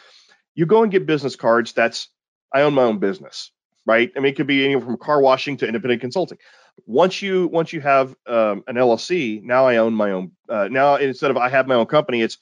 You 0.55 0.65
go 0.65 0.83
and 0.83 0.91
get 0.91 1.05
business 1.05 1.37
cards, 1.37 1.71
that's 1.71 2.09
I 2.53 2.63
own 2.63 2.73
my 2.73 2.83
own 2.83 2.99
business, 2.99 3.49
right? 3.85 4.11
I 4.13 4.19
mean, 4.19 4.33
it 4.33 4.35
could 4.35 4.45
be 4.45 4.65
anything 4.65 4.85
from 4.85 4.97
car 4.97 5.21
washing 5.21 5.55
to 5.57 5.65
independent 5.65 6.01
consulting. 6.01 6.37
Once 6.85 7.21
you 7.21 7.47
once 7.47 7.71
you 7.71 7.79
have 7.79 8.13
um, 8.27 8.61
an 8.67 8.75
LLC, 8.75 9.41
now 9.41 9.65
I 9.67 9.77
own 9.77 9.93
my 9.93 10.11
own. 10.11 10.33
Uh, 10.49 10.67
now 10.69 10.95
instead 10.95 11.31
of 11.31 11.37
I 11.37 11.47
have 11.47 11.65
my 11.65 11.75
own 11.75 11.85
company, 11.85 12.21
it's 12.21 12.37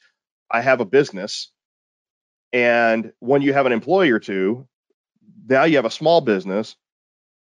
I 0.50 0.62
have 0.62 0.80
a 0.80 0.84
business. 0.84 1.52
And 2.52 3.12
when 3.20 3.40
you 3.40 3.52
have 3.52 3.66
an 3.66 3.72
employee 3.72 4.10
or 4.10 4.18
two, 4.18 4.66
now 5.48 5.62
you 5.62 5.76
have 5.76 5.84
a 5.84 5.90
small 5.90 6.20
business. 6.20 6.74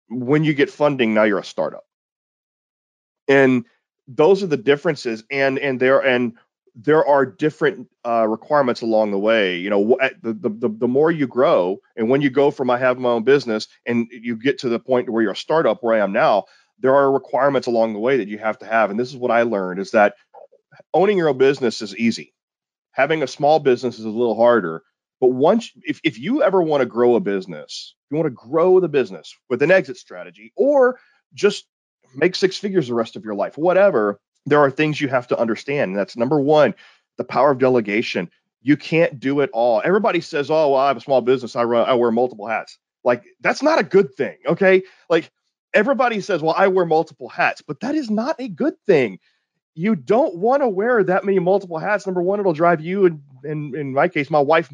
When 0.10 0.44
you 0.44 0.54
get 0.54 0.70
funding, 0.70 1.14
now 1.14 1.24
you're 1.24 1.40
a 1.40 1.46
startup. 1.46 1.86
And 3.30 3.64
those 4.08 4.44
are 4.44 4.48
the 4.48 4.58
differences 4.58 5.24
and 5.32 5.60
and 5.60 5.80
there 5.80 6.00
and 6.00 6.34
there 6.76 7.06
are 7.06 7.26
different 7.26 7.90
uh, 8.06 8.28
requirements 8.28 8.82
along 8.82 9.12
the 9.12 9.18
way. 9.20 9.58
You 9.58 9.70
know, 9.70 9.98
the, 10.22 10.34
the 10.34 10.70
the 10.70 10.88
more 10.88 11.12
you 11.12 11.28
grow, 11.28 11.80
and 11.96 12.10
when 12.10 12.22
you 12.22 12.30
go 12.30 12.52
from 12.52 12.70
I 12.70 12.78
have 12.78 13.00
my 13.00 13.10
own 13.10 13.24
business, 13.24 13.68
and 13.86 14.08
you 14.12 14.38
get 14.38 14.60
to 14.60 14.70
the 14.70 14.80
point 14.80 15.10
where 15.10 15.24
you're 15.24 15.32
a 15.32 15.36
startup, 15.36 15.80
where 15.82 15.96
I 15.96 16.04
am 16.04 16.14
now, 16.14 16.46
there 16.80 16.96
are 16.96 17.12
requirements 17.12 17.68
along 17.68 17.94
the 17.94 18.00
way 18.00 18.18
that 18.18 18.28
you 18.28 18.38
have 18.38 18.60
to 18.60 18.66
have. 18.68 18.92
And 18.92 19.00
this 19.00 19.10
is 19.10 19.18
what 19.18 19.32
I 19.32 19.44
learned: 19.44 19.80
is 19.80 19.92
that 19.92 20.16
owning 20.94 21.18
your 21.18 21.30
own 21.30 21.38
business 21.38 21.82
is 21.82 21.98
easy. 21.98 22.34
Having 22.92 23.24
a 23.24 23.28
small 23.28 23.60
business 23.60 24.00
is 24.00 24.06
a 24.06 24.10
little 24.10 24.36
harder. 24.36 24.84
But 25.22 25.30
once, 25.30 25.72
if 25.84 26.02
if 26.04 26.20
you 26.20 26.44
ever 26.44 26.62
want 26.62 26.82
to 26.82 26.86
grow 26.88 27.16
a 27.16 27.20
business, 27.20 27.96
you 28.12 28.18
want 28.18 28.28
to 28.28 28.50
grow 28.50 28.80
the 28.80 28.90
business 28.90 29.36
with 29.50 29.64
an 29.64 29.72
exit 29.72 29.98
strategy, 29.98 30.54
or 30.56 31.00
just 31.34 31.66
make 32.16 32.36
six 32.36 32.58
figures 32.58 32.88
the 32.88 32.94
rest 32.94 33.16
of 33.16 33.24
your 33.24 33.36
life, 33.36 33.58
whatever, 33.58 34.20
there 34.46 34.60
are 34.60 34.72
things 34.72 35.02
you 35.02 35.08
have 35.08 35.28
to 35.28 35.40
understand. 35.40 35.90
And 35.90 35.98
that's 35.98 36.18
number 36.18 36.40
one, 36.40 36.74
the 37.18 37.24
power 37.24 37.52
of 37.52 37.60
delegation. 37.60 38.30
You 38.62 38.78
can't 38.78 39.20
do 39.20 39.40
it 39.42 39.50
all. 39.54 39.82
Everybody 39.84 40.20
says, 40.22 40.50
"Oh, 40.50 40.72
well, 40.72 40.76
I 40.76 40.88
have 40.88 40.98
a 40.98 41.02
small 41.02 41.22
business. 41.22 41.56
I 41.56 41.64
run. 41.64 41.88
I 41.88 41.94
wear 41.94 42.12
multiple 42.12 42.48
hats." 42.48 42.78
Like 43.04 43.24
that's 43.42 43.64
not 43.64 43.80
a 43.80 43.84
good 43.84 44.14
thing. 44.16 44.38
Okay, 44.46 44.84
like 45.10 45.32
everybody 45.74 46.20
says, 46.22 46.42
"Well, 46.42 46.56
I 46.58 46.68
wear 46.68 46.86
multiple 46.86 47.30
hats," 47.30 47.62
but 47.62 47.80
that 47.82 47.96
is 47.96 48.10
not 48.10 48.36
a 48.40 48.48
good 48.48 48.74
thing. 48.86 49.20
You 49.76 49.96
don't 49.96 50.36
want 50.36 50.64
to 50.64 50.68
wear 50.68 51.04
that 51.04 51.24
many 51.24 51.40
multiple 51.40 51.78
hats. 51.78 52.08
Number 52.08 52.22
one, 52.22 52.40
it'll 52.40 52.54
drive 52.54 52.82
you 52.82 53.06
and, 53.06 53.22
and 53.44 53.76
in 53.76 53.94
my 53.94 54.08
case, 54.08 54.30
my 54.30 54.40
wife 54.40 54.74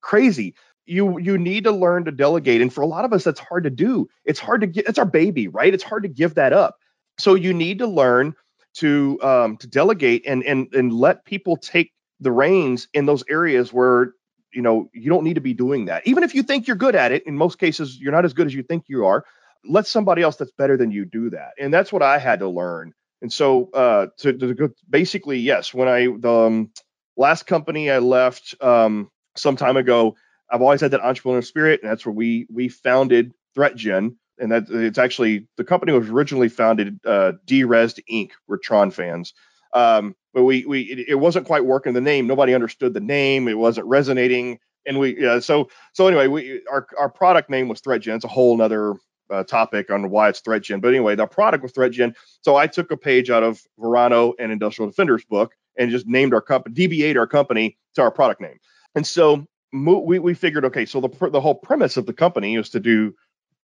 crazy 0.00 0.54
you 0.86 1.18
you 1.18 1.38
need 1.38 1.64
to 1.64 1.72
learn 1.72 2.04
to 2.04 2.12
delegate 2.12 2.60
and 2.60 2.72
for 2.72 2.80
a 2.80 2.86
lot 2.86 3.04
of 3.04 3.12
us 3.12 3.24
that's 3.24 3.40
hard 3.40 3.64
to 3.64 3.70
do. 3.70 4.08
It's 4.24 4.40
hard 4.40 4.62
to 4.62 4.66
get 4.66 4.88
it's 4.88 4.98
our 4.98 5.06
baby 5.06 5.48
right? 5.48 5.72
It's 5.72 5.84
hard 5.84 6.04
to 6.04 6.08
give 6.08 6.34
that 6.34 6.52
up. 6.52 6.76
So 7.18 7.34
you 7.34 7.52
need 7.52 7.78
to 7.78 7.86
learn 7.86 8.34
to 8.74 9.18
um, 9.22 9.56
to 9.58 9.66
delegate 9.66 10.26
and 10.26 10.44
and 10.44 10.72
and 10.74 10.92
let 10.92 11.24
people 11.24 11.56
take 11.56 11.92
the 12.20 12.32
reins 12.32 12.88
in 12.94 13.06
those 13.06 13.24
areas 13.28 13.72
where 13.72 14.12
you 14.52 14.62
know 14.62 14.88
you 14.94 15.10
don't 15.10 15.24
need 15.24 15.34
to 15.34 15.40
be 15.40 15.54
doing 15.54 15.86
that. 15.86 16.06
Even 16.06 16.22
if 16.22 16.34
you 16.34 16.42
think 16.42 16.66
you're 16.66 16.76
good 16.76 16.94
at 16.94 17.12
it 17.12 17.26
in 17.26 17.36
most 17.36 17.58
cases 17.58 17.98
you're 18.00 18.12
not 18.12 18.24
as 18.24 18.32
good 18.32 18.46
as 18.46 18.54
you 18.54 18.62
think 18.62 18.84
you 18.88 19.06
are 19.06 19.24
let 19.68 19.86
somebody 19.86 20.22
else 20.22 20.36
that's 20.36 20.52
better 20.52 20.76
than 20.76 20.92
you 20.92 21.04
do 21.04 21.30
that. 21.30 21.50
And 21.58 21.72
that's 21.74 21.92
what 21.92 22.02
i 22.02 22.18
had 22.18 22.40
to 22.40 22.48
learn. 22.48 22.92
And 23.22 23.32
so 23.32 23.70
uh 23.72 24.06
to, 24.18 24.32
to 24.34 24.74
basically 24.88 25.38
yes 25.38 25.74
when 25.74 25.88
i 25.88 26.06
the 26.06 26.32
um, 26.32 26.70
last 27.16 27.46
company 27.46 27.90
i 27.90 27.98
left 27.98 28.54
um 28.60 29.10
some 29.36 29.56
time 29.56 29.76
ago 29.76 30.14
I've 30.50 30.62
always 30.62 30.80
had 30.80 30.92
that 30.92 31.00
entrepreneurial 31.00 31.44
spirit, 31.44 31.82
and 31.82 31.90
that's 31.90 32.06
where 32.06 32.12
we 32.12 32.46
we 32.52 32.68
founded 32.68 33.32
ThreatGen. 33.56 34.16
And 34.38 34.52
that 34.52 34.68
it's 34.68 34.98
actually 34.98 35.48
the 35.56 35.64
company 35.64 35.92
was 35.92 36.10
originally 36.10 36.50
founded 36.50 37.00
uh, 37.06 37.32
Derezzed 37.46 38.00
Inc. 38.10 38.32
We're 38.46 38.58
Tron 38.58 38.90
fans, 38.90 39.32
um, 39.72 40.14
but 40.34 40.44
we 40.44 40.66
we 40.66 40.82
it, 40.82 41.08
it, 41.08 41.14
wasn't 41.14 41.46
quite 41.46 41.64
working. 41.64 41.94
The 41.94 42.02
name 42.02 42.26
nobody 42.26 42.54
understood 42.54 42.92
the 42.92 43.00
name. 43.00 43.48
It 43.48 43.56
wasn't 43.56 43.86
resonating, 43.86 44.58
and 44.84 44.98
we. 44.98 45.40
So 45.40 45.70
so 45.94 46.06
anyway, 46.06 46.26
we 46.26 46.62
our 46.70 46.86
our 46.98 47.08
product 47.08 47.48
name 47.48 47.68
was 47.68 47.80
ThreatGen. 47.80 48.16
It's 48.16 48.26
a 48.26 48.28
whole 48.28 48.60
other 48.60 48.96
uh, 49.30 49.44
topic 49.44 49.90
on 49.90 50.10
why 50.10 50.28
it's 50.28 50.40
ThreatGen. 50.40 50.80
But 50.80 50.88
anyway, 50.88 51.14
the 51.14 51.26
product 51.26 51.62
was 51.62 51.72
ThreatGen. 51.72 52.14
So 52.42 52.56
I 52.56 52.66
took 52.66 52.90
a 52.90 52.96
page 52.96 53.30
out 53.30 53.42
of 53.42 53.62
Verano 53.78 54.34
and 54.38 54.52
Industrial 54.52 54.88
Defenders 54.88 55.24
book 55.24 55.54
and 55.78 55.90
just 55.90 56.06
named 56.06 56.34
our 56.34 56.40
company, 56.40 56.74
DBA'd 56.74 57.16
our 57.16 57.26
company 57.26 57.76
to 57.94 58.02
our 58.02 58.10
product 58.10 58.40
name. 58.40 58.58
And 58.94 59.06
so 59.06 59.46
we, 59.72 60.18
we 60.18 60.34
figured, 60.34 60.66
okay, 60.66 60.86
so 60.86 61.00
the, 61.00 61.30
the 61.30 61.40
whole 61.40 61.54
premise 61.54 61.96
of 61.96 62.06
the 62.06 62.12
company 62.12 62.56
is 62.56 62.70
to 62.70 62.80
do 62.80 63.14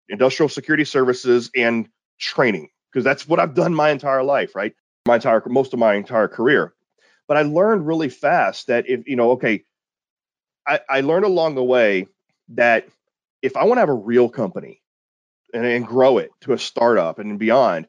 industrial 0.09 0.49
security 0.49 0.85
services 0.85 1.49
and 1.55 1.87
training 2.19 2.69
because 2.91 3.03
that's 3.03 3.27
what 3.27 3.39
I've 3.39 3.53
done 3.53 3.73
my 3.73 3.89
entire 3.89 4.23
life, 4.23 4.55
right? 4.55 4.73
My 5.07 5.15
entire, 5.15 5.41
most 5.47 5.73
of 5.73 5.79
my 5.79 5.95
entire 5.95 6.27
career. 6.27 6.73
But 7.27 7.37
I 7.37 7.43
learned 7.43 7.87
really 7.87 8.09
fast 8.09 8.67
that 8.67 8.89
if, 8.89 9.07
you 9.07 9.15
know, 9.15 9.31
okay, 9.31 9.63
I, 10.67 10.81
I 10.89 11.01
learned 11.01 11.25
along 11.25 11.55
the 11.55 11.63
way 11.63 12.07
that 12.49 12.87
if 13.41 13.55
I 13.55 13.63
want 13.63 13.77
to 13.77 13.81
have 13.81 13.89
a 13.89 13.93
real 13.93 14.29
company, 14.29 14.81
and, 15.53 15.65
and 15.65 15.85
grow 15.85 16.17
it 16.17 16.31
to 16.41 16.53
a 16.53 16.57
startup 16.57 17.19
and 17.19 17.39
beyond, 17.39 17.87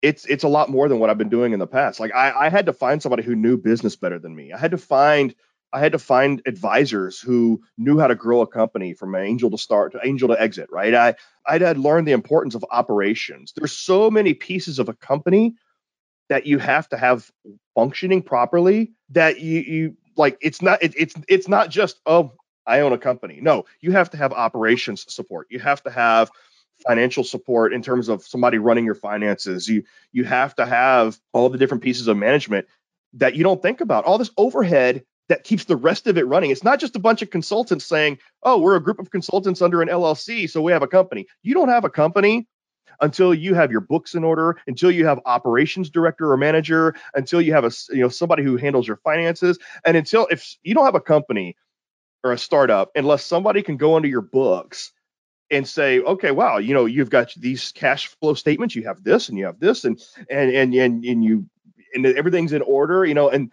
it's 0.00 0.24
it's 0.26 0.44
a 0.44 0.48
lot 0.48 0.68
more 0.68 0.88
than 0.88 0.98
what 0.98 1.10
I've 1.10 1.18
been 1.18 1.28
doing 1.28 1.52
in 1.52 1.58
the 1.58 1.66
past. 1.66 2.00
Like 2.00 2.12
I, 2.14 2.32
I 2.32 2.48
had 2.48 2.66
to 2.66 2.72
find 2.72 3.00
somebody 3.00 3.22
who 3.22 3.36
knew 3.36 3.56
business 3.56 3.96
better 3.96 4.18
than 4.18 4.34
me. 4.34 4.52
I 4.52 4.58
had 4.58 4.72
to 4.72 4.78
find 4.78 5.34
I 5.72 5.80
had 5.80 5.92
to 5.92 5.98
find 5.98 6.42
advisors 6.46 7.20
who 7.20 7.62
knew 7.78 7.98
how 7.98 8.06
to 8.06 8.14
grow 8.14 8.42
a 8.42 8.46
company 8.46 8.94
from 8.94 9.14
an 9.14 9.24
angel 9.24 9.50
to 9.50 9.58
start 9.58 9.92
to 9.92 10.00
angel 10.04 10.28
to 10.28 10.40
exit, 10.40 10.68
right? 10.70 10.94
I 10.94 11.14
I 11.46 11.58
had 11.58 11.78
learned 11.78 12.06
the 12.06 12.12
importance 12.12 12.54
of 12.54 12.64
operations. 12.70 13.52
There's 13.56 13.72
so 13.72 14.10
many 14.10 14.34
pieces 14.34 14.78
of 14.78 14.88
a 14.88 14.94
company 14.94 15.54
that 16.28 16.46
you 16.46 16.58
have 16.58 16.88
to 16.90 16.96
have 16.96 17.30
functioning 17.74 18.22
properly 18.22 18.92
that 19.10 19.40
you 19.40 19.60
you 19.60 19.96
like 20.16 20.36
it's 20.40 20.62
not 20.62 20.82
it, 20.82 20.94
it's 20.96 21.14
it's 21.28 21.48
not 21.48 21.70
just 21.70 22.00
oh 22.06 22.32
I 22.66 22.80
own 22.80 22.92
a 22.92 22.98
company. 22.98 23.40
No, 23.40 23.64
you 23.80 23.92
have 23.92 24.10
to 24.10 24.16
have 24.16 24.32
operations 24.32 25.04
support. 25.12 25.48
You 25.50 25.58
have 25.58 25.82
to 25.84 25.90
have 25.90 26.30
financial 26.86 27.24
support 27.24 27.72
in 27.72 27.82
terms 27.82 28.08
of 28.08 28.22
somebody 28.22 28.58
running 28.58 28.84
your 28.84 28.94
finances. 28.94 29.68
You 29.68 29.84
you 30.12 30.24
have 30.24 30.54
to 30.56 30.66
have 30.66 31.18
all 31.32 31.48
the 31.48 31.58
different 31.58 31.82
pieces 31.82 32.08
of 32.08 32.16
management 32.16 32.66
that 33.14 33.34
you 33.34 33.44
don't 33.44 33.60
think 33.60 33.80
about. 33.80 34.04
All 34.04 34.18
this 34.18 34.30
overhead 34.36 35.04
that 35.28 35.44
keeps 35.44 35.64
the 35.64 35.76
rest 35.76 36.06
of 36.06 36.18
it 36.18 36.26
running. 36.26 36.50
It's 36.50 36.64
not 36.64 36.80
just 36.80 36.96
a 36.96 37.00
bunch 37.00 37.22
of 37.22 37.30
consultants 37.30 37.84
saying, 37.84 38.18
"Oh, 38.42 38.58
we're 38.58 38.76
a 38.76 38.82
group 38.82 38.98
of 38.98 39.10
consultants 39.10 39.62
under 39.62 39.82
an 39.82 39.88
LLC, 39.88 40.48
so 40.48 40.62
we 40.62 40.72
have 40.72 40.82
a 40.82 40.88
company." 40.88 41.26
You 41.42 41.54
don't 41.54 41.68
have 41.68 41.84
a 41.84 41.90
company 41.90 42.46
until 43.00 43.34
you 43.34 43.54
have 43.54 43.70
your 43.70 43.80
books 43.80 44.14
in 44.14 44.24
order, 44.24 44.56
until 44.66 44.90
you 44.90 45.06
have 45.06 45.20
operations 45.26 45.90
director 45.90 46.30
or 46.30 46.36
manager, 46.36 46.94
until 47.14 47.40
you 47.40 47.52
have 47.52 47.64
a 47.64 47.70
you 47.90 48.00
know 48.00 48.08
somebody 48.08 48.42
who 48.42 48.56
handles 48.56 48.86
your 48.86 48.98
finances, 48.98 49.58
and 49.84 49.96
until 49.96 50.26
if 50.30 50.56
you 50.62 50.74
don't 50.74 50.84
have 50.84 50.94
a 50.94 51.00
company 51.00 51.56
or 52.24 52.32
a 52.32 52.38
startup 52.38 52.90
unless 52.94 53.24
somebody 53.24 53.62
can 53.62 53.76
go 53.76 53.96
under 53.96 54.08
your 54.08 54.22
books 54.22 54.92
and 55.50 55.68
say, 55.68 56.00
okay, 56.00 56.30
wow, 56.30 56.56
you 56.56 56.72
know, 56.72 56.86
you've 56.86 57.10
got 57.10 57.32
these 57.36 57.72
cash 57.72 58.08
flow 58.20 58.32
statements, 58.32 58.74
you 58.74 58.84
have 58.84 59.04
this 59.04 59.28
and 59.28 59.36
you 59.36 59.44
have 59.44 59.60
this, 59.60 59.84
and 59.84 60.00
and 60.30 60.50
and 60.50 60.74
and, 60.74 61.04
and 61.04 61.24
you 61.24 61.46
and 61.94 62.06
everything's 62.06 62.54
in 62.54 62.62
order, 62.62 63.04
you 63.04 63.14
know, 63.14 63.28
and 63.28 63.50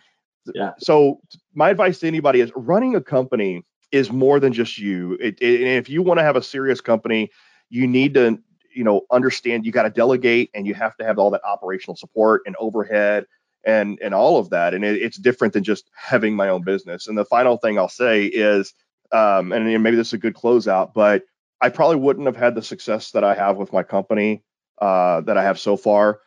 yeah. 0.53 0.71
So 0.79 1.21
my 1.53 1.69
advice 1.69 1.99
to 1.99 2.07
anybody 2.07 2.41
is 2.41 2.51
running 2.55 2.95
a 2.95 3.01
company 3.01 3.63
is 3.91 4.11
more 4.11 4.39
than 4.39 4.53
just 4.53 4.77
you. 4.77 5.13
It, 5.19 5.39
it, 5.41 5.61
if 5.61 5.89
you 5.89 6.01
want 6.01 6.19
to 6.19 6.23
have 6.23 6.35
a 6.35 6.43
serious 6.43 6.81
company, 6.81 7.29
you 7.69 7.87
need 7.87 8.13
to, 8.15 8.39
you 8.73 8.83
know, 8.83 9.01
understand 9.11 9.65
you 9.65 9.71
got 9.71 9.83
to 9.83 9.89
delegate 9.89 10.49
and 10.53 10.67
you 10.67 10.73
have 10.75 10.95
to 10.97 11.05
have 11.05 11.17
all 11.17 11.31
that 11.31 11.43
operational 11.43 11.95
support 11.95 12.41
and 12.45 12.55
overhead 12.59 13.25
and 13.65 13.99
and 14.01 14.13
all 14.13 14.37
of 14.37 14.49
that. 14.51 14.73
And 14.73 14.85
it, 14.85 15.01
it's 15.01 15.17
different 15.17 15.53
than 15.53 15.63
just 15.63 15.89
having 15.95 16.35
my 16.35 16.49
own 16.49 16.63
business. 16.63 17.07
And 17.07 17.17
the 17.17 17.25
final 17.25 17.57
thing 17.57 17.77
I'll 17.77 17.89
say 17.89 18.25
is, 18.25 18.73
um, 19.11 19.51
and 19.51 19.65
maybe 19.83 19.97
this 19.97 20.07
is 20.07 20.13
a 20.13 20.17
good 20.17 20.35
closeout, 20.35 20.93
but 20.93 21.23
I 21.61 21.69
probably 21.69 21.97
wouldn't 21.97 22.25
have 22.25 22.37
had 22.37 22.55
the 22.55 22.61
success 22.61 23.11
that 23.11 23.23
I 23.23 23.35
have 23.35 23.57
with 23.57 23.73
my 23.73 23.83
company 23.83 24.43
uh, 24.81 25.21
that 25.21 25.37
I 25.37 25.43
have 25.43 25.59
so 25.59 25.75
far, 25.75 26.21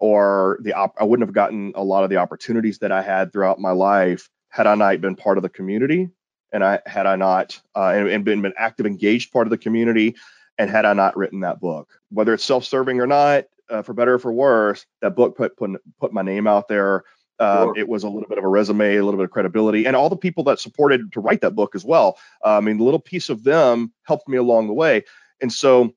or 0.00 0.58
the 0.62 0.72
op- 0.72 0.96
I 0.98 1.04
wouldn't 1.04 1.26
have 1.26 1.34
gotten 1.34 1.72
a 1.74 1.84
lot 1.84 2.04
of 2.04 2.10
the 2.10 2.16
opportunities 2.16 2.78
that 2.78 2.92
I 2.92 3.02
had 3.02 3.32
throughout 3.32 3.58
my 3.58 3.70
life 3.70 4.28
had 4.50 4.66
I 4.66 4.74
not 4.74 5.00
been 5.00 5.16
part 5.16 5.38
of 5.38 5.42
the 5.42 5.48
community, 5.48 6.10
and 6.52 6.64
I 6.64 6.80
had 6.86 7.06
I 7.06 7.16
not 7.16 7.60
uh, 7.76 7.92
and, 7.94 8.08
and 8.08 8.24
been 8.24 8.44
an 8.44 8.54
active, 8.56 8.86
engaged 8.86 9.32
part 9.32 9.46
of 9.46 9.50
the 9.50 9.58
community, 9.58 10.16
and 10.56 10.70
had 10.70 10.84
I 10.84 10.92
not 10.94 11.16
written 11.16 11.40
that 11.40 11.60
book, 11.60 11.90
whether 12.10 12.34
it's 12.34 12.44
self-serving 12.44 13.00
or 13.00 13.06
not, 13.06 13.44
uh, 13.70 13.82
for 13.82 13.92
better 13.92 14.14
or 14.14 14.18
for 14.18 14.32
worse, 14.32 14.86
that 15.02 15.14
book 15.14 15.36
put 15.36 15.56
put 15.56 15.70
put 16.00 16.12
my 16.12 16.22
name 16.22 16.46
out 16.46 16.68
there. 16.68 17.04
Um, 17.40 17.68
sure. 17.68 17.78
It 17.78 17.88
was 17.88 18.02
a 18.02 18.08
little 18.08 18.28
bit 18.28 18.38
of 18.38 18.44
a 18.44 18.48
resume, 18.48 18.96
a 18.96 19.04
little 19.04 19.18
bit 19.18 19.24
of 19.24 19.30
credibility, 19.30 19.86
and 19.86 19.94
all 19.94 20.08
the 20.08 20.16
people 20.16 20.42
that 20.44 20.58
supported 20.58 21.12
to 21.12 21.20
write 21.20 21.40
that 21.42 21.54
book 21.54 21.74
as 21.76 21.84
well. 21.84 22.18
Uh, 22.44 22.56
I 22.56 22.60
mean, 22.60 22.80
a 22.80 22.82
little 22.82 22.98
piece 22.98 23.28
of 23.28 23.44
them 23.44 23.92
helped 24.02 24.28
me 24.28 24.38
along 24.38 24.66
the 24.66 24.72
way, 24.72 25.04
and 25.40 25.52
so 25.52 25.94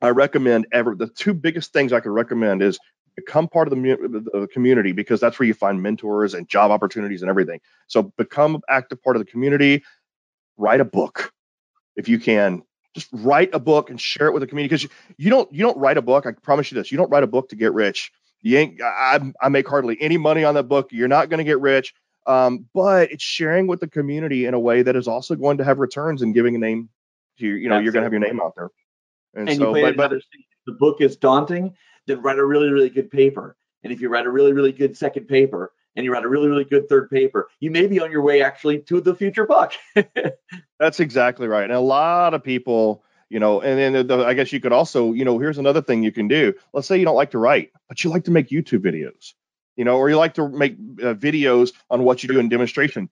I 0.00 0.10
recommend 0.10 0.66
ever 0.70 0.94
the 0.94 1.08
two 1.08 1.34
biggest 1.34 1.72
things 1.72 1.92
I 1.92 2.00
could 2.00 2.12
recommend 2.12 2.62
is 2.62 2.78
become 3.18 3.48
part 3.48 3.66
of 3.66 3.74
the, 3.74 4.30
the, 4.32 4.46
community 4.52 4.92
because 4.92 5.18
that's 5.18 5.40
where 5.40 5.46
you 5.46 5.52
find 5.52 5.82
mentors 5.82 6.34
and 6.34 6.48
job 6.48 6.70
opportunities 6.70 7.20
and 7.20 7.28
everything. 7.28 7.60
So 7.88 8.04
become 8.16 8.54
an 8.54 8.60
active 8.68 9.02
part 9.02 9.16
of 9.16 9.20
the 9.20 9.28
community. 9.28 9.82
Write 10.56 10.80
a 10.80 10.84
book 10.84 11.32
if 11.96 12.08
you 12.08 12.20
can. 12.20 12.62
Just 12.94 13.08
write 13.12 13.50
a 13.52 13.58
book 13.58 13.90
and 13.90 14.00
share 14.00 14.28
it 14.28 14.32
with 14.32 14.40
the 14.40 14.46
community 14.46 14.68
because 14.68 14.84
you, 14.84 14.90
you 15.16 15.30
don't 15.30 15.52
you 15.52 15.64
don't 15.64 15.76
write 15.76 15.98
a 15.98 16.02
book. 16.02 16.26
I 16.26 16.32
promise 16.32 16.70
you 16.70 16.76
this. 16.76 16.92
You 16.92 16.98
don't 16.98 17.10
write 17.10 17.24
a 17.24 17.26
book 17.26 17.48
to 17.48 17.56
get 17.56 17.74
rich. 17.74 18.12
You 18.40 18.56
ain't. 18.56 18.80
I, 18.80 19.20
I 19.42 19.48
make 19.48 19.68
hardly 19.68 20.00
any 20.00 20.16
money 20.16 20.44
on 20.44 20.54
that 20.54 20.68
book. 20.68 20.90
You're 20.92 21.08
not 21.08 21.28
going 21.28 21.38
to 21.38 21.44
get 21.44 21.60
rich. 21.60 21.92
Um, 22.26 22.66
but 22.72 23.10
it's 23.10 23.24
sharing 23.24 23.66
with 23.66 23.80
the 23.80 23.88
community 23.88 24.46
in 24.46 24.54
a 24.54 24.60
way 24.60 24.82
that 24.82 24.94
is 24.94 25.08
also 25.08 25.34
going 25.34 25.58
to 25.58 25.64
have 25.64 25.78
returns 25.78 26.22
and 26.22 26.34
giving 26.34 26.54
a 26.54 26.58
name 26.58 26.88
to 27.38 27.46
you. 27.46 27.54
You 27.54 27.68
know, 27.68 27.76
Absolutely. 27.76 27.84
you're 27.84 27.92
going 27.92 28.02
to 28.02 28.06
have 28.06 28.12
your 28.12 28.20
name 28.20 28.40
out 28.40 28.54
there. 28.56 28.70
And, 29.34 29.48
and 29.48 29.58
so, 29.58 29.72
but, 29.72 29.96
but 29.96 30.12
the 30.66 30.72
book 30.72 31.00
is 31.00 31.16
daunting. 31.16 31.74
Then 32.08 32.20
write 32.22 32.38
a 32.38 32.44
really, 32.44 32.68
really 32.70 32.90
good 32.90 33.10
paper. 33.10 33.56
And 33.84 33.92
if 33.92 34.00
you 34.00 34.08
write 34.08 34.26
a 34.26 34.30
really, 34.30 34.52
really 34.52 34.72
good 34.72 34.96
second 34.96 35.28
paper, 35.28 35.72
and 35.94 36.04
you 36.04 36.12
write 36.12 36.24
a 36.24 36.28
really, 36.28 36.48
really 36.48 36.64
good 36.64 36.88
third 36.88 37.10
paper, 37.10 37.48
you 37.60 37.70
may 37.70 37.86
be 37.86 38.00
on 38.00 38.10
your 38.10 38.22
way 38.22 38.42
actually 38.42 38.80
to 38.82 39.00
the 39.00 39.14
future 39.14 39.46
book. 39.46 39.72
That's 40.80 41.00
exactly 41.00 41.48
right. 41.48 41.64
And 41.64 41.72
a 41.72 41.80
lot 41.80 42.34
of 42.34 42.42
people 42.42 43.04
you 43.30 43.38
know 43.38 43.60
and 43.60 43.78
then 43.78 44.06
the, 44.06 44.24
i 44.24 44.34
guess 44.34 44.52
you 44.52 44.60
could 44.60 44.72
also 44.72 45.12
you 45.12 45.24
know 45.24 45.38
here's 45.38 45.58
another 45.58 45.82
thing 45.82 46.02
you 46.02 46.12
can 46.12 46.28
do 46.28 46.54
let's 46.72 46.88
say 46.88 46.96
you 46.96 47.04
don't 47.04 47.14
like 47.14 47.32
to 47.32 47.38
write 47.38 47.70
but 47.88 48.02
you 48.02 48.10
like 48.10 48.24
to 48.24 48.30
make 48.30 48.48
youtube 48.48 48.80
videos 48.80 49.34
you 49.76 49.84
know 49.84 49.96
or 49.96 50.08
you 50.08 50.16
like 50.16 50.34
to 50.34 50.48
make 50.48 50.72
uh, 51.02 51.14
videos 51.14 51.72
on 51.90 52.04
what 52.04 52.22
you 52.22 52.28
do 52.28 52.38
in 52.38 52.48
demonstration 52.48 53.08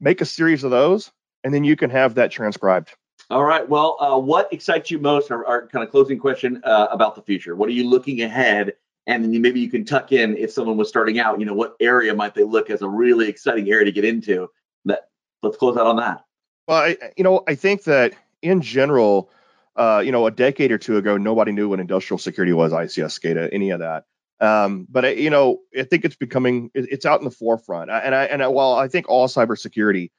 make 0.00 0.20
a 0.20 0.24
series 0.24 0.62
of 0.62 0.70
those 0.70 1.10
and 1.42 1.52
then 1.52 1.64
you 1.64 1.74
can 1.74 1.90
have 1.90 2.14
that 2.14 2.30
transcribed 2.30 2.94
all 3.28 3.44
right 3.44 3.68
well 3.68 3.96
uh, 4.00 4.18
what 4.18 4.52
excites 4.52 4.90
you 4.90 4.98
most? 4.98 5.30
Our, 5.30 5.44
our 5.46 5.66
kind 5.68 5.84
of 5.84 5.90
closing 5.90 6.18
question 6.18 6.60
uh, 6.64 6.88
about 6.90 7.14
the 7.14 7.22
future. 7.22 7.54
What 7.56 7.68
are 7.68 7.72
you 7.72 7.88
looking 7.88 8.22
ahead? 8.22 8.74
And 9.06 9.24
then 9.24 9.42
maybe 9.42 9.60
you 9.60 9.70
can 9.70 9.84
tuck 9.84 10.12
in 10.12 10.36
if 10.36 10.52
someone 10.52 10.76
was 10.76 10.88
starting 10.88 11.18
out 11.18 11.40
you 11.40 11.46
know 11.46 11.54
what 11.54 11.76
area 11.80 12.14
might 12.14 12.34
they 12.34 12.44
look 12.44 12.70
as 12.70 12.82
a 12.82 12.88
really 12.88 13.28
exciting 13.28 13.68
area 13.68 13.84
to 13.84 13.92
get 13.92 14.04
into? 14.04 14.48
That 14.84 15.08
let's 15.42 15.56
close 15.56 15.76
out 15.76 15.86
on 15.86 15.96
that. 15.96 16.24
Well 16.68 16.78
I, 16.78 16.96
you 17.16 17.24
know 17.24 17.42
i 17.48 17.54
think 17.54 17.84
that 17.84 18.14
in 18.42 18.62
general 18.62 19.30
uh, 19.76 20.02
you 20.04 20.12
know, 20.12 20.26
a 20.26 20.30
decade 20.30 20.72
or 20.72 20.78
two 20.78 20.98
ago, 20.98 21.16
nobody 21.16 21.52
knew 21.52 21.68
what 21.68 21.80
industrial 21.80 22.18
security 22.18 22.52
was, 22.52 22.72
ICS, 22.72 23.18
SCADA, 23.18 23.48
any 23.52 23.70
of 23.70 23.80
that. 23.80 24.04
Um, 24.40 24.86
but 24.90 25.04
I, 25.04 25.10
you 25.12 25.30
know, 25.30 25.60
I 25.78 25.84
think 25.84 26.04
it's 26.04 26.16
becoming 26.16 26.70
it's 26.74 27.06
out 27.06 27.20
in 27.20 27.24
the 27.24 27.30
forefront. 27.30 27.90
And 27.90 28.14
I 28.14 28.24
and 28.24 28.42
I, 28.42 28.48
while 28.48 28.74
I 28.74 28.88
think 28.88 29.08
all 29.08 29.28
cybersecurity 29.28 30.10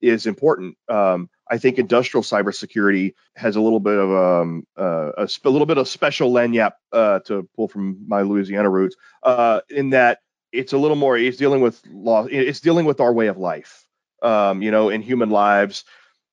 is 0.00 0.26
important, 0.26 0.76
um, 0.88 1.30
I 1.50 1.58
think 1.58 1.78
industrial 1.78 2.22
cybersecurity 2.22 3.14
has 3.36 3.56
a 3.56 3.60
little 3.60 3.80
bit 3.80 3.98
of 3.98 4.10
um, 4.10 4.66
uh, 4.76 5.12
a, 5.16 5.28
a, 5.44 5.50
little 5.50 5.66
bit 5.66 5.78
of 5.78 5.88
special 5.88 6.32
lagniappe 6.32 6.72
uh, 6.92 7.20
to 7.20 7.48
pull 7.56 7.68
from 7.68 8.04
my 8.06 8.22
Louisiana 8.22 8.68
roots, 8.68 8.96
uh, 9.22 9.60
in 9.70 9.90
that 9.90 10.18
it's 10.52 10.72
a 10.72 10.78
little 10.78 10.96
more. 10.96 11.16
It's 11.16 11.36
dealing 11.36 11.60
with 11.60 11.80
law. 11.90 12.26
It's 12.30 12.60
dealing 12.60 12.86
with 12.86 13.00
our 13.00 13.12
way 13.12 13.26
of 13.28 13.38
life, 13.38 13.86
um, 14.22 14.62
you 14.62 14.70
know, 14.70 14.88
in 14.88 15.02
human 15.02 15.30
lives 15.30 15.84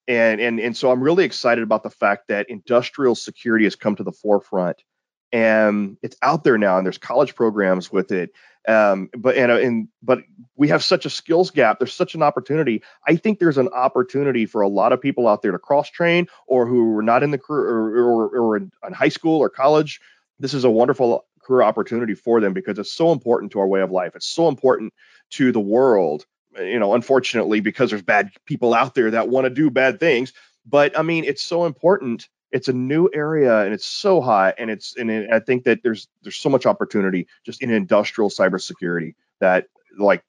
and 0.07 0.39
and 0.39 0.59
and 0.59 0.77
so 0.77 0.91
I'm 0.91 1.01
really 1.01 1.23
excited 1.23 1.63
about 1.63 1.83
the 1.83 1.89
fact 1.89 2.27
that 2.27 2.49
industrial 2.49 3.15
security 3.15 3.65
has 3.65 3.75
come 3.75 3.95
to 3.95 4.03
the 4.03 4.11
forefront, 4.11 4.77
and 5.31 5.97
it's 6.01 6.17
out 6.21 6.43
there 6.43 6.57
now, 6.57 6.77
and 6.77 6.85
there's 6.85 6.97
college 6.97 7.35
programs 7.35 7.91
with 7.91 8.11
it. 8.11 8.31
Um, 8.67 9.09
but 9.15 9.35
and, 9.35 9.51
and 9.51 9.87
but 10.01 10.19
we 10.55 10.69
have 10.69 10.83
such 10.83 11.05
a 11.05 11.09
skills 11.09 11.51
gap. 11.51 11.79
There's 11.79 11.93
such 11.93 12.15
an 12.15 12.23
opportunity. 12.23 12.81
I 13.07 13.15
think 13.15 13.39
there's 13.39 13.57
an 13.57 13.69
opportunity 13.69 14.45
for 14.45 14.61
a 14.61 14.67
lot 14.67 14.91
of 14.91 15.01
people 15.01 15.27
out 15.27 15.41
there 15.41 15.51
to 15.51 15.59
cross 15.59 15.89
train, 15.89 16.27
or 16.47 16.65
who 16.65 16.97
are 16.97 17.03
not 17.03 17.23
in 17.23 17.31
the 17.31 17.37
career 17.37 17.69
or, 17.69 17.97
or, 17.97 18.37
or 18.37 18.57
in, 18.57 18.71
in 18.85 18.93
high 18.93 19.09
school 19.09 19.39
or 19.39 19.49
college. 19.49 20.01
This 20.39 20.53
is 20.53 20.63
a 20.63 20.69
wonderful 20.69 21.25
career 21.43 21.61
opportunity 21.61 22.15
for 22.15 22.41
them 22.41 22.53
because 22.53 22.79
it's 22.79 22.91
so 22.91 23.11
important 23.11 23.51
to 23.51 23.59
our 23.59 23.67
way 23.67 23.81
of 23.81 23.91
life. 23.91 24.15
It's 24.15 24.27
so 24.27 24.47
important 24.47 24.93
to 25.31 25.51
the 25.51 25.59
world 25.59 26.25
you 26.59 26.79
know, 26.79 26.93
unfortunately, 26.93 27.59
because 27.59 27.89
there's 27.89 28.01
bad 28.01 28.31
people 28.45 28.73
out 28.73 28.95
there 28.95 29.11
that 29.11 29.29
want 29.29 29.45
to 29.45 29.49
do 29.49 29.69
bad 29.69 29.99
things. 29.99 30.33
But 30.65 30.97
I 30.97 31.01
mean, 31.01 31.23
it's 31.23 31.43
so 31.43 31.65
important. 31.65 32.27
It's 32.55 32.69
a 32.69 32.73
new 32.73 33.09
area 33.13 33.65
and 33.65 33.73
it's 33.73 33.85
so 33.85 34.21
hot. 34.21 34.55
And 34.57 34.71
it's 34.71 34.95
and 34.95 35.11
it, 35.11 35.29
I 35.31 35.39
think 35.39 35.65
that 35.65 35.81
there's 35.83 36.07
there's 36.23 36.37
so 36.37 36.49
much 36.49 36.65
opportunity 36.65 37.27
just 37.45 37.61
in 37.61 37.69
industrial 37.69 38.29
cybersecurity 38.29 39.15
that 39.41 39.67
like 39.97 40.23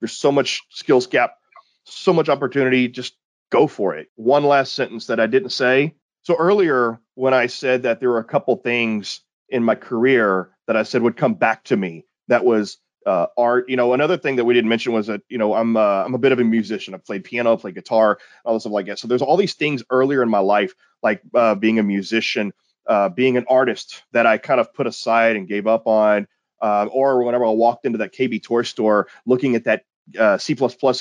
there's 0.00 0.12
so 0.12 0.32
much 0.32 0.62
skills 0.70 1.06
gap, 1.06 1.36
so 1.84 2.12
much 2.12 2.28
opportunity. 2.28 2.88
Just 2.88 3.14
go 3.50 3.68
for 3.68 3.94
it. 3.94 4.08
One 4.16 4.44
last 4.44 4.74
sentence 4.74 5.06
that 5.06 5.20
I 5.20 5.28
didn't 5.28 5.50
say. 5.50 5.94
So 6.22 6.34
earlier 6.36 7.00
when 7.14 7.34
I 7.34 7.46
said 7.46 7.84
that 7.84 8.00
there 8.00 8.10
were 8.10 8.18
a 8.18 8.24
couple 8.24 8.56
things 8.56 9.20
in 9.48 9.62
my 9.62 9.76
career 9.76 10.50
that 10.66 10.76
I 10.76 10.82
said 10.82 11.02
would 11.02 11.16
come 11.16 11.34
back 11.34 11.64
to 11.64 11.76
me, 11.76 12.04
that 12.26 12.44
was 12.44 12.78
uh, 13.06 13.26
art. 13.36 13.68
You 13.68 13.76
know, 13.76 13.92
another 13.92 14.16
thing 14.16 14.36
that 14.36 14.44
we 14.44 14.54
didn't 14.54 14.68
mention 14.68 14.92
was 14.92 15.06
that 15.08 15.22
you 15.28 15.38
know 15.38 15.54
I'm 15.54 15.76
uh, 15.76 16.04
I'm 16.04 16.14
a 16.14 16.18
bit 16.18 16.32
of 16.32 16.38
a 16.38 16.44
musician. 16.44 16.94
I've 16.94 17.04
played 17.04 17.24
piano, 17.24 17.56
played 17.56 17.74
guitar, 17.74 18.18
all 18.44 18.54
this 18.54 18.62
stuff 18.62 18.72
like 18.72 18.86
that. 18.86 18.98
So 18.98 19.08
there's 19.08 19.22
all 19.22 19.36
these 19.36 19.54
things 19.54 19.82
earlier 19.90 20.22
in 20.22 20.28
my 20.28 20.38
life, 20.38 20.74
like 21.02 21.22
uh, 21.34 21.54
being 21.54 21.78
a 21.78 21.82
musician, 21.82 22.52
uh, 22.86 23.08
being 23.08 23.36
an 23.36 23.46
artist, 23.48 24.02
that 24.12 24.26
I 24.26 24.38
kind 24.38 24.60
of 24.60 24.72
put 24.74 24.86
aside 24.86 25.36
and 25.36 25.48
gave 25.48 25.66
up 25.66 25.86
on. 25.86 26.26
Uh, 26.62 26.86
or 26.92 27.24
whenever 27.24 27.46
I 27.46 27.50
walked 27.50 27.86
into 27.86 27.98
that 27.98 28.12
KB 28.12 28.42
toy 28.42 28.62
store, 28.62 29.08
looking 29.24 29.54
at 29.54 29.64
that 29.64 29.84
uh, 30.18 30.36
C++ 30.36 30.54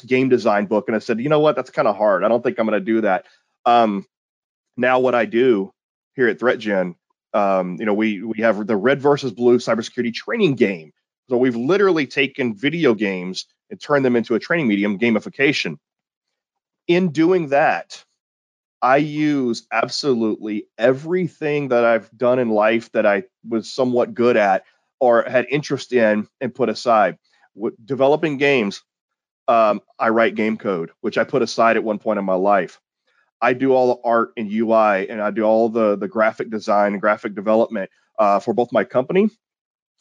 game 0.08 0.30
design 0.30 0.68
book, 0.68 0.88
and 0.88 0.95
I 0.95 1.00
said, 1.00 1.20
you 1.20 1.28
know 1.28 1.41
what, 1.41 1.58
that's 1.58 1.70
kind 1.70 1.88
of 1.88 1.97
hard. 1.97 2.24
I 2.24 2.30
don't 2.30 2.41
think 2.41 2.58
I'm 2.58 2.66
going 2.66 2.80
to 2.80 2.86
do 2.86 3.02
that. 3.02 3.26
Um, 3.66 4.06
now 4.78 5.00
what 5.02 5.16
I 5.16 5.26
do 5.26 5.74
here 6.16 6.30
at 6.30 6.39
ThreatGen 6.39 6.95
Um, 7.34 7.76
you 7.80 7.86
know, 7.86 7.93
we 7.93 8.24
we 8.24 8.41
have 8.41 8.66
the 8.66 8.78
red 8.78 9.02
versus 9.02 9.34
blue 9.34 9.58
cybersecurity 9.58 10.14
training 10.14 10.56
game. 10.56 10.93
So 11.30 11.38
we've 11.38 11.56
literally 11.56 12.08
taken 12.08 12.56
video 12.56 12.96
games 12.96 13.46
and 13.70 13.80
turned 13.80 14.04
them 14.04 14.16
into 14.16 14.34
a 14.34 14.40
training 14.40 14.68
medium, 14.68 14.98
gamification. 14.98 15.78
In 16.88 17.12
doing 17.12 17.50
that, 17.50 18.04
I 18.82 18.98
use 18.98 19.68
absolutely 19.72 20.66
everything 20.80 21.68
that 21.68 21.86
I've 21.86 22.10
done 22.18 22.40
in 22.40 22.50
life 22.50 22.92
that 22.94 23.06
I 23.06 23.26
was 23.48 23.72
somewhat 23.72 24.16
good 24.16 24.38
at 24.38 24.64
or 25.00 25.22
had 25.22 25.46
interest 25.52 25.94
in 25.94 26.28
and 26.42 26.56
put 26.56 26.68
aside. 26.68 27.20
With 27.54 27.76
developing 27.86 28.38
games, 28.38 28.82
um, 29.48 29.82
I 30.00 30.10
write 30.10 30.34
game 30.34 30.58
code, 30.58 30.90
which 31.02 31.20
I 31.20 31.26
put 31.26 31.44
aside 31.44 31.78
at 31.78 31.84
one 31.84 32.00
point 32.00 32.18
in 32.18 32.26
my 32.26 32.34
life. 32.34 32.80
I 33.40 33.54
do 33.54 33.74
all 33.74 33.96
the 33.96 34.02
art 34.04 34.32
and 34.36 34.52
UI, 34.52 35.08
and 35.10 35.22
I 35.22 35.30
do 35.30 35.44
all 35.44 35.70
the 35.70 35.96
the 35.96 36.08
graphic 36.08 36.50
design 36.50 36.94
and 36.94 37.02
graphic 37.02 37.36
development 37.36 37.90
uh, 38.18 38.40
for 38.40 38.54
both 38.54 38.72
my 38.72 38.84
company 38.84 39.30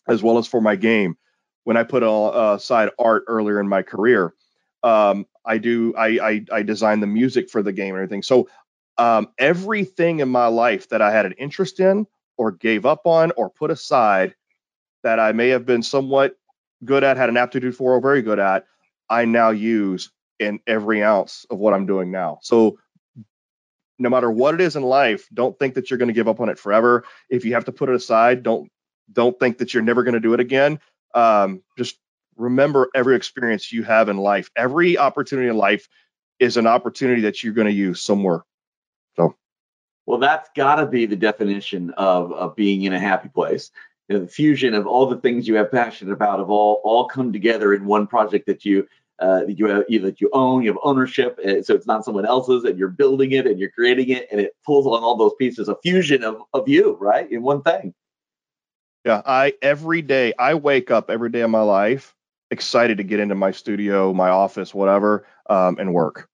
as 0.08 0.22
well 0.22 0.38
as 0.38 0.46
for 0.46 0.60
my 0.60 0.76
game. 0.76 1.16
When 1.64 1.76
I 1.76 1.82
put 1.84 2.02
uh, 2.02 2.54
aside 2.56 2.90
art 2.98 3.24
earlier 3.26 3.60
in 3.60 3.68
my 3.68 3.82
career, 3.82 4.34
um, 4.82 5.26
I 5.44 5.58
do 5.58 5.94
I, 5.96 6.06
I 6.06 6.44
I 6.52 6.62
design 6.62 7.00
the 7.00 7.06
music 7.06 7.50
for 7.50 7.62
the 7.62 7.72
game 7.72 7.94
and 7.94 8.02
everything. 8.02 8.22
So 8.22 8.48
um, 8.96 9.28
everything 9.38 10.20
in 10.20 10.28
my 10.28 10.46
life 10.46 10.88
that 10.88 11.02
I 11.02 11.12
had 11.12 11.26
an 11.26 11.32
interest 11.32 11.78
in 11.80 12.06
or 12.36 12.52
gave 12.52 12.86
up 12.86 13.06
on 13.06 13.32
or 13.36 13.50
put 13.50 13.70
aside 13.70 14.34
that 15.02 15.20
I 15.20 15.32
may 15.32 15.48
have 15.48 15.66
been 15.66 15.82
somewhat 15.82 16.36
good 16.84 17.04
at, 17.04 17.16
had 17.16 17.28
an 17.28 17.36
aptitude 17.36 17.76
for, 17.76 17.94
or 17.94 18.00
very 18.00 18.22
good 18.22 18.38
at, 18.38 18.64
I 19.08 19.24
now 19.24 19.50
use 19.50 20.10
in 20.38 20.60
every 20.66 21.02
ounce 21.02 21.46
of 21.50 21.58
what 21.58 21.74
I'm 21.74 21.86
doing 21.86 22.10
now. 22.10 22.38
So 22.42 22.78
no 23.98 24.08
matter 24.08 24.30
what 24.30 24.54
it 24.54 24.60
is 24.60 24.76
in 24.76 24.82
life, 24.82 25.28
don't 25.34 25.58
think 25.58 25.74
that 25.74 25.90
you're 25.90 25.98
going 25.98 26.08
to 26.08 26.14
give 26.14 26.28
up 26.28 26.40
on 26.40 26.48
it 26.48 26.58
forever. 26.58 27.04
If 27.28 27.44
you 27.44 27.54
have 27.54 27.64
to 27.66 27.72
put 27.72 27.88
it 27.88 27.94
aside, 27.94 28.42
don't 28.42 28.70
don't 29.12 29.38
think 29.38 29.58
that 29.58 29.74
you're 29.74 29.82
never 29.82 30.02
going 30.02 30.14
to 30.14 30.20
do 30.20 30.34
it 30.34 30.40
again. 30.40 30.80
Um, 31.14 31.62
just 31.76 31.98
remember 32.36 32.88
every 32.94 33.16
experience 33.16 33.72
you 33.72 33.82
have 33.82 34.08
in 34.08 34.16
life. 34.16 34.50
Every 34.56 34.96
opportunity 34.98 35.48
in 35.48 35.56
life 35.56 35.88
is 36.38 36.56
an 36.56 36.66
opportunity 36.66 37.22
that 37.22 37.42
you're 37.42 37.54
going 37.54 37.66
to 37.66 37.72
use 37.72 38.00
somewhere. 38.00 38.44
So, 39.16 39.34
well, 40.06 40.18
that's 40.18 40.48
got 40.54 40.76
to 40.76 40.86
be 40.86 41.06
the 41.06 41.16
definition 41.16 41.90
of, 41.90 42.32
of 42.32 42.56
being 42.56 42.82
in 42.82 42.92
a 42.92 43.00
happy 43.00 43.28
place. 43.28 43.70
You 44.08 44.16
know, 44.16 44.24
the 44.24 44.30
fusion 44.30 44.74
of 44.74 44.86
all 44.86 45.06
the 45.06 45.18
things 45.18 45.46
you 45.46 45.56
have 45.56 45.70
passion 45.70 46.10
about 46.10 46.38
have 46.38 46.48
all 46.48 46.80
all 46.84 47.08
come 47.08 47.32
together 47.32 47.74
in 47.74 47.84
one 47.84 48.06
project 48.06 48.46
that 48.46 48.64
you 48.64 48.86
uh, 49.18 49.44
that 49.44 49.58
you 49.58 49.66
have 49.66 49.84
that 49.88 50.20
you 50.20 50.30
own, 50.32 50.62
you 50.62 50.70
have 50.70 50.78
ownership, 50.82 51.38
so 51.62 51.74
it's 51.74 51.86
not 51.86 52.04
someone 52.04 52.24
else's, 52.24 52.64
and 52.64 52.78
you're 52.78 52.88
building 52.88 53.32
it 53.32 53.46
and 53.46 53.58
you're 53.58 53.70
creating 53.70 54.10
it, 54.10 54.28
and 54.30 54.40
it 54.40 54.52
pulls 54.64 54.86
on 54.86 55.02
all 55.02 55.16
those 55.16 55.34
pieces, 55.38 55.68
a 55.68 55.76
fusion 55.82 56.22
of 56.22 56.40
of 56.54 56.68
you, 56.68 56.96
right, 57.00 57.30
in 57.30 57.42
one 57.42 57.60
thing. 57.62 57.92
Yeah, 59.08 59.22
I 59.24 59.54
every 59.62 60.02
day 60.02 60.34
I 60.38 60.52
wake 60.52 60.90
up 60.90 61.08
every 61.08 61.30
day 61.30 61.40
of 61.40 61.48
my 61.48 61.62
life 61.62 62.14
excited 62.50 62.98
to 62.98 63.04
get 63.04 63.20
into 63.20 63.34
my 63.34 63.52
studio, 63.52 64.12
my 64.12 64.28
office, 64.28 64.74
whatever, 64.74 65.26
um, 65.48 65.78
and 65.78 65.94
work. 65.94 66.28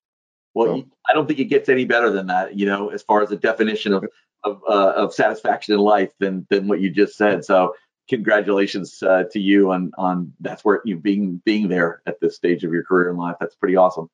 Well, 0.55 0.79
so. 0.79 0.87
I 1.09 1.13
don't 1.13 1.29
think 1.29 1.39
it 1.39 1.45
gets 1.45 1.69
any 1.69 1.85
better 1.85 2.11
than 2.11 2.27
that, 2.27 2.59
you 2.59 2.67
know, 2.67 2.89
as 2.89 3.01
far 3.05 3.23
as 3.23 3.29
the 3.29 3.37
definition 3.37 3.93
of 3.93 4.05
of, 4.43 4.61
uh, 4.69 4.93
of 4.97 5.15
satisfaction 5.15 5.75
in 5.75 5.81
life 5.81 6.11
than 6.19 6.49
than 6.51 6.67
what 6.67 6.81
you 6.81 6.91
just 6.91 7.17
said. 7.17 7.45
So, 7.45 7.77
congratulations 8.11 9.01
uh, 9.05 9.23
to 9.31 9.39
you 9.39 9.71
on 9.71 9.93
on 9.97 10.33
that's 10.41 10.65
where 10.65 10.81
you 10.85 10.97
being 10.97 11.41
being 11.45 11.69
there 11.69 12.03
at 12.07 12.19
this 12.21 12.35
stage 12.35 12.65
of 12.65 12.73
your 12.73 12.83
career 12.83 13.09
in 13.09 13.17
life. 13.17 13.37
That's 13.39 13.55
pretty 13.55 13.77
awesome. 13.77 14.11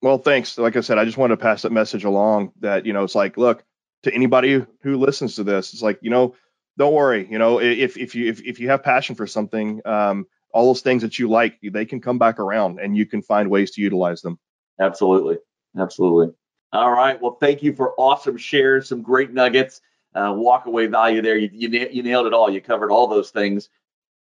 Well, 0.00 0.16
thanks. 0.16 0.56
Like 0.56 0.76
I 0.76 0.80
said, 0.80 0.96
I 0.96 1.04
just 1.04 1.18
wanted 1.18 1.36
to 1.36 1.42
pass 1.42 1.60
that 1.60 1.72
message 1.72 2.04
along 2.04 2.52
that 2.60 2.86
you 2.86 2.94
know 2.94 3.04
it's 3.04 3.14
like, 3.14 3.36
look 3.36 3.62
to 4.04 4.14
anybody 4.14 4.64
who 4.80 4.96
listens 4.96 5.36
to 5.36 5.44
this, 5.44 5.74
it's 5.74 5.82
like 5.82 5.98
you 6.00 6.08
know, 6.08 6.34
don't 6.78 6.94
worry. 6.94 7.26
You 7.30 7.38
know, 7.38 7.60
if 7.60 7.96
if 7.96 8.14
you 8.14 8.28
if 8.28 8.42
if 8.42 8.60
you 8.60 8.68
have 8.68 8.82
passion 8.82 9.14
for 9.14 9.26
something, 9.26 9.80
um, 9.84 10.26
all 10.52 10.66
those 10.66 10.80
things 10.80 11.02
that 11.02 11.18
you 11.18 11.28
like, 11.28 11.58
they 11.62 11.84
can 11.84 12.00
come 12.00 12.18
back 12.18 12.38
around, 12.38 12.80
and 12.80 12.96
you 12.96 13.06
can 13.06 13.22
find 13.22 13.50
ways 13.50 13.70
to 13.72 13.80
utilize 13.80 14.22
them. 14.22 14.38
Absolutely. 14.80 15.38
Absolutely. 15.78 16.34
All 16.72 16.90
right. 16.90 17.20
Well, 17.20 17.36
thank 17.40 17.62
you 17.62 17.74
for 17.74 17.94
awesome 17.98 18.36
shares, 18.36 18.88
some 18.88 19.02
great 19.02 19.32
nuggets, 19.32 19.80
uh, 20.14 20.32
walk 20.34 20.66
away 20.66 20.86
value 20.86 21.20
there. 21.20 21.36
You, 21.36 21.50
you, 21.52 21.88
you, 21.90 22.02
nailed 22.02 22.26
it 22.26 22.32
all. 22.32 22.50
You 22.50 22.60
covered 22.60 22.90
all 22.90 23.06
those 23.06 23.30
things. 23.30 23.68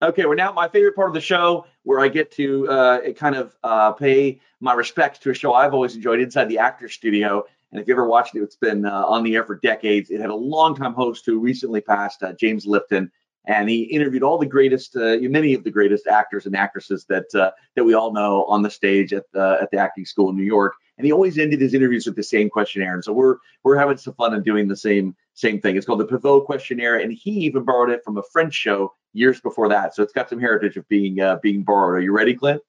Okay, 0.03 0.27
we're 0.27 0.35
now 0.35 0.53
my 0.53 0.69
favorite 0.69 0.95
part 0.95 1.09
of 1.09 1.15
the 1.15 1.21
show 1.21 1.67
where 1.85 2.01
I 2.01 2.09
get 2.09 2.31
to 2.33 2.69
uh, 2.69 3.13
kind 3.13 3.35
of 3.35 3.57
uh, 3.63 3.93
pay 3.93 4.41
my 4.61 4.75
respects 4.75 5.21
to 5.21 5.31
a 5.31 5.35
show 5.35 5.55
I've 5.55 5.73
always 5.73 5.95
enjoyed 5.95 6.21
inside 6.21 6.49
the 6.49 6.59
actor 6.59 6.89
studio. 6.89 7.45
And 7.75 7.83
if 7.83 7.89
you 7.89 7.95
ever 7.95 8.07
watched 8.07 8.37
it, 8.37 8.43
it's 8.43 8.57
been 8.57 8.87
uh, 8.87 9.05
on 9.05 9.25
the 9.25 9.35
air 9.35 9.45
for 9.45 9.57
decades. 9.57 10.11
It 10.11 10.21
had 10.21 10.31
a 10.31 10.35
longtime 10.35 10.95
host 10.95 11.27
who 11.27 11.41
recently 11.41 11.81
passed, 11.83 12.23
uh, 12.23 12.33
James 12.33 12.65
Lipton 12.67 13.11
and 13.47 13.69
he 13.69 13.83
interviewed 13.83 14.23
all 14.23 14.39
the 14.39 14.47
greatest, 14.47 14.97
uh, 14.97 15.17
many 15.21 15.55
of 15.55 15.65
the 15.65 15.71
greatest 15.71 16.07
actors 16.07 16.47
and 16.47 16.57
actresses 16.57 17.05
that 17.07 17.35
uh, 17.35 17.51
that 17.77 17.85
we 17.85 17.95
all 17.95 18.13
know 18.13 18.45
on 18.45 18.63
the 18.63 18.71
stage 18.71 19.13
at 19.13 19.25
the 19.33 19.59
at 19.61 19.71
the 19.71 19.77
acting 19.77 20.05
school 20.05 20.31
in 20.31 20.37
New 20.37 20.45
York. 20.45 20.75
And 20.97 21.05
he 21.05 21.13
always 21.13 21.39
ended 21.39 21.61
his 21.61 21.75
interviews 21.75 22.07
with 22.07 22.17
the 22.17 22.23
same 22.23 22.49
questionnaire. 22.49 22.95
And 22.95 23.05
so 23.05 23.13
we're 23.13 23.37
we're 23.63 23.77
having 23.77 23.97
some 23.97 24.15
fun 24.15 24.35
and 24.35 24.45
doing 24.45 24.69
the 24.69 24.77
same 24.77 25.15
same 25.35 25.61
thing. 25.61 25.77
It's 25.77 25.85
called 25.85 26.01
the 26.01 26.07
Pivot 26.07 26.45
questionnaire, 26.45 26.99
and 26.99 27.13
he 27.13 27.33
even 27.33 27.65
borrowed 27.65 27.91
it 27.91 28.03
from 28.05 28.17
a 28.17 28.23
French 28.33 28.55
show 28.55 28.95
years 29.13 29.41
before 29.41 29.69
that. 29.69 29.95
So 29.95 30.03
it's 30.03 30.13
got 30.13 30.31
some 30.31 30.41
heritage 30.41 30.77
of 30.77 30.89
being 30.89 31.21
uh, 31.21 31.37
being 31.43 31.65
borrowed. 31.65 31.99
Are 31.99 32.03
you 32.03 32.13
ready, 32.13 32.35
Clint? 32.35 32.63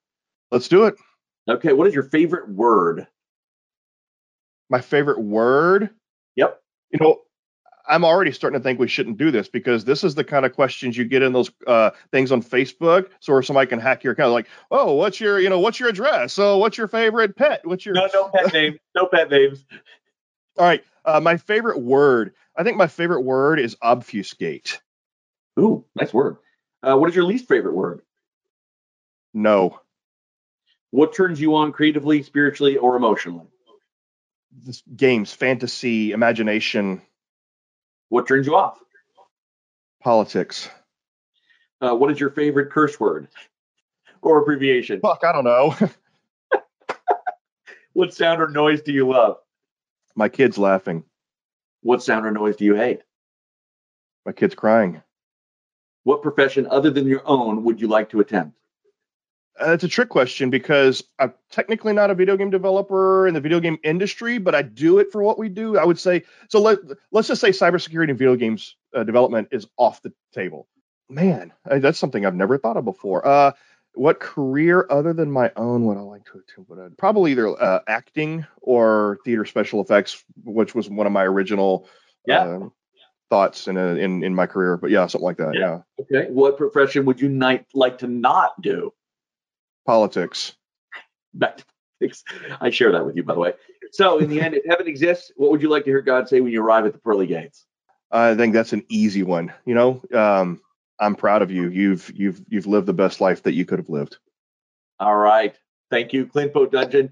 Let's 0.50 0.68
do 0.68 0.84
it. 0.84 0.94
Okay. 1.48 1.72
What 1.72 1.86
is 1.86 1.94
your 1.94 2.04
favorite 2.04 2.50
word? 2.50 3.06
My 4.68 4.80
favorite 4.80 5.20
word. 5.20 5.90
Yep. 6.36 6.60
You 6.90 6.98
know, 7.00 7.20
I'm 7.88 8.04
already 8.04 8.32
starting 8.32 8.58
to 8.58 8.62
think 8.62 8.78
we 8.78 8.88
shouldn't 8.88 9.16
do 9.16 9.30
this 9.30 9.48
because 9.48 9.84
this 9.84 10.02
is 10.02 10.14
the 10.14 10.24
kind 10.24 10.44
of 10.44 10.54
questions 10.54 10.96
you 10.96 11.04
get 11.04 11.22
in 11.22 11.32
those 11.32 11.50
uh, 11.66 11.90
things 12.10 12.32
on 12.32 12.42
Facebook, 12.42 13.10
so 13.20 13.32
where 13.32 13.42
somebody 13.42 13.68
can 13.68 13.78
hack 13.78 14.02
your 14.02 14.12
account. 14.12 14.32
Like, 14.32 14.48
oh, 14.70 14.94
what's 14.94 15.20
your, 15.20 15.38
you 15.38 15.48
know, 15.48 15.60
what's 15.60 15.78
your 15.78 15.88
address? 15.88 16.32
So, 16.32 16.58
what's 16.58 16.76
your 16.76 16.88
favorite 16.88 17.36
pet? 17.36 17.60
What's 17.64 17.86
your 17.86 17.94
no, 17.94 18.08
no 18.12 18.28
pet 18.34 18.52
names, 18.52 18.78
no 18.94 19.06
pet 19.06 19.30
names. 19.30 19.64
All 20.58 20.64
right, 20.66 20.82
uh, 21.04 21.20
my 21.20 21.36
favorite 21.36 21.80
word. 21.80 22.34
I 22.56 22.64
think 22.64 22.76
my 22.76 22.86
favorite 22.86 23.22
word 23.22 23.60
is 23.60 23.76
obfuscate. 23.82 24.80
Ooh, 25.58 25.84
nice 25.94 26.12
word. 26.12 26.38
Uh, 26.82 26.96
what 26.96 27.08
is 27.08 27.16
your 27.16 27.24
least 27.24 27.46
favorite 27.48 27.74
word? 27.74 28.02
No. 29.34 29.80
What 30.90 31.14
turns 31.14 31.40
you 31.40 31.54
on 31.56 31.72
creatively, 31.72 32.22
spiritually, 32.22 32.78
or 32.78 32.96
emotionally? 32.96 33.46
This 34.64 34.82
games, 34.96 35.32
fantasy, 35.32 36.12
imagination 36.12 37.02
what 38.08 38.28
turns 38.28 38.46
you 38.46 38.54
off? 38.54 38.78
Politics. 40.02 40.68
Uh, 41.80 41.94
what 41.94 42.10
is 42.10 42.20
your 42.20 42.30
favorite 42.30 42.70
curse 42.70 42.98
word 43.00 43.28
or 44.22 44.38
abbreviation? 44.38 45.00
Fuck, 45.00 45.24
I 45.24 45.32
don't 45.32 45.44
know. 45.44 45.74
what 47.92 48.14
sound 48.14 48.40
or 48.40 48.48
noise 48.48 48.82
do 48.82 48.92
you 48.92 49.08
love? 49.08 49.38
My 50.14 50.28
kids 50.28 50.56
laughing. 50.56 51.04
What 51.82 52.02
sound 52.02 52.26
or 52.26 52.30
noise 52.30 52.56
do 52.56 52.64
you 52.64 52.74
hate? 52.74 53.00
My 54.24 54.32
kids 54.32 54.54
crying. 54.54 55.02
What 56.04 56.22
profession 56.22 56.66
other 56.70 56.90
than 56.90 57.06
your 57.06 57.22
own 57.26 57.64
would 57.64 57.80
you 57.80 57.88
like 57.88 58.10
to 58.10 58.20
attempt? 58.20 58.56
Uh, 59.60 59.72
it's 59.72 59.84
a 59.84 59.88
trick 59.88 60.08
question 60.08 60.50
because 60.50 61.02
I'm 61.18 61.32
technically 61.50 61.92
not 61.92 62.10
a 62.10 62.14
video 62.14 62.36
game 62.36 62.50
developer 62.50 63.26
in 63.26 63.34
the 63.34 63.40
video 63.40 63.58
game 63.60 63.78
industry, 63.82 64.38
but 64.38 64.54
I 64.54 64.62
do 64.62 64.98
it 64.98 65.10
for 65.12 65.22
what 65.22 65.38
we 65.38 65.48
do. 65.48 65.78
I 65.78 65.84
would 65.84 65.98
say 65.98 66.24
so. 66.48 66.60
Let 66.60 66.78
let's 67.10 67.28
just 67.28 67.40
say 67.40 67.50
cybersecurity 67.50 68.10
and 68.10 68.18
video 68.18 68.36
games 68.36 68.76
uh, 68.94 69.04
development 69.04 69.48
is 69.52 69.66
off 69.76 70.02
the 70.02 70.12
table. 70.34 70.68
Man, 71.08 71.52
I, 71.64 71.78
that's 71.78 71.98
something 71.98 72.26
I've 72.26 72.34
never 72.34 72.58
thought 72.58 72.76
of 72.76 72.84
before. 72.84 73.26
Uh, 73.26 73.52
what 73.94 74.20
career 74.20 74.86
other 74.90 75.14
than 75.14 75.30
my 75.30 75.50
own 75.56 75.86
would 75.86 75.96
I 75.96 76.00
like 76.00 76.26
to 76.26 76.40
attempt? 76.40 76.98
Probably 76.98 77.30
either 77.30 77.48
uh, 77.48 77.80
acting 77.88 78.44
or 78.60 79.18
theater 79.24 79.46
special 79.46 79.80
effects, 79.80 80.22
which 80.44 80.74
was 80.74 80.90
one 80.90 81.06
of 81.06 81.12
my 81.12 81.24
original 81.24 81.88
yeah. 82.26 82.42
Uh, 82.42 82.68
thoughts 83.30 83.68
in, 83.68 83.76
a, 83.76 83.94
in 83.94 84.22
in 84.22 84.34
my 84.34 84.46
career. 84.46 84.76
But 84.76 84.90
yeah, 84.90 85.06
something 85.06 85.24
like 85.24 85.38
that. 85.38 85.54
Yeah. 85.54 85.80
yeah. 86.10 86.20
Okay. 86.20 86.30
What 86.30 86.58
profession 86.58 87.06
would 87.06 87.20
you 87.20 87.30
not 87.30 87.64
like 87.72 87.98
to 87.98 88.06
not 88.06 88.60
do? 88.60 88.92
Politics. 89.86 90.54
Back 91.34 91.58
to 91.58 91.64
politics. 92.00 92.24
I 92.60 92.70
share 92.70 92.92
that 92.92 93.06
with 93.06 93.16
you, 93.16 93.22
by 93.22 93.34
the 93.34 93.40
way. 93.40 93.52
So, 93.92 94.18
in 94.18 94.28
the 94.28 94.40
end, 94.40 94.54
if 94.54 94.64
heaven 94.68 94.88
exists, 94.88 95.32
what 95.36 95.50
would 95.50 95.62
you 95.62 95.68
like 95.68 95.84
to 95.84 95.90
hear 95.90 96.02
God 96.02 96.28
say 96.28 96.40
when 96.40 96.52
you 96.52 96.62
arrive 96.62 96.86
at 96.86 96.92
the 96.92 96.98
pearly 96.98 97.26
gates? 97.26 97.66
I 98.10 98.34
think 98.34 98.52
that's 98.52 98.72
an 98.72 98.84
easy 98.88 99.22
one. 99.22 99.52
You 99.64 99.74
know, 99.74 100.02
um, 100.12 100.60
I'm 100.98 101.14
proud 101.14 101.42
of 101.42 101.50
you. 101.50 101.68
You've 101.68 102.10
you've 102.14 102.42
you've 102.48 102.66
lived 102.66 102.86
the 102.86 102.92
best 102.92 103.20
life 103.20 103.42
that 103.44 103.54
you 103.54 103.64
could 103.64 103.78
have 103.78 103.88
lived. 103.88 104.18
All 104.98 105.16
right. 105.16 105.54
Thank 105.90 106.12
you, 106.12 106.26
Clint 106.26 106.52
Bodungen, 106.52 107.10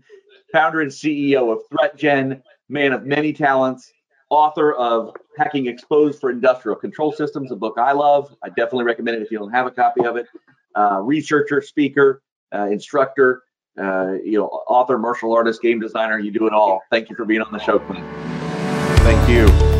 founder 0.53 0.81
and 0.81 0.91
CEO 0.91 1.53
of 1.53 1.61
ThreatGen, 1.71 2.43
man 2.69 2.93
of 2.93 3.05
many 3.05 3.33
talents, 3.33 3.93
author 4.31 4.73
of 4.73 5.15
Hacking 5.39 5.67
Exposed 5.67 6.21
for 6.21 6.31
Industrial 6.31 6.77
Control 6.77 7.13
Systems, 7.13 7.53
a 7.53 7.57
book 7.57 7.75
I 7.79 7.93
love. 7.93 8.35
I 8.43 8.49
definitely 8.49 8.85
recommend 8.85 9.19
it 9.19 9.23
if 9.23 9.31
you 9.31 9.39
don't 9.39 9.53
have 9.53 9.67
a 9.67 9.71
copy 9.71 10.05
of 10.05 10.17
it. 10.17 10.27
Uh, 10.75 10.99
researcher, 11.01 11.63
speaker, 11.63 12.23
uh, 12.55 12.69
instructor, 12.69 13.43
uh, 13.79 14.13
you 14.25 14.39
know, 14.39 14.47
author, 14.47 14.99
martial 14.99 15.33
artist, 15.33 15.61
game 15.61 15.81
designer. 15.81 16.19
You 16.19 16.31
do 16.31 16.47
it 16.47 16.53
all. 16.53 16.81
Thank 16.91 17.11
you 17.11 17.17
for 17.17 17.25
being 17.25 17.43
on 17.43 17.53
the 17.53 17.59
show, 17.59 17.79
Clint. 17.79 18.05
Thank 19.01 19.29
you. 19.29 19.74